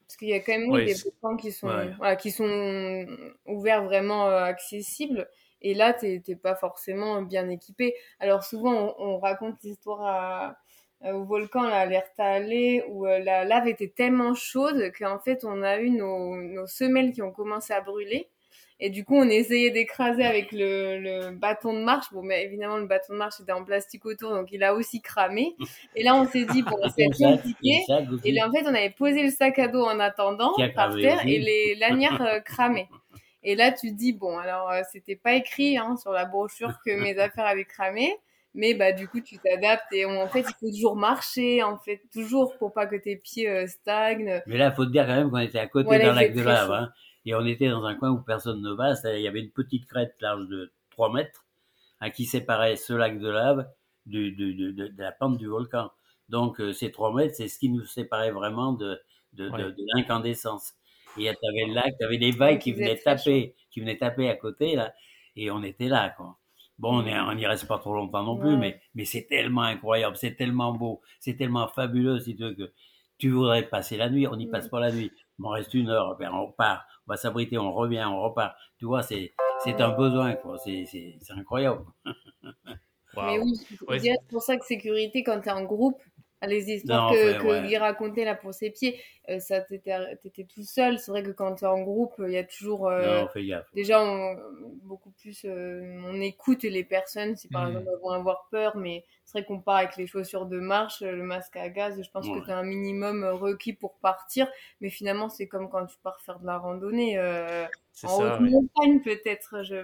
Parce 0.08 0.16
qu'il 0.16 0.28
y 0.28 0.34
a 0.34 0.40
quand 0.40 0.58
même 0.58 0.72
des 0.86 0.94
volcans 0.94 1.36
qui 1.36 1.52
sont, 1.52 1.68
voilà, 1.98 2.16
qui 2.16 2.30
sont 2.30 3.06
ouverts 3.44 3.84
vraiment 3.84 4.26
euh, 4.28 4.42
accessibles. 4.42 5.28
Et 5.62 5.74
là, 5.74 5.92
tu 5.92 6.22
n'es 6.26 6.36
pas 6.36 6.54
forcément 6.54 7.22
bien 7.22 7.48
équipé. 7.48 7.94
Alors 8.20 8.44
souvent, 8.44 8.94
on, 8.98 9.18
raconte 9.18 9.62
l'histoire 9.62 10.54
au 11.04 11.24
volcan, 11.24 11.62
à 11.64 11.86
l'Erta 11.86 12.40
où 12.88 13.06
euh, 13.06 13.18
la 13.20 13.44
lave 13.44 13.68
était 13.68 13.92
tellement 13.94 14.34
chaude 14.34 14.90
qu'en 14.98 15.18
fait, 15.18 15.44
on 15.44 15.62
a 15.62 15.78
eu 15.78 15.90
nos, 15.90 16.36
nos 16.36 16.66
semelles 16.66 17.12
qui 17.12 17.22
ont 17.22 17.32
commencé 17.32 17.72
à 17.72 17.80
brûler. 17.80 18.28
Et 18.80 18.90
du 18.90 19.04
coup, 19.04 19.16
on 19.16 19.28
essayait 19.28 19.70
d'écraser 19.70 20.24
avec 20.24 20.52
le, 20.52 21.00
le, 21.00 21.30
bâton 21.32 21.72
de 21.72 21.80
marche. 21.80 22.06
Bon, 22.12 22.22
mais 22.22 22.44
évidemment, 22.44 22.76
le 22.76 22.86
bâton 22.86 23.12
de 23.12 23.18
marche 23.18 23.40
était 23.40 23.50
en 23.50 23.64
plastique 23.64 24.06
autour, 24.06 24.30
donc 24.30 24.52
il 24.52 24.62
a 24.62 24.72
aussi 24.72 25.00
cramé. 25.02 25.56
Et 25.96 26.04
là, 26.04 26.14
on 26.14 26.26
s'est 26.26 26.44
dit, 26.44 26.62
bon, 26.62 26.76
c'est 26.96 27.06
compliqué. 27.06 27.84
Et 28.24 28.30
là, 28.30 28.48
en 28.48 28.52
fait, 28.52 28.64
on 28.64 28.74
avait 28.74 28.90
posé 28.90 29.24
le 29.24 29.30
sac 29.30 29.58
à 29.58 29.66
dos 29.66 29.82
en 29.82 29.98
attendant 29.98 30.52
par 30.76 30.94
terre 30.94 31.26
et 31.26 31.38
les 31.38 31.74
lanières 31.74 32.22
euh, 32.22 32.40
cramaient. 32.40 32.88
Et 33.42 33.54
là, 33.54 33.72
tu 33.72 33.90
te 33.90 33.96
dis, 33.96 34.12
bon, 34.12 34.36
alors, 34.38 34.70
euh, 34.70 34.82
c'était 34.92 35.16
pas 35.16 35.34
écrit 35.34 35.78
hein, 35.78 35.96
sur 35.96 36.12
la 36.12 36.24
brochure 36.24 36.74
que 36.84 36.90
mes 37.00 37.18
affaires 37.18 37.46
avaient 37.46 37.64
cramé. 37.64 38.16
Mais 38.54 38.74
bah, 38.74 38.92
du 38.92 39.06
coup, 39.06 39.20
tu 39.20 39.38
t'adaptes 39.38 39.92
et 39.92 40.04
en 40.04 40.26
fait, 40.26 40.40
il 40.40 40.54
faut 40.58 40.70
toujours 40.70 40.96
marcher, 40.96 41.62
en 41.62 41.76
fait, 41.78 42.00
toujours 42.12 42.56
pour 42.58 42.72
pas 42.72 42.86
que 42.86 42.96
tes 42.96 43.16
pieds 43.16 43.48
euh, 43.48 43.66
stagnent. 43.66 44.42
Mais 44.46 44.56
là, 44.56 44.70
il 44.72 44.74
faut 44.74 44.86
te 44.86 44.90
dire 44.90 45.06
quand 45.06 45.14
même 45.14 45.30
qu'on 45.30 45.38
était 45.38 45.58
à 45.58 45.68
côté 45.68 45.98
d'un 45.98 46.14
lac 46.14 46.34
de 46.34 46.42
lave. 46.42 46.72
Hein, 46.72 46.92
et 47.24 47.34
on 47.34 47.44
était 47.44 47.68
dans 47.68 47.84
un 47.84 47.94
coin 47.94 48.10
où 48.10 48.20
personne 48.22 48.62
ne 48.62 48.72
va. 48.72 48.94
Il 49.14 49.20
y 49.20 49.28
avait 49.28 49.42
une 49.42 49.50
petite 49.50 49.86
crête 49.86 50.14
large 50.20 50.48
de 50.48 50.72
3 50.90 51.12
mètres 51.12 51.44
hein, 52.00 52.10
qui 52.10 52.24
séparait 52.24 52.76
ce 52.76 52.94
lac 52.94 53.18
de 53.18 53.28
lave 53.28 53.68
de, 54.06 54.30
de, 54.30 54.52
de, 54.52 54.88
de 54.88 55.02
la 55.02 55.12
pente 55.12 55.36
du 55.36 55.46
volcan. 55.46 55.90
Donc, 56.28 56.60
euh, 56.60 56.72
ces 56.72 56.90
3 56.90 57.14
mètres, 57.14 57.34
c'est 57.36 57.48
ce 57.48 57.58
qui 57.58 57.68
nous 57.68 57.84
séparait 57.84 58.30
vraiment 58.30 58.72
de, 58.72 59.00
de, 59.34 59.48
de, 59.48 59.74
l'incandescence. 59.94 60.74
Et 61.18 61.24
tu 61.24 61.48
avais 61.48 61.66
le 61.66 61.74
lac, 61.74 61.94
tu 61.98 62.04
avais 62.04 62.18
des 62.18 62.30
vagues 62.30 62.58
qui 62.58 62.72
venaient 62.72 62.96
taper, 62.96 63.54
qui 63.70 63.80
venaient 63.80 63.98
taper 63.98 64.28
à 64.28 64.36
côté, 64.36 64.76
là, 64.76 64.92
et 65.36 65.50
on 65.50 65.62
était 65.62 65.88
là, 65.88 66.10
quoi. 66.16 66.38
Bon, 66.78 67.02
on 67.02 67.34
n'y 67.34 67.46
reste 67.46 67.66
pas 67.66 67.78
trop 67.78 67.92
longtemps 67.92 68.22
non 68.22 68.36
plus, 68.36 68.56
mais, 68.56 68.80
mais 68.94 69.04
c'est 69.04 69.26
tellement 69.26 69.62
incroyable, 69.62 70.16
c'est 70.16 70.36
tellement 70.36 70.72
beau, 70.72 71.00
c'est 71.18 71.36
tellement 71.36 71.66
fabuleux, 71.66 72.20
si 72.20 72.36
tu 72.36 72.42
veux, 72.42 72.54
que 72.54 72.72
tu 73.18 73.30
voudrais 73.30 73.64
passer 73.64 73.96
la 73.96 74.08
nuit, 74.08 74.28
on 74.28 74.36
n'y 74.36 74.46
passe 74.46 74.68
pas 74.68 74.78
la 74.78 74.92
nuit. 74.92 75.10
Il 75.38 75.42
m'en 75.42 75.50
reste 75.50 75.74
une 75.74 75.90
heure, 75.90 76.16
on 76.20 76.46
repart, 76.46 76.84
on 77.06 77.12
va 77.12 77.16
s'abriter, 77.16 77.58
on 77.58 77.72
revient, 77.72 78.04
on 78.06 78.22
repart. 78.22 78.56
Tu 78.78 78.86
vois, 78.86 79.02
c'est, 79.02 79.34
c'est 79.64 79.80
un 79.80 79.90
besoin, 79.90 80.34
quoi. 80.34 80.56
C'est, 80.58 80.84
c'est, 80.86 81.16
c'est 81.20 81.32
incroyable. 81.32 81.84
Mais 83.16 83.38
oui, 83.40 83.56
c'est 83.98 84.16
pour 84.28 84.42
ça 84.42 84.56
que 84.56 84.64
sécurité, 84.64 85.24
quand 85.24 85.40
tu 85.40 85.48
es 85.48 85.52
en 85.52 85.64
groupe, 85.64 86.00
les 86.46 86.70
histoires 86.70 87.10
que, 87.12 87.38
que 87.38 87.66
Guy 87.66 87.76
racontait 87.76 88.24
là 88.24 88.34
pour 88.34 88.54
ses 88.54 88.70
pieds, 88.70 89.00
euh, 89.28 89.40
ça 89.40 89.60
t'étais 89.60 90.44
tout 90.44 90.62
seul. 90.62 90.98
C'est 90.98 91.10
vrai 91.10 91.22
que 91.22 91.30
quand 91.30 91.56
tu 91.56 91.64
es 91.64 91.68
en 91.68 91.82
groupe, 91.82 92.14
il 92.18 92.32
y 92.32 92.38
a 92.38 92.44
toujours. 92.44 92.88
Euh, 92.88 93.22
non, 93.22 93.28
gaffe. 93.36 93.66
Déjà, 93.74 94.02
on, 94.02 94.36
beaucoup 94.82 95.10
plus. 95.10 95.44
Euh, 95.44 96.00
on 96.06 96.20
écoute 96.20 96.62
les 96.62 96.84
personnes 96.84 97.36
si 97.36 97.48
par 97.48 97.64
mmh. 97.64 97.68
exemple 97.68 97.88
elles 97.92 98.00
vont 98.02 98.10
avoir 98.10 98.48
peur, 98.50 98.76
mais 98.76 99.04
c'est 99.24 99.38
vrai 99.38 99.46
qu'on 99.46 99.60
part 99.60 99.76
avec 99.76 99.96
les 99.96 100.06
chaussures 100.06 100.46
de 100.46 100.60
marche, 100.60 101.02
le 101.02 101.22
masque 101.22 101.56
à 101.56 101.68
gaz. 101.68 102.00
Je 102.00 102.10
pense 102.10 102.26
que 102.26 102.44
tu 102.44 102.50
as 102.50 102.56
un 102.56 102.64
minimum 102.64 103.24
requis 103.24 103.72
pour 103.72 103.98
partir, 103.98 104.48
mais 104.80 104.90
finalement, 104.90 105.28
c'est 105.28 105.48
comme 105.48 105.68
quand 105.68 105.84
tu 105.86 105.96
pars 106.02 106.20
faire 106.20 106.38
de 106.38 106.46
la 106.46 106.58
randonnée. 106.58 107.18
en 107.18 108.22
haute 108.22 108.40
montagne, 108.40 109.00
peut-être. 109.02 109.62
Je 109.64 109.76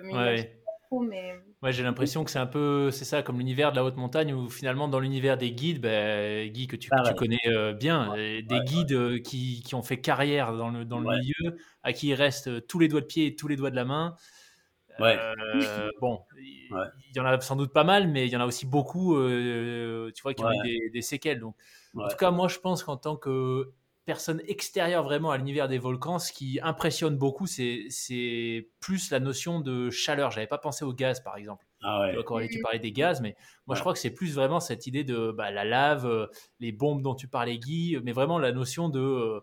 mais... 1.01 1.35
Ouais, 1.63 1.73
j'ai 1.73 1.83
l'impression 1.83 2.25
que 2.25 2.31
c'est 2.31 2.39
un 2.39 2.47
peu, 2.47 2.91
c'est 2.91 3.05
ça, 3.05 3.23
comme 3.23 3.39
l'univers 3.39 3.71
de 3.71 3.77
la 3.77 3.85
haute 3.85 3.97
montagne, 3.97 4.33
où 4.33 4.49
finalement, 4.49 4.89
dans 4.89 5.01
l'univers 5.01 5.37
des 5.37 5.53
guides, 5.53 5.81
ben, 5.81 6.51
Guy, 6.51 6.67
que 6.67 6.77
tu, 6.77 6.91
tu 6.91 7.15
connais 7.15 7.39
euh, 7.47 7.73
bien, 7.73 8.15
des 8.15 8.61
guides 8.65 8.93
euh, 8.93 9.19
qui, 9.19 9.63
qui, 9.63 9.75
ont 9.75 9.83
fait 9.83 10.01
carrière 10.01 10.53
dans 10.53 10.71
le, 10.71 10.85
dans 10.85 11.01
le 11.01 11.19
milieu, 11.19 11.57
à 11.83 11.93
qui 11.93 12.09
il 12.09 12.15
reste 12.15 12.49
euh, 12.49 12.61
tous 12.61 12.79
les 12.79 12.89
doigts 12.89 13.01
de 13.01 13.07
pied 13.07 13.27
et 13.27 13.37
tous 13.37 13.49
les 13.49 13.57
doigts 13.57 13.71
de 13.71 13.77
la 13.77 13.85
main. 13.85 14.15
Ouais. 15.01 15.19
bon, 16.01 16.21
il 16.39 17.17
y 17.17 17.21
en 17.21 17.25
a 17.25 17.41
sans 17.41 17.57
doute 17.57 17.73
pas 17.73 17.85
mal, 17.85 18.09
mais 18.09 18.27
il 18.27 18.33
y 18.33 18.37
en 18.37 18.41
a 18.41 18.47
aussi 18.47 18.67
beaucoup, 18.67 19.17
tu 19.17 20.23
vois, 20.23 20.35
qui 20.35 20.45
ont 20.45 20.53
eu 20.53 20.63
des, 20.63 20.91
des 20.91 21.03
séquelles. 21.03 21.41
Donc, 21.41 21.57
en 21.97 22.09
tout 22.09 22.17
cas, 22.17 22.31
moi, 22.31 22.49
je 22.49 22.59
pense 22.59 22.85
qu'en 22.85 22.97
tant 22.97 23.17
que 23.17 23.73
personne 24.05 24.43
extérieure 24.47 25.03
vraiment 25.03 25.31
à 25.31 25.39
l'univers 25.39 25.69
des 25.69 25.79
volcans, 25.79 26.19
ce 26.19 26.33
qui 26.33 26.61
impressionne 26.63 27.17
beaucoup, 27.17 27.47
c'est 27.47 28.69
plus 28.81 29.11
la 29.11 29.21
notion 29.21 29.61
de 29.61 29.91
chaleur. 29.91 30.31
J'avais 30.31 30.47
pas 30.47 30.59
pensé 30.59 30.85
au 30.85 30.93
gaz, 30.93 31.21
par 31.23 31.37
exemple. 31.37 31.65
Ah 31.83 32.01
ouais. 32.01 32.49
Tu, 32.49 32.61
parlais 32.61 32.79
des 32.79 32.93
gaz, 32.93 33.21
mais 33.21 33.37
moi 33.67 33.77
je 33.77 33.81
crois 33.81 33.93
que 33.93 33.99
c'est 33.99 34.11
plus 34.11 34.35
vraiment 34.35 34.59
cette 34.59 34.87
idée 34.87 35.05
de 35.05 35.31
bah, 35.33 35.51
la 35.51 35.65
lave, 35.65 36.07
euh, 36.07 36.27
les 36.59 36.73
bombes 36.73 37.03
dont 37.03 37.15
tu 37.15 37.29
parlais, 37.29 37.59
Guy, 37.59 37.99
mais 38.03 38.13
vraiment 38.13 38.39
la 38.39 38.53
notion 38.53 38.89
de, 38.89 39.01
euh, 39.01 39.41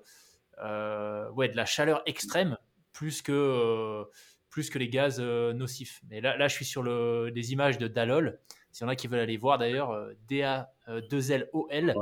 euh, 0.64 1.30
ouais, 1.32 1.50
de 1.50 1.56
la 1.56 1.66
chaleur 1.66 2.02
extrême 2.08 2.58
plus 2.94 3.22
que, 3.22 4.04
plus 4.50 4.72
que 4.72 4.80
les 4.80 4.90
gaz 4.90 5.20
nocifs. 5.20 6.02
Mais 6.10 6.20
là, 6.20 6.36
là, 6.36 6.48
je 6.48 6.56
suis 6.56 6.66
sur 6.66 6.82
le, 6.82 7.30
des 7.32 7.54
images 7.54 7.78
de 7.78 7.88
Dalol. 7.88 8.40
S'il 8.72 8.86
y 8.86 8.88
en 8.88 8.90
a 8.90 8.96
qui 8.96 9.08
veulent 9.08 9.20
aller 9.20 9.38
voir 9.38 9.60
d'ailleurs, 9.60 9.96
DA2LOL. 10.28 11.94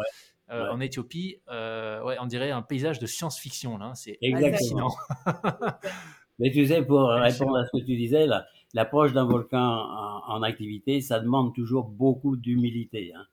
Euh, 0.52 0.72
en 0.72 0.80
Éthiopie, 0.80 1.38
euh, 1.50 2.02
ouais, 2.04 2.18
on 2.20 2.26
dirait 2.26 2.50
un 2.50 2.64
paysage 2.64 2.97
de 2.97 3.06
science-fiction. 3.06 3.78
Là, 3.78 3.91
c'est 3.93 4.18
exactement. 4.22 4.91
Mais 6.39 6.52
tu 6.52 6.66
sais, 6.66 6.82
pour 6.84 7.10
répondre 7.10 7.58
à 7.58 7.66
ce 7.66 7.72
que 7.78 7.86
tu 7.86 7.95
disais, 7.95 8.26
l'approche 8.74 9.14
d'un 9.14 9.26
volcan 9.26 9.60
en, 9.60 10.41
activité, 10.41 11.02
ça 11.02 11.20
demande 11.20 11.54
toujours 11.54 11.89
beaucoup 11.89 12.36
d'humilité. 12.36 13.14
Hein. 13.14 13.26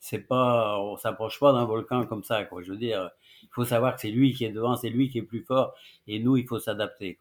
C'est 0.00 0.26
pas, 0.26 0.80
on 0.80 0.96
s'approche 0.96 1.38
pas 1.38 1.52
d'un 1.52 1.64
volcan 1.64 2.06
comme 2.06 2.24
ça, 2.24 2.44
quoi. 2.44 2.62
Je 2.62 2.72
veux 2.72 2.78
dire, 2.78 3.10
il 3.42 3.48
faut 3.52 3.64
savoir 3.64 3.94
que 3.94 4.00
c'est 4.00 4.10
lui 4.10 4.32
qui 4.32 4.44
est 4.44 4.52
devant, 4.52 4.74
c'est 4.76 4.88
lui 4.88 5.10
qui 5.10 5.18
est 5.18 5.22
plus 5.22 5.42
fort, 5.42 5.74
et 6.06 6.18
nous, 6.18 6.36
il 6.36 6.46
faut 6.46 6.58
s'adapter. 6.58 7.18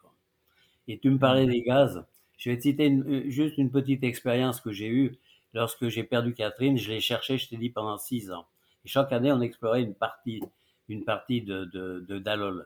Et 0.87 0.97
tu 0.97 1.09
me 1.09 1.19
parlais 1.19 1.45
des 1.45 1.61
gaz. 1.61 2.05
Je 2.37 2.49
vais 2.49 2.57
te 2.57 2.61
citer 2.61 2.89
euh, 2.89 3.23
juste 3.29 3.57
une 3.57 3.71
petite 3.71 4.03
expérience 4.03 4.61
que 4.61 4.71
j'ai 4.71 4.87
eue 4.87 5.17
lorsque 5.53 5.89
j'ai 5.89 6.03
perdu 6.03 6.33
Catherine. 6.33 6.77
Je 6.77 6.89
l'ai 6.89 7.01
cherchée, 7.01 7.37
je 7.37 7.49
t'ai 7.49 7.57
dit, 7.57 7.69
pendant 7.69 7.97
six 7.97 8.31
ans 8.31 8.47
chaque 8.87 9.11
année, 9.11 9.31
on 9.31 9.41
explorait 9.41 9.81
une 9.81 9.93
partie, 9.93 10.41
une 10.89 11.03
partie 11.03 11.41
de, 11.41 12.19
Dalol. 12.19 12.65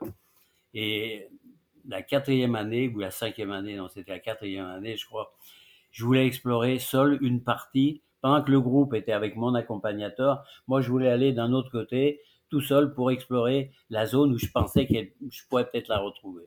Et 0.74 1.28
la 1.88 2.02
quatrième 2.02 2.56
année, 2.56 2.88
ou 2.88 3.00
la 3.00 3.12
cinquième 3.12 3.52
année, 3.52 3.76
non, 3.76 3.90
c'était 3.90 4.12
la 4.12 4.20
quatrième 4.20 4.66
année, 4.66 4.98
je 4.98 5.06
crois, 5.06 5.34
je 5.92 6.06
voulais 6.06 6.26
explorer 6.26 6.80
seul 6.80 7.18
une 7.22 7.44
partie, 7.44 8.02
pendant 8.22 8.44
que 8.44 8.52
le 8.52 8.62
groupe 8.62 8.94
était 8.94 9.14
avec 9.14 9.36
mon 9.36 9.56
accompagnateur. 9.56 10.46
Moi, 10.68 10.82
je 10.82 10.90
voulais 10.90 11.10
aller 11.10 11.34
d'un 11.34 11.54
autre 11.54 11.72
côté, 11.72 12.22
tout 12.50 12.62
seul, 12.62 12.94
pour 12.94 13.12
explorer 13.12 13.72
la 13.90 14.06
zone 14.06 14.34
où 14.34 14.38
je 14.38 14.48
pensais 14.48 14.86
que 14.86 14.94
je 15.30 15.42
pourrais 15.50 15.70
peut-être 15.70 15.88
la 15.88 15.98
retrouver. 15.98 16.46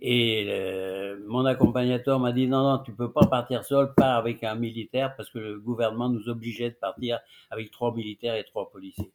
Et 0.00 0.46
euh, 0.48 1.18
mon 1.26 1.44
accompagnateur 1.44 2.20
m'a 2.20 2.32
dit 2.32 2.46
non, 2.46 2.62
non, 2.62 2.78
tu 2.78 2.92
peux 2.92 3.10
pas 3.10 3.26
partir 3.26 3.64
seul, 3.64 3.92
pars 3.94 4.16
avec 4.16 4.44
un 4.44 4.54
militaire 4.54 5.16
parce 5.16 5.28
que 5.30 5.38
le 5.38 5.58
gouvernement 5.58 6.08
nous 6.08 6.28
obligeait 6.28 6.70
de 6.70 6.76
partir 6.76 7.18
avec 7.50 7.70
trois 7.70 7.92
militaires 7.94 8.36
et 8.36 8.44
trois 8.44 8.70
policiers. 8.70 9.12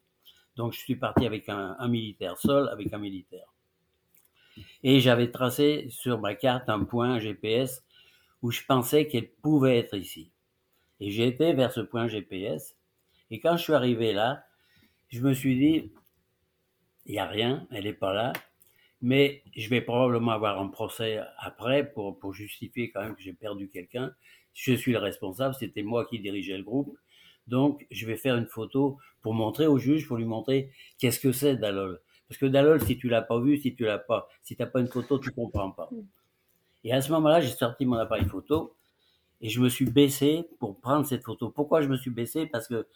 Donc 0.56 0.72
je 0.72 0.78
suis 0.78 0.96
parti 0.96 1.24
avec 1.24 1.48
un, 1.48 1.76
un 1.78 1.88
militaire, 1.88 2.38
seul 2.38 2.68
avec 2.68 2.92
un 2.92 2.98
militaire. 2.98 3.46
Et 4.82 5.00
j'avais 5.00 5.30
tracé 5.30 5.86
sur 5.88 6.20
ma 6.20 6.34
carte 6.34 6.68
un 6.68 6.84
point 6.84 7.18
GPS 7.18 7.82
où 8.42 8.50
je 8.50 8.62
pensais 8.66 9.06
qu'elle 9.06 9.30
pouvait 9.30 9.78
être 9.78 9.96
ici. 9.96 10.30
Et 11.00 11.10
j'ai 11.10 11.26
été 11.26 11.54
vers 11.54 11.72
ce 11.72 11.80
point 11.80 12.06
GPS. 12.08 12.76
Et 13.30 13.40
quand 13.40 13.56
je 13.56 13.62
suis 13.62 13.72
arrivé 13.72 14.12
là, 14.12 14.44
je 15.08 15.20
me 15.20 15.32
suis 15.32 15.56
dit, 15.56 15.92
il 17.06 17.12
n'y 17.12 17.18
a 17.18 17.26
rien, 17.26 17.66
elle 17.70 17.84
n'est 17.84 17.94
pas 17.94 18.12
là 18.12 18.32
mais 19.04 19.42
je 19.54 19.68
vais 19.68 19.82
probablement 19.82 20.32
avoir 20.32 20.58
un 20.58 20.68
procès 20.68 21.20
après 21.36 21.92
pour, 21.92 22.18
pour 22.18 22.32
justifier 22.32 22.90
quand 22.90 23.02
même 23.02 23.14
que 23.14 23.20
j'ai 23.20 23.34
perdu 23.34 23.68
quelqu'un. 23.68 24.14
Je 24.54 24.72
suis 24.72 24.92
le 24.92 24.98
responsable, 24.98 25.54
c'était 25.54 25.82
moi 25.82 26.06
qui 26.06 26.20
dirigeais 26.20 26.56
le 26.56 26.62
groupe. 26.62 26.96
Donc, 27.46 27.86
je 27.90 28.06
vais 28.06 28.16
faire 28.16 28.34
une 28.34 28.46
photo 28.46 28.96
pour 29.20 29.34
montrer 29.34 29.66
au 29.66 29.76
juge, 29.76 30.08
pour 30.08 30.16
lui 30.16 30.24
montrer 30.24 30.70
qu'est-ce 30.96 31.20
que 31.20 31.32
c'est 31.32 31.56
Dalol. 31.56 32.00
Parce 32.28 32.38
que 32.38 32.46
Dalol, 32.46 32.80
si 32.80 32.96
tu 32.96 33.10
l'as 33.10 33.20
pas 33.20 33.38
vu, 33.38 33.58
si 33.58 33.74
tu 33.74 33.84
l'as 33.84 33.98
pas, 33.98 34.26
si 34.42 34.56
t'as 34.56 34.64
pas 34.64 34.80
une 34.80 34.88
photo, 34.88 35.18
tu 35.18 35.30
comprends 35.32 35.70
pas. 35.70 35.90
Et 36.82 36.94
à 36.94 37.02
ce 37.02 37.12
moment-là, 37.12 37.42
j'ai 37.42 37.48
sorti 37.48 37.84
mon 37.84 37.96
appareil 37.96 38.24
photo 38.24 38.74
et 39.42 39.50
je 39.50 39.60
me 39.60 39.68
suis 39.68 39.84
baissé 39.84 40.48
pour 40.58 40.80
prendre 40.80 41.04
cette 41.04 41.24
photo. 41.24 41.50
Pourquoi 41.50 41.82
je 41.82 41.88
me 41.88 41.98
suis 41.98 42.10
baissé? 42.10 42.46
Parce 42.46 42.68
que 42.68 42.86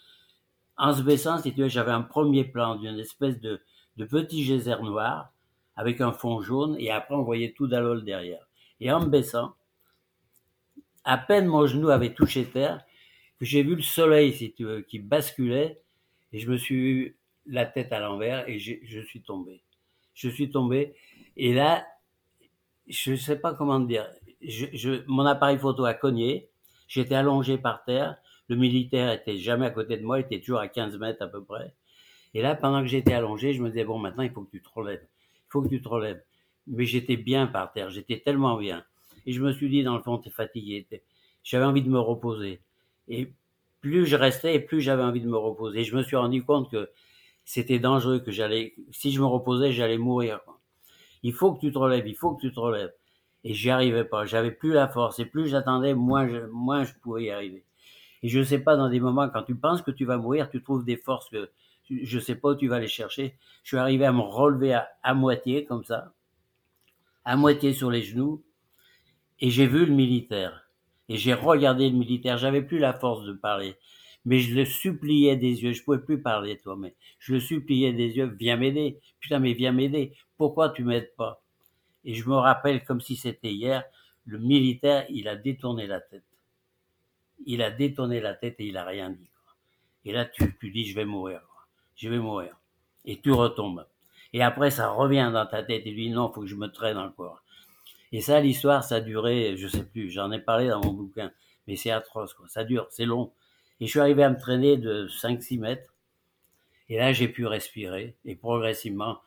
en 0.79 0.95
se 0.95 1.03
baissant, 1.03 1.37
si 1.37 1.53
tu 1.53 1.69
j'avais 1.69 1.93
un 1.93 2.01
premier 2.01 2.45
plan 2.45 2.77
d'une 2.77 2.99
espèce 2.99 3.39
de, 3.41 3.61
de 3.99 4.05
petit 4.07 4.43
geyser 4.43 4.77
noir 4.81 5.35
avec 5.79 6.01
un 6.01 6.11
fond 6.11 6.41
jaune, 6.43 6.77
et 6.81 6.91
après 6.91 7.15
on 7.15 7.23
voyait 7.23 7.53
tout 7.53 7.69
Dalol 7.69 8.05
derrière. 8.05 8.45
Et 8.81 8.91
en 8.91 9.01
me 9.01 9.07
baissant, 9.07 9.55
à 11.05 11.17
peine 11.17 11.47
mon 11.47 11.67
genou 11.69 11.89
avait 11.91 12.13
touché 12.13 12.45
terre, 12.45 12.85
que 13.39 13.45
j'ai 13.45 13.63
vu 13.63 13.77
le 13.77 13.83
soleil, 13.83 14.33
si 14.33 14.53
tu 14.53 14.65
veux, 14.65 14.81
qui 14.81 14.99
basculait, 14.99 15.81
et 16.33 16.41
je 16.41 16.51
me 16.51 16.57
suis 16.57 16.75
eu 16.75 17.17
la 17.47 17.65
tête 17.65 17.93
à 17.93 18.01
l'envers, 18.01 18.47
et 18.49 18.59
je 18.59 19.01
suis 19.03 19.23
tombé. 19.23 19.63
Je 20.15 20.29
suis 20.29 20.51
tombé, 20.51 20.97
et 21.37 21.55
là, 21.55 21.87
je 22.89 23.13
ne 23.13 23.17
sais 23.17 23.39
pas 23.39 23.55
comment 23.55 23.79
dire, 23.79 24.11
je, 24.43 25.05
mon 25.07 25.27
appareil 25.27 25.59
photo 25.59 25.85
a 25.85 25.95
cogné, 25.95 26.49
j'étais 26.89 27.15
allongé 27.15 27.57
par 27.57 27.85
terre, 27.85 28.17
le 28.49 28.57
militaire 28.57 29.13
était 29.13 29.37
jamais 29.37 29.67
à 29.67 29.71
côté 29.71 29.97
de 29.97 30.03
moi, 30.03 30.19
il 30.19 30.25
était 30.25 30.41
toujours 30.41 30.59
à 30.59 30.67
15 30.67 30.99
mètres 30.99 31.23
à 31.23 31.29
peu 31.29 31.45
près. 31.45 31.73
Et 32.35 32.43
là, 32.43 32.57
pendant 32.57 32.81
que 32.81 32.89
j'étais 32.89 33.15
allongé, 33.15 33.53
je 33.53 33.63
me 33.63 33.69
disais, 33.69 33.85
bon, 33.85 33.99
maintenant, 34.01 34.25
il 34.25 34.31
faut 34.33 34.43
que 34.43 34.51
tu 34.51 34.61
te 34.61 34.69
relèves 34.75 35.07
faut 35.49 35.63
que 35.63 35.69
tu 35.69 35.81
te 35.81 35.89
relèves. 35.89 36.23
Mais 36.67 36.85
j'étais 36.85 37.17
bien 37.17 37.47
par 37.47 37.73
terre, 37.73 37.91
j'étais 37.91 38.21
tellement 38.21 38.57
bien. 38.57 38.85
Et 39.27 39.33
je 39.33 39.43
me 39.43 39.53
suis 39.53 39.69
dit, 39.69 39.83
dans 39.83 39.97
le 39.97 40.03
fond, 40.03 40.19
t'es 40.19 40.31
fatigué. 40.31 40.87
J'avais 41.43 41.65
envie 41.65 41.83
de 41.83 41.91
me 41.91 41.99
reposer. 41.99 42.61
Et 43.09 43.33
plus 43.81 44.07
je 44.07 44.17
restais, 44.17 44.59
plus 44.61 44.81
j'avais 44.81 45.03
envie 45.03 45.21
de 45.21 45.29
me 45.29 45.37
reposer. 45.37 45.81
Et 45.81 45.85
je 45.85 45.97
me 45.97 46.03
suis 46.03 46.17
rendu 46.17 46.45
compte 46.45 46.71
que 46.71 46.91
c'était 47.45 47.79
dangereux, 47.79 48.21
que 48.21 48.31
j'allais, 48.31 48.75
si 48.91 49.11
je 49.11 49.21
me 49.21 49.27
reposais, 49.27 49.73
j'allais 49.73 49.99
mourir. 49.99 50.41
Il 51.23 51.33
faut 51.33 51.55
que 51.55 51.61
tu 51.61 51.73
te 51.73 51.79
relèves, 51.79 52.07
il 52.07 52.15
faut 52.15 52.35
que 52.35 52.41
tu 52.41 52.53
te 52.53 52.61
relèves. 52.61 52.93
Et 53.45 53.55
j'y 53.55 53.71
arrivais 53.71 54.05
pas, 54.05 54.27
j'avais 54.27 54.51
plus 54.51 54.73
la 54.73 54.89
force. 54.89 55.19
Et 55.19 55.25
plus 55.25 55.49
j'attendais, 55.49 55.95
moins 55.95 56.29
je, 56.29 56.47
moins 56.53 56.85
je 56.85 56.93
pouvais 57.03 57.25
y 57.25 57.31
arriver. 57.31 57.65
Et 58.23 58.29
je 58.29 58.43
sais 58.43 58.59
pas, 58.59 58.77
dans 58.77 58.89
des 58.89 59.01
moments, 59.01 59.29
quand 59.29 59.45
tu 59.45 59.55
penses 59.55 59.83
que 59.83 59.91
tu 59.91 60.05
vas 60.05 60.17
mourir, 60.17 60.51
tu 60.51 60.63
trouves 60.63 60.85
des 60.85 60.97
forces 60.97 61.31
je 61.91 62.19
sais 62.19 62.35
pas 62.35 62.51
où 62.51 62.55
tu 62.55 62.69
vas 62.69 62.81
les 62.81 62.89
chercher. 62.89 63.37
Je 63.63 63.69
suis 63.69 63.77
arrivé 63.77 64.05
à 64.05 64.13
me 64.13 64.21
relever 64.21 64.79
à, 65.03 65.15
moitié, 65.15 65.65
comme 65.65 65.85
ça, 65.85 66.13
à 67.25 67.37
moitié 67.37 67.73
sur 67.73 67.91
les 67.91 68.03
genoux, 68.03 68.45
Et 69.41 69.51
j'ai 69.51 69.67
vu 69.67 69.87
le 69.87 69.95
militaire. 69.95 70.69
Et 71.09 71.17
j'ai 71.17 71.35
regardé 71.35 71.89
le 71.89 71.97
militaire. 71.97 72.39
J'avais 72.39 72.63
plus 72.63 72.79
la 72.79 72.93
force 72.93 73.25
de 73.25 73.33
parler. 73.33 73.77
Mais 74.25 74.41
je 74.41 74.55
le 74.55 74.65
suppliais 74.65 75.37
des 75.37 75.63
yeux. 75.63 75.73
Je 75.73 75.83
pouvais 75.83 76.01
plus 76.01 76.21
parler, 76.21 76.59
toi, 76.59 76.77
mais 76.77 76.95
je 77.19 77.35
le 77.35 77.41
suppliais 77.41 77.93
des 77.93 78.17
yeux. 78.17 78.35
Viens 78.39 78.57
m'aider. 78.57 79.01
Putain, 79.21 79.39
mais 79.39 79.55
viens 79.55 79.73
m'aider. 79.73 80.13
Pourquoi 80.37 80.71
tu 80.71 80.85
m'aides 80.85 81.15
pas? 81.17 81.43
Et 82.05 82.15
je 82.15 82.29
me 82.29 82.35
rappelle 82.35 82.85
comme 82.85 83.01
si 83.01 83.17
c'était 83.17 83.53
hier, 83.53 83.85
le 84.25 84.39
militaire, 84.39 85.07
il 85.09 85.29
a 85.29 85.37
détourné 85.37 85.87
la 85.87 86.01
tête. 86.01 86.25
Il 87.47 87.63
a 87.63 87.71
détourné 87.71 88.21
la 88.21 88.35
tête 88.35 88.57
et 88.59 88.67
il 88.67 88.77
a 88.77 88.85
rien 88.85 89.11
dit. 89.11 89.31
Et 90.05 90.13
là, 90.13 90.25
tu, 90.25 90.57
tu 90.59 90.71
dis, 90.71 90.87
je 90.87 90.95
vais 90.95 91.05
mourir. 91.05 91.41
Je 91.99 92.09
vais 92.09 92.19
mourir. 92.19 92.57
Et 93.05 93.21
tu 93.21 93.33
retombes. 93.33 93.87
Et 94.33 94.43
après, 94.43 94.71
ça 94.71 94.89
revient 94.89 95.31
dans 95.33 95.47
ta 95.47 95.63
tête 95.63 95.87
et 95.87 95.91
tu 95.91 95.97
dis, 95.97 96.11
non, 96.11 96.33
faut 96.33 96.43
que 96.43 96.47
je 96.47 96.55
me 96.55 96.69
traîne 96.69 96.97
corps. 97.17 97.43
Et 98.13 98.21
ça, 98.21 98.41
l'histoire, 98.41 98.85
ça 98.85 98.97
a 98.97 99.01
duré, 99.01 99.57
je 99.57 99.69
sais 99.69 99.85
plus, 99.85 100.11
j'en 100.11 100.33
ai 100.33 100.39
parlé 100.39 100.69
dans 100.69 100.81
mon 100.81 100.93
bouquin, 100.93 101.31
mais 101.67 101.77
c'est 101.77 101.91
atroce, 101.91 102.33
quoi. 102.33 102.49
Ça 102.49 102.65
dure, 102.65 102.87
c'est 102.91 103.05
long. 103.05 103.33
Et 103.81 103.87
je 103.87 103.91
suis 103.91 104.01
arrivé 104.01 104.23
à 104.23 104.31
me 104.31 104.39
traîner 104.39 104.77
de 104.77 105.09
5-6 105.09 105.59
mètres. 105.59 105.95
Et 106.89 106.97
là, 106.97 107.13
j'ai 107.13 107.29
pu 107.29 107.47
respirer. 107.47 108.17
Et 108.25 108.35
progressivement, 108.35 109.21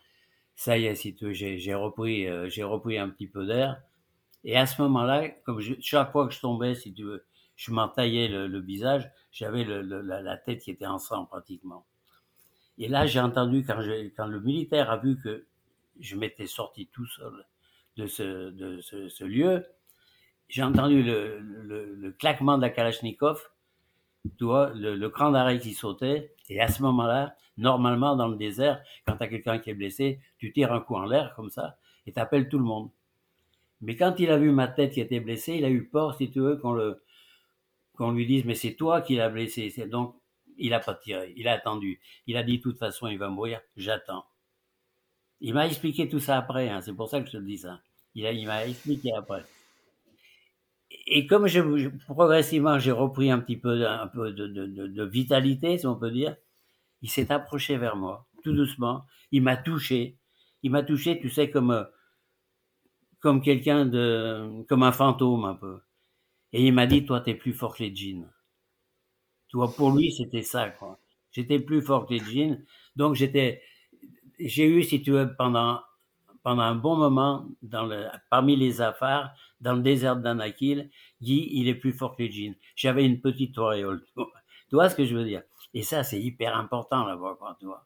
ça 0.56 0.78
y 0.78 0.86
est, 0.86 0.96
si 0.96 1.14
tu 1.14 1.34
j'ai 1.34 1.76
repris, 1.76 2.28
euh, 2.28 2.50
j'ai 2.50 2.64
repris 2.64 2.98
un 2.98 3.10
petit 3.10 3.28
peu 3.28 3.46
d'air. 3.46 3.82
Et 4.44 4.58
à 4.58 4.66
ce 4.66 4.82
moment-là, 4.82 5.30
comme 5.46 5.62
chaque 5.82 6.12
fois 6.12 6.28
que 6.28 6.34
je 6.34 6.40
tombais, 6.40 6.74
si 6.74 6.94
tu 6.94 7.04
veux, 7.04 7.26
je 7.56 7.72
m'entaillais 7.72 8.28
le, 8.28 8.48
le 8.48 8.60
visage, 8.60 9.12
j'avais 9.32 9.64
la, 9.64 10.22
la, 10.22 10.38
tête 10.38 10.62
qui 10.62 10.72
était 10.72 10.88
en 10.88 10.98
sang 10.98 11.26
pratiquement. 11.26 11.86
Et 12.82 12.88
là, 12.88 13.06
j'ai 13.06 13.20
entendu 13.20 13.64
quand, 13.64 13.78
le 13.78 14.40
militaire 14.40 14.90
a 14.90 14.98
vu 14.98 15.16
que 15.22 15.46
je 16.00 16.16
m'étais 16.16 16.48
sorti 16.48 16.88
tout 16.88 17.06
seul 17.06 17.46
de 17.96 18.08
ce, 18.08 19.24
lieu, 19.24 19.64
j'ai 20.50 20.64
entendu 20.64 21.04
le, 21.04 22.16
claquement 22.18 22.58
de 22.58 22.64
la 22.64 22.72
Kalachnikov, 22.72 23.52
le, 24.40 24.96
le 24.96 25.10
cran 25.10 25.30
d'arrêt 25.30 25.60
qui 25.60 25.76
sautait, 25.76 26.34
et 26.50 26.60
à 26.60 26.70
ce 26.70 26.82
moment-là, 26.82 27.36
normalement 27.56 28.16
dans 28.16 28.28
le 28.28 28.36
désert, 28.36 28.82
quand 29.06 29.16
tu 29.16 29.24
as 29.26 29.28
quelqu'un 29.28 29.60
qui 29.60 29.70
est 29.70 29.76
blessé, 29.76 30.20
tu 30.40 30.52
tires 30.52 30.74
un 30.74 30.80
coup 30.80 30.96
en 30.96 31.06
l'air 31.06 31.36
comme 31.36 31.52
ça, 31.52 31.78
et 32.08 32.14
t'appelles 32.14 32.50
tout 32.50 32.58
le 32.58 32.66
monde. 32.66 32.90
Mais 33.82 33.96
quand 33.96 34.16
il 34.18 34.32
a 34.32 34.38
vu 34.38 34.50
ma 34.50 34.68
tête 34.68 34.94
qui 34.94 35.02
était 35.02 35.20
blessée, 35.20 35.54
il 35.54 35.66
a 35.66 35.70
eu 35.70 35.86
peur, 35.86 36.16
si 36.16 36.32
tu 36.32 36.40
veux, 36.40 36.58
qu'on 36.58 38.12
lui 38.12 38.26
dise, 38.26 38.44
mais 38.44 38.56
c'est 38.56 38.74
toi 38.74 39.02
qui 39.02 39.18
l'as 39.18 39.30
blessé. 39.30 39.72
Donc, 39.86 40.16
il 40.62 40.74
a 40.74 40.80
pas 40.80 40.95
tiré, 40.95 41.34
il 41.36 41.47
a 41.47 41.53
attendu. 41.53 41.99
Il 42.28 42.38
a 42.38 42.43
dit, 42.43 42.57
de 42.57 42.64
toute 42.64 42.78
façon, 42.78 43.07
il 43.07 43.18
va 43.18 43.30
mourir, 43.30 43.59
j'attends. 43.76 44.26
Il 45.41 45.53
m'a 45.53 45.66
expliqué 45.66 46.07
tout 46.07 46.20
ça 46.20 46.38
après, 46.38 46.70
hein, 46.70 46.82
c'est 46.82 46.93
pour 46.93 47.09
ça 47.09 47.20
que 47.20 47.28
je 47.28 47.38
te 47.38 47.43
dis 47.43 47.57
ça. 47.57 47.82
Il, 48.14 48.45
m'a 48.45 48.66
expliqué 48.66 49.12
après. 49.14 49.43
Et 51.07 51.26
comme 51.26 51.47
je, 51.47 51.89
progressivement 52.05 52.78
j'ai 52.78 52.91
repris 52.91 53.32
un 53.32 53.39
petit 53.39 53.57
peu, 53.57 53.88
un 53.88 54.07
peu 54.07 54.32
de, 54.32 55.03
vitalité, 55.05 55.78
si 55.78 55.88
on 55.88 55.95
peut 55.95 56.12
dire, 56.12 56.36
il 57.01 57.09
s'est 57.09 57.32
approché 57.32 57.78
vers 57.78 57.95
moi, 57.95 58.28
tout 58.43 58.53
doucement. 58.53 59.05
Il 59.32 59.41
m'a 59.41 59.57
touché. 59.57 60.18
Il 60.62 60.72
m'a 60.72 60.84
touché, 60.84 61.20
tu 61.20 61.30
sais, 61.30 61.49
comme 61.49 61.88
comme 63.20 63.41
quelqu'un 63.41 63.86
de, 63.86 64.64
comme 64.68 64.84
un 64.84 64.91
fantôme 64.91 65.45
un 65.45 65.55
peu. 65.55 65.80
Et 66.53 66.66
il 66.66 66.74
m'a 66.74 66.88
dit, 66.88 67.05
toi, 67.05 67.22
t'es 67.22 67.36
plus 67.36 67.53
fort 67.53 67.76
que 67.78 67.84
les 67.84 67.95
jeans. 67.95 68.30
Tu 69.52 69.58
vois, 69.58 69.72
pour 69.74 69.91
lui, 69.91 70.12
c'était 70.14 70.41
ça, 70.43 70.72
quoi. 70.72 70.99
J'étais 71.32 71.60
plus 71.60 71.84
fort 71.84 72.08
que 72.08 72.16
les. 72.16 72.58
Donc, 72.95 73.16
j'étais, 73.16 73.62
j'ai 74.39 74.66
eu, 74.68 74.84
si 74.84 75.02
tu 75.04 75.12
veux, 75.12 75.36
pendant, 75.38 75.82
pendant 76.43 76.64
un 76.64 76.76
bon 76.76 76.95
moment, 76.97 77.47
dans 77.62 77.86
le, 77.86 78.08
parmi 78.30 78.56
les 78.58 78.82
affaires, 78.82 79.34
dans 79.62 79.74
le 79.76 79.82
désert 79.84 80.18
d'Anakil, 80.18 80.89
Guy, 81.22 81.49
il 81.54 81.68
est 81.70 81.76
plus 81.76 81.93
fort 81.93 82.16
que 82.18 82.24
les. 82.24 82.58
J'avais 82.76 83.06
une 83.06 83.22
petite 83.22 83.58
auréole. 83.60 84.06
Tu 84.70 84.76
vois 84.76 84.89
ce 84.89 84.95
que 84.95 85.06
je 85.06 85.16
veux 85.16 85.26
dire? 85.26 85.43
Et 85.74 85.84
ça, 85.84 86.04
c'est 86.04 86.22
hyper 86.22 86.58
important, 86.58 87.06
là-bas, 87.06 87.36
quoi, 87.39 87.58
tu 87.60 87.66
vois. 87.68 87.86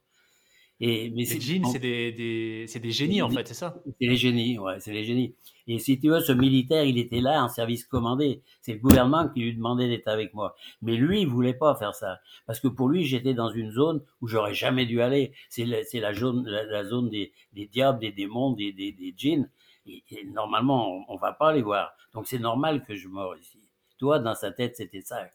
Et, 0.78 1.10
mais 1.10 1.24
les 1.24 1.40
jeans, 1.40 1.64
c'est 1.64 1.78
des, 1.78 2.12
des, 2.12 2.66
c'est 2.68 2.80
des 2.80 2.90
génies, 2.90 3.22
en 3.22 3.30
fait, 3.30 3.48
c'est 3.48 3.54
ça? 3.54 3.76
C'est 3.98 4.06
les 4.06 4.16
génies, 4.16 4.58
ouais, 4.58 4.78
c'est 4.78 4.92
les 4.92 5.04
génies. 5.04 5.34
Et 5.66 5.78
si 5.78 5.98
tu 5.98 6.10
veux, 6.10 6.20
ce 6.20 6.32
militaire, 6.32 6.84
il 6.84 6.98
était 6.98 7.20
là 7.20 7.42
en 7.42 7.48
service 7.48 7.84
commandé. 7.84 8.42
C'est 8.60 8.74
le 8.74 8.78
gouvernement 8.80 9.28
qui 9.28 9.40
lui 9.40 9.54
demandait 9.54 9.88
d'être 9.88 10.06
avec 10.08 10.34
moi. 10.34 10.54
Mais 10.82 10.96
lui, 10.96 11.22
il 11.22 11.26
voulait 11.26 11.54
pas 11.54 11.74
faire 11.76 11.94
ça. 11.94 12.20
Parce 12.46 12.60
que 12.60 12.68
pour 12.68 12.88
lui, 12.88 13.04
j'étais 13.04 13.34
dans 13.34 13.48
une 13.48 13.70
zone 13.72 14.02
où 14.20 14.28
j'aurais 14.28 14.54
jamais 14.54 14.86
dû 14.86 15.00
aller. 15.00 15.32
C'est 15.48 15.64
la, 15.64 15.82
c'est 15.82 15.98
la 16.00 16.12
zone, 16.12 16.46
la, 16.46 16.62
la, 16.64 16.84
zone 16.84 17.08
des, 17.08 17.32
des 17.52 17.66
diables, 17.66 17.98
des 17.98 18.12
démons, 18.12 18.52
des, 18.52 18.72
des, 18.72 18.92
des 18.92 19.14
djinns. 19.16 19.50
Et, 19.86 20.04
et 20.10 20.24
normalement, 20.26 20.88
on, 20.92 21.04
on 21.08 21.16
va 21.16 21.32
pas 21.32 21.52
les 21.54 21.62
voir. 21.62 21.92
Donc 22.12 22.26
c'est 22.26 22.38
normal 22.38 22.84
que 22.84 22.94
je 22.94 23.08
meure 23.08 23.36
ici. 23.36 23.58
Toi, 23.98 24.18
dans 24.18 24.34
sa 24.34 24.52
tête, 24.52 24.76
c'était 24.76 25.00
ça. 25.00 25.26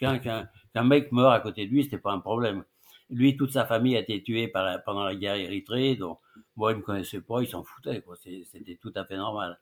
Quand, 0.00 0.18
quand, 0.22 0.44
quand 0.74 0.80
un 0.80 0.84
mec 0.84 1.12
meurt 1.12 1.32
à 1.32 1.40
côté 1.40 1.66
de 1.66 1.70
lui, 1.70 1.84
c'était 1.84 1.98
pas 1.98 2.12
un 2.12 2.18
problème. 2.18 2.64
Lui, 3.10 3.36
toute 3.36 3.52
sa 3.52 3.64
famille 3.64 3.96
a 3.96 4.00
été 4.00 4.22
tuée 4.22 4.48
par 4.48 4.64
la, 4.64 4.78
pendant 4.78 5.04
la 5.04 5.14
guerre 5.14 5.36
érythrée, 5.36 5.96
donc 5.96 6.18
moi, 6.56 6.72
il 6.72 6.78
me 6.78 6.82
connaissait 6.82 7.20
pas, 7.20 7.40
il 7.40 7.48
s'en 7.48 7.64
foutait. 7.64 8.02
C'était 8.44 8.76
tout 8.76 8.92
à 8.94 9.04
fait 9.04 9.16
normal. 9.16 9.58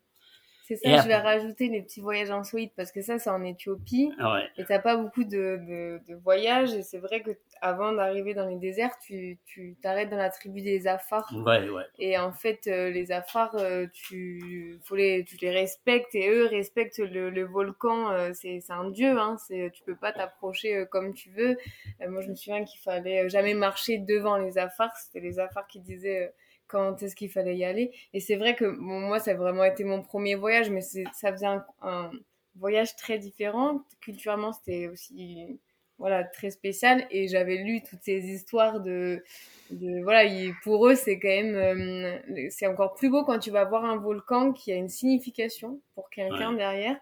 C'est 0.64 0.74
ça, 0.74 0.90
et 0.90 1.00
je 1.00 1.06
vais 1.06 1.16
rajouter 1.16 1.68
les 1.68 1.80
petits 1.80 2.00
voyages 2.00 2.32
insolites 2.32 2.72
parce 2.76 2.90
que 2.90 3.00
ça, 3.00 3.20
c'est 3.20 3.30
en 3.30 3.44
Éthiopie. 3.44 4.10
Ouais. 4.18 4.48
Et 4.56 4.64
t'as 4.64 4.80
pas 4.80 4.96
beaucoup 4.96 5.22
de, 5.22 5.30
de, 5.30 6.00
de 6.08 6.14
voyages. 6.16 6.74
Et 6.74 6.82
c'est 6.82 6.98
vrai 6.98 7.22
que 7.22 7.30
avant 7.60 7.92
d'arriver 7.92 8.34
dans 8.34 8.46
les 8.46 8.56
déserts, 8.56 8.98
tu 8.98 9.38
t'arrêtes 9.82 10.10
dans 10.10 10.16
la 10.16 10.30
tribu 10.30 10.62
des 10.62 10.86
Afars. 10.86 11.32
Ouais, 11.34 11.68
ouais. 11.68 11.84
Et 11.98 12.18
en 12.18 12.32
fait, 12.32 12.66
euh, 12.66 12.90
les 12.90 13.12
Afars, 13.12 13.54
euh, 13.56 13.86
tu, 13.92 14.78
faut 14.84 14.96
les, 14.96 15.24
tu 15.24 15.36
les 15.36 15.50
respectes 15.50 16.14
et 16.14 16.28
eux 16.28 16.46
respectent 16.46 16.98
le, 16.98 17.30
le 17.30 17.44
volcan. 17.44 18.10
Euh, 18.10 18.32
c'est 18.34 18.60
un 18.68 18.90
dieu, 18.90 19.18
hein. 19.18 19.36
C'est, 19.46 19.70
tu 19.72 19.82
peux 19.82 19.96
pas 19.96 20.12
t'approcher 20.12 20.76
euh, 20.76 20.84
comme 20.86 21.14
tu 21.14 21.30
veux. 21.30 21.56
Euh, 22.00 22.08
moi, 22.08 22.20
je 22.22 22.28
me 22.28 22.34
souviens 22.34 22.64
qu'il 22.64 22.80
fallait 22.80 23.28
jamais 23.28 23.54
marcher 23.54 23.98
devant 23.98 24.36
les 24.36 24.58
Afars. 24.58 24.96
C'était 24.96 25.20
les 25.20 25.38
Afars 25.38 25.66
qui 25.66 25.80
disaient 25.80 26.32
quand 26.68 27.02
est-ce 27.02 27.14
qu'il 27.14 27.30
fallait 27.30 27.56
y 27.56 27.64
aller. 27.64 27.92
Et 28.12 28.20
c'est 28.20 28.36
vrai 28.36 28.54
que 28.56 28.64
bon, 28.64 29.00
moi, 29.00 29.20
ça 29.20 29.32
a 29.32 29.34
vraiment 29.34 29.64
été 29.64 29.84
mon 29.84 30.02
premier 30.02 30.34
voyage, 30.34 30.70
mais 30.70 30.80
ça 30.80 31.32
faisait 31.32 31.46
un, 31.46 31.64
un, 31.82 32.10
voyage 32.56 32.96
très 32.96 33.18
différent. 33.18 33.82
Culturellement, 34.00 34.52
c'était 34.52 34.88
aussi 34.88 35.60
voilà 35.98 36.24
très 36.24 36.50
spécial. 36.50 37.06
Et 37.10 37.28
j'avais 37.28 37.56
lu 37.56 37.82
toutes 37.88 38.02
ces 38.02 38.24
histoires 38.24 38.80
de, 38.80 39.22
de 39.70 40.02
voilà, 40.02 40.28
pour 40.62 40.86
eux, 40.88 40.94
c'est 40.94 41.18
quand 41.18 41.28
même 41.28 41.54
euh, 41.54 42.48
c'est 42.50 42.66
encore 42.66 42.94
plus 42.94 43.10
beau 43.10 43.24
quand 43.24 43.38
tu 43.38 43.50
vas 43.50 43.64
voir 43.64 43.84
un 43.84 43.96
volcan 43.96 44.52
qui 44.52 44.72
a 44.72 44.76
une 44.76 44.88
signification 44.88 45.80
pour 45.94 46.10
quelqu'un 46.10 46.50
ouais. 46.50 46.56
derrière. 46.56 46.96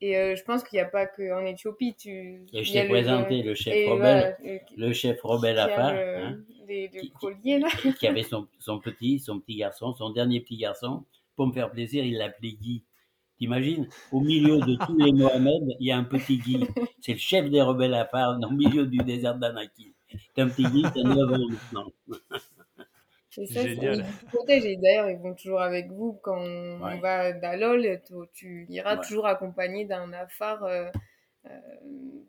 Et 0.00 0.16
euh, 0.16 0.36
je 0.36 0.44
pense 0.44 0.62
qu'il 0.62 0.76
n'y 0.76 0.80
a 0.80 0.86
pas 0.88 1.06
qu'en 1.06 1.44
Éthiopie. 1.44 1.94
Tu... 1.96 2.42
Et 2.52 2.62
je 2.62 2.72
t'ai 2.72 2.86
présenté 2.86 3.42
le, 3.42 3.48
le 3.48 3.54
chef 3.54 3.88
rebelle, 3.88 4.36
voilà, 4.42 4.60
le 4.76 4.92
chef 4.92 5.20
rebelle 5.22 5.58
à 5.58 5.68
part, 5.68 5.92
hein, 5.92 6.38
les, 6.68 6.88
qui, 6.88 7.10
colliers, 7.10 7.58
là. 7.58 7.68
Qui, 7.82 7.92
qui, 7.94 8.06
avait 8.06 8.22
son, 8.22 8.46
son, 8.60 8.78
petit, 8.78 9.18
son 9.18 9.40
petit 9.40 9.56
garçon, 9.56 9.94
son 9.94 10.10
dernier 10.10 10.40
petit 10.40 10.56
garçon. 10.56 11.04
Pour 11.34 11.48
me 11.48 11.52
faire 11.52 11.70
plaisir, 11.70 12.04
il 12.04 12.16
l'appelait 12.16 12.52
Guy. 12.52 12.84
T'imagines 13.38 13.88
Au 14.10 14.20
milieu 14.20 14.58
de 14.58 14.76
tous 14.84 14.96
les 14.96 15.12
Mohamed, 15.12 15.62
il 15.78 15.86
y 15.86 15.92
a 15.92 15.96
un 15.96 16.04
petit 16.04 16.38
Guy. 16.38 16.66
C'est 17.00 17.12
le 17.12 17.18
chef 17.18 17.48
des 17.50 17.62
rebelles 17.62 17.94
à 17.94 18.04
part, 18.04 18.38
au 18.38 18.50
milieu 18.50 18.86
du 18.86 18.98
désert 18.98 19.36
d'Anaki. 19.36 19.94
C'est 20.34 20.42
un 20.42 20.48
petit 20.48 20.64
Guy, 20.64 20.84
c'est 20.94 21.02
9 21.02 21.32
ans 21.32 21.48
maintenant. 21.48 21.92
Et 23.40 23.46
ça, 23.46 23.62
Génial. 23.62 24.04
Et 24.48 24.76
d'ailleurs, 24.76 25.08
ils 25.10 25.18
vont 25.18 25.34
toujours 25.34 25.60
avec 25.60 25.88
vous 25.92 26.18
quand 26.22 26.40
on 26.40 26.82
ouais. 26.82 26.98
va 26.98 27.32
d'Alol. 27.32 28.00
Tu, 28.04 28.14
tu 28.32 28.66
iras 28.68 28.96
ouais. 28.96 29.06
toujours 29.06 29.26
accompagné 29.26 29.84
d'un 29.84 30.12
afar. 30.12 30.64
Euh, 30.64 30.90
euh, 31.46 31.50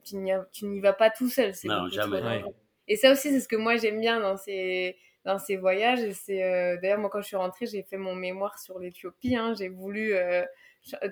tu 0.03 0.17
n'y 0.17 0.79
vas 0.79 0.93
pas 0.93 1.09
tout 1.09 1.29
seul. 1.29 1.53
Non, 1.65 1.87
jamais. 1.89 2.21
Ouais. 2.21 2.43
Et 2.87 2.95
ça 2.95 3.11
aussi, 3.11 3.29
c'est 3.29 3.39
ce 3.39 3.47
que 3.47 3.55
moi 3.55 3.75
j'aime 3.77 3.99
bien 3.99 4.19
dans 4.19 4.37
ces 4.37 4.97
dans 5.25 5.39
ces 5.39 5.57
voyages. 5.57 5.99
Et 5.99 6.13
c'est 6.13 6.43
euh, 6.43 6.77
d'ailleurs 6.81 6.99
moi 6.99 7.09
quand 7.09 7.21
je 7.21 7.27
suis 7.27 7.35
rentrée, 7.35 7.65
j'ai 7.65 7.83
fait 7.83 7.97
mon 7.97 8.15
mémoire 8.15 8.57
sur 8.59 8.79
l'Éthiopie. 8.79 9.35
Hein. 9.35 9.53
J'ai 9.57 9.69
voulu 9.69 10.13
euh, 10.13 10.43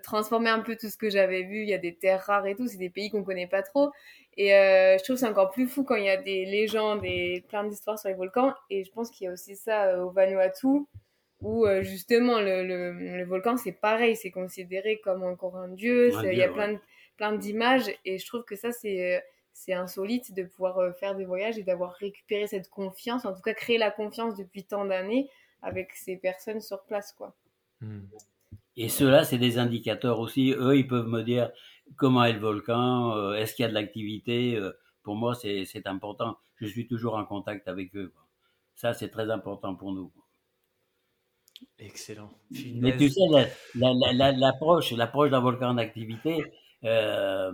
transformer 0.03 0.49
un 0.49 0.59
peu 0.59 0.76
tout 0.76 0.89
ce 0.89 0.97
que 0.97 1.09
j'avais 1.09 1.43
vu. 1.43 1.61
Il 1.61 1.70
y 1.70 1.74
a 1.74 1.78
des 1.78 1.95
terres 1.95 2.22
rares 2.24 2.47
et 2.47 2.55
tout. 2.55 2.68
C'est 2.68 2.78
des 2.78 2.89
pays 2.89 3.09
qu'on 3.09 3.24
connaît 3.24 3.47
pas 3.47 3.63
trop. 3.63 3.91
Et 4.38 4.53
euh, 4.53 4.97
je 4.97 5.03
trouve 5.03 5.18
c'est 5.18 5.28
encore 5.28 5.51
plus 5.51 5.68
fou 5.68 5.84
quand 5.84 5.95
il 5.95 6.05
y 6.05 6.09
a 6.09 6.18
des 6.18 6.45
légendes 6.45 7.01
et 7.03 7.43
plein 7.49 7.63
d'histoires 7.63 7.97
sur 7.99 8.09
les 8.09 8.15
volcans. 8.15 8.53
Et 8.70 8.84
je 8.84 8.91
pense 8.91 9.09
qu'il 9.09 9.26
y 9.26 9.28
a 9.28 9.34
aussi 9.34 9.55
ça 9.55 9.86
euh, 9.88 10.03
au 10.03 10.11
Vanuatu, 10.11 10.86
où 11.41 11.65
euh, 11.65 11.82
justement 11.84 12.39
le, 12.39 12.63
le, 12.63 12.91
le 12.93 13.26
volcan 13.26 13.57
c'est 13.57 13.72
pareil, 13.72 14.15
c'est 14.15 14.32
considéré 14.32 14.99
comme 14.99 15.24
encore 15.24 15.57
un 15.57 15.70
dieu. 15.70 16.13
Un 16.15 16.32
il 16.32 16.38
y 16.38 16.43
a 16.43 16.49
plein 16.49 16.74
de, 16.74 16.80
plein 17.18 17.34
d'images 17.34 17.89
et 18.05 18.20
je 18.20 18.26
trouve 18.28 18.43
que 18.43 18.55
ça 18.55 18.72
c'est 18.72 19.24
c'est 19.53 19.74
insolite 19.74 20.36
de 20.36 20.43
pouvoir 20.43 20.95
faire 20.97 21.15
des 21.15 21.26
voyages 21.26 21.57
et 21.57 21.63
d'avoir 21.63 21.93
récupéré 21.93 22.45
cette 22.45 22.70
confiance, 22.70 23.26
en 23.26 23.34
tout 23.34 23.41
cas 23.41 23.55
créer 23.55 23.80
la 23.80 23.89
confiance 23.89 24.36
depuis 24.36 24.63
tant 24.65 24.86
d'années 24.86 25.30
avec 25.63 25.95
ces 25.95 26.15
personnes 26.15 26.61
sur 26.61 26.84
place 26.84 27.11
quoi. 27.11 27.36
Hmm. 27.82 28.01
Et 28.78 28.89
ceux-là, 28.89 29.23
c'est 29.25 29.39
des 29.39 29.57
indicateurs 29.57 30.19
aussi. 30.19 30.51
Eux, 30.51 30.78
ils 30.78 30.88
peuvent 30.88 31.07
me 31.07 31.23
dire 31.23 31.49
comment 31.95 32.23
est 32.23 32.34
le 32.34 32.39
volcan, 32.39 33.15
euh, 33.15 33.34
est-ce 33.34 33.55
qu'il 33.55 33.63
y 33.63 33.65
a 33.65 33.69
de 33.69 33.73
l'activité. 33.73 34.55
Euh, 34.55 34.71
pour 35.01 35.15
moi, 35.15 35.34
c'est 35.36 35.88
important. 35.88 36.38
Je 36.57 36.67
suis 36.67 36.88
toujours 36.88 37.15
en 37.15 37.25
contact 37.25 37.67
avec 37.67 37.95
eux. 37.95 38.13
Ça, 38.75 38.93
c'est 38.93 39.09
très 39.09 39.32
important 39.32 39.73
pour 39.75 39.91
nous. 39.93 40.11
Excellent. 41.80 42.32
Mais 42.75 42.95
tu 42.97 43.09
sais, 43.09 43.21
l'approche 43.73 44.91
l'approche 44.91 45.32
d'un 45.32 45.39
volcan 45.39 45.69
en 45.69 45.78
activité, 45.78 46.43
euh, 46.84 47.51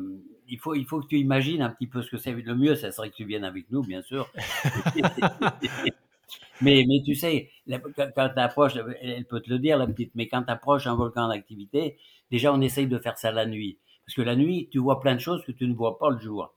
il, 0.47 0.59
faut, 0.59 0.75
il 0.75 0.85
faut 0.85 0.99
que 0.99 1.07
tu 1.07 1.17
imagines 1.19 1.61
un 1.61 1.69
petit 1.69 1.87
peu 1.87 2.01
ce 2.01 2.09
que 2.09 2.17
c'est. 2.17 2.33
Le 2.33 2.55
mieux, 2.55 2.75
ça 2.75 2.91
serait 2.91 3.11
que 3.11 3.15
tu 3.15 3.23
viennes 3.23 3.45
avec 3.45 3.71
nous, 3.71 3.81
bien 3.81 4.01
sûr. 4.01 4.29
mais, 6.61 6.85
mais 6.87 7.01
tu 7.03 7.15
sais, 7.15 7.49
quand 7.69 8.29
tu 8.29 8.39
approches, 8.39 8.73
elle 9.01 9.25
peut 9.25 9.41
te 9.41 9.49
le 9.49 9.59
dire, 9.59 9.77
la 9.77 9.87
petite, 9.87 10.11
mais 10.15 10.27
quand 10.27 10.43
tu 10.43 10.51
approches 10.51 10.87
un 10.87 10.95
volcan 10.95 11.23
en 11.25 11.29
activité, 11.29 11.97
déjà, 12.31 12.53
on 12.53 12.61
essaye 12.61 12.87
de 12.87 12.97
faire 12.99 13.17
ça 13.17 13.31
la 13.31 13.45
nuit. 13.45 13.79
Parce 14.05 14.15
que 14.15 14.21
la 14.21 14.35
nuit, 14.35 14.69
tu 14.71 14.79
vois 14.79 14.99
plein 14.99 15.15
de 15.15 15.19
choses 15.19 15.43
que 15.45 15.51
tu 15.51 15.67
ne 15.67 15.73
vois 15.73 15.97
pas 15.97 16.09
le 16.09 16.19
jour. 16.19 16.53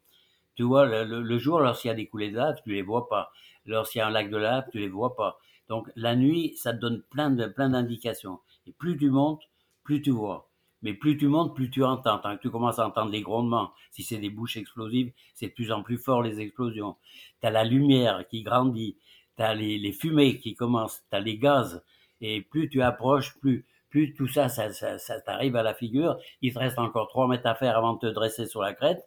Tu 0.57 0.63
vois, 0.63 0.87
le, 0.87 1.39
jour, 1.39 1.61
lorsqu'il 1.61 1.89
y 1.89 1.91
a 1.91 1.95
des 1.95 2.07
coulées 2.07 2.31
de 2.31 2.37
lave, 2.37 2.57
tu 2.65 2.73
les 2.73 2.83
vois 2.83 3.09
pas. 3.09 3.31
Lorsqu'il 3.67 3.99
y 3.99 4.03
a 4.03 4.07
un 4.07 4.11
lac 4.11 4.31
de 4.31 4.37
lave, 4.37 4.65
tu 4.73 4.79
les 4.79 4.89
vois 4.89 5.15
pas. 5.15 5.39
Donc, 5.69 5.89
la 5.97 6.17
nuit, 6.17 6.55
ça 6.57 6.73
te 6.73 6.79
donne 6.79 7.03
plein 7.11 7.31
de, 7.31 7.47
plein 7.47 7.71
d'indications. 7.71 8.41
Et 8.67 8.73
plus 8.73 8.97
tu 8.97 9.11
montes, 9.11 9.43
plus 9.85 10.03
tu 10.03 10.11
vois. 10.11 10.51
Mais 10.83 10.95
plus 10.95 11.17
tu 11.17 11.27
montes, 11.27 11.55
plus 11.55 11.71
tu 11.71 11.85
entends. 11.85 12.19
Tant 12.19 12.37
que 12.37 12.43
tu 12.43 12.51
commences 12.51 12.79
à 12.79 12.87
entendre 12.87 13.11
les 13.11 13.23
grondements, 13.23 13.73
si 13.91 14.03
c'est 14.03 14.19
des 14.19 14.31
bouches 14.31 14.57
explosives, 14.57 15.13
c'est 15.35 15.49
de 15.49 15.53
plus 15.53 15.73
en 15.73 15.83
plus 15.83 15.99
fort 15.99 16.23
les 16.23 16.41
explosions. 16.41 16.97
Tu 17.41 17.47
as 17.47 17.51
la 17.51 17.65
lumière 17.65 18.27
qui 18.29 18.43
grandit, 18.43 18.97
tu 19.37 19.43
as 19.43 19.55
les, 19.55 19.79
les, 19.79 19.93
fumées 19.93 20.39
qui 20.39 20.55
commencent, 20.55 21.05
tu 21.11 21.17
as 21.17 21.21
les 21.21 21.39
gaz. 21.39 21.83
Et 22.21 22.41
plus 22.43 22.69
tu 22.69 22.83
approches, 22.83 23.39
plus, 23.41 23.67
plus 23.91 24.15
tout 24.15 24.29
ça, 24.29 24.49
ça, 24.49 24.73
ça, 24.73 24.99
ça 24.99 25.21
t'arrive 25.21 25.57
à 25.57 25.63
la 25.63 25.75
figure. 25.75 26.19
Il 26.43 26.53
te 26.55 26.59
reste 26.59 26.79
encore 26.79 27.09
trois 27.09 27.29
mètres 27.29 27.47
à 27.47 27.55
faire 27.55 27.77
avant 27.77 27.95
de 27.95 28.01
te 28.01 28.07
dresser 28.07 28.47
sur 28.47 28.63
la 28.63 28.73
crête 28.75 29.07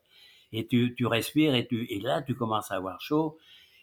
et 0.51 0.67
tu, 0.67 0.95
tu 0.95 1.05
respires 1.05 1.55
et, 1.55 1.67
tu, 1.67 1.86
et 1.91 1.99
là 1.99 2.21
tu 2.21 2.36
commences 2.36 2.71
à 2.71 2.75
avoir 2.75 3.01
chaud. 3.01 3.38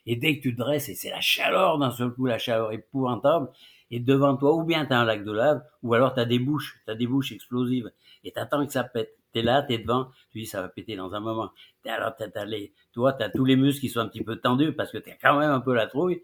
Et 0.06 0.16
dès 0.16 0.36
que 0.36 0.42
tu 0.42 0.54
te 0.54 0.58
dresses, 0.58 0.88
et 0.88 0.94
c'est 0.94 1.10
la 1.10 1.20
chaleur 1.20 1.78
d'un 1.78 1.90
seul 1.90 2.10
coup, 2.12 2.26
la 2.26 2.38
chaleur 2.38 2.72
épouvantable, 2.72 3.50
et 3.90 3.98
devant 3.98 4.36
toi, 4.36 4.54
ou 4.54 4.62
bien 4.62 4.86
tu 4.86 4.92
as 4.92 5.00
un 5.00 5.04
lac 5.04 5.24
de 5.24 5.32
lave, 5.32 5.62
ou 5.82 5.94
alors 5.94 6.14
tu 6.14 6.20
as 6.20 6.24
des 6.24 6.38
bouches, 6.38 6.80
tu 6.84 6.90
as 6.92 6.94
des 6.94 7.08
bouches 7.08 7.32
explosives, 7.32 7.90
et 8.22 8.30
tu 8.32 8.38
attends 8.38 8.64
que 8.64 8.72
ça 8.72 8.84
pète. 8.84 9.16
Tu 9.36 9.40
es 9.40 9.42
là, 9.42 9.62
tu 9.62 9.74
es 9.74 9.78
devant, 9.78 10.06
tu 10.30 10.38
dis 10.38 10.46
ça 10.46 10.62
va 10.62 10.68
péter 10.70 10.96
dans 10.96 11.14
un 11.14 11.20
moment. 11.20 11.50
Alors 11.84 12.16
tu 12.16 12.24
as, 12.24 12.44
les, 12.46 12.72
toi, 12.94 13.12
tu 13.12 13.22
as 13.22 13.28
tous 13.28 13.44
les 13.44 13.56
muscles 13.56 13.82
qui 13.82 13.90
sont 13.90 14.00
un 14.00 14.08
petit 14.08 14.24
peu 14.24 14.36
tendus 14.36 14.72
parce 14.72 14.90
que 14.90 14.96
tu 14.96 15.10
as 15.10 15.16
quand 15.20 15.38
même 15.38 15.50
un 15.50 15.60
peu 15.60 15.74
la 15.74 15.86
trouille, 15.86 16.22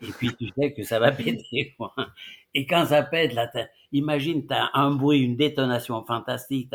et 0.00 0.12
puis 0.12 0.30
tu 0.36 0.48
sais 0.56 0.72
que 0.72 0.84
ça 0.84 1.00
va 1.00 1.10
péter. 1.12 1.74
Et 2.54 2.64
quand 2.64 2.86
ça 2.86 3.02
pète, 3.02 3.34
là, 3.34 3.50
imagine, 3.90 4.46
tu 4.46 4.54
as 4.54 4.70
un 4.74 4.92
bruit, 4.92 5.18
une 5.18 5.36
détonation 5.36 6.04
fantastique, 6.04 6.72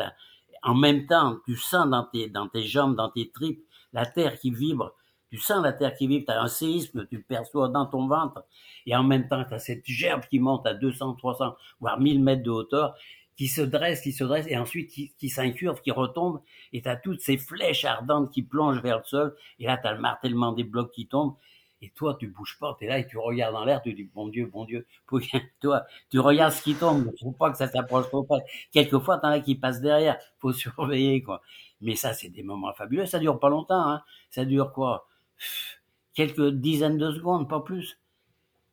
en 0.62 0.74
même 0.74 1.06
temps, 1.06 1.38
tu 1.46 1.56
sens 1.56 1.88
dans 1.88 2.04
tes, 2.04 2.28
dans 2.28 2.48
tes 2.48 2.62
jambes, 2.62 2.94
dans 2.94 3.08
tes 3.08 3.30
tripes, 3.30 3.64
la 3.94 4.04
terre 4.04 4.38
qui 4.38 4.50
vibre. 4.50 4.92
Tu 5.30 5.38
sens 5.38 5.62
la 5.62 5.72
terre 5.72 5.94
qui 5.94 6.06
vibre, 6.06 6.26
tu 6.26 6.32
as 6.32 6.42
un 6.42 6.48
séisme, 6.48 7.06
tu 7.06 7.22
perçois 7.22 7.68
dans 7.68 7.86
ton 7.86 8.08
ventre. 8.08 8.44
Et 8.84 8.94
en 8.94 9.04
même 9.04 9.26
temps, 9.28 9.44
tu 9.44 9.54
as 9.54 9.58
cette 9.58 9.86
gerbe 9.86 10.22
qui 10.28 10.38
monte 10.38 10.66
à 10.66 10.74
200, 10.74 11.14
300, 11.14 11.56
voire 11.80 11.98
1000 11.98 12.22
mètres 12.22 12.42
de 12.42 12.50
hauteur, 12.50 12.94
qui 13.38 13.46
se 13.46 13.62
dresse, 13.62 14.02
qui 14.02 14.12
se 14.12 14.24
dresse, 14.24 14.46
et 14.48 14.58
ensuite 14.58 14.90
qui, 14.90 15.12
qui 15.16 15.28
s'incurve, 15.28 15.80
qui 15.80 15.92
retombe. 15.92 16.42
Et 16.72 16.82
tu 16.82 16.88
as 16.88 16.96
toutes 16.96 17.20
ces 17.20 17.38
flèches 17.38 17.84
ardentes 17.84 18.32
qui 18.32 18.42
plongent 18.42 18.82
vers 18.82 18.98
le 18.98 19.04
sol. 19.04 19.36
Et 19.60 19.66
là, 19.66 19.78
tu 19.78 19.86
as 19.86 19.92
le 19.92 20.00
martèlement 20.00 20.52
des 20.52 20.64
blocs 20.64 20.90
qui 20.90 21.06
tombent. 21.06 21.36
Et 21.80 21.90
toi, 21.90 22.16
tu 22.18 22.26
bouges 22.26 22.58
pas, 22.58 22.74
tu 22.76 22.84
es 22.84 22.88
là 22.88 22.98
et 22.98 23.06
tu 23.06 23.16
regardes 23.16 23.54
dans 23.54 23.64
l'air, 23.64 23.80
tu 23.80 23.94
dis, 23.94 24.10
bon 24.12 24.26
Dieu, 24.26 24.46
bon 24.46 24.64
Dieu. 24.64 24.84
toi, 25.60 25.84
tu 26.10 26.18
regardes 26.18 26.52
ce 26.52 26.62
qui 26.62 26.74
tombe, 26.74 27.12
faut 27.22 27.30
pas 27.30 27.52
que 27.52 27.56
ça 27.56 27.68
s'approche 27.68 28.08
trop 28.08 28.24
près. 28.24 28.40
Quelquefois, 28.72 29.18
t'en 29.18 29.28
as 29.28 29.38
qui 29.38 29.54
passent 29.54 29.80
derrière, 29.80 30.18
faut 30.38 30.52
surveiller, 30.52 31.22
quoi. 31.22 31.40
Mais 31.80 31.94
ça, 31.94 32.14
c'est 32.14 32.30
des 32.30 32.42
moments 32.42 32.72
fabuleux, 32.72 33.06
ça 33.06 33.20
dure 33.20 33.38
pas 33.38 33.48
longtemps, 33.48 33.88
hein. 33.88 34.02
Ça 34.30 34.44
dure 34.44 34.72
quoi? 34.72 35.06
Quelques 36.14 36.48
dizaines 36.50 36.98
de 36.98 37.12
secondes, 37.12 37.48
pas 37.48 37.60
plus. 37.60 38.00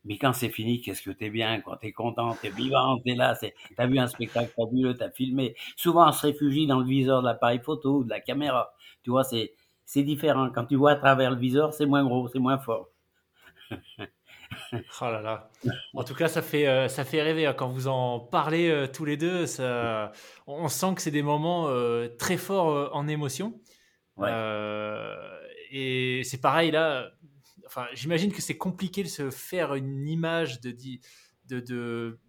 Mais 0.05 0.17
quand 0.17 0.33
c'est 0.33 0.49
fini, 0.49 0.81
qu'est-ce 0.81 1.01
que 1.01 1.09
t'es 1.09 1.29
bien, 1.29 1.61
quoi? 1.61 1.77
T'es 1.81 1.91
content, 1.91 2.35
t'es 2.39 2.49
vivant, 2.49 2.99
t'es 2.99 3.15
là, 3.15 3.35
t'as 3.75 3.87
vu 3.87 3.97
un 3.97 4.07
spectacle 4.07 4.51
fabuleux, 4.55 4.95
t'as 4.95 5.09
filmé. 5.09 5.55
Souvent, 5.75 6.07
on 6.07 6.11
se 6.11 6.27
réfugie 6.27 6.67
dans 6.67 6.79
le 6.79 6.85
viseur 6.85 7.21
de 7.21 7.27
l'appareil 7.27 7.59
photo 7.59 7.97
ou 7.97 8.03
de 8.03 8.09
la 8.09 8.19
caméra. 8.19 8.73
Tu 9.03 9.09
vois, 9.09 9.23
c'est, 9.23 9.53
c'est 9.83 10.03
différent. 10.03 10.49
Quand 10.53 10.65
tu 10.65 10.75
vois 10.75 10.91
à 10.91 10.95
travers 10.95 11.31
le 11.31 11.37
viseur, 11.37 11.73
c'est 11.73 11.87
moins 11.87 12.03
gros, 12.03 12.27
c'est 12.27 12.39
moins 12.39 12.59
fort. 12.59 12.89
oh 15.01 15.05
là 15.05 15.21
là. 15.21 15.49
En 15.93 16.03
tout 16.03 16.13
cas, 16.13 16.27
ça 16.27 16.41
fait, 16.41 16.67
euh, 16.67 16.87
ça 16.87 17.03
fait 17.03 17.21
rêver. 17.21 17.47
Hein. 17.47 17.53
Quand 17.53 17.69
vous 17.69 17.87
en 17.87 18.19
parlez 18.19 18.69
euh, 18.69 18.87
tous 18.87 19.05
les 19.05 19.17
deux, 19.17 19.45
ça, 19.47 20.11
on 20.47 20.67
sent 20.67 20.95
que 20.95 21.01
c'est 21.01 21.11
des 21.11 21.23
moments 21.23 21.65
euh, 21.67 22.09
très 22.19 22.37
forts 22.37 22.95
en 22.95 23.07
émotion. 23.07 23.59
et 25.71 26.21
c'est 26.23 26.41
pareil 26.41 26.71
là. 26.71 27.09
Enfin, 27.65 27.87
j'imagine 27.93 28.31
que 28.31 28.41
c'est 28.41 28.57
compliqué 28.57 29.03
de 29.03 29.07
se 29.07 29.29
faire 29.31 29.73
une 29.75 30.07
image 30.07 30.61
de, 30.61 30.75
de, 31.47 31.59
de, 31.59 32.19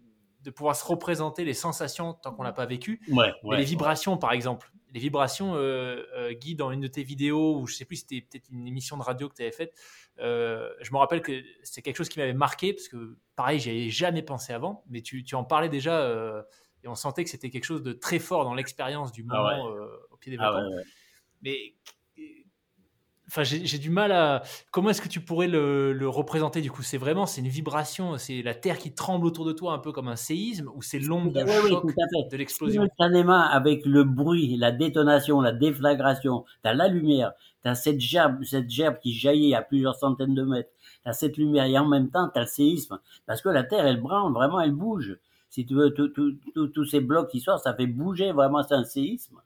de 0.41 0.51
pouvoir 0.51 0.75
se 0.75 0.85
représenter 0.85 1.43
les 1.45 1.53
sensations 1.53 2.13
tant 2.13 2.33
qu'on 2.33 2.43
l'a 2.43 2.53
pas 2.53 2.65
vécu. 2.65 3.01
Ouais, 3.09 3.33
les 3.57 3.63
vibrations, 3.63 4.17
par 4.17 4.31
exemple. 4.31 4.71
Les 4.93 4.99
vibrations, 4.99 5.55
euh, 5.55 6.03
euh, 6.15 6.33
Guy, 6.33 6.55
dans 6.55 6.71
une 6.71 6.79
de 6.79 6.87
tes 6.87 7.03
vidéos, 7.03 7.59
ou 7.59 7.67
je 7.67 7.75
sais 7.75 7.85
plus, 7.85 7.97
c'était 7.97 8.21
peut-être 8.21 8.49
une 8.49 8.65
émission 8.67 8.97
de 8.97 9.03
radio 9.03 9.27
que 9.27 9.35
tu 9.35 9.41
avais 9.41 9.51
faite, 9.51 9.73
euh, 10.19 10.69
je 10.81 10.91
me 10.93 10.97
rappelle 10.97 11.21
que 11.21 11.43
c'est 11.63 11.81
quelque 11.81 11.97
chose 11.97 12.09
qui 12.09 12.19
m'avait 12.19 12.33
marqué, 12.33 12.73
parce 12.73 12.87
que 12.87 13.17
pareil, 13.35 13.59
j'y 13.59 13.69
avais 13.69 13.89
jamais 13.89 14.21
pensé 14.21 14.53
avant, 14.53 14.83
mais 14.89 15.01
tu, 15.01 15.23
en 15.33 15.43
parlais 15.43 15.69
déjà, 15.69 16.45
et 16.83 16.87
on 16.87 16.95
sentait 16.95 17.23
que 17.25 17.29
c'était 17.29 17.49
quelque 17.49 17.65
chose 17.65 17.83
de 17.83 17.91
très 17.91 18.19
fort 18.19 18.45
dans 18.45 18.53
l'expérience 18.53 19.11
du 19.11 19.25
ah 19.29 19.35
moment 19.35 19.65
au 20.09 20.17
pied 20.17 20.31
des 20.31 20.37
ah 20.39 20.63
mais 21.41 21.75
Enfin, 23.29 23.43
j'ai 23.43 23.77
du 23.77 23.89
mal 23.89 24.13
à. 24.13 24.41
Comment 24.71 24.89
est-ce 24.89 25.01
que 25.01 25.09
tu 25.09 25.19
pourrais 25.19 25.49
le, 25.49 26.07
représenter 26.07 26.61
du 26.61 26.71
coup? 26.71 26.81
C'est 26.81 26.97
vraiment, 26.97 27.25
c'est 27.25 27.41
une 27.41 27.49
vibration, 27.49 28.17
c'est 28.17 28.41
la 28.41 28.55
terre 28.55 28.77
qui 28.77 28.93
tremble 28.93 29.25
autour 29.25 29.43
de 29.43 29.51
toi, 29.51 29.73
un 29.73 29.79
peu 29.79 29.91
comme 29.91 30.07
un 30.07 30.15
séisme, 30.15 30.69
ou 30.75 30.81
c'est 30.81 30.99
l'onde 30.99 31.33
de 31.33 31.45
choc 31.67 31.85
de 31.85 32.37
l'explosion? 32.37 32.83
Simultanément 32.83 33.41
avec 33.41 33.85
le 33.85 34.05
bruit, 34.05 34.55
la 34.55 34.71
détonation, 34.71 35.41
la 35.41 35.51
déflagration, 35.51 36.45
t'as 36.63 36.73
la 36.73 36.87
lumière, 36.87 37.33
t'as 37.63 37.75
cette 37.75 37.99
gerbe, 37.99 38.43
cette 38.45 38.69
gerbe 38.69 38.97
qui 38.99 39.13
jaillit 39.13 39.53
à 39.55 39.61
plusieurs 39.61 39.95
centaines 39.95 40.33
de 40.33 40.43
mètres, 40.43 40.71
t'as 41.03 41.11
cette 41.11 41.35
lumière 41.35 41.65
et 41.65 41.77
en 41.77 41.85
même 41.85 42.09
temps 42.09 42.29
t'as 42.33 42.41
le 42.41 42.47
séisme, 42.47 42.97
parce 43.25 43.41
que 43.41 43.49
la 43.49 43.63
terre 43.63 43.85
elle 43.85 43.99
branle, 43.99 44.31
vraiment 44.31 44.61
elle 44.61 44.71
bouge. 44.71 45.17
Si 45.49 45.65
tu 45.65 45.73
veux, 45.73 45.93
tous 45.93 46.85
ces 46.85 47.01
blocs 47.01 47.29
qui 47.29 47.41
sortent, 47.41 47.63
ça 47.63 47.73
fait 47.73 47.87
bouger 47.87 48.31
vraiment, 48.31 48.63
c'est 48.63 48.75
un 48.75 48.83
séisme 48.85 49.41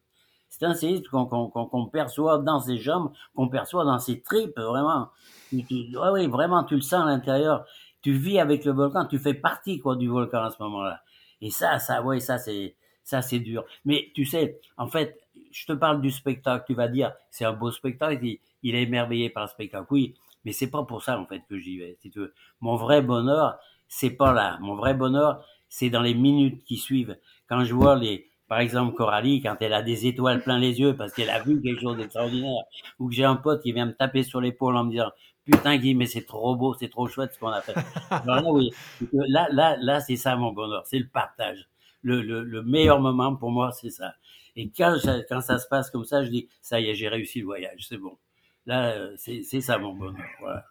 c'est 0.51 0.65
un 0.65 0.73
séisme 0.73 1.05
qu'on 1.09 1.85
perçoit 1.91 2.37
dans 2.37 2.59
ses 2.59 2.77
jambes, 2.77 3.11
qu'on 3.35 3.47
perçoit 3.47 3.85
dans 3.85 3.99
ses 3.99 4.21
tripes, 4.21 4.59
vraiment. 4.59 5.07
oui, 5.53 6.27
vraiment, 6.27 6.65
tu 6.65 6.75
le 6.75 6.81
sens 6.81 7.03
à 7.03 7.05
l'intérieur. 7.05 7.65
Tu 8.01 8.11
vis 8.11 8.37
avec 8.37 8.65
le 8.65 8.73
volcan, 8.73 9.05
tu 9.05 9.17
fais 9.17 9.33
partie 9.33 9.79
quoi 9.79 9.95
du 9.95 10.09
volcan 10.09 10.43
à 10.43 10.49
ce 10.49 10.61
moment-là. 10.61 11.01
Et 11.39 11.51
ça, 11.51 11.79
ça, 11.79 12.03
oui, 12.03 12.19
ça 12.19 12.37
c'est, 12.37 12.75
ça 13.03 13.21
c'est 13.21 13.39
dur. 13.39 13.63
Mais 13.85 14.11
tu 14.13 14.25
sais, 14.25 14.59
en 14.75 14.87
fait, 14.87 15.21
je 15.51 15.65
te 15.65 15.73
parle 15.73 16.01
du 16.01 16.11
spectacle. 16.11 16.65
Tu 16.67 16.73
vas 16.73 16.89
dire, 16.89 17.13
c'est 17.29 17.45
un 17.45 17.53
beau 17.53 17.71
spectacle. 17.71 18.19
Il, 18.21 18.39
il 18.61 18.75
est 18.75 18.83
émerveillé 18.83 19.29
par 19.29 19.43
le 19.43 19.49
spectacle. 19.49 19.87
Oui, 19.89 20.15
mais 20.43 20.51
c'est 20.51 20.69
pas 20.69 20.83
pour 20.83 21.01
ça 21.01 21.17
en 21.17 21.25
fait 21.25 21.43
que 21.49 21.57
j'y 21.57 21.77
vais. 21.77 21.97
Si 22.01 22.11
tu 22.11 22.19
veux. 22.19 22.33
Mon 22.59 22.75
vrai 22.75 23.01
bonheur, 23.01 23.57
c'est 23.87 24.11
pas 24.11 24.33
là. 24.33 24.57
Mon 24.59 24.75
vrai 24.75 24.95
bonheur, 24.95 25.45
c'est 25.69 25.89
dans 25.89 26.01
les 26.01 26.13
minutes 26.13 26.63
qui 26.65 26.75
suivent. 26.75 27.17
Quand 27.47 27.63
je 27.63 27.73
vois 27.73 27.95
les 27.95 28.30
par 28.51 28.59
exemple, 28.59 28.93
Coralie, 28.95 29.41
quand 29.41 29.55
elle 29.61 29.71
a 29.71 29.81
des 29.81 30.07
étoiles 30.07 30.43
plein 30.43 30.59
les 30.59 30.77
yeux 30.77 30.93
parce 30.93 31.13
qu'elle 31.13 31.29
a 31.29 31.41
vu 31.41 31.61
quelque 31.61 31.79
chose 31.79 31.95
d'extraordinaire, 31.95 32.63
ou 32.99 33.07
que 33.07 33.15
j'ai 33.15 33.23
un 33.23 33.37
pote 33.37 33.63
qui 33.63 33.71
vient 33.71 33.85
me 33.85 33.93
taper 33.93 34.23
sur 34.23 34.41
l'épaule 34.41 34.75
en 34.75 34.83
me 34.83 34.91
disant 34.91 35.09
Putain, 35.45 35.77
Guy, 35.77 35.95
mais 35.95 36.05
c'est 36.05 36.25
trop 36.25 36.57
beau, 36.57 36.73
c'est 36.73 36.89
trop 36.89 37.07
chouette 37.07 37.31
ce 37.31 37.39
qu'on 37.39 37.47
a 37.47 37.61
fait. 37.61 37.75
là, 38.09 38.43
oui, 38.51 38.69
là, 39.13 39.47
là, 39.53 39.77
là 39.79 40.01
c'est 40.01 40.17
ça 40.17 40.35
mon 40.35 40.51
bonheur, 40.51 40.85
c'est 40.85 40.99
le 40.99 41.07
partage. 41.07 41.69
Le, 42.01 42.21
le, 42.21 42.43
le, 42.43 42.61
meilleur 42.61 42.99
moment 42.99 43.33
pour 43.37 43.51
moi, 43.51 43.71
c'est 43.71 43.89
ça. 43.89 44.15
Et 44.57 44.69
quand, 44.69 44.97
quand 45.29 45.39
ça 45.39 45.57
se 45.57 45.69
passe 45.69 45.89
comme 45.89 46.03
ça, 46.03 46.21
je 46.25 46.29
dis 46.29 46.49
Ça 46.61 46.81
y 46.81 46.89
est, 46.89 46.93
j'ai 46.93 47.07
réussi 47.07 47.39
le 47.39 47.45
voyage, 47.45 47.85
c'est 47.87 47.99
bon. 47.99 48.17
Là, 48.65 48.97
c'est 49.15 49.61
ça 49.61 49.77
mon 49.77 49.93
bonheur. 49.93 50.25
Voilà. 50.41 50.65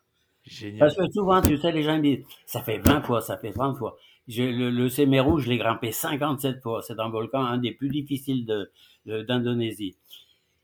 Génial. 0.45 0.81
Parce 0.81 0.97
que 0.97 1.11
souvent, 1.11 1.41
tu 1.41 1.57
sais, 1.57 1.73
les 1.73 1.83
gens 1.83 1.97
me 1.97 2.03
disent 2.03 2.27
Ça 2.45 2.61
fait 2.61 2.77
20 2.77 3.01
fois, 3.01 3.23
ça 3.23 3.39
fait 3.39 3.53
30 3.53 3.79
fois 3.79 3.97
le, 4.39 4.71
le 4.71 4.89
je 4.89 5.49
l'ai 5.49 5.59
grimpé 5.59 5.93
57 5.93 6.63
fois. 6.63 6.83
C'est 6.83 6.99
un 7.01 7.09
volcan, 7.09 7.45
un 7.45 7.59
des 7.59 7.73
plus 7.73 7.89
difficiles 7.89 8.47
d'Indonésie 9.07 9.97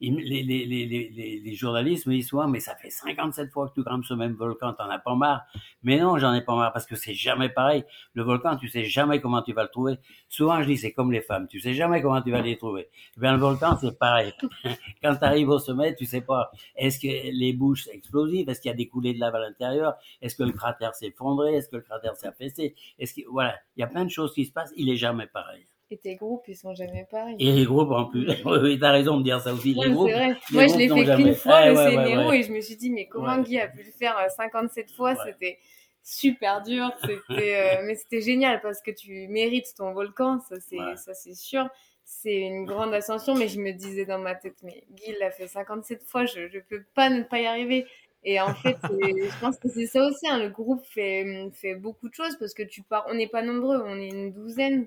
les, 0.01 0.43
les, 0.43 0.67
les, 0.67 1.41
les, 1.43 1.55
journalistes 1.55 2.07
me 2.07 2.13
disent 2.13 2.29
souvent, 2.29 2.49
mais 2.49 2.61
ça 2.61 2.75
fait 2.77 2.91
57 2.91 3.51
fois 3.51 3.69
que 3.69 3.75
tu 3.75 3.83
grimpes 3.83 4.05
ce 4.05 4.15
même 4.15 4.35
volcan, 4.35 4.75
t'en 4.75 4.91
as 4.91 4.99
pas 4.99 5.15
marre. 5.15 5.43
Mais 5.83 5.99
non, 5.99 6.19
j'en 6.19 6.35
ai 6.35 6.43
pas 6.43 6.55
marre 6.55 6.73
parce 6.73 6.87
que 6.87 6.97
c'est 6.97 7.15
jamais 7.15 7.49
pareil. 7.49 7.85
Le 8.13 8.23
volcan, 8.23 8.57
tu 8.57 8.69
sais 8.69 8.85
jamais 8.85 9.21
comment 9.21 9.43
tu 9.43 9.53
vas 9.53 9.63
le 9.63 9.71
trouver. 9.71 9.99
Souvent, 10.29 10.63
je 10.63 10.67
dis, 10.67 10.77
c'est 10.77 10.93
comme 10.93 11.13
les 11.13 11.23
femmes, 11.23 11.47
tu 11.49 11.61
sais 11.61 11.73
jamais 11.73 12.03
comment 12.03 12.21
tu 12.21 12.31
vas 12.31 12.43
les 12.43 12.59
trouver. 12.59 12.89
Eh 13.17 13.21
bien, 13.21 13.33
le 13.33 13.39
volcan, 13.39 13.77
c'est 13.81 13.99
pareil. 13.99 14.33
Quand 15.03 15.17
tu 15.17 15.25
arrives 15.25 15.49
au 15.49 15.59
sommet, 15.59 15.95
tu 15.95 16.05
sais 16.05 16.21
pas, 16.21 16.51
est-ce 16.77 16.99
que 16.99 17.07
les 17.07 17.53
bouches 17.55 17.89
explosives, 17.89 18.49
est-ce 18.51 18.61
qu'il 18.61 18.71
y 18.71 18.75
a 18.75 18.77
des 18.77 18.89
coulées 18.89 19.15
de 19.15 19.21
lave 19.21 19.35
à 19.35 19.41
l'intérieur, 19.41 19.95
est-ce 20.21 20.37
que 20.37 20.43
le 20.43 20.53
cratère 20.53 20.95
s'est 20.95 21.07
effondré, 21.07 21.55
est-ce 21.55 21.69
que 21.69 21.77
le 21.77 21.83
cratère 21.83 22.17
s'est 22.17 22.29
affaissé, 22.29 22.75
est-ce 22.99 23.15
que, 23.15 23.23
voilà, 23.31 23.55
il 23.77 23.81
y 23.81 23.83
a 23.83 23.87
plein 23.87 24.05
de 24.05 24.11
choses 24.11 24.35
qui 24.35 24.45
se 24.45 24.53
passent, 24.53 24.73
il 24.77 24.91
est 24.91 24.97
jamais 24.97 25.27
pareil. 25.27 25.67
Et 25.91 25.99
tes 25.99 26.17
groupes, 26.17 26.43
ils 26.49 26.57
sont 26.57 26.75
jamais 26.75 27.07
pareils. 27.11 27.37
Et 27.39 27.53
les 27.53 27.65
groupes 27.65 27.93
en 27.93 28.07
plus. 28.07 28.27
oui, 28.45 28.79
t'as 28.79 28.91
raison 28.91 29.19
de 29.19 29.23
dire 29.23 29.41
ça 29.41 29.53
aussi. 29.53 29.75
Les 29.75 29.91
groupes, 29.91 30.11
vrai. 30.11 30.37
Moi, 30.51 30.67
je 30.67 30.77
l'ai 30.77 30.89
fait 30.89 31.17
qu'une 31.17 31.35
fois, 31.35 31.67
eh, 31.67 31.69
le 31.71 32.29
ouais, 32.29 32.41
et 32.41 32.43
je 32.43 32.53
me 32.53 32.61
suis 32.61 32.77
dit, 32.77 32.91
mais 32.91 33.07
comment 33.07 33.39
Guy 33.39 33.61
a 33.61 33.69
pu 33.69 33.85
le 33.85 33.93
faire 33.93 34.17
57 34.37 34.87
euh, 34.91 34.95
fois? 34.97 35.15
C'était, 35.25 35.59
super 36.07 36.63
dur. 36.63 36.91
C'était, 37.05 37.81
mais 37.85 37.97
c'était 37.97 38.21
génial 38.21 38.61
parce 38.63 38.81
que 38.81 38.93
tu 38.93 39.29
mérites 39.29 39.75
ton 39.77 39.93
volcan, 39.93 40.41
ça 40.49 40.57
c'est, 40.61 40.97
ça 40.97 41.13
c'est 41.15 41.35
sûr. 41.35 41.69
C'est 42.05 42.39
une 42.39 42.65
grande 42.65 42.95
ascension, 42.95 43.35
mais 43.35 43.49
je 43.49 43.61
me 43.61 43.73
disais 43.73 44.07
dans 44.07 44.21
ma 44.21 44.37
tête, 44.37 44.57
mais 44.63 44.85
Guy 44.93 45.17
l'a 45.19 45.33
fait 45.33 45.49
57 45.49 46.05
fois, 46.05 46.25
je 46.25 46.43
ne 46.43 46.61
peux 46.61 46.85
pas 46.95 47.11
ne 47.11 47.25
pas 47.25 47.41
y 47.41 47.47
arriver. 47.47 47.85
Et 48.23 48.41
en 48.41 48.55
fait, 48.63 48.77
je 48.83 49.41
pense 49.41 49.59
que 49.59 49.69
c'est 49.69 49.87
ça 49.87 50.05
aussi. 50.07 50.29
Hein, 50.29 50.39
le 50.39 50.49
groupe 50.49 50.85
fait, 50.85 51.51
fait 51.53 51.75
beaucoup 51.75 52.09
de 52.09 52.15
choses 52.15 52.37
parce 52.39 52.55
que 52.55 52.63
tu 52.63 52.83
pars. 52.83 53.05
On 53.09 53.15
n'est 53.15 53.27
pas 53.27 53.43
nombreux, 53.43 53.83
on 53.85 53.99
est 53.99 54.09
une 54.09 54.33
douzaine, 54.33 54.87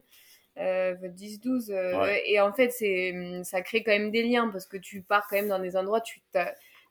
euh, 0.59 0.95
10-12. 0.95 1.71
Euh, 1.71 2.15
et 2.25 2.39
en 2.39 2.53
fait, 2.53 2.69
c'est, 2.71 3.13
ça 3.43 3.61
crée 3.61 3.83
quand 3.83 3.91
même 3.91 4.11
des 4.11 4.23
liens 4.23 4.49
parce 4.49 4.65
que 4.65 4.77
tu 4.77 5.01
pars 5.01 5.27
quand 5.29 5.37
même 5.37 5.47
dans 5.47 5.59
des 5.59 5.75
endroits, 5.75 6.01
tu 6.01 6.21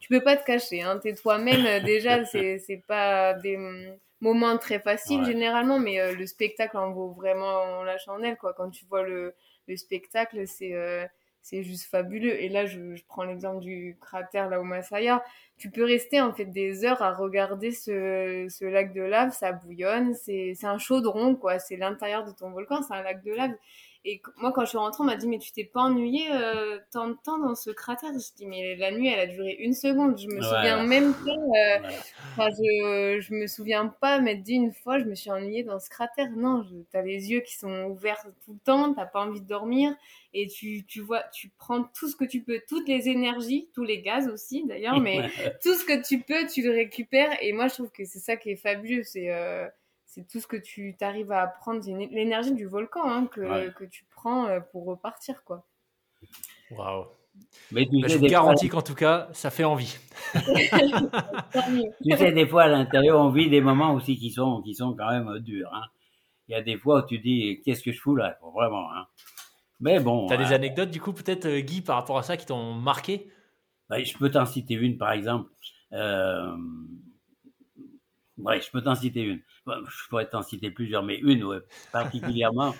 tu 0.00 0.08
peux 0.08 0.20
pas 0.20 0.36
te 0.36 0.44
cacher. 0.44 0.82
Hein, 0.82 1.00
T'es 1.02 1.14
toi-même. 1.14 1.66
Euh, 1.66 1.80
déjà, 1.80 2.24
c'est, 2.24 2.58
c'est 2.58 2.82
pas 2.86 3.34
des 3.34 3.58
moments 4.20 4.56
très 4.58 4.78
faciles 4.78 5.24
généralement, 5.24 5.78
mais 5.78 6.00
euh, 6.00 6.14
le 6.14 6.26
spectacle 6.26 6.76
en 6.76 6.92
vaut 6.92 7.10
vraiment 7.10 7.82
la 7.82 7.98
chandelle. 7.98 8.36
Quoi. 8.36 8.52
Quand 8.54 8.70
tu 8.70 8.84
vois 8.86 9.02
le, 9.02 9.34
le 9.66 9.76
spectacle, 9.76 10.46
c'est 10.46 10.74
c'est 11.42 11.62
juste 11.62 11.86
fabuleux. 11.90 12.40
Et 12.42 12.48
là, 12.48 12.66
je, 12.66 12.94
je 12.94 13.04
prends 13.06 13.24
l'exemple 13.24 13.60
du 13.60 13.96
cratère 14.00 14.48
là 14.48 14.60
au 14.60 14.64
Masaya. 14.64 15.22
Tu 15.56 15.70
peux 15.70 15.84
rester 15.84 16.20
en 16.20 16.32
fait 16.32 16.44
des 16.46 16.84
heures 16.84 17.02
à 17.02 17.12
regarder 17.12 17.72
ce, 17.72 18.46
ce 18.48 18.64
lac 18.64 18.92
de 18.92 19.02
lave, 19.02 19.32
ça 19.32 19.52
bouillonne, 19.52 20.14
c'est 20.14 20.54
un 20.64 20.78
chaudron 20.78 21.34
quoi, 21.36 21.58
c'est 21.58 21.76
l'intérieur 21.76 22.24
de 22.24 22.32
ton 22.32 22.50
volcan, 22.50 22.82
c'est 22.82 22.94
un 22.94 23.02
lac 23.02 23.22
de 23.24 23.32
lave. 23.32 23.52
Et 24.10 24.22
moi, 24.38 24.52
quand 24.52 24.62
je 24.62 24.70
suis 24.70 24.78
rentrée, 24.78 25.02
on 25.02 25.06
m'a 25.06 25.16
dit, 25.16 25.28
mais 25.28 25.38
tu 25.38 25.52
t'es 25.52 25.64
pas 25.64 25.82
ennuyé 25.82 26.32
euh, 26.32 26.78
tant 26.90 27.08
de 27.08 27.16
temps 27.22 27.38
dans 27.38 27.54
ce 27.54 27.68
cratère? 27.68 28.08
Je 28.14 28.34
dis, 28.36 28.46
mais 28.46 28.74
la 28.76 28.90
nuit, 28.90 29.08
elle 29.08 29.20
a 29.20 29.26
duré 29.26 29.54
une 29.60 29.74
seconde. 29.74 30.18
Je 30.18 30.28
me 30.28 30.40
souviens 30.40 30.82
même 30.86 31.12
pas. 31.12 31.30
Euh, 31.30 31.90
enfin, 32.32 32.48
je, 32.48 33.20
je 33.20 33.34
me 33.34 33.46
souviens 33.46 33.86
pas 34.00 34.18
m'être 34.20 34.42
dit 34.42 34.54
une 34.54 34.72
fois, 34.72 34.98
je 34.98 35.04
me 35.04 35.14
suis 35.14 35.30
ennuyée 35.30 35.62
dans 35.62 35.78
ce 35.78 35.90
cratère. 35.90 36.30
Non, 36.30 36.64
tu 36.90 36.96
as 36.96 37.02
les 37.02 37.30
yeux 37.30 37.40
qui 37.40 37.54
sont 37.54 37.84
ouverts 37.90 38.24
tout 38.46 38.54
le 38.54 38.60
temps, 38.64 38.94
t'as 38.94 39.04
pas 39.04 39.20
envie 39.20 39.42
de 39.42 39.46
dormir. 39.46 39.94
Et 40.32 40.46
tu, 40.46 40.86
tu 40.86 41.02
vois, 41.02 41.24
tu 41.34 41.50
prends 41.58 41.82
tout 41.82 42.08
ce 42.08 42.16
que 42.16 42.24
tu 42.24 42.40
peux, 42.40 42.62
toutes 42.66 42.88
les 42.88 43.10
énergies, 43.10 43.68
tous 43.74 43.84
les 43.84 44.00
gaz 44.00 44.26
aussi 44.28 44.64
d'ailleurs, 44.64 45.00
mais 45.00 45.28
tout 45.62 45.74
ce 45.74 45.84
que 45.84 46.02
tu 46.02 46.20
peux, 46.20 46.46
tu 46.46 46.62
le 46.62 46.70
récupères. 46.70 47.36
Et 47.42 47.52
moi, 47.52 47.68
je 47.68 47.74
trouve 47.74 47.90
que 47.90 48.06
c'est 48.06 48.20
ça 48.20 48.36
qui 48.38 48.52
est 48.52 48.56
fabuleux. 48.56 49.02
C'est. 49.04 49.30
Euh, 49.30 49.68
c'est 50.08 50.26
tout 50.26 50.40
ce 50.40 50.46
que 50.46 50.56
tu 50.56 50.96
t'arrives 50.98 51.30
à 51.32 51.46
prendre, 51.46 51.84
l'énergie 51.86 52.54
du 52.54 52.66
volcan 52.66 53.02
hein, 53.04 53.26
que, 53.26 53.68
que, 53.70 53.84
tu 53.84 54.06
prends 54.10 54.46
euh, 54.46 54.58
pour 54.58 54.86
repartir. 54.86 55.44
quoi. 55.44 55.66
Waouh! 56.70 57.06
Mais 57.70 57.84
bah, 57.84 58.08
je 58.08 58.16
vous 58.16 58.26
garantis 58.26 58.68
qu'en 58.68 58.82
tout 58.82 58.94
cas, 58.94 59.28
ça 59.32 59.50
fait 59.50 59.64
envie. 59.64 59.96
tu 60.34 62.16
sais, 62.16 62.32
des 62.32 62.46
fois 62.46 62.64
à 62.64 62.68
l'intérieur, 62.68 63.20
on 63.20 63.28
vit 63.28 63.50
des 63.50 63.60
moments 63.60 63.94
aussi 63.94 64.16
qui 64.16 64.30
sont, 64.30 64.62
qui 64.62 64.74
sont 64.74 64.96
quand 64.96 65.10
même 65.10 65.38
durs. 65.40 65.70
Hein. 65.72 65.84
Il 66.48 66.52
y 66.52 66.54
a 66.54 66.62
des 66.62 66.78
fois 66.78 67.04
où 67.04 67.06
tu 67.06 67.18
dis, 67.18 67.60
qu'est-ce 67.64 67.82
que 67.82 67.92
je 67.92 68.00
fous 68.00 68.16
là 68.16 68.38
Vraiment. 68.54 68.90
Hein. 68.92 69.06
Mais 69.78 70.00
bon. 70.00 70.26
Tu 70.26 70.32
as 70.32 70.38
des 70.38 70.44
hein. 70.44 70.52
anecdotes, 70.52 70.90
du 70.90 71.02
coup, 71.02 71.12
peut-être, 71.12 71.44
euh, 71.44 71.60
Guy, 71.60 71.82
par 71.82 71.96
rapport 71.96 72.16
à 72.18 72.22
ça, 72.22 72.38
qui 72.38 72.46
t'ont 72.46 72.72
marqué? 72.72 73.30
Bah, 73.90 74.02
Je 74.02 74.16
peux 74.16 74.30
t'en 74.30 74.46
citer 74.46 74.74
une, 74.74 74.96
par 74.96 75.12
exemple. 75.12 75.50
Euh... 75.92 76.56
Ouais, 78.38 78.60
je 78.60 78.70
peux 78.70 78.82
t'en 78.82 78.94
citer 78.94 79.20
une 79.20 79.42
je 79.88 80.08
pourrais 80.08 80.28
t'en 80.28 80.42
citer 80.42 80.70
plusieurs, 80.70 81.02
mais 81.02 81.16
une 81.18 81.62
particulièrement, 81.92 82.74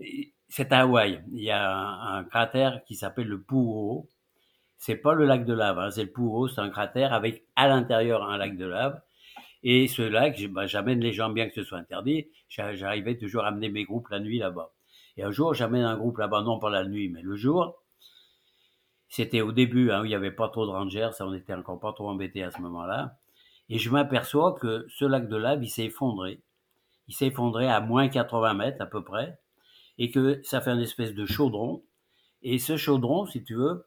c'est 0.48 0.72
à 0.72 0.80
Hawaï. 0.80 1.22
Il 1.32 1.42
y 1.42 1.50
a 1.50 1.78
un, 1.78 2.24
cratère 2.24 2.82
qui 2.84 2.94
s'appelle 2.94 3.28
le 3.28 3.40
Pu'o. 3.40 4.08
C'est 4.76 4.96
pas 4.96 5.14
le 5.14 5.24
lac 5.24 5.44
de 5.44 5.54
lave, 5.54 5.78
hein, 5.78 5.90
c'est 5.90 6.04
le 6.04 6.10
Pu'o, 6.10 6.48
c'est 6.48 6.60
un 6.60 6.70
cratère 6.70 7.12
avec 7.12 7.44
à 7.56 7.68
l'intérieur 7.68 8.22
un 8.22 8.36
lac 8.36 8.56
de 8.56 8.66
lave. 8.66 9.00
Et 9.64 9.88
ce 9.88 10.02
lac, 10.02 10.40
bah, 10.50 10.66
j'amène 10.66 11.00
les 11.00 11.12
gens 11.12 11.30
bien 11.30 11.48
que 11.48 11.54
ce 11.54 11.64
soit 11.64 11.78
interdit. 11.78 12.28
J'arrivais 12.48 13.16
toujours 13.16 13.44
à 13.44 13.48
amener 13.48 13.68
mes 13.68 13.84
groupes 13.84 14.08
la 14.08 14.20
nuit 14.20 14.38
là-bas. 14.38 14.72
Et 15.16 15.24
un 15.24 15.32
jour, 15.32 15.52
j'amène 15.52 15.82
un 15.82 15.96
groupe 15.96 16.18
là-bas, 16.18 16.42
non 16.42 16.60
pas 16.60 16.70
la 16.70 16.84
nuit, 16.84 17.08
mais 17.08 17.22
le 17.22 17.34
jour. 17.34 17.82
C'était 19.08 19.40
au 19.40 19.52
début, 19.52 19.90
hein, 19.90 20.02
où 20.02 20.04
il 20.04 20.08
n'y 20.08 20.14
avait 20.14 20.30
pas 20.30 20.48
trop 20.48 20.64
de 20.66 20.70
rangers, 20.70 21.10
on 21.20 21.32
était 21.34 21.54
encore 21.54 21.80
pas 21.80 21.92
trop 21.92 22.08
embêtés 22.08 22.44
à 22.44 22.50
ce 22.50 22.60
moment-là. 22.60 23.16
Et 23.68 23.78
je 23.78 23.90
m'aperçois 23.90 24.54
que 24.60 24.86
ce 24.88 25.04
lac 25.04 25.28
de 25.28 25.36
lave, 25.36 25.62
il 25.62 25.68
s'est 25.68 25.86
effondré. 25.86 26.42
Il 27.06 27.14
s'est 27.14 27.26
effondré 27.26 27.68
à 27.68 27.80
moins 27.80 28.08
80 28.08 28.54
mètres 28.54 28.82
à 28.82 28.86
peu 28.86 29.02
près. 29.02 29.38
Et 29.98 30.10
que 30.10 30.40
ça 30.42 30.60
fait 30.60 30.70
une 30.70 30.80
espèce 30.80 31.14
de 31.14 31.26
chaudron. 31.26 31.82
Et 32.42 32.58
ce 32.58 32.76
chaudron, 32.76 33.26
si 33.26 33.42
tu 33.42 33.54
veux, 33.54 33.84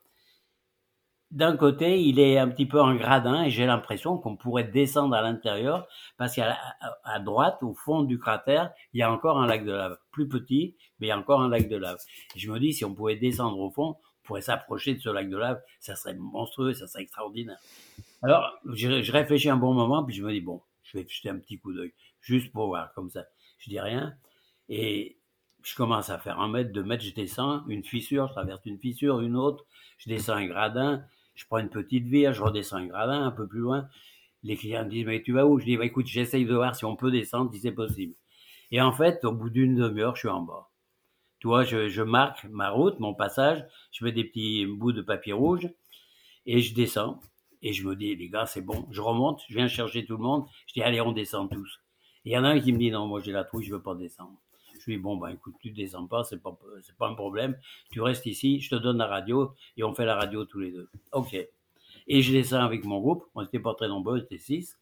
d'un 1.32 1.56
côté, 1.56 2.02
il 2.02 2.20
est 2.20 2.38
un 2.38 2.50
petit 2.50 2.66
peu 2.66 2.82
en 2.82 2.94
gradin 2.96 3.44
et 3.44 3.50
j'ai 3.50 3.66
l'impression 3.66 4.18
qu'on 4.18 4.36
pourrait 4.36 4.66
descendre 4.66 5.16
à 5.16 5.22
l'intérieur 5.22 5.88
parce 6.18 6.36
qu'à 6.36 6.58
à 7.06 7.20
droite, 7.20 7.60
au 7.64 7.74
fond 7.74 8.04
du 8.04 8.20
cratère, 8.20 8.72
il 8.94 9.00
y 9.00 9.04
a 9.04 9.12
encore 9.12 9.40
un 9.40 9.48
lac 9.48 9.64
de 9.64 9.72
lave. 9.72 9.98
Plus 10.12 10.28
petit, 10.28 10.76
mais 11.00 11.08
il 11.08 11.10
y 11.10 11.14
a 11.14 11.18
encore 11.18 11.42
un 11.42 11.48
lac 11.48 11.70
de 11.70 11.78
lave. 11.78 12.00
Je 12.36 12.52
me 12.52 12.60
dis, 12.60 12.74
si 12.74 12.84
on 12.84 12.94
pouvait 12.94 13.16
descendre 13.16 13.58
au 13.60 13.72
fond, 13.72 13.96
on 13.96 14.28
pourrait 14.28 14.42
s'approcher 14.42 14.94
de 14.94 15.00
ce 15.00 15.10
lac 15.10 15.30
de 15.30 15.38
lave, 15.38 15.62
ça 15.80 15.96
serait 15.96 16.16
monstrueux, 16.16 16.74
ça 16.74 16.86
serait 16.88 17.04
extraordinaire. 17.04 17.60
Alors, 18.24 18.60
je, 18.66 19.12
réfléchis 19.12 19.50
un 19.50 19.58
bon 19.58 19.74
moment, 19.74 20.04
puis 20.04 20.16
je 20.16 20.24
me 20.24 20.32
dis, 20.32 20.42
bon, 20.42 20.62
je 20.84 20.98
vais 20.98 21.08
jeter 21.08 21.30
un 21.30 21.38
petit 21.40 21.60
coup 21.60 21.74
d'œil, 21.74 21.94
juste 22.22 22.52
pour 22.52 22.68
voir, 22.68 22.94
comme 22.94 23.10
ça. 23.10 23.26
Je 23.58 23.70
dis 23.70 23.80
rien. 23.80 24.14
Et 24.70 25.18
je 25.64 25.76
commence 25.76 26.10
à 26.10 26.18
faire 26.20 26.40
un 26.40 26.48
mètre, 26.48 26.72
deux 26.72 26.84
mètres, 26.84 27.04
je 27.04 27.14
descends, 27.14 27.66
une 27.68 27.84
fissure, 27.84 28.28
je 28.28 28.34
traverse 28.34 28.62
une 28.66 28.80
fissure, 28.80 29.20
une 29.22 29.36
autre, 29.36 29.66
je 29.98 30.10
descends 30.10 30.36
un 30.36 30.46
gradin, 30.46 31.04
je 31.36 31.46
prends 31.46 31.58
une 31.58 31.70
petite 31.70 32.06
vire, 32.06 32.34
je 32.34 32.42
redescends 32.42 32.78
un 32.78 32.86
gradin 32.88 33.24
un 33.24 33.32
peu 33.32 33.48
plus 33.48 33.60
loin. 33.60 33.88
Les 34.44 34.56
clients 34.56 34.86
me 34.86 34.90
disent, 34.90 35.06
mais 35.06 35.22
tu 35.22 35.34
vas 35.34 35.46
où? 35.46 35.60
Je 35.60 35.66
dis, 35.66 35.78
bah, 35.78 35.86
écoute, 35.86 36.08
j'essaye 36.08 36.46
de 36.46 36.54
voir 36.56 36.76
si 36.76 36.86
on 36.86 36.96
peut 36.96 37.12
descendre, 37.12 37.52
si 37.54 37.60
c'est 37.60 37.72
possible. 37.72 38.16
Et 38.72 38.82
en 38.82 38.92
fait, 38.92 39.26
au 39.26 39.34
bout 39.34 39.50
d'une 39.50 39.76
demi-heure, 39.76 40.16
je 40.16 40.22
suis 40.22 40.30
en 40.30 40.42
bas. 40.42 40.70
Tu 41.40 41.48
vois, 41.48 41.64
je, 41.64 41.90
je, 41.90 42.02
marque 42.02 42.46
ma 42.46 42.70
route, 42.70 43.00
mon 43.00 43.14
passage, 43.14 43.66
je 43.92 44.06
mets 44.06 44.12
des 44.12 44.24
petits 44.24 44.66
bouts 44.66 44.92
de 44.94 45.02
papier 45.02 45.34
rouge 45.34 45.70
et 46.46 46.62
je 46.62 46.74
descends. 46.74 47.20
Et 47.62 47.74
je 47.74 47.88
me 47.88 47.96
dis, 47.96 48.16
les 48.16 48.30
gars, 48.30 48.46
c'est 48.46 48.62
bon. 48.62 48.88
Je 48.92 49.02
remonte, 49.02 49.42
je 49.48 49.56
viens 49.56 49.68
chercher 49.68 50.06
tout 50.06 50.18
le 50.18 50.24
monde. 50.24 50.46
Je 50.68 50.74
dis, 50.74 50.82
allez, 50.82 51.02
on 51.02 51.12
descend 51.12 51.50
tous. 51.50 51.80
Et 52.26 52.32
il 52.32 52.34
y 52.34 52.38
en 52.38 52.44
a 52.44 52.50
un 52.50 52.60
qui 52.60 52.74
me 52.74 52.78
dit, 52.78 52.92
non, 52.92 53.08
moi 53.08 53.20
j'ai 53.22 53.32
la 53.32 53.44
trouille, 53.44 53.66
je 53.66 53.74
veux 53.74 53.82
pas 53.82 53.96
descendre. 53.96 54.40
Je 54.80 54.86
lui 54.86 54.96
dis, 54.96 55.02
bon, 55.02 55.18
ben 55.18 55.30
écoute, 55.30 55.56
tu 55.62 55.72
descends 55.72 56.08
pas, 56.08 56.24
c'est 56.24 56.42
pas, 56.42 56.58
c'est 56.82 56.98
pas 56.98 57.08
un 57.08 57.14
problème. 57.14 57.58
Tu 57.92 58.02
restes 58.02 58.26
ici, 58.26 58.60
je 58.60 58.70
te 58.70 58.76
donne 58.76 58.98
la 58.98 59.08
radio 59.08 59.54
et 59.78 59.84
on 59.84 59.94
fait 59.94 60.06
la 60.06 60.16
radio 60.16 60.46
tous 60.46 60.60
les 60.60 60.72
deux. 60.72 60.90
Ok. 61.12 61.36
Et 62.08 62.22
je 62.22 62.32
descends 62.32 62.62
avec 62.62 62.84
mon 62.84 63.00
groupe. 63.00 63.26
On 63.36 63.42
n'était 63.42 63.60
pas 63.60 63.76
très 63.76 63.88
nombreux, 63.88 64.20
on 64.20 64.24
était 64.24 64.38
six. 64.38 64.78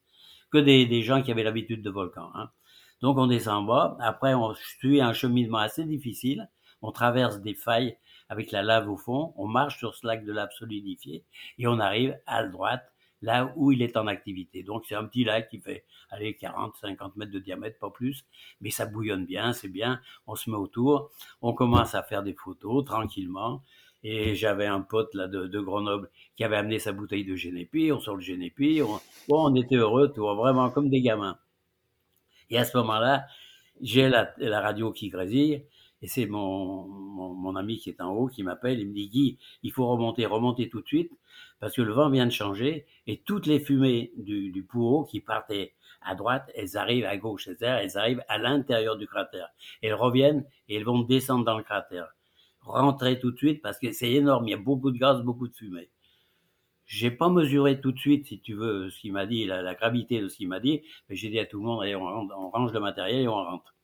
Que 0.51 0.57
des, 0.57 0.85
des 0.85 1.01
gens 1.01 1.21
qui 1.21 1.31
avaient 1.31 1.43
l'habitude 1.43 1.81
de 1.81 1.89
volcan. 1.89 2.31
Hein. 2.33 2.49
Donc 3.01 3.17
on 3.17 3.27
descend 3.27 3.63
en 3.63 3.63
bas. 3.63 3.97
Après, 3.99 4.33
on 4.33 4.53
suit 4.53 5.01
un 5.01 5.13
cheminement 5.13 5.59
assez 5.59 5.85
difficile. 5.85 6.49
On 6.81 6.91
traverse 6.91 7.41
des 7.41 7.53
failles 7.53 7.97
avec 8.29 8.51
la 8.51 8.61
lave 8.61 8.89
au 8.89 8.97
fond, 8.97 9.33
on 9.35 9.47
marche 9.47 9.79
sur 9.79 9.95
ce 9.95 10.05
lac 10.05 10.23
de 10.23 10.31
lave 10.31 10.51
solidifié 10.57 11.25
et 11.57 11.67
on 11.67 11.79
arrive 11.79 12.17
à 12.27 12.43
droite, 12.43 12.93
là 13.21 13.51
où 13.55 13.71
il 13.71 13.81
est 13.81 13.97
en 13.97 14.07
activité. 14.07 14.63
Donc 14.63 14.85
c'est 14.87 14.95
un 14.95 15.05
petit 15.05 15.23
lac 15.23 15.49
qui 15.49 15.59
fait, 15.59 15.83
allez, 16.09 16.35
40, 16.35 16.75
50 16.79 17.15
mètres 17.17 17.31
de 17.31 17.39
diamètre, 17.39 17.79
pas 17.79 17.89
plus, 17.89 18.25
mais 18.61 18.69
ça 18.69 18.85
bouillonne 18.85 19.25
bien, 19.25 19.51
c'est 19.51 19.67
bien, 19.67 19.99
on 20.27 20.35
se 20.35 20.49
met 20.49 20.55
autour, 20.55 21.11
on 21.41 21.53
commence 21.53 21.95
à 21.95 22.03
faire 22.03 22.23
des 22.23 22.33
photos 22.33 22.85
tranquillement, 22.85 23.63
et 24.03 24.35
j'avais 24.35 24.67
un 24.67 24.79
pote 24.79 25.13
là 25.13 25.27
de, 25.27 25.59
Grenoble 25.59 26.09
qui 26.37 26.43
avait 26.43 26.55
amené 26.55 26.79
sa 26.79 26.93
bouteille 26.93 27.25
de 27.25 27.35
Génépi, 27.35 27.91
on 27.91 27.99
sort 27.99 28.15
le 28.15 28.21
Génépi, 28.21 28.81
on, 28.81 28.99
bon, 29.27 29.51
on 29.51 29.55
était 29.55 29.75
heureux, 29.75 30.11
tout, 30.13 30.23
vraiment 30.23 30.69
comme 30.69 30.89
des 30.89 31.01
gamins. 31.01 31.37
Et 32.49 32.57
à 32.57 32.63
ce 32.63 32.77
moment-là, 32.77 33.25
j'ai 33.81 34.07
la, 34.07 34.33
la 34.37 34.61
radio 34.61 34.91
qui 34.91 35.09
grésille, 35.09 35.65
et 36.01 36.07
c'est 36.07 36.25
mon, 36.25 36.87
mon, 36.87 37.55
ami 37.55 37.77
qui 37.77 37.89
est 37.89 38.01
en 38.01 38.11
haut 38.11 38.27
qui 38.27 38.43
m'appelle, 38.43 38.79
il 38.79 38.87
me 38.87 38.93
dit 38.93 39.09
Guy, 39.09 39.37
il 39.63 39.71
faut 39.71 39.85
remonter, 39.87 40.25
remonter 40.25 40.69
tout 40.69 40.81
de 40.81 40.87
suite, 40.87 41.11
parce 41.59 41.75
que 41.75 41.81
le 41.81 41.91
vent 41.91 42.09
vient 42.09 42.25
de 42.25 42.31
changer, 42.31 42.85
et 43.05 43.17
toutes 43.17 43.47
les 43.47 43.59
fumées 43.59 44.13
du, 44.15 44.51
du 44.51 44.65
qui 45.09 45.19
partaient 45.19 45.73
à 46.01 46.15
droite, 46.15 46.49
elles 46.55 46.77
arrivent 46.77 47.05
à 47.05 47.17
gauche, 47.17 47.49
elles 47.59 47.97
arrivent 47.97 48.23
à 48.29 48.37
l'intérieur 48.37 48.97
du 48.97 49.07
cratère. 49.07 49.49
Elles 49.81 49.93
reviennent 49.93 50.45
et 50.69 50.75
elles 50.75 50.85
vont 50.85 51.01
descendre 51.01 51.43
dans 51.43 51.57
le 51.57 51.63
cratère. 51.63 52.07
Rentrez 52.61 53.19
tout 53.19 53.31
de 53.31 53.37
suite 53.37 53.61
parce 53.61 53.77
que 53.79 53.91
c'est 53.91 54.11
énorme, 54.11 54.47
il 54.47 54.51
y 54.51 54.53
a 54.53 54.57
beaucoup 54.57 54.91
de 54.91 54.97
gaz, 54.97 55.21
beaucoup 55.21 55.47
de 55.47 55.55
fumée. 55.55 55.89
J'ai 56.85 57.11
pas 57.11 57.29
mesuré 57.29 57.81
tout 57.81 57.91
de 57.91 57.99
suite, 57.99 58.25
si 58.25 58.39
tu 58.39 58.53
veux, 58.55 58.89
ce 58.89 59.01
qu'il 59.01 59.13
m'a 59.13 59.25
dit, 59.25 59.45
la, 59.45 59.75
gravité 59.75 60.21
de 60.21 60.27
ce 60.27 60.37
qu'il 60.37 60.47
m'a 60.47 60.59
dit, 60.59 60.81
mais 61.07 61.15
j'ai 61.15 61.29
dit 61.29 61.39
à 61.39 61.45
tout 61.45 61.59
le 61.59 61.65
monde, 61.65 61.83
allez, 61.83 61.95
on, 61.95 62.03
on 62.05 62.49
range 62.49 62.73
le 62.73 62.79
matériel 62.79 63.21
et 63.21 63.27
on 63.27 63.33
rentre. 63.35 63.75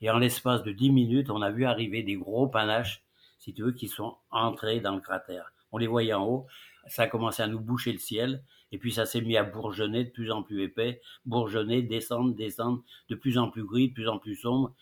Et 0.00 0.10
en 0.10 0.18
l'espace 0.18 0.62
de 0.62 0.72
dix 0.72 0.90
minutes, 0.90 1.30
on 1.30 1.42
a 1.42 1.50
vu 1.50 1.64
arriver 1.64 2.02
des 2.02 2.14
gros 2.14 2.46
panaches, 2.46 3.02
si 3.38 3.52
tu 3.52 3.62
veux, 3.62 3.72
qui 3.72 3.88
sont 3.88 4.16
entrés 4.30 4.80
dans 4.80 4.94
le 4.94 5.00
cratère. 5.00 5.52
On 5.72 5.78
les 5.78 5.86
voyait 5.86 6.14
en 6.14 6.26
haut. 6.26 6.46
Ça 6.86 7.02
a 7.02 7.06
commencé 7.06 7.42
à 7.42 7.46
nous 7.46 7.60
boucher 7.60 7.92
le 7.92 7.98
ciel. 7.98 8.42
Et 8.70 8.78
puis 8.78 8.92
ça 8.92 9.06
s'est 9.06 9.20
mis 9.20 9.36
à 9.36 9.44
bourgeonner 9.44 10.04
de 10.04 10.10
plus 10.10 10.30
en 10.30 10.42
plus 10.42 10.62
épais, 10.62 11.00
bourgeonner, 11.24 11.82
descendre, 11.82 12.34
descendre, 12.34 12.82
de 13.08 13.14
plus 13.14 13.38
en 13.38 13.50
plus 13.50 13.64
gris, 13.64 13.88
de 13.88 13.94
plus 13.94 14.08
en 14.08 14.18
plus 14.18 14.36
sombre. 14.36 14.74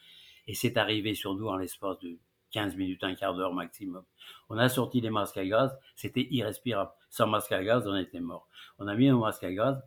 Et 0.49 0.55
c'est 0.55 0.77
arrivé 0.77 1.15
sur 1.15 1.35
nous 1.35 1.49
en 1.49 1.57
l'espace 1.57 1.99
de 2.01 2.19
15 2.51 2.77
minutes, 2.77 3.05
un 3.05 3.15
quart 3.15 3.35
d'heure 3.35 3.53
maximum. 3.53 4.05
On 4.49 4.59
a 4.59 4.69
sorti 4.69 5.01
les 5.01 5.11
masques 5.11 5.37
à 5.37 5.45
gaz, 5.45 5.77
c'était 5.95 6.27
irrespirable. 6.31 6.91
Sans 7.11 7.27
masque 7.27 7.53
à 7.53 7.63
gaz, 7.63 7.87
on 7.87 7.97
était 7.97 8.21
mort. 8.21 8.49
On 8.79 8.87
a 8.89 8.95
mis 8.95 9.09
nos 9.09 9.21
masques 9.21 9.45
à 9.45 9.53
gaz, 9.53 9.83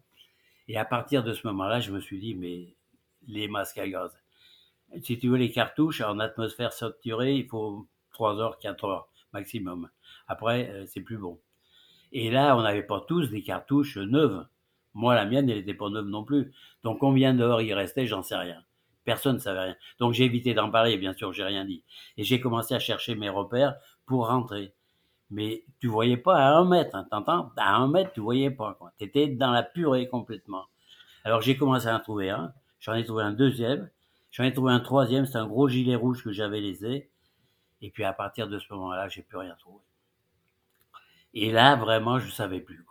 Et 0.68 0.78
à 0.78 0.86
partir 0.86 1.24
de 1.24 1.34
ce 1.34 1.48
moment-là, 1.48 1.80
je 1.80 1.92
me 1.92 2.00
suis 2.00 2.20
dit, 2.20 2.36
mais 2.36 2.76
les 3.28 3.48
masques 3.48 3.80
à 3.80 3.88
gaz. 3.88 4.12
Si 5.02 5.20
tu 5.20 5.30
veux 5.30 5.38
les 5.38 5.52
cartouches 5.52 6.02
en 6.02 6.20
atmosphère 6.20 6.74
saturée, 6.74 7.36
il 7.36 7.48
faut 7.48 7.88
3 8.12 8.40
heures, 8.40 8.58
4 8.60 8.86
heures 8.86 9.10
maximum. 9.34 9.90
Après, 10.28 10.70
euh, 10.70 10.86
c'est 10.88 11.02
plus 11.02 11.18
bon. 11.18 11.40
Et 12.12 12.32
là, 12.32 12.58
on 12.58 12.64
n'avait 12.64 12.84
pas 12.84 13.04
tous 13.08 13.30
des 13.30 13.44
cartouches 13.44 13.98
neuves. 13.98 14.46
Moi, 14.94 15.14
la 15.16 15.26
mienne, 15.26 15.50
elle 15.50 15.58
n'était 15.58 15.74
pas 15.74 15.90
neuve 15.90 16.08
non 16.08 16.24
plus. 16.24 16.52
Donc, 16.84 17.00
combien 17.00 17.34
d'heures 17.34 17.62
il 17.62 17.74
restait, 17.74 18.08
j'en 18.08 18.24
sais 18.24 18.36
rien. 18.36 18.64
Personne 19.06 19.36
ne 19.36 19.40
savait 19.40 19.60
rien. 19.60 19.76
Donc, 20.00 20.14
j'ai 20.14 20.26
évité 20.26 20.54
d'en 20.54 20.72
parler, 20.72 20.98
bien 20.98 21.14
sûr, 21.14 21.32
j'ai 21.34 21.44
rien 21.44 21.66
dit. 21.66 21.84
Et 22.18 22.24
j'ai 22.24 22.40
commencé 22.40 22.74
à 22.74 22.80
chercher 22.80 23.16
mes 23.16 23.30
repères 23.30 23.76
pour 24.06 24.28
rentrer. 24.28 24.74
Mais 25.30 25.64
tu 25.80 25.88
voyais 25.88 26.18
pas 26.18 26.38
à 26.38 26.58
un 26.58 26.66
mètre, 26.66 26.96
hein, 26.96 27.08
t'entends? 27.10 27.52
À 27.58 27.76
un 27.76 27.88
mètre, 27.88 28.12
tu 28.14 28.20
voyais 28.20 28.50
pas. 28.50 28.78
Tu 28.98 29.06
étais 29.06 29.28
dans 29.28 29.52
la 29.52 29.62
purée 29.62 30.08
complètement. 30.08 30.66
Alors, 31.24 31.42
j'ai 31.42 31.56
commencé 31.56 31.88
à 31.88 31.96
en 31.96 32.00
trouver 32.00 32.32
un. 32.32 32.52
J'en 32.80 32.96
ai 32.96 33.04
trouvé 33.04 33.24
un 33.24 33.34
deuxième. 33.34 33.90
J'en 34.32 34.44
ai 34.44 34.54
trouvé 34.54 34.72
un 34.72 34.80
troisième. 34.80 35.26
C'est 35.26 35.38
un 35.38 35.48
gros 35.48 35.68
gilet 35.68 35.96
rouge 35.96 36.24
que 36.24 36.32
j'avais 36.32 36.62
laissé. 36.62 37.10
Et 37.82 37.92
puis, 37.92 38.04
à 38.04 38.14
partir 38.14 38.48
de 38.48 38.60
ce 38.60 38.74
moment-là, 38.74 39.08
j'ai 39.08 39.22
plus 39.22 39.38
rien 39.38 39.56
trouvé. 39.56 39.82
Et 41.34 41.52
là, 41.52 41.76
vraiment, 41.76 42.20
je 42.20 42.30
savais 42.30 42.60
plus. 42.60 42.86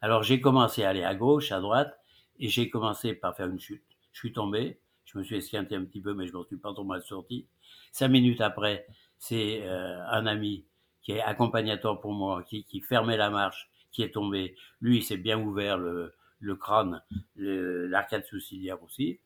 Alors 0.00 0.22
j'ai 0.22 0.40
commencé 0.40 0.84
à 0.84 0.90
aller 0.90 1.02
à 1.02 1.14
gauche, 1.14 1.50
à 1.50 1.60
droite, 1.60 1.98
et 2.38 2.48
j'ai 2.48 2.70
commencé 2.70 3.14
par 3.14 3.36
faire 3.36 3.48
une 3.48 3.58
chute. 3.58 3.82
Je 4.12 4.20
suis 4.20 4.32
tombé, 4.32 4.80
je 5.04 5.18
me 5.18 5.24
suis 5.24 5.36
esquinté 5.36 5.74
un 5.74 5.84
petit 5.84 6.00
peu, 6.00 6.14
mais 6.14 6.26
je 6.26 6.36
ne 6.36 6.44
suis 6.44 6.56
pas 6.56 6.72
trop 6.72 6.84
mal 6.84 7.02
sorti. 7.02 7.46
Cinq 7.92 8.08
minutes 8.08 8.40
après, 8.40 8.86
c'est 9.18 9.62
euh, 9.64 10.00
un 10.08 10.26
ami 10.26 10.66
qui 11.02 11.12
est 11.12 11.20
accompagnateur 11.20 12.00
pour 12.00 12.12
moi, 12.12 12.44
qui, 12.44 12.64
qui, 12.64 12.80
fermait 12.80 13.16
la 13.16 13.30
marche, 13.30 13.70
qui 13.90 14.02
est 14.02 14.12
tombé. 14.14 14.54
Lui, 14.80 14.98
il 14.98 15.02
s'est 15.02 15.16
bien 15.16 15.40
ouvert 15.40 15.78
le, 15.78 16.14
le 16.38 16.56
crâne, 16.56 17.02
l'arcade 17.36 18.24
sourcilière 18.24 18.82
aussi. 18.82 19.18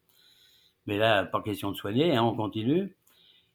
Mais 0.87 0.99
là, 0.99 1.25
pas 1.25 1.43
question 1.43 1.71
de 1.71 1.77
soigner, 1.77 2.17
hein, 2.17 2.23
on 2.25 2.35
continue. 2.35 2.97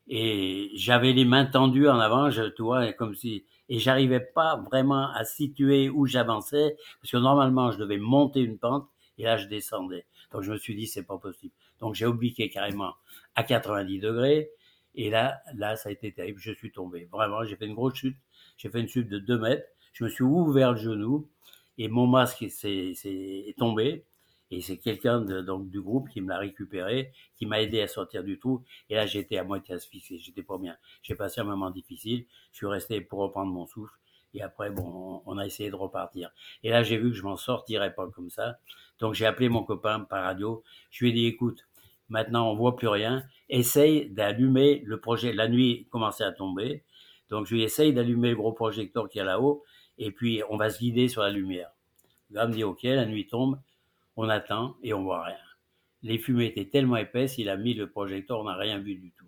Et 0.08 0.72
j'avais 0.76 1.14
les 1.14 1.26
mains 1.26 1.46
tendues 1.46 1.90
en 1.90 2.00
avant, 2.00 2.30
je, 2.30 2.44
tu 2.44 2.62
vois, 2.64 2.94
comme 2.94 3.16
si 3.16 3.44
et 3.70 3.80
j'arrivais 3.80 4.20
pas 4.20 4.56
vraiment 4.58 5.12
à 5.12 5.26
situer 5.26 5.90
où 5.90 6.06
j'avançais 6.06 6.78
parce 7.02 7.12
que 7.12 7.18
normalement 7.18 7.72
je 7.72 7.78
devais 7.78 7.98
monter 7.98 8.40
une 8.40 8.58
pente 8.58 8.88
et 9.18 9.24
là 9.24 9.38
je 9.38 9.48
descendais. 9.48 10.06
Donc 10.32 10.44
je 10.44 10.52
me 10.52 10.58
suis 10.58 10.76
dit 10.76 10.88
c'est 10.88 11.04
pas 11.04 11.18
possible. 11.18 11.54
Donc 11.80 11.96
j'ai 11.96 12.06
obliqué 12.06 12.50
carrément 12.50 12.94
à 13.36 13.44
90 13.44 14.00
degrés 14.00 14.50
et 14.96 15.10
là 15.10 15.42
là 15.56 15.76
ça 15.76 15.90
a 15.90 15.92
été 15.92 16.12
terrible. 16.12 16.40
Je 16.40 16.54
suis 16.54 16.72
tombé. 16.72 17.10
Vraiment 17.12 17.44
j'ai 17.44 17.56
fait 17.56 17.66
une 17.66 17.76
grosse 17.76 17.96
chute. 17.96 18.18
J'ai 18.58 18.70
fait 18.70 18.80
une 18.80 18.88
chute 18.88 19.10
de 19.10 19.20
2 19.20 19.38
mètres. 19.38 19.68
Je 19.94 20.06
me 20.06 20.10
suis 20.10 20.24
ouvert 20.24 20.72
le 20.72 20.78
genou 20.78 21.28
et 21.78 21.90
mon 21.90 22.08
masque 22.08 22.44
est 22.44 23.58
tombé. 23.58 24.06
Et 24.50 24.62
c'est 24.62 24.78
quelqu'un 24.78 25.22
donc 25.22 25.70
du 25.70 25.82
groupe 25.82 26.10
qui 26.10 26.22
me 26.22 26.30
l'a 26.30 26.38
récupéré, 26.38 27.12
qui 27.36 27.46
m'a 27.46 27.62
aidé 27.62 27.82
à 27.82 27.88
sortir 27.88 28.24
du 28.24 28.40
trou. 28.40 28.64
Et 28.90 28.96
là, 28.96 29.06
j'étais 29.06 29.38
à 29.38 29.44
moitié 29.44 29.76
asphyxié. 29.76 30.20
J'étais 30.20 30.44
pas 30.44 30.58
bien. 30.58 30.78
J'ai 31.02 31.16
passé 31.16 31.42
un 31.42 31.44
moment 31.44 31.70
difficile. 31.70 32.26
Je 32.52 32.58
suis 32.58 32.68
resté 32.68 33.02
pour 33.02 33.20
reprendre 33.20 33.52
mon 33.52 33.66
souffle. 33.66 33.94
Et 34.34 34.42
après, 34.42 34.70
bon, 34.70 35.22
on 35.26 35.38
a 35.38 35.46
essayé 35.46 35.70
de 35.70 35.76
repartir. 35.76 36.32
Et 36.64 36.70
là, 36.70 36.84
j'ai 36.84 36.98
vu 36.98 37.10
que 37.10 37.16
je 37.16 37.24
m'en 37.24 37.38
sortirais 37.38 37.94
pas 37.94 38.08
comme 38.08 38.30
ça. 38.30 38.60
Donc, 39.00 39.14
j'ai 39.14 39.26
appelé 39.26 39.50
mon 39.50 39.64
copain 39.64 40.02
par 40.02 40.24
radio. 40.24 40.64
Je 40.92 41.04
lui 41.04 41.12
ai 41.12 41.14
dit, 41.14 41.26
écoute, 41.26 41.68
maintenant, 42.10 42.52
on 42.52 42.56
voit 42.56 42.76
plus 42.76 42.88
rien. 42.88 43.24
Essaye 43.50 44.10
d'allumer 44.10 44.82
le 44.86 45.00
projet. 45.00 45.34
La 45.34 45.48
nuit 45.48 45.88
commençait 45.90 46.24
à 46.24 46.32
tomber. 46.32 46.84
Donc, 47.30 47.48
je 47.48 47.56
lui 47.56 47.64
essaye 47.64 47.94
d'allumer 47.94 48.30
le 48.30 48.36
gros 48.36 48.54
projecteur 48.54 49.10
qui 49.10 49.20
est 49.20 49.24
là-haut. 49.24 49.64
Et 49.98 50.12
puis, 50.12 50.42
on 50.50 50.58
va 50.58 50.70
se 50.70 50.80
guider 50.80 51.08
sur 51.08 51.22
la 51.22 51.32
lumière. 51.32 51.70
Le 52.30 52.36
gars 52.36 52.48
me 52.48 52.54
dit, 52.54 52.64
OK, 52.64 52.84
la 52.84 53.06
nuit 53.06 53.28
tombe. 53.28 53.60
On 54.18 54.30
attend 54.30 54.76
et 54.84 54.94
on 54.94 55.04
voit 55.04 55.24
rien. 55.24 55.38
Les 56.04 56.18
fumées 56.18 56.48
étaient 56.48 56.70
tellement 56.70 56.98
épaisses, 56.98 57.38
il 57.38 57.50
a 57.50 57.58
mis 57.58 57.74
le 57.74 57.90
projecteur, 57.90 58.40
on 58.40 58.44
n'a 58.44 58.56
rien 58.56 58.80
vu 58.80 58.96
du 58.96 59.12
tout. 59.12 59.28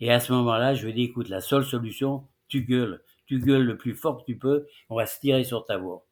Et 0.00 0.10
à 0.10 0.20
ce 0.20 0.32
moment-là, 0.32 0.74
je 0.74 0.84
lui 0.84 0.90
ai 0.90 0.94
dit, 0.94 1.02
écoute, 1.04 1.28
la 1.28 1.40
seule 1.40 1.64
solution, 1.64 2.26
tu 2.48 2.62
gueules. 2.62 3.02
Tu 3.26 3.38
gueules 3.38 3.64
le 3.64 3.76
plus 3.76 3.94
fort 3.94 4.18
que 4.18 4.24
tu 4.24 4.38
peux, 4.38 4.66
on 4.88 4.96
va 4.96 5.06
se 5.06 5.20
tirer 5.20 5.44
sur 5.44 5.64
ta 5.64 5.78
voix. 5.78 6.04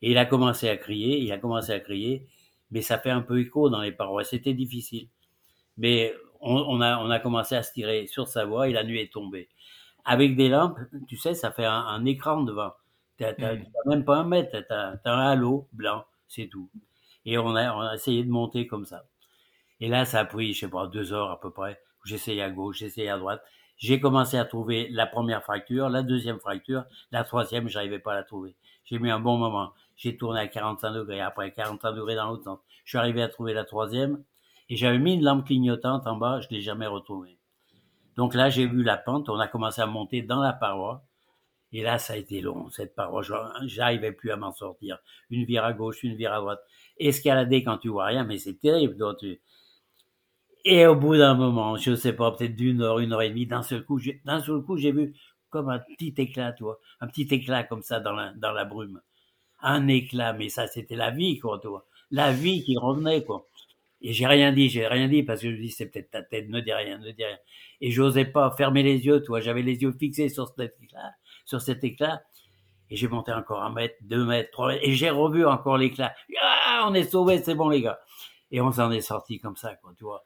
Et 0.00 0.12
il 0.12 0.18
a 0.18 0.24
commencé 0.24 0.68
à 0.68 0.76
crier, 0.76 1.18
il 1.18 1.30
a 1.30 1.38
commencé 1.38 1.72
à 1.72 1.80
crier, 1.80 2.26
mais 2.70 2.80
ça 2.80 2.98
fait 2.98 3.10
un 3.10 3.20
peu 3.20 3.40
écho 3.40 3.68
dans 3.68 3.82
les 3.82 3.92
parois. 3.92 4.24
C'était 4.24 4.54
difficile. 4.54 5.08
Mais 5.76 6.14
on, 6.40 6.80
a, 6.80 6.98
on 6.98 7.10
a 7.10 7.18
commencé 7.18 7.54
à 7.54 7.62
se 7.62 7.72
tirer 7.72 8.06
sur 8.06 8.28
sa 8.28 8.44
voix 8.44 8.68
et 8.68 8.72
la 8.72 8.84
nuit 8.84 9.00
est 9.00 9.12
tombée. 9.12 9.48
Avec 10.04 10.36
des 10.36 10.48
lampes, 10.48 10.78
tu 11.06 11.16
sais, 11.16 11.34
ça 11.34 11.52
fait 11.52 11.64
un, 11.64 12.04
écran 12.06 12.42
devant. 12.42 12.72
Tu 13.18 13.24
n'as 13.24 13.54
hmm. 13.54 13.64
même 13.86 14.04
pas 14.04 14.16
un 14.16 14.24
mètre, 14.24 14.50
tu 14.50 14.72
as, 14.72 15.00
un 15.04 15.18
halo 15.18 15.68
blanc 15.72 16.04
c'est 16.32 16.48
tout. 16.48 16.70
Et 17.24 17.38
on 17.38 17.54
a, 17.54 17.94
essayé 17.94 18.24
de 18.24 18.30
monter 18.30 18.66
comme 18.66 18.84
ça. 18.84 19.04
Et 19.80 19.88
là, 19.88 20.04
ça 20.04 20.20
a 20.20 20.24
pris, 20.24 20.52
je 20.52 20.60
sais 20.60 20.68
pas, 20.68 20.86
deux 20.86 21.12
heures 21.12 21.30
à 21.30 21.40
peu 21.40 21.50
près. 21.50 21.80
J'essayais 22.04 22.42
à 22.42 22.50
gauche, 22.50 22.78
j'essayais 22.78 23.10
à 23.10 23.18
droite. 23.18 23.42
J'ai 23.76 24.00
commencé 24.00 24.38
à 24.38 24.44
trouver 24.44 24.88
la 24.90 25.06
première 25.06 25.42
fracture, 25.42 25.88
la 25.88 26.02
deuxième 26.02 26.38
fracture, 26.38 26.84
la 27.10 27.24
troisième, 27.24 27.68
j'arrivais 27.68 27.98
pas 27.98 28.12
à 28.12 28.16
la 28.16 28.22
trouver. 28.22 28.54
J'ai 28.84 28.98
mis 28.98 29.10
un 29.10 29.20
bon 29.20 29.36
moment. 29.36 29.72
J'ai 29.96 30.16
tourné 30.16 30.40
à 30.40 30.48
45 30.48 30.92
degrés, 30.92 31.20
après 31.20 31.52
45 31.52 31.92
degrés 31.92 32.14
dans 32.14 32.28
l'autre 32.28 32.44
sens. 32.44 32.58
Je 32.84 32.90
suis 32.90 32.98
arrivé 32.98 33.22
à 33.22 33.28
trouver 33.28 33.54
la 33.54 33.64
troisième, 33.64 34.22
et 34.68 34.76
j'avais 34.76 34.98
mis 34.98 35.14
une 35.14 35.22
lampe 35.22 35.46
clignotante 35.46 36.06
en 36.06 36.16
bas, 36.16 36.40
je 36.40 36.48
l'ai 36.50 36.60
jamais 36.60 36.86
retrouvée. 36.86 37.38
Donc 38.16 38.34
là, 38.34 38.50
j'ai 38.50 38.66
vu 38.66 38.82
la 38.82 38.96
pente, 38.96 39.28
on 39.28 39.38
a 39.38 39.48
commencé 39.48 39.80
à 39.80 39.86
monter 39.86 40.22
dans 40.22 40.40
la 40.40 40.52
paroi, 40.52 41.04
et 41.72 41.82
là, 41.82 41.98
ça 41.98 42.12
a 42.12 42.16
été 42.16 42.40
long, 42.40 42.70
cette 42.70 42.94
paroi. 42.94 43.22
J'arrivais 43.64 44.12
plus 44.12 44.30
à 44.30 44.36
m'en 44.36 44.52
sortir. 44.52 44.98
Une 45.30 45.44
vire 45.44 45.64
à 45.64 45.72
gauche, 45.72 46.02
une 46.02 46.16
vire 46.16 46.32
à 46.34 46.40
droite. 46.40 46.60
Escalader 46.98 47.64
quand 47.64 47.78
tu 47.78 47.88
vois 47.88 48.06
rien, 48.06 48.24
mais 48.24 48.38
c'est 48.38 48.60
terrible. 48.60 48.96
Donc 48.96 49.18
tu... 49.18 49.40
Et 50.64 50.86
au 50.86 50.94
bout 50.94 51.16
d'un 51.16 51.34
moment, 51.34 51.76
je 51.76 51.94
sais 51.96 52.12
pas, 52.12 52.30
peut-être 52.32 52.54
d'une 52.54 52.82
heure, 52.82 53.00
une 53.00 53.12
heure 53.12 53.22
et 53.22 53.30
demie, 53.30 53.46
d'un 53.46 53.62
seul 53.62 53.84
coup, 53.84 54.00
d'un 54.24 54.40
seul 54.40 54.62
coup, 54.62 54.76
j'ai 54.76 54.92
vu 54.92 55.14
comme 55.50 55.68
un 55.70 55.80
petit 55.80 56.14
éclat, 56.18 56.52
toi, 56.52 56.78
un 57.00 57.08
petit 57.08 57.26
éclat 57.34 57.64
comme 57.64 57.82
ça 57.82 58.00
dans 58.00 58.12
la, 58.12 58.64
brume. 58.64 59.00
Un 59.60 59.88
éclat, 59.88 60.34
mais 60.34 60.48
ça, 60.48 60.68
c'était 60.68 60.94
la 60.96 61.10
vie, 61.10 61.38
quoi, 61.38 61.58
toi. 61.58 61.86
La 62.10 62.32
vie 62.32 62.62
qui 62.64 62.76
revenait, 62.76 63.24
quoi. 63.24 63.48
Et 64.02 64.12
j'ai 64.12 64.26
rien 64.26 64.52
dit, 64.52 64.68
j'ai 64.68 64.86
rien 64.86 65.08
dit 65.08 65.22
parce 65.22 65.40
que 65.42 65.50
je 65.50 65.56
me 65.56 65.60
dis 65.60 65.70
c'est 65.70 65.86
peut-être 65.86 66.10
ta 66.10 66.22
tête, 66.22 66.48
ne 66.48 66.60
dis 66.60 66.72
rien, 66.72 66.98
ne 66.98 67.12
dis 67.12 67.24
rien. 67.24 67.38
Et 67.80 67.90
j'osais 67.90 68.24
pas 68.24 68.50
fermer 68.56 68.82
les 68.82 69.06
yeux, 69.06 69.22
toi, 69.22 69.40
j'avais 69.40 69.62
les 69.62 69.82
yeux 69.82 69.92
fixés 69.92 70.28
sur 70.28 70.48
cet 70.48 70.74
éclat 70.82 71.12
sur 71.44 71.60
cet 71.60 71.84
éclat. 71.84 72.22
Et 72.90 72.96
j'ai 72.96 73.08
monté 73.08 73.32
encore 73.32 73.62
un 73.62 73.70
mètre, 73.70 73.94
deux 74.02 74.24
mètres, 74.24 74.50
trois 74.50 74.68
mètres, 74.68 74.82
et 74.84 74.92
j'ai 74.92 75.10
revu 75.10 75.46
encore 75.46 75.78
l'éclat. 75.78 76.14
Ah, 76.42 76.86
on 76.88 76.94
est 76.94 77.04
sauvé, 77.04 77.42
c'est 77.42 77.54
bon 77.54 77.70
les 77.70 77.80
gars. 77.80 77.98
Et 78.50 78.60
on 78.60 78.70
s'en 78.70 78.90
est 78.90 79.00
sorti 79.00 79.38
comme 79.38 79.56
ça, 79.56 79.74
quoi, 79.76 79.92
tu 79.96 80.04
vois. 80.04 80.24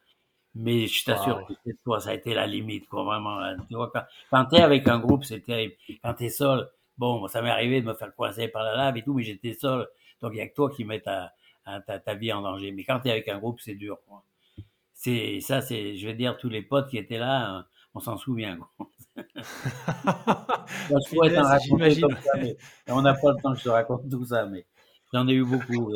Mais 0.57 0.87
je 0.87 1.05
t'assure 1.05 1.47
que 1.47 1.53
cette 1.65 1.81
fois, 1.85 2.01
ça 2.01 2.11
a 2.11 2.15
été 2.15 2.35
la 2.35 2.47
limite, 2.47 2.89
quoi, 2.89 3.05
vraiment. 3.05 3.39
Hein. 3.39 3.57
Tu 3.69 3.77
vois, 3.77 3.91
quand, 3.93 4.03
quand 4.31 4.47
t'es 4.47 4.63
avec 4.63 4.89
un 4.89 4.99
groupe, 4.99 5.25
c'est 5.25 5.41
terrible. 5.41 5.75
Quand 6.03 6.15
t'es 6.15 6.31
seul, 6.31 6.69
bon, 6.99 7.29
ça 7.29 7.43
m'est 7.43 7.51
arrivé 7.51 7.83
de 7.83 7.87
me 7.87 7.95
faire 7.95 8.15
coincer 8.17 8.49
par 8.49 8.65
la 8.65 8.75
lave 8.75 8.97
et 8.97 9.03
tout, 9.03 9.15
mais 9.15 9.23
j'étais 9.23 9.53
seul. 9.53 9.87
Donc, 10.21 10.33
il 10.33 10.39
y 10.39 10.41
a 10.41 10.49
que 10.49 10.55
toi 10.55 10.71
qui 10.71 10.85
mets 10.85 11.01
ta, 11.01 11.35
ta, 11.87 11.99
ta, 12.01 12.15
vie 12.15 12.33
en 12.33 12.41
danger. 12.43 12.73
Mais 12.73 12.85
quand 12.85 13.01
t'es 13.01 13.11
avec 13.11 13.29
un 13.29 13.39
groupe, 13.39 13.61
c'est 13.61 13.75
dur, 13.75 13.99
quoi. 14.09 14.25
C'est, 14.95 15.41
ça, 15.41 15.61
c'est, 15.61 15.97
je 15.97 16.07
vais 16.07 16.15
dire, 16.15 16.39
tous 16.39 16.49
les 16.49 16.63
potes 16.63 16.89
qui 16.89 16.97
étaient 16.97 17.19
là, 17.19 17.49
hein, 17.49 17.67
on 17.97 18.01
s'en 18.01 18.19
souvient, 18.19 18.59
on 22.89 23.03
n'a 23.03 23.15
pas 23.15 23.33
le 23.33 23.43
temps 23.43 23.53
que 23.55 23.59
je 23.59 23.65
te 23.65 23.69
raconte 23.71 24.11
tout 24.11 24.27
ça, 24.27 24.45
mais 24.45 24.67
j'en 25.15 25.27
ai 25.27 25.33
eu 25.33 25.47
beaucoup. 25.47 25.91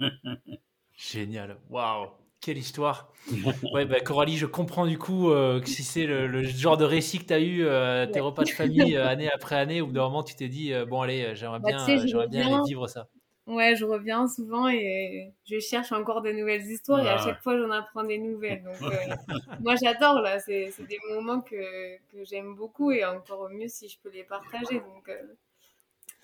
Génial, 0.96 1.58
waouh, 1.70 2.08
quelle 2.40 2.58
histoire. 2.58 3.12
Ouais, 3.72 3.86
bah, 3.86 4.00
Coralie, 4.00 4.36
je 4.36 4.46
comprends 4.46 4.86
du 4.86 4.98
coup 4.98 5.30
euh, 5.30 5.60
que 5.60 5.68
si 5.68 5.84
c'est 5.84 6.06
le, 6.06 6.42
genre 6.42 6.76
de 6.76 6.84
récit 6.84 7.18
que 7.20 7.26
tu 7.26 7.32
as 7.32 7.40
eu, 7.40 7.64
euh, 7.64 8.06
tes 8.06 8.20
repas 8.20 8.42
de 8.42 8.50
famille 8.50 8.96
euh, 8.96 9.08
année 9.08 9.30
après 9.30 9.56
année, 9.56 9.80
où 9.80 9.92
d'un 9.92 10.02
moment 10.02 10.24
tu 10.24 10.34
t'es 10.34 10.48
dit, 10.48 10.72
bon 10.88 11.02
allez, 11.02 11.36
j'aimerais 11.36 11.60
bah, 11.60 11.68
bien, 11.68 12.06
j'aimerais 12.06 12.28
bien 12.28 12.62
vivre 12.66 12.88
ça. 12.88 13.08
Ouais, 13.46 13.76
je 13.76 13.84
reviens 13.84 14.26
souvent 14.26 14.68
et 14.68 15.34
je 15.44 15.58
cherche 15.58 15.92
encore 15.92 16.22
de 16.22 16.32
nouvelles 16.32 16.62
histoires 16.62 17.04
et 17.04 17.10
à 17.10 17.18
chaque 17.18 17.42
fois 17.42 17.58
j'en 17.58 17.70
apprends 17.70 18.04
des 18.04 18.16
nouvelles. 18.16 18.62
Donc 18.62 18.90
euh, 18.90 18.96
moi 19.60 19.74
j'adore 19.76 20.22
là, 20.22 20.38
c'est 20.38 20.72
des 20.88 20.98
moments 21.10 21.42
que, 21.42 21.96
que 22.10 22.24
j'aime 22.24 22.54
beaucoup 22.54 22.90
et 22.90 23.04
encore 23.04 23.50
mieux 23.50 23.68
si 23.68 23.86
je 23.88 23.98
peux 24.02 24.10
les 24.10 24.24
partager. 24.24 24.80
Donc 24.80 25.08
euh. 25.10 25.34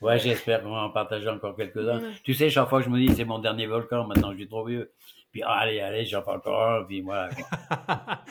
Ouais, 0.01 0.19
j'espère 0.19 0.63
qu'on 0.63 0.71
va 0.71 0.85
en 0.85 0.91
partager 0.91 1.29
encore 1.29 1.55
quelques-uns. 1.55 2.01
Tu 2.25 2.33
sais, 2.33 2.49
chaque 2.49 2.71
fois 2.71 2.79
que 2.79 2.87
je 2.87 2.91
me 2.91 2.99
dis 2.99 3.15
c'est 3.15 3.27
mon 3.27 3.39
dernier 3.39 3.67
volcan, 3.67 4.07
maintenant 4.07 4.33
je 4.33 4.39
suis 4.39 4.49
trop 4.49 4.65
vieux. 4.65 4.91
Puis 5.31 5.43
allez, 5.43 5.81
allez, 5.81 6.07
j'en 6.07 6.23
parle 6.23 6.39
encore 6.39 6.63
un, 6.63 6.85
puis 6.85 7.03
voilà. 7.03 7.29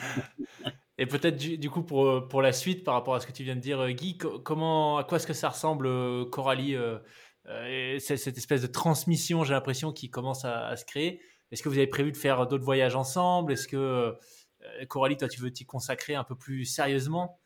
et 0.98 1.06
peut-être 1.06 1.36
du, 1.36 1.70
coup 1.70 1.82
pour, 1.82 2.26
pour 2.26 2.42
la 2.42 2.52
suite 2.52 2.82
par 2.82 2.94
rapport 2.94 3.14
à 3.14 3.20
ce 3.20 3.26
que 3.28 3.32
tu 3.32 3.44
viens 3.44 3.54
de 3.54 3.60
dire, 3.60 3.88
Guy, 3.92 4.18
comment, 4.18 4.98
à 4.98 5.04
quoi 5.04 5.16
est-ce 5.16 5.28
que 5.28 5.32
ça 5.32 5.50
ressemble 5.50 5.88
Coralie 6.30 6.76
euh, 7.50 7.98
cette 7.98 8.36
espèce 8.36 8.62
de 8.62 8.66
transmission, 8.66 9.44
j'ai 9.44 9.52
l'impression, 9.54 9.92
qui 9.92 10.10
commence 10.10 10.44
à, 10.44 10.76
se 10.76 10.84
créer. 10.84 11.20
Est-ce 11.50 11.62
que 11.62 11.68
vous 11.68 11.78
avez 11.78 11.86
prévu 11.86 12.12
de 12.12 12.16
faire 12.16 12.46
d'autres 12.46 12.64
voyages 12.64 12.94
ensemble? 12.94 13.52
Est-ce 13.52 13.66
que, 13.66 13.76
euh, 13.76 14.12
Coralie, 14.88 15.16
toi, 15.16 15.28
tu 15.28 15.40
veux 15.40 15.52
t'y 15.52 15.66
consacrer 15.66 16.14
un 16.14 16.24
peu 16.24 16.36
plus 16.36 16.64
sérieusement? 16.64 17.38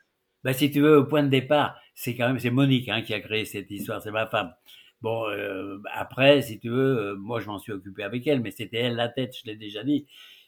Bah, 0.43 0.53
Si 0.53 0.71
tu 0.71 0.81
veux, 0.81 0.99
au 0.99 1.05
point 1.05 1.23
de 1.23 1.29
départ, 1.29 1.79
c'est 1.95 2.15
quand 2.15 2.27
même 2.27 2.39
c'est 2.39 2.51
Monique 2.51 2.89
hein, 2.89 3.03
qui 3.03 3.15
a 3.15 3.21
créé 3.21 3.45
cette 3.45 3.71
histoire, 3.71 4.03
c'est 4.03 4.11
ma 4.11 4.27
femme. 4.27 4.53
Bon, 5.01 5.27
euh, 5.29 5.79
après, 5.93 6.43
si 6.43 6.59
tu 6.59 6.69
veux, 6.71 7.15
moi 7.17 7.41
je 7.41 7.47
m'en 7.47 7.59
suis 7.59 7.73
occupé 7.73 8.03
avec 8.03 8.27
elle, 8.27 8.41
mais 8.41 8.51
c'était 8.51 8.79
elle 8.79 8.97
la 8.97 9.09
tête, 9.09 9.35
je 9.39 9.51
l'ai 9.51 9.57
déjà 9.57 9.85
dit. 9.85 10.07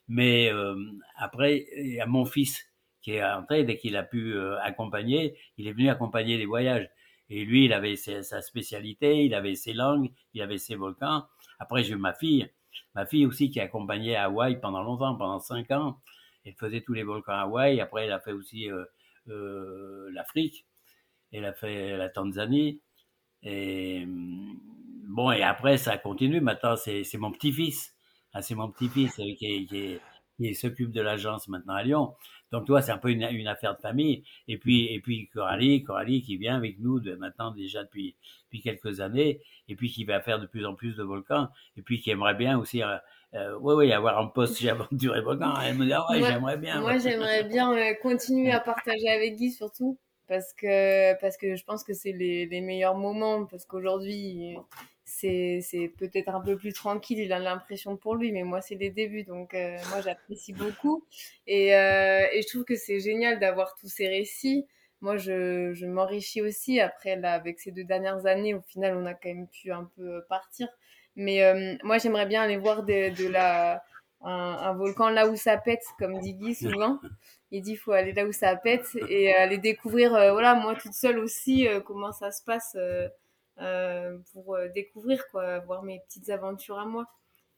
Mais 0.09 0.51
après, 1.17 1.67
il 1.77 1.95
y 1.95 2.01
a 2.01 2.07
mon 2.07 2.25
fils 2.25 2.65
qui 3.03 3.13
est 3.13 3.25
entré 3.25 3.65
dès 3.65 3.77
qu'il 3.77 3.97
a 3.97 4.03
pu 4.03 4.39
accompagner. 4.63 5.37
Il 5.59 5.67
est 5.69 5.73
venu 5.73 5.89
accompagner 5.89 6.39
les 6.39 6.47
voyages. 6.47 6.89
Et 7.29 7.45
lui, 7.45 7.65
il 7.65 7.73
avait 7.73 7.97
sa 7.97 8.41
spécialité, 8.41 9.25
il 9.25 9.35
avait 9.35 9.57
ses 9.57 9.73
langues, 9.73 10.11
il 10.35 10.43
avait 10.43 10.59
ses 10.59 10.77
volcans. 10.77 11.25
Après, 11.59 11.83
j'ai 11.83 11.95
eu 11.95 11.97
ma 11.97 12.15
fille, 12.15 12.49
ma 12.95 13.07
fille 13.07 13.27
aussi 13.27 13.51
qui 13.51 13.61
a 13.61 13.65
accompagné 13.65 14.17
à 14.17 14.25
Hawaï 14.25 14.61
pendant 14.61 14.83
longtemps, 14.83 15.17
pendant 15.17 15.41
cinq 15.41 15.71
ans. 15.71 16.01
Elle 16.45 16.55
faisait 16.55 16.83
tous 16.83 16.93
les 16.93 17.03
volcans 17.03 17.33
à 17.33 17.43
Hawaï. 17.43 17.81
Après, 17.81 18.05
elle 18.05 18.13
a 18.13 18.21
fait 18.21 18.33
aussi 18.33 18.71
euh, 18.71 18.85
euh, 19.29 20.09
l'Afrique. 20.13 20.67
Elle 21.33 21.45
a 21.45 21.53
fait 21.53 21.97
la 21.97 22.09
Tanzanie. 22.09 22.81
Et 23.43 24.03
hum, 24.05 24.59
bon, 25.09 25.33
et 25.33 25.43
après, 25.43 25.79
ça 25.79 25.99
continue. 25.99 26.41
Maintenant, 26.41 26.77
c'est 26.77 27.05
c'est 27.05 27.19
mon 27.19 27.33
petit-fils. 27.33 27.95
Ah, 28.33 28.43
c'est 28.43 28.55
mon 28.55 28.71
petit-fils 28.71 29.19
euh, 29.19 29.35
qui, 29.39 29.67
qui, 29.67 29.99
qui 30.39 30.55
s'occupe 30.55 30.93
de 30.93 31.01
l'agence 31.01 31.49
maintenant 31.49 31.75
à 31.75 31.83
Lyon. 31.83 32.15
Donc, 32.57 32.67
toi, 32.67 32.81
c'est 32.81 32.93
un 32.93 32.97
peu 32.97 33.11
une, 33.11 33.23
une 33.23 33.49
affaire 33.49 33.77
de 33.77 33.81
famille. 33.83 34.25
Et 34.49 34.57
puis, 34.57 34.87
et 34.87 34.99
puis 34.99 35.29
Coralie, 35.29 35.83
Coralie 35.83 36.23
qui 36.23 36.39
vient 36.39 36.57
avec 36.57 36.79
nous 36.79 37.01
de 37.01 37.15
maintenant 37.15 37.51
déjà 37.51 37.85
depuis, 37.85 38.17
depuis 38.45 38.63
quelques 38.63 39.01
années, 39.01 39.43
et 39.69 39.77
puis 39.77 39.91
qui 39.91 40.05
va 40.05 40.23
faire 40.23 40.41
de 40.41 40.47
plus 40.47 40.65
en 40.65 40.75
plus 40.75 40.97
de 40.97 41.03
volcans, 41.03 41.51
et 41.77 41.83
puis 41.83 42.01
qui 42.01 42.11
aimerait 42.11 42.35
bien 42.35 42.59
aussi, 42.59 42.83
euh, 42.83 42.97
euh, 43.35 43.59
ouais, 43.59 43.75
ouais, 43.75 43.93
avoir 43.93 44.19
un 44.19 44.29
poste 44.29 44.59
chez 44.59 44.71
Aventure 44.71 45.17
et 45.17 45.21
Volcan. 45.21 45.53
Elle 45.61 45.77
me 45.77 45.85
dit, 45.85 45.93
ah 45.93 46.11
ouais, 46.11 46.23
j'aimerais 46.23 46.57
bien. 46.57 46.81
Moi, 46.81 46.97
j'aimerais 46.97 47.45
bien 47.45 47.77
euh, 47.77 47.93
continuer 48.01 48.53
à 48.53 48.61
partager 48.61 49.09
avec 49.11 49.37
Guy 49.37 49.51
surtout 49.51 49.99
parce 50.27 50.55
que 50.55 51.21
parce 51.21 51.37
que 51.37 51.57
je 51.57 51.65
pense 51.65 51.85
que 51.85 51.93
c'est 51.93 52.13
les, 52.13 52.47
les 52.47 52.61
meilleurs 52.63 52.97
moments 52.97 53.45
parce 53.45 53.67
qu'aujourd'hui 53.67 54.57
c'est 55.21 55.93
peut-être 55.99 56.29
un 56.29 56.41
peu 56.41 56.57
plus 56.57 56.73
tranquille, 56.73 57.19
il 57.19 57.33
a 57.33 57.39
l'impression 57.39 57.97
pour 57.97 58.15
lui, 58.17 58.33
mais 58.33 58.43
moi 58.43 58.61
c'est 58.61 58.75
les 58.75 58.91
débuts 58.91 59.25
donc 59.25 59.55
euh, 59.55 59.77
moi 59.91 60.01
j'apprécie 60.01 60.53
beaucoup 60.53 61.05
et 61.47 61.75
euh, 61.75 62.27
et 62.33 62.43
je 62.43 62.49
trouve 62.49 62.65
que 62.65 62.77
c'est 62.77 63.01
génial 63.01 63.39
d'avoir 63.39 63.75
tous 63.81 63.89
ces 63.89 64.09
récits. 64.09 64.67
Moi 65.01 65.17
je 65.17 65.73
je 65.75 65.87
m'enrichis 65.87 66.43
aussi 66.43 66.81
après 66.81 67.17
là 67.17 67.33
avec 67.33 67.61
ces 67.61 67.71
deux 67.71 67.85
dernières 67.85 68.27
années 68.27 68.55
au 68.55 68.63
final 68.63 68.97
on 68.97 69.07
a 69.07 69.15
quand 69.15 69.29
même 69.29 69.49
pu 69.49 69.71
un 69.73 69.91
peu 69.97 70.25
partir 70.29 70.69
mais 71.17 71.43
euh, 71.43 71.77
moi 71.83 71.99
j'aimerais 71.99 72.27
bien 72.27 72.43
aller 72.43 72.57
voir 72.59 72.83
de, 72.85 73.29
la 73.29 73.83
un, 74.23 74.73
volcan 74.75 75.09
là 75.09 75.29
où 75.29 75.37
ça 75.37 75.57
pète, 75.57 75.85
comme 75.99 76.19
dit 76.21 76.35
Guy 76.35 76.55
souvent. 76.55 77.01
Il 77.51 77.63
dit 77.63 77.77
faut 77.77 77.93
aller 77.93 78.13
là 78.13 78.27
où 78.27 78.33
ça 78.33 78.57
pète 78.57 78.97
et 79.09 79.35
aller 79.35 79.59
découvrir, 79.59 80.15
euh, 80.15 80.33
voilà, 80.33 80.55
moi 80.55 80.75
toute 80.75 80.95
seule 80.95 81.19
aussi, 81.19 81.69
euh, 81.69 81.81
comment 81.81 82.13
ça 82.13 82.31
se 82.33 82.43
passe 82.43 82.77
euh, 82.77 83.07
euh, 83.07 83.09
pour 84.33 84.55
euh, 84.55 84.69
découvrir, 84.69 85.27
quoi, 85.29 85.59
voir 85.61 85.83
mes 85.83 86.01
petites 86.01 86.31
aventures 86.31 86.79
à 86.79 86.85
moi. 86.87 87.07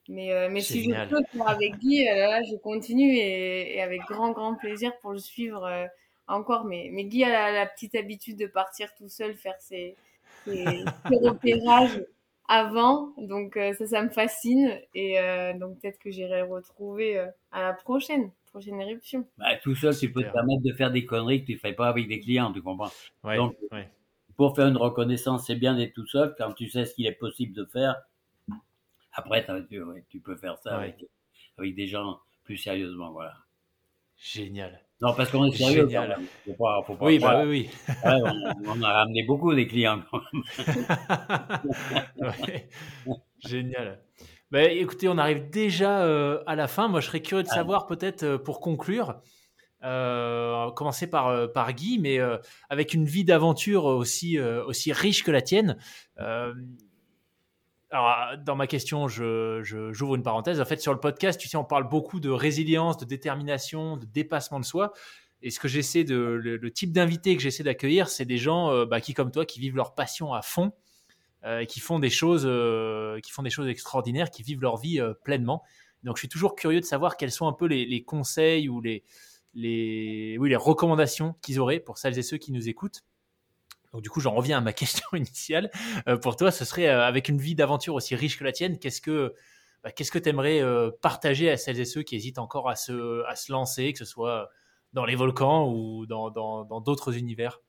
Mais, 0.09 0.32
euh, 0.32 0.49
mais 0.51 0.62
si 0.62 0.82
je 0.84 0.92
peux 1.09 1.20
avec 1.46 1.76
Guy, 1.78 2.09
euh, 2.09 2.14
là, 2.14 2.42
je 2.42 2.57
continue 2.57 3.12
et, 3.14 3.76
et 3.76 3.82
avec 3.82 4.07
grand, 4.09 4.32
grand 4.32 4.55
plaisir 4.57 4.92
pour 5.01 5.12
le 5.12 5.18
suivre 5.18 5.64
euh, 5.64 5.86
encore. 6.26 6.64
Mais, 6.64 6.88
mais 6.92 7.05
Guy 7.05 7.24
a 7.24 7.28
la, 7.30 7.53
la 7.53 7.66
petite 7.66 7.94
habitude 7.94 8.38
de 8.38 8.46
partir 8.46 8.94
tout 8.94 9.09
seul 9.09 9.34
faire 9.36 9.61
ses, 9.61 9.99
ses, 10.44 10.90
ses 11.09 11.16
repérages 11.28 12.03
avant. 12.49 13.12
Donc 13.18 13.57
euh, 13.59 13.74
ça, 13.74 13.86
ça 13.86 14.03
me 14.03 14.09
fascine. 14.09 14.80
Et 14.94 15.20
euh, 15.20 15.53
donc 15.53 15.78
peut-être 15.80 15.99
que 15.99 16.11
j'irai 16.11 16.40
le 16.40 16.46
retrouver 16.46 17.18
euh, 17.18 17.26
à 17.53 17.62
la 17.62 17.74
prochaine, 17.74 18.32
prochaine 18.46 18.80
éruption. 18.80 19.26
Bah, 19.36 19.57
tout 19.62 19.74
seul, 19.74 19.96
tu 19.96 20.11
peux 20.11 20.24
te 20.24 20.30
permettre 20.32 20.62
de 20.62 20.72
faire 20.72 20.90
des 20.90 21.05
conneries 21.05 21.42
que 21.42 21.46
tu 21.46 21.53
ne 21.55 21.59
fais 21.59 21.72
pas 21.72 21.88
avec 21.88 22.09
des 22.09 22.18
clients, 22.18 22.53
tu 22.53 22.61
comprends? 22.62 22.90
Ouais, 23.22 23.36
Donc, 23.36 23.57
ouais. 23.70 23.88
Pour 24.39 24.55
faire 24.55 24.68
une 24.68 24.76
reconnaissance, 24.76 25.47
c'est 25.47 25.57
bien 25.57 25.74
d'être 25.74 25.95
tout 25.95 26.07
seul 26.07 26.34
quand 26.39 26.53
tu 26.53 26.70
sais 26.70 26.86
ce 26.86 26.95
qu'il 26.95 27.07
est 27.07 27.12
possible 27.12 27.53
de 27.55 27.64
faire. 27.64 27.97
Après, 29.12 29.45
tu, 30.09 30.20
peux 30.20 30.36
faire 30.36 30.57
ça 30.59 30.78
Ouais. 30.78 30.84
avec, 30.84 31.05
avec 31.59 31.74
des 31.74 31.89
gens 31.89 32.20
plus 32.45 32.57
sérieusement, 32.57 33.11
voilà. 33.11 33.34
Génial. 34.16 34.80
Non, 35.01 35.12
parce 35.14 35.30
qu'on 35.32 35.45
est 35.47 35.57
sérieux. 35.57 35.89
Génial. 35.89 36.11
quand 36.14 36.18
même. 36.18 36.28
Faut 36.47 36.55
pas, 36.55 36.82
faut 36.86 36.95
pas 36.95 37.07
Oui, 37.07 37.18
bah 37.18 37.43
oui, 37.45 37.68
oui. 37.89 37.95
Ouais, 38.05 38.20
on, 38.64 38.78
on 38.78 38.82
a 38.82 38.93
ramené 38.93 39.24
beaucoup 39.24 39.53
des 39.53 39.66
clients. 39.66 40.03
quand 40.09 40.20
même. 40.32 40.43
Ouais. 42.18 42.68
Génial. 43.41 44.01
Bah, 44.53 44.62
écoutez, 44.62 45.09
on 45.09 45.18
arrive 45.18 45.51
déjà 45.51 46.05
euh, 46.05 46.43
à 46.47 46.55
la 46.55 46.68
fin. 46.68 46.86
Moi, 46.86 47.01
je 47.01 47.09
serais 47.09 47.22
curieux 47.22 47.43
de 47.43 47.49
savoir, 47.49 47.86
peut-être 47.86 48.22
euh, 48.22 48.39
pour 48.39 48.61
conclure, 48.61 49.20
euh, 49.85 50.72
commencer 50.72 51.07
par, 51.07 51.29
euh, 51.29 51.47
par 51.47 51.72
Guy, 51.72 52.01
mais 52.01 52.18
euh, 52.18 52.37
avec 52.68 52.95
une 52.95 53.05
vie 53.05 53.24
d'aventure 53.24 53.85
aussi, 53.85 54.39
aussi 54.41 54.93
riche 54.93 55.22
que 55.22 55.31
la 55.31 55.43
tienne. 55.43 55.79
alors, 57.91 58.37
dans 58.45 58.57
ma 58.57 58.66
question, 58.66 59.09
je, 59.09 59.61
je- 59.62 59.93
j'ouvre 59.93 60.16
une 60.16 60.22
parenthèse. 60.22 60.61
En 60.61 60.64
fait, 60.64 60.81
sur 60.81 60.93
le 60.93 61.01
podcast, 61.01 61.41
tu 61.41 61.49
sais, 61.49 61.57
on 61.57 61.64
parle 61.64 61.89
beaucoup 61.89 62.20
de 62.20 62.29
résilience, 62.29 62.99
de 62.99 63.05
détermination, 63.05 63.97
de 63.97 64.05
dépassement 64.05 64.61
de 64.61 64.64
soi. 64.64 64.93
Et 65.41 65.51
ce 65.51 65.61
que 65.61 65.68
j'essaie 65.68 66.03
de, 66.03 66.16
le, 66.16 66.70
type 66.72 66.93
d'invité 66.93 67.37
que 67.37 67.43
j'essaie 67.43 67.62
d'accueillir, 67.62 68.09
c'est 68.09 68.24
des 68.24 68.39
gens 68.39 68.85
bah, 68.87 69.01
qui, 69.01 69.14
comme 69.14 69.31
toi, 69.31 69.47
qui 69.47 69.61
vivent 69.61 69.76
leur 69.76 69.95
passion 69.95 70.35
à 70.35 70.43
fond, 70.43 70.72
qui 71.68 71.79
font 71.79 72.01
des 72.01 72.11
choses, 72.11 72.43
qui 73.22 73.31
font 73.31 73.43
des 73.45 73.51
choses 73.51 73.68
extraordinaires, 73.68 74.31
qui 74.31 74.43
vivent 74.43 74.61
leur 74.61 74.76
vie 74.76 75.01
pleinement. 75.22 75.62
Donc, 76.03 76.16
je 76.16 76.22
suis 76.22 76.29
toujours 76.29 76.57
curieux 76.57 76.81
de 76.81 76.85
savoir 76.85 77.16
quels 77.16 77.31
sont 77.31 77.47
un 77.47 77.53
peu 77.53 77.66
les 77.66 78.03
conseils 78.03 78.68
ou 78.68 78.81
les, 78.81 79.05
les, 79.55 80.36
oui, 80.38 80.49
les 80.51 80.57
recommandations 80.57 81.34
qu'ils 81.42 81.61
auraient 81.61 81.80
pour 81.80 81.99
celles 81.99 82.18
et 82.18 82.22
ceux 82.22 82.36
qui 82.38 82.53
nous 82.53 82.68
écoutent. 82.68 83.03
Donc, 83.92 84.03
du 84.03 84.11
coup, 84.11 84.20
j'en 84.20 84.34
reviens 84.34 84.59
à 84.59 84.61
ma 84.61 84.72
question 84.74 85.07
initiale. 85.14 85.70
Euh, 86.09 86.16
pour 86.18 86.36
toi, 86.36 86.51
ce 86.51 86.64
serait 86.64 86.88
euh, 86.88 87.05
avec 87.07 87.28
une 87.28 87.38
vie 87.38 87.55
d'aventure 87.55 87.94
aussi 87.94 88.14
riche 88.14 88.38
que 88.38 88.44
la 88.44 88.53
tienne, 88.53 88.78
qu'est-ce 88.78 89.01
que 89.01 89.34
bah, 89.84 89.92
qu'est-ce 89.92 90.11
que 90.11 90.18
tu 90.18 90.28
aimerais 90.28 90.61
partager 91.03 91.51
à 91.51 91.57
celles 91.57 91.78
et 91.80 91.84
ceux 91.84 92.03
qui 92.03 92.16
hésitent 92.16 92.38
encore 92.40 92.68
à 92.68 92.74
se, 92.76 93.24
à 93.26 93.36
se 93.36 93.53
lancer, 93.53 93.92
que 93.92 93.99
ce 94.01 94.05
soit 94.05 94.51
dans 94.92 95.05
les 95.05 95.14
volcans 95.14 95.70
ou 95.72 96.05
dans 96.07 96.30
dans- 96.30 96.64
dans 96.64 96.80
d'autres 96.80 97.16
univers? 97.16 97.61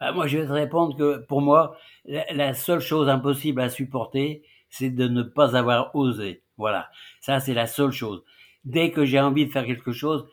Ah, 0.00 0.12
moi, 0.12 0.26
je 0.26 0.38
vais 0.38 0.46
te 0.46 0.52
répondre 0.52 0.96
que 0.96 1.18
pour 1.26 1.40
moi, 1.40 1.76
la 2.04 2.54
seule 2.54 2.80
chose 2.80 3.08
impossible 3.08 3.60
à 3.60 3.68
supporter, 3.70 4.42
c'est 4.68 4.90
de 4.90 5.08
ne 5.08 5.22
pas 5.22 5.56
avoir 5.56 5.94
osé. 5.94 6.42
Voilà. 6.56 6.90
Ça, 7.20 7.40
c'est 7.40 7.54
la 7.54 7.66
seule 7.66 7.92
chose. 7.92 8.22
Dès 8.64 8.90
que 8.90 9.04
j'ai 9.04 9.20
envie 9.20 9.46
de 9.46 9.52
faire 9.52 9.66
quelque 9.66 9.92
chose, 9.92 10.26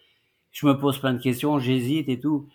je 0.51 0.65
me 0.67 0.77
pose 0.77 0.99
plein 0.99 1.13
de 1.13 1.21
questions, 1.21 1.59
j'hésite 1.59 2.09
et 2.09 2.19
tout, 2.19 2.47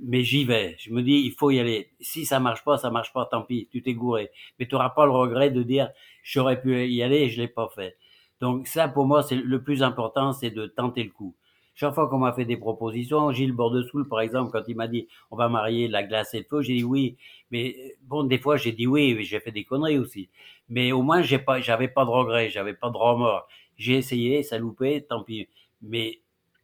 mais 0.00 0.22
j'y 0.22 0.44
vais. 0.44 0.76
Je 0.78 0.92
me 0.92 1.02
dis, 1.02 1.22
il 1.24 1.32
faut 1.32 1.50
y 1.50 1.60
aller. 1.60 1.90
Si 2.00 2.24
ça 2.24 2.40
marche 2.40 2.64
pas, 2.64 2.78
ça 2.78 2.90
marche 2.90 3.12
pas, 3.12 3.26
tant 3.26 3.42
pis, 3.42 3.68
tu 3.70 3.82
t'es 3.82 3.94
gouré. 3.94 4.30
Mais 4.58 4.66
tu 4.66 4.74
n'auras 4.74 4.90
pas 4.90 5.04
le 5.06 5.12
regret 5.12 5.50
de 5.50 5.62
dire, 5.62 5.90
j'aurais 6.22 6.60
pu 6.60 6.86
y 6.88 7.02
aller 7.02 7.18
et 7.18 7.28
je 7.28 7.40
l'ai 7.40 7.48
pas 7.48 7.68
fait. 7.74 7.96
Donc 8.40 8.66
ça, 8.66 8.88
pour 8.88 9.06
moi, 9.06 9.22
c'est 9.22 9.36
le 9.36 9.62
plus 9.62 9.82
important, 9.82 10.32
c'est 10.32 10.50
de 10.50 10.66
tenter 10.66 11.04
le 11.04 11.10
coup. 11.10 11.36
Chaque 11.74 11.94
fois 11.94 12.08
qu'on 12.08 12.18
m'a 12.18 12.32
fait 12.32 12.44
des 12.44 12.56
propositions, 12.56 13.32
Gilles 13.32 13.52
Bordesoul, 13.52 14.08
par 14.08 14.20
exemple, 14.20 14.50
quand 14.52 14.64
il 14.68 14.76
m'a 14.76 14.88
dit, 14.88 15.08
on 15.30 15.36
va 15.36 15.48
marier 15.48 15.88
la 15.88 16.02
glace 16.02 16.34
et 16.34 16.38
le 16.40 16.44
feu, 16.44 16.60
j'ai 16.62 16.74
dit 16.74 16.84
oui. 16.84 17.16
Mais 17.50 17.96
bon, 18.02 18.24
des 18.24 18.38
fois, 18.38 18.56
j'ai 18.56 18.72
dit 18.72 18.86
oui, 18.86 19.14
mais 19.14 19.24
j'ai 19.24 19.40
fait 19.40 19.52
des 19.52 19.64
conneries 19.64 19.98
aussi. 19.98 20.28
Mais 20.68 20.92
au 20.92 21.02
moins, 21.02 21.22
j'ai 21.22 21.38
pas, 21.38 21.60
j'avais 21.60 21.88
pas 21.88 22.04
de 22.04 22.10
regrets, 22.10 22.50
j'avais 22.50 22.74
pas 22.74 22.90
de 22.90 22.96
remords. 22.96 23.46
J'ai 23.76 23.94
essayé, 23.96 24.42
ça 24.42 24.58
loupait, 24.58 25.02
tant 25.02 25.22
pis. 25.22 25.48
Mais 25.80 26.20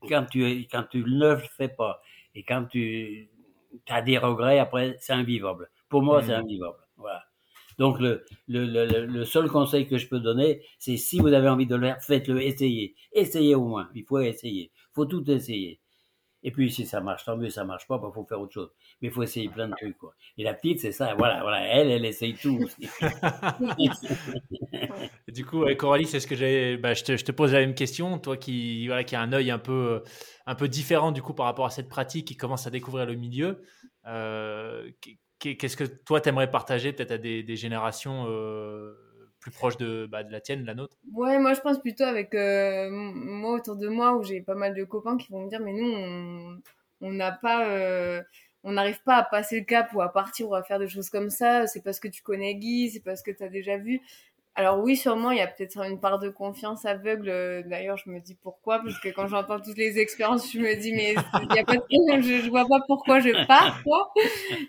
quand 0.09 0.27
tu, 0.27 0.67
quand 0.71 0.85
tu 0.91 0.99
ne 0.99 1.31
le 1.35 1.37
fais 1.37 1.69
pas 1.69 2.03
et 2.35 2.43
quand 2.43 2.67
tu 2.67 3.31
as 3.89 4.03
des 4.03 4.19
regrets, 4.19 4.59
après, 4.59 4.97
c'est 5.01 5.13
invivable. 5.13 5.71
Pour 5.89 6.03
moi, 6.03 6.23
c'est 6.23 6.35
invivable. 6.35 6.79
Voilà. 6.97 7.25
Donc, 7.79 8.01
le, 8.01 8.25
le, 8.49 8.67
le, 8.67 9.07
le 9.07 9.25
seul 9.25 9.49
conseil 9.49 9.87
que 9.87 9.99
je 9.99 10.09
peux 10.09 10.21
donner, 10.21 10.63
c'est 10.79 10.97
si 10.97 11.21
vous 11.21 11.29
avez 11.29 11.49
envie 11.49 11.67
de 11.67 11.77
le 11.77 11.87
faire, 11.87 12.03
faites-le, 12.03 12.43
essayez. 12.43 12.95
Essayez 13.13 13.55
au 13.55 13.65
moins. 13.65 13.89
Il 13.95 14.05
faut 14.05 14.19
essayer. 14.19 14.73
Il 14.75 14.95
faut 14.95 15.07
tout 15.07 15.29
essayer. 15.31 15.81
Et 16.43 16.51
puis, 16.51 16.71
si 16.71 16.87
ça 16.87 17.01
marche, 17.01 17.25
tant 17.25 17.37
mieux, 17.37 17.51
ça 17.51 17.65
marche 17.65 17.87
pas, 17.87 18.01
il 18.03 18.13
faut 18.13 18.25
faire 18.25 18.41
autre 18.41 18.53
chose. 18.53 18.71
Mais 19.01 19.09
il 19.09 19.11
faut 19.13 19.23
essayer 19.23 19.49
plein 19.49 19.69
de 19.69 19.75
trucs, 19.75 19.97
quoi. 19.97 20.15
Et 20.37 20.43
la 20.43 20.55
petite, 20.55 20.81
c'est 20.81 20.93
ça, 20.93 21.15
voilà, 21.15 21.41
voilà, 21.43 21.65
elle, 21.67 21.91
elle 21.91 22.05
essaye 22.05 22.35
tout 22.35 22.59
Du 25.29 25.45
coup, 25.45 25.65
Coralie, 25.77 26.07
c'est 26.07 26.21
ce 26.21 26.27
que 26.27 26.35
j'ai. 26.35 26.77
Bah, 26.77 26.95
je, 26.95 27.05
te, 27.05 27.17
je 27.17 27.25
te 27.25 27.33
pose 27.33 27.53
la 27.53 27.61
même 27.61 27.75
question. 27.75 28.19
Toi 28.19 28.37
qui, 28.37 28.87
voilà, 28.87 29.05
qui 29.05 29.17
a 29.17 29.21
un 29.21 29.33
œil 29.33 29.51
un 29.51 29.59
peu, 29.59 30.03
un 30.47 30.55
peu 30.55 30.69
différent 30.69 31.13
du 31.13 31.23
coup 31.23 31.35
par 31.35 31.47
rapport 31.47 31.67
à 31.67 31.71
cette 31.71 31.89
pratique, 31.89 32.27
qui 32.27 32.37
commence 32.37 32.67
à 32.67 32.71
découvrir 32.71 33.07
le 33.07 33.15
milieu. 33.15 33.63
euh, 34.07 34.91
qu'est- 35.01 35.19
Qu'est-ce 35.57 35.77
que 35.77 35.85
toi 35.85 36.21
t'aimerais 36.21 36.51
partager 36.51 36.93
peut-être 36.93 37.13
à 37.13 37.19
des, 37.19 37.45
des 37.45 37.55
générations 37.55 38.27
euh, 38.29 38.93
plus 39.39 39.53
proches 39.53 39.77
de, 39.77 40.09
bah, 40.11 40.25
de 40.25 40.33
la 40.33 40.41
tienne, 40.41 40.63
de 40.63 40.67
la 40.67 40.75
nôtre? 40.75 40.97
Ouais, 41.13 41.39
moi 41.39 41.55
je 41.55 41.61
pense 41.61 41.79
plutôt 41.79 42.03
avec 42.03 42.35
euh, 42.35 42.89
moi 42.91 43.55
autour 43.55 43.77
de 43.77 43.87
moi 43.87 44.17
où 44.17 44.25
j'ai 44.25 44.41
pas 44.41 44.57
mal 44.57 44.75
de 44.75 44.83
copains 44.83 45.17
qui 45.17 45.31
vont 45.31 45.45
me 45.45 45.49
dire 45.49 45.61
mais 45.61 45.73
nous 45.73 45.87
on 45.87 46.59
on 47.01 47.13
n'a 47.13 47.31
pas 47.31 47.69
euh, 47.69 48.21
on 48.65 48.73
n'arrive 48.73 49.03
pas 49.05 49.17
à 49.17 49.23
passer 49.25 49.61
le 49.61 49.65
cap 49.65 49.93
ou 49.95 50.01
à 50.03 50.13
partir 50.13 50.49
ou 50.49 50.55
à 50.55 50.63
faire 50.63 50.79
des 50.79 50.89
choses 50.89 51.11
comme 51.11 51.31
ça, 51.31 51.67
c'est 51.67 51.83
parce 51.83 52.01
que 52.01 52.09
tu 52.09 52.23
connais 52.23 52.55
Guy, 52.57 52.91
c'est 52.91 53.01
parce 53.05 53.23
que 53.23 53.31
tu 53.31 53.43
as 53.43 53.49
déjà 53.49 53.77
vu. 53.79 54.01
alors 54.55 54.81
oui, 54.81 54.97
sûrement, 54.97 55.31
il 55.31 55.39
y 55.39 55.41
a 55.41 55.47
peut-être 55.47 55.79
une 55.85 56.01
part 56.01 56.19
de 56.19 56.29
confiance 56.31 56.85
aveugle. 56.85 57.65
D'ailleurs, 57.69 57.97
je 57.97 58.11
me 58.11 58.21
dis 58.21 58.35
pourquoi, 58.35 58.81
parce 58.81 58.99
que 59.01 59.09
quand 59.11 59.29
j'entends 59.29 59.61
toutes 59.61 59.79
les 59.79 59.99
expériences, 60.01 60.53
je 60.53 60.59
me 60.59 60.75
dis 60.81 60.93
mais 60.93 61.15
il 61.51 61.57
y 61.57 61.59
a 61.61 61.65
pas 61.65 61.77
de 61.77 61.83
je, 62.23 62.43
je 62.45 62.51
vois 62.51 62.67
pas 62.67 62.81
pourquoi 62.89 63.21
je 63.21 63.47
pars, 63.47 63.83
quoi. 63.85 64.13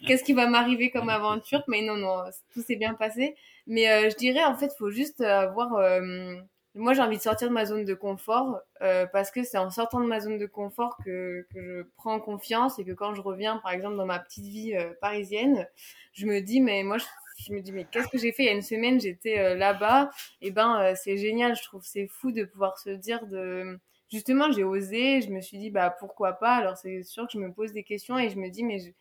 Qu'est-ce 0.07 0.23
qui 0.23 0.33
va 0.33 0.47
m'arriver 0.47 0.91
comme 0.91 1.09
aventure? 1.09 1.63
Mais 1.67 1.81
non, 1.81 1.95
non, 1.97 2.23
tout 2.53 2.61
s'est 2.61 2.75
bien 2.75 2.93
passé. 2.93 3.35
Mais 3.67 3.89
euh, 3.89 4.09
je 4.09 4.15
dirais 4.17 4.43
en 4.43 4.55
fait, 4.55 4.71
faut 4.77 4.91
juste 4.91 5.21
avoir. 5.21 5.73
Euh, 5.75 6.35
moi, 6.79 6.93
j'ai 6.93 7.01
envie 7.01 7.17
de 7.17 7.21
sortir 7.21 7.47
de 7.49 7.53
ma 7.53 7.65
zone 7.65 7.85
de 7.85 7.93
confort 7.93 8.59
euh, 8.81 9.05
parce 9.05 9.31
que 9.31 9.43
c'est 9.43 9.57
en 9.57 9.69
sortant 9.69 9.99
de 9.99 10.05
ma 10.05 10.19
zone 10.19 10.37
de 10.37 10.45
confort 10.45 10.97
que, 11.03 11.45
je 11.53 11.83
prends 11.95 12.19
confiance 12.19 12.79
et 12.79 12.85
que 12.85 12.91
quand 12.91 13.13
je 13.13 13.21
reviens, 13.21 13.57
par 13.57 13.71
exemple, 13.71 13.97
dans 13.97 14.05
ma 14.05 14.19
petite 14.19 14.45
vie 14.45 14.75
parisienne, 15.01 15.67
je 16.13 16.25
me 16.25 16.41
dis 16.41 16.61
mais 16.61 16.83
moi 16.83 16.97
je 17.39 17.53
me 17.53 17.61
dis 17.61 17.71
mais 17.71 17.85
qu'est-ce 17.85 18.07
que 18.09 18.17
j'ai 18.17 18.31
fait? 18.31 18.43
Il 18.43 18.45
y 18.47 18.49
a 18.49 18.53
une 18.53 18.61
semaine 18.61 18.99
j'étais 18.99 19.39
euh, 19.39 19.55
là-bas. 19.55 20.11
Et 20.41 20.51
ben 20.51 20.79
euh, 20.81 20.93
c'est 20.95 21.17
génial 21.17 21.55
je 21.55 21.63
trouve 21.63 21.83
c'est 21.83 22.07
fou 22.07 22.31
de 22.31 22.43
pouvoir 22.43 22.77
se 22.77 22.89
dire 22.89 23.25
de 23.27 23.79
justement 24.11 24.51
j'ai 24.51 24.63
osé 24.63 25.21
je 25.21 25.29
me 25.29 25.41
suis 25.41 25.57
dit 25.57 25.69
bah 25.69 25.95
pourquoi 25.99 26.33
pas? 26.33 26.55
Alors 26.55 26.77
c'est 26.77 27.03
sûr 27.03 27.25
que 27.25 27.33
je 27.33 27.39
me 27.39 27.51
pose 27.51 27.71
des 27.71 27.83
questions 27.83 28.17
et 28.17 28.29
je 28.29 28.37
me 28.37 28.49
dis 28.49 28.63
mais 28.63 28.79
je... 28.79 28.91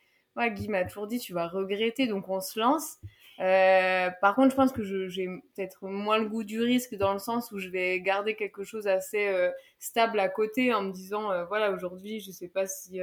Guy 0.50 0.68
m'a 0.68 0.84
toujours 0.84 1.08
dit 1.08 1.18
tu 1.18 1.32
vas 1.32 1.48
regretter. 1.48 2.06
Donc 2.06 2.28
on 2.28 2.40
se 2.40 2.60
lance 2.60 2.98
euh, 3.40 4.10
par 4.20 4.34
contre 4.34 4.50
je 4.50 4.56
pense 4.56 4.72
que 4.72 5.08
j'ai 5.08 5.26
peut-être 5.54 5.86
moins 5.86 6.18
le 6.18 6.28
goût 6.28 6.44
du 6.44 6.60
risque 6.60 6.94
dans 6.96 7.12
le 7.12 7.18
sens 7.18 7.52
où 7.52 7.58
je 7.58 7.68
vais 7.68 8.00
garder 8.00 8.34
quelque 8.34 8.64
chose 8.64 8.86
assez 8.86 9.30
stable 9.78 10.18
à 10.20 10.28
côté 10.28 10.74
en 10.74 10.82
me 10.82 10.92
disant 10.92 11.44
voilà 11.46 11.70
aujourd'hui 11.70 12.20
je 12.20 12.30
sais 12.30 12.48
pas 12.48 12.66
si 12.66 13.00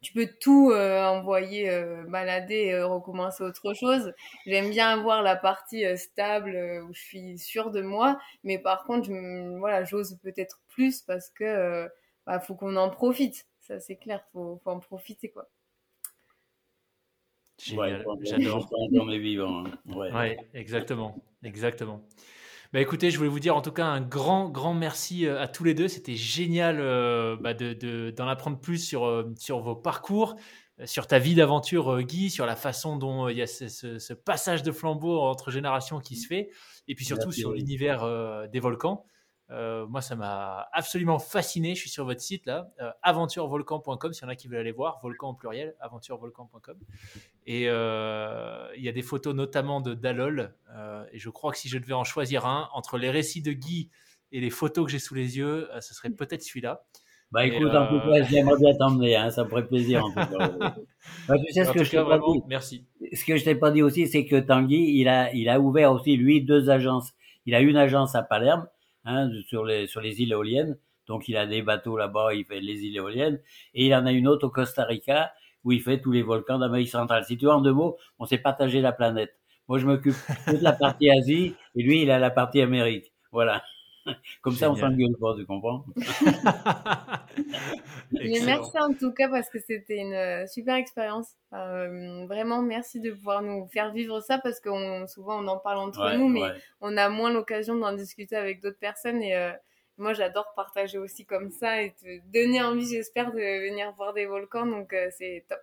tu 0.00 0.12
peux 0.12 0.28
tout 0.40 0.70
euh, 0.70 1.04
envoyer 1.04 1.70
euh, 1.70 2.04
balader 2.06 2.80
recommencer 2.82 3.42
autre 3.42 3.74
chose. 3.74 4.12
J'aime 4.46 4.70
bien 4.70 4.88
avoir 4.90 5.22
la 5.22 5.36
partie 5.36 5.84
euh, 5.84 5.96
stable 5.96 6.84
où 6.88 6.94
je 6.94 7.00
suis 7.00 7.38
sûre 7.38 7.70
de 7.70 7.82
moi, 7.82 8.18
mais 8.44 8.58
par 8.58 8.84
contre, 8.84 9.10
voilà, 9.58 9.84
j'ose 9.84 10.18
peut-être 10.22 10.60
plus 10.68 11.02
parce 11.02 11.30
que 11.30 11.88
bah, 12.26 12.40
faut 12.40 12.54
qu'on 12.54 12.76
en 12.76 12.90
profite. 12.90 13.46
Ça, 13.60 13.80
c'est 13.80 13.96
clair, 13.96 14.24
faut, 14.32 14.60
faut 14.62 14.70
en 14.70 14.78
profiter 14.80 15.30
quoi. 15.30 15.48
Génial, 17.58 18.04
j'adore. 18.22 18.68
Dans 18.90 19.04
mes 19.04 19.18
vivants. 19.18 19.64
Hein. 19.66 19.70
Ouais. 19.86 20.12
ouais, 20.12 20.36
exactement, 20.54 21.16
exactement. 21.42 22.02
Bah, 22.72 22.80
écoutez, 22.80 23.10
je 23.10 23.16
voulais 23.16 23.30
vous 23.30 23.40
dire 23.40 23.56
en 23.56 23.62
tout 23.62 23.72
cas 23.72 23.86
un 23.86 24.00
grand, 24.00 24.50
grand 24.50 24.74
merci 24.74 25.26
euh, 25.26 25.40
à 25.40 25.48
tous 25.48 25.64
les 25.64 25.74
deux. 25.74 25.88
C'était 25.88 26.14
génial 26.14 26.78
euh, 26.80 27.36
bah, 27.40 27.54
d'en 27.54 28.28
apprendre 28.28 28.58
plus 28.58 28.78
sur, 28.78 29.06
euh, 29.06 29.32
sur 29.38 29.60
vos 29.60 29.76
parcours, 29.76 30.36
sur 30.84 31.06
ta 31.06 31.18
vie 31.18 31.34
d'aventure, 31.34 32.02
Guy, 32.02 32.28
sur 32.28 32.44
la 32.44 32.56
façon 32.56 32.96
dont 32.96 33.28
il 33.28 33.38
y 33.38 33.42
a 33.42 33.46
ce, 33.46 34.12
passage 34.12 34.62
de 34.62 34.72
flambeau 34.72 35.20
entre 35.20 35.50
générations 35.50 36.00
qui 36.00 36.16
se 36.16 36.26
fait, 36.26 36.50
et 36.86 36.94
puis 36.94 37.06
surtout 37.06 37.32
sur 37.32 37.52
l'univers 37.52 38.06
des 38.52 38.60
volcans. 38.60 39.06
Euh, 39.50 39.86
moi, 39.86 40.00
ça 40.00 40.16
m'a 40.16 40.68
absolument 40.72 41.18
fasciné. 41.18 41.74
Je 41.74 41.80
suis 41.80 41.90
sur 41.90 42.04
votre 42.04 42.20
site 42.20 42.46
là, 42.46 42.68
euh, 42.80 42.90
aventurevolcan.com. 43.02 44.12
S'il 44.12 44.24
y 44.24 44.26
en 44.26 44.28
a 44.28 44.36
qui 44.36 44.48
veulent 44.48 44.60
aller 44.60 44.72
voir, 44.72 44.98
volcan 45.02 45.30
au 45.30 45.34
pluriel, 45.34 45.74
aventurevolcan.com. 45.80 46.76
Et 47.46 47.64
euh, 47.68 48.68
il 48.76 48.82
y 48.82 48.88
a 48.88 48.92
des 48.92 49.02
photos 49.02 49.34
notamment 49.34 49.80
de 49.80 49.94
Dalol. 49.94 50.54
et 51.12 51.18
je 51.18 51.30
crois 51.30 51.52
que 51.52 51.58
si 51.58 51.68
je 51.68 51.78
devais 51.78 51.92
en 51.92 52.04
choisir 52.04 52.46
un, 52.46 52.68
entre 52.72 52.98
les 52.98 53.10
récits 53.10 53.42
de 53.42 53.52
Guy 53.52 53.90
et 54.32 54.40
les 54.40 54.50
photos 54.50 54.86
que 54.86 54.90
j'ai 54.90 54.98
sous 54.98 55.14
les 55.14 55.38
yeux, 55.38 55.68
ce 55.80 55.94
serait 55.94 56.10
peut-être 56.10 56.42
celui-là. 56.42 56.84
Bah 57.32 57.44
écoute, 57.44 57.74
en 57.74 57.88
tout 57.88 57.98
cas, 57.98 58.22
j'aimerais 58.22 58.56
bien 58.56 58.72
t'emmener, 58.76 59.16
hein, 59.16 59.30
ça 59.30 59.42
me 59.42 59.48
ferait 59.48 59.66
plaisir 59.66 60.04
en 60.04 60.10
tout 60.10 60.14
cas. 60.14 60.74
bah, 61.28 61.34
tu 61.44 61.52
sais 61.52 61.64
ce 61.64 61.72
que 61.72 61.82
je 61.82 61.90
t'ai 61.90 61.96
pas 61.96 62.18
dit? 62.18 62.42
Merci. 62.46 62.86
Ce 63.12 63.24
que 63.24 63.36
je 63.36 63.44
t'ai 63.44 63.56
pas 63.56 63.72
dit 63.72 63.82
aussi, 63.82 64.06
c'est 64.06 64.26
que 64.26 64.36
Tanguy, 64.36 65.00
il 65.00 65.08
a, 65.08 65.32
il 65.34 65.48
a 65.48 65.58
ouvert 65.58 65.90
aussi 65.92 66.16
lui 66.16 66.40
deux 66.42 66.70
agences. 66.70 67.14
Il 67.44 67.54
a 67.54 67.60
une 67.60 67.76
agence 67.76 68.14
à 68.14 68.22
Palerme 68.22 68.68
hein, 69.06 69.30
sur, 69.48 69.64
les, 69.64 69.86
sur 69.86 70.00
les 70.00 70.20
îles 70.22 70.32
éoliennes. 70.32 70.78
Donc 71.06 71.28
il 71.28 71.36
a 71.36 71.46
des 71.46 71.62
bateaux 71.62 71.96
là-bas, 71.96 72.34
il 72.34 72.44
fait 72.44 72.60
les 72.60 72.84
îles 72.84 72.96
éoliennes. 72.96 73.40
Et 73.74 73.86
il 73.86 73.94
en 73.94 74.06
a 74.06 74.12
une 74.12 74.28
autre 74.28 74.46
au 74.48 74.50
Costa 74.50 74.84
Rica 74.84 75.32
où 75.64 75.72
il 75.72 75.80
fait 75.82 76.00
tous 76.00 76.12
les 76.12 76.22
volcans 76.22 76.58
d'Amérique 76.58 76.90
centrale. 76.90 77.24
Si 77.24 77.36
tu 77.36 77.46
vois, 77.46 77.56
en 77.56 77.60
deux 77.60 77.72
mots, 77.72 77.96
on 78.18 78.26
s'est 78.26 78.38
partagé 78.38 78.80
la 78.80 78.92
planète. 78.92 79.34
Moi, 79.68 79.78
je 79.78 79.86
m'occupe 79.86 80.14
de 80.46 80.62
la 80.62 80.72
partie 80.72 81.10
Asie 81.10 81.54
et 81.74 81.82
lui, 81.82 82.02
il 82.02 82.10
a 82.10 82.18
la 82.18 82.30
partie 82.30 82.60
Amérique. 82.60 83.12
Voilà. 83.32 83.62
Comme 84.42 84.54
ça, 84.54 84.70
on 84.70 84.76
s'engueule 84.76 85.16
pas, 85.20 85.34
tu 85.36 85.44
comprends? 85.46 85.84
Mais 88.12 88.40
merci 88.44 88.78
en 88.78 88.92
tout 88.94 89.12
cas 89.12 89.28
parce 89.28 89.50
que 89.50 89.58
c'était 89.58 89.98
une 89.98 90.14
euh, 90.14 90.46
super 90.46 90.76
expérience. 90.76 91.28
Euh, 91.52 92.26
vraiment, 92.26 92.62
merci 92.62 93.00
de 93.00 93.10
pouvoir 93.12 93.42
nous 93.42 93.66
faire 93.68 93.92
vivre 93.92 94.20
ça 94.20 94.38
parce 94.38 94.60
que 94.60 94.70
souvent 95.06 95.42
on 95.42 95.48
en 95.48 95.58
parle 95.58 95.78
entre 95.78 96.16
nous, 96.16 96.28
mais 96.28 96.48
on 96.80 96.96
a 96.96 97.08
moins 97.08 97.32
l'occasion 97.32 97.76
d'en 97.76 97.92
discuter 97.92 98.36
avec 98.36 98.60
d'autres 98.60 98.78
personnes 98.78 99.22
et 99.22 99.34
euh, 99.34 99.52
moi 99.98 100.12
j'adore 100.12 100.52
partager 100.54 100.98
aussi 100.98 101.24
comme 101.26 101.50
ça 101.50 101.82
et 101.82 101.94
te 101.94 102.20
donner 102.32 102.62
envie, 102.62 102.86
j'espère, 102.88 103.32
de 103.32 103.68
venir 103.68 103.92
voir 103.96 104.12
des 104.12 104.26
volcans. 104.26 104.66
Donc 104.66 104.94
c'est 105.16 105.44
top. 105.48 105.60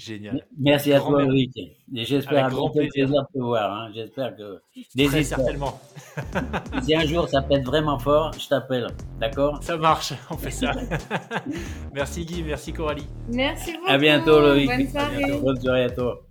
Génial. 0.00 0.46
Merci 0.58 0.92
à 0.94 1.00
toi, 1.00 1.22
Loïc. 1.22 1.56
Et 1.58 2.04
j'espère 2.04 2.46
un 2.46 2.48
grand 2.48 2.70
plaisir. 2.70 3.08
de 3.08 3.14
te 3.34 3.38
voir. 3.38 3.70
Hein. 3.72 3.90
J'espère 3.94 4.34
que. 4.34 4.60
Très 4.96 5.22
certainement. 5.22 5.78
si 6.82 6.94
un 6.94 7.04
jour 7.04 7.28
ça 7.28 7.42
pète 7.42 7.64
vraiment 7.64 7.98
fort, 7.98 8.32
je 8.32 8.48
t'appelle. 8.48 8.86
D'accord? 9.20 9.62
Ça 9.62 9.76
marche, 9.76 10.14
on 10.30 10.36
fait 10.36 10.50
ça. 10.50 10.72
merci 11.92 12.24
Guy, 12.24 12.42
merci 12.42 12.72
Coralie. 12.72 13.06
Merci 13.28 13.72
beaucoup. 13.72 13.90
À 13.90 13.98
bientôt, 13.98 14.40
Loïc. 14.40 14.68
Bonne 14.68 14.88
soirée. 14.88 15.40
Bonne 15.42 15.60
soirée 15.60 15.84
à 15.84 15.90
toi. 15.90 16.22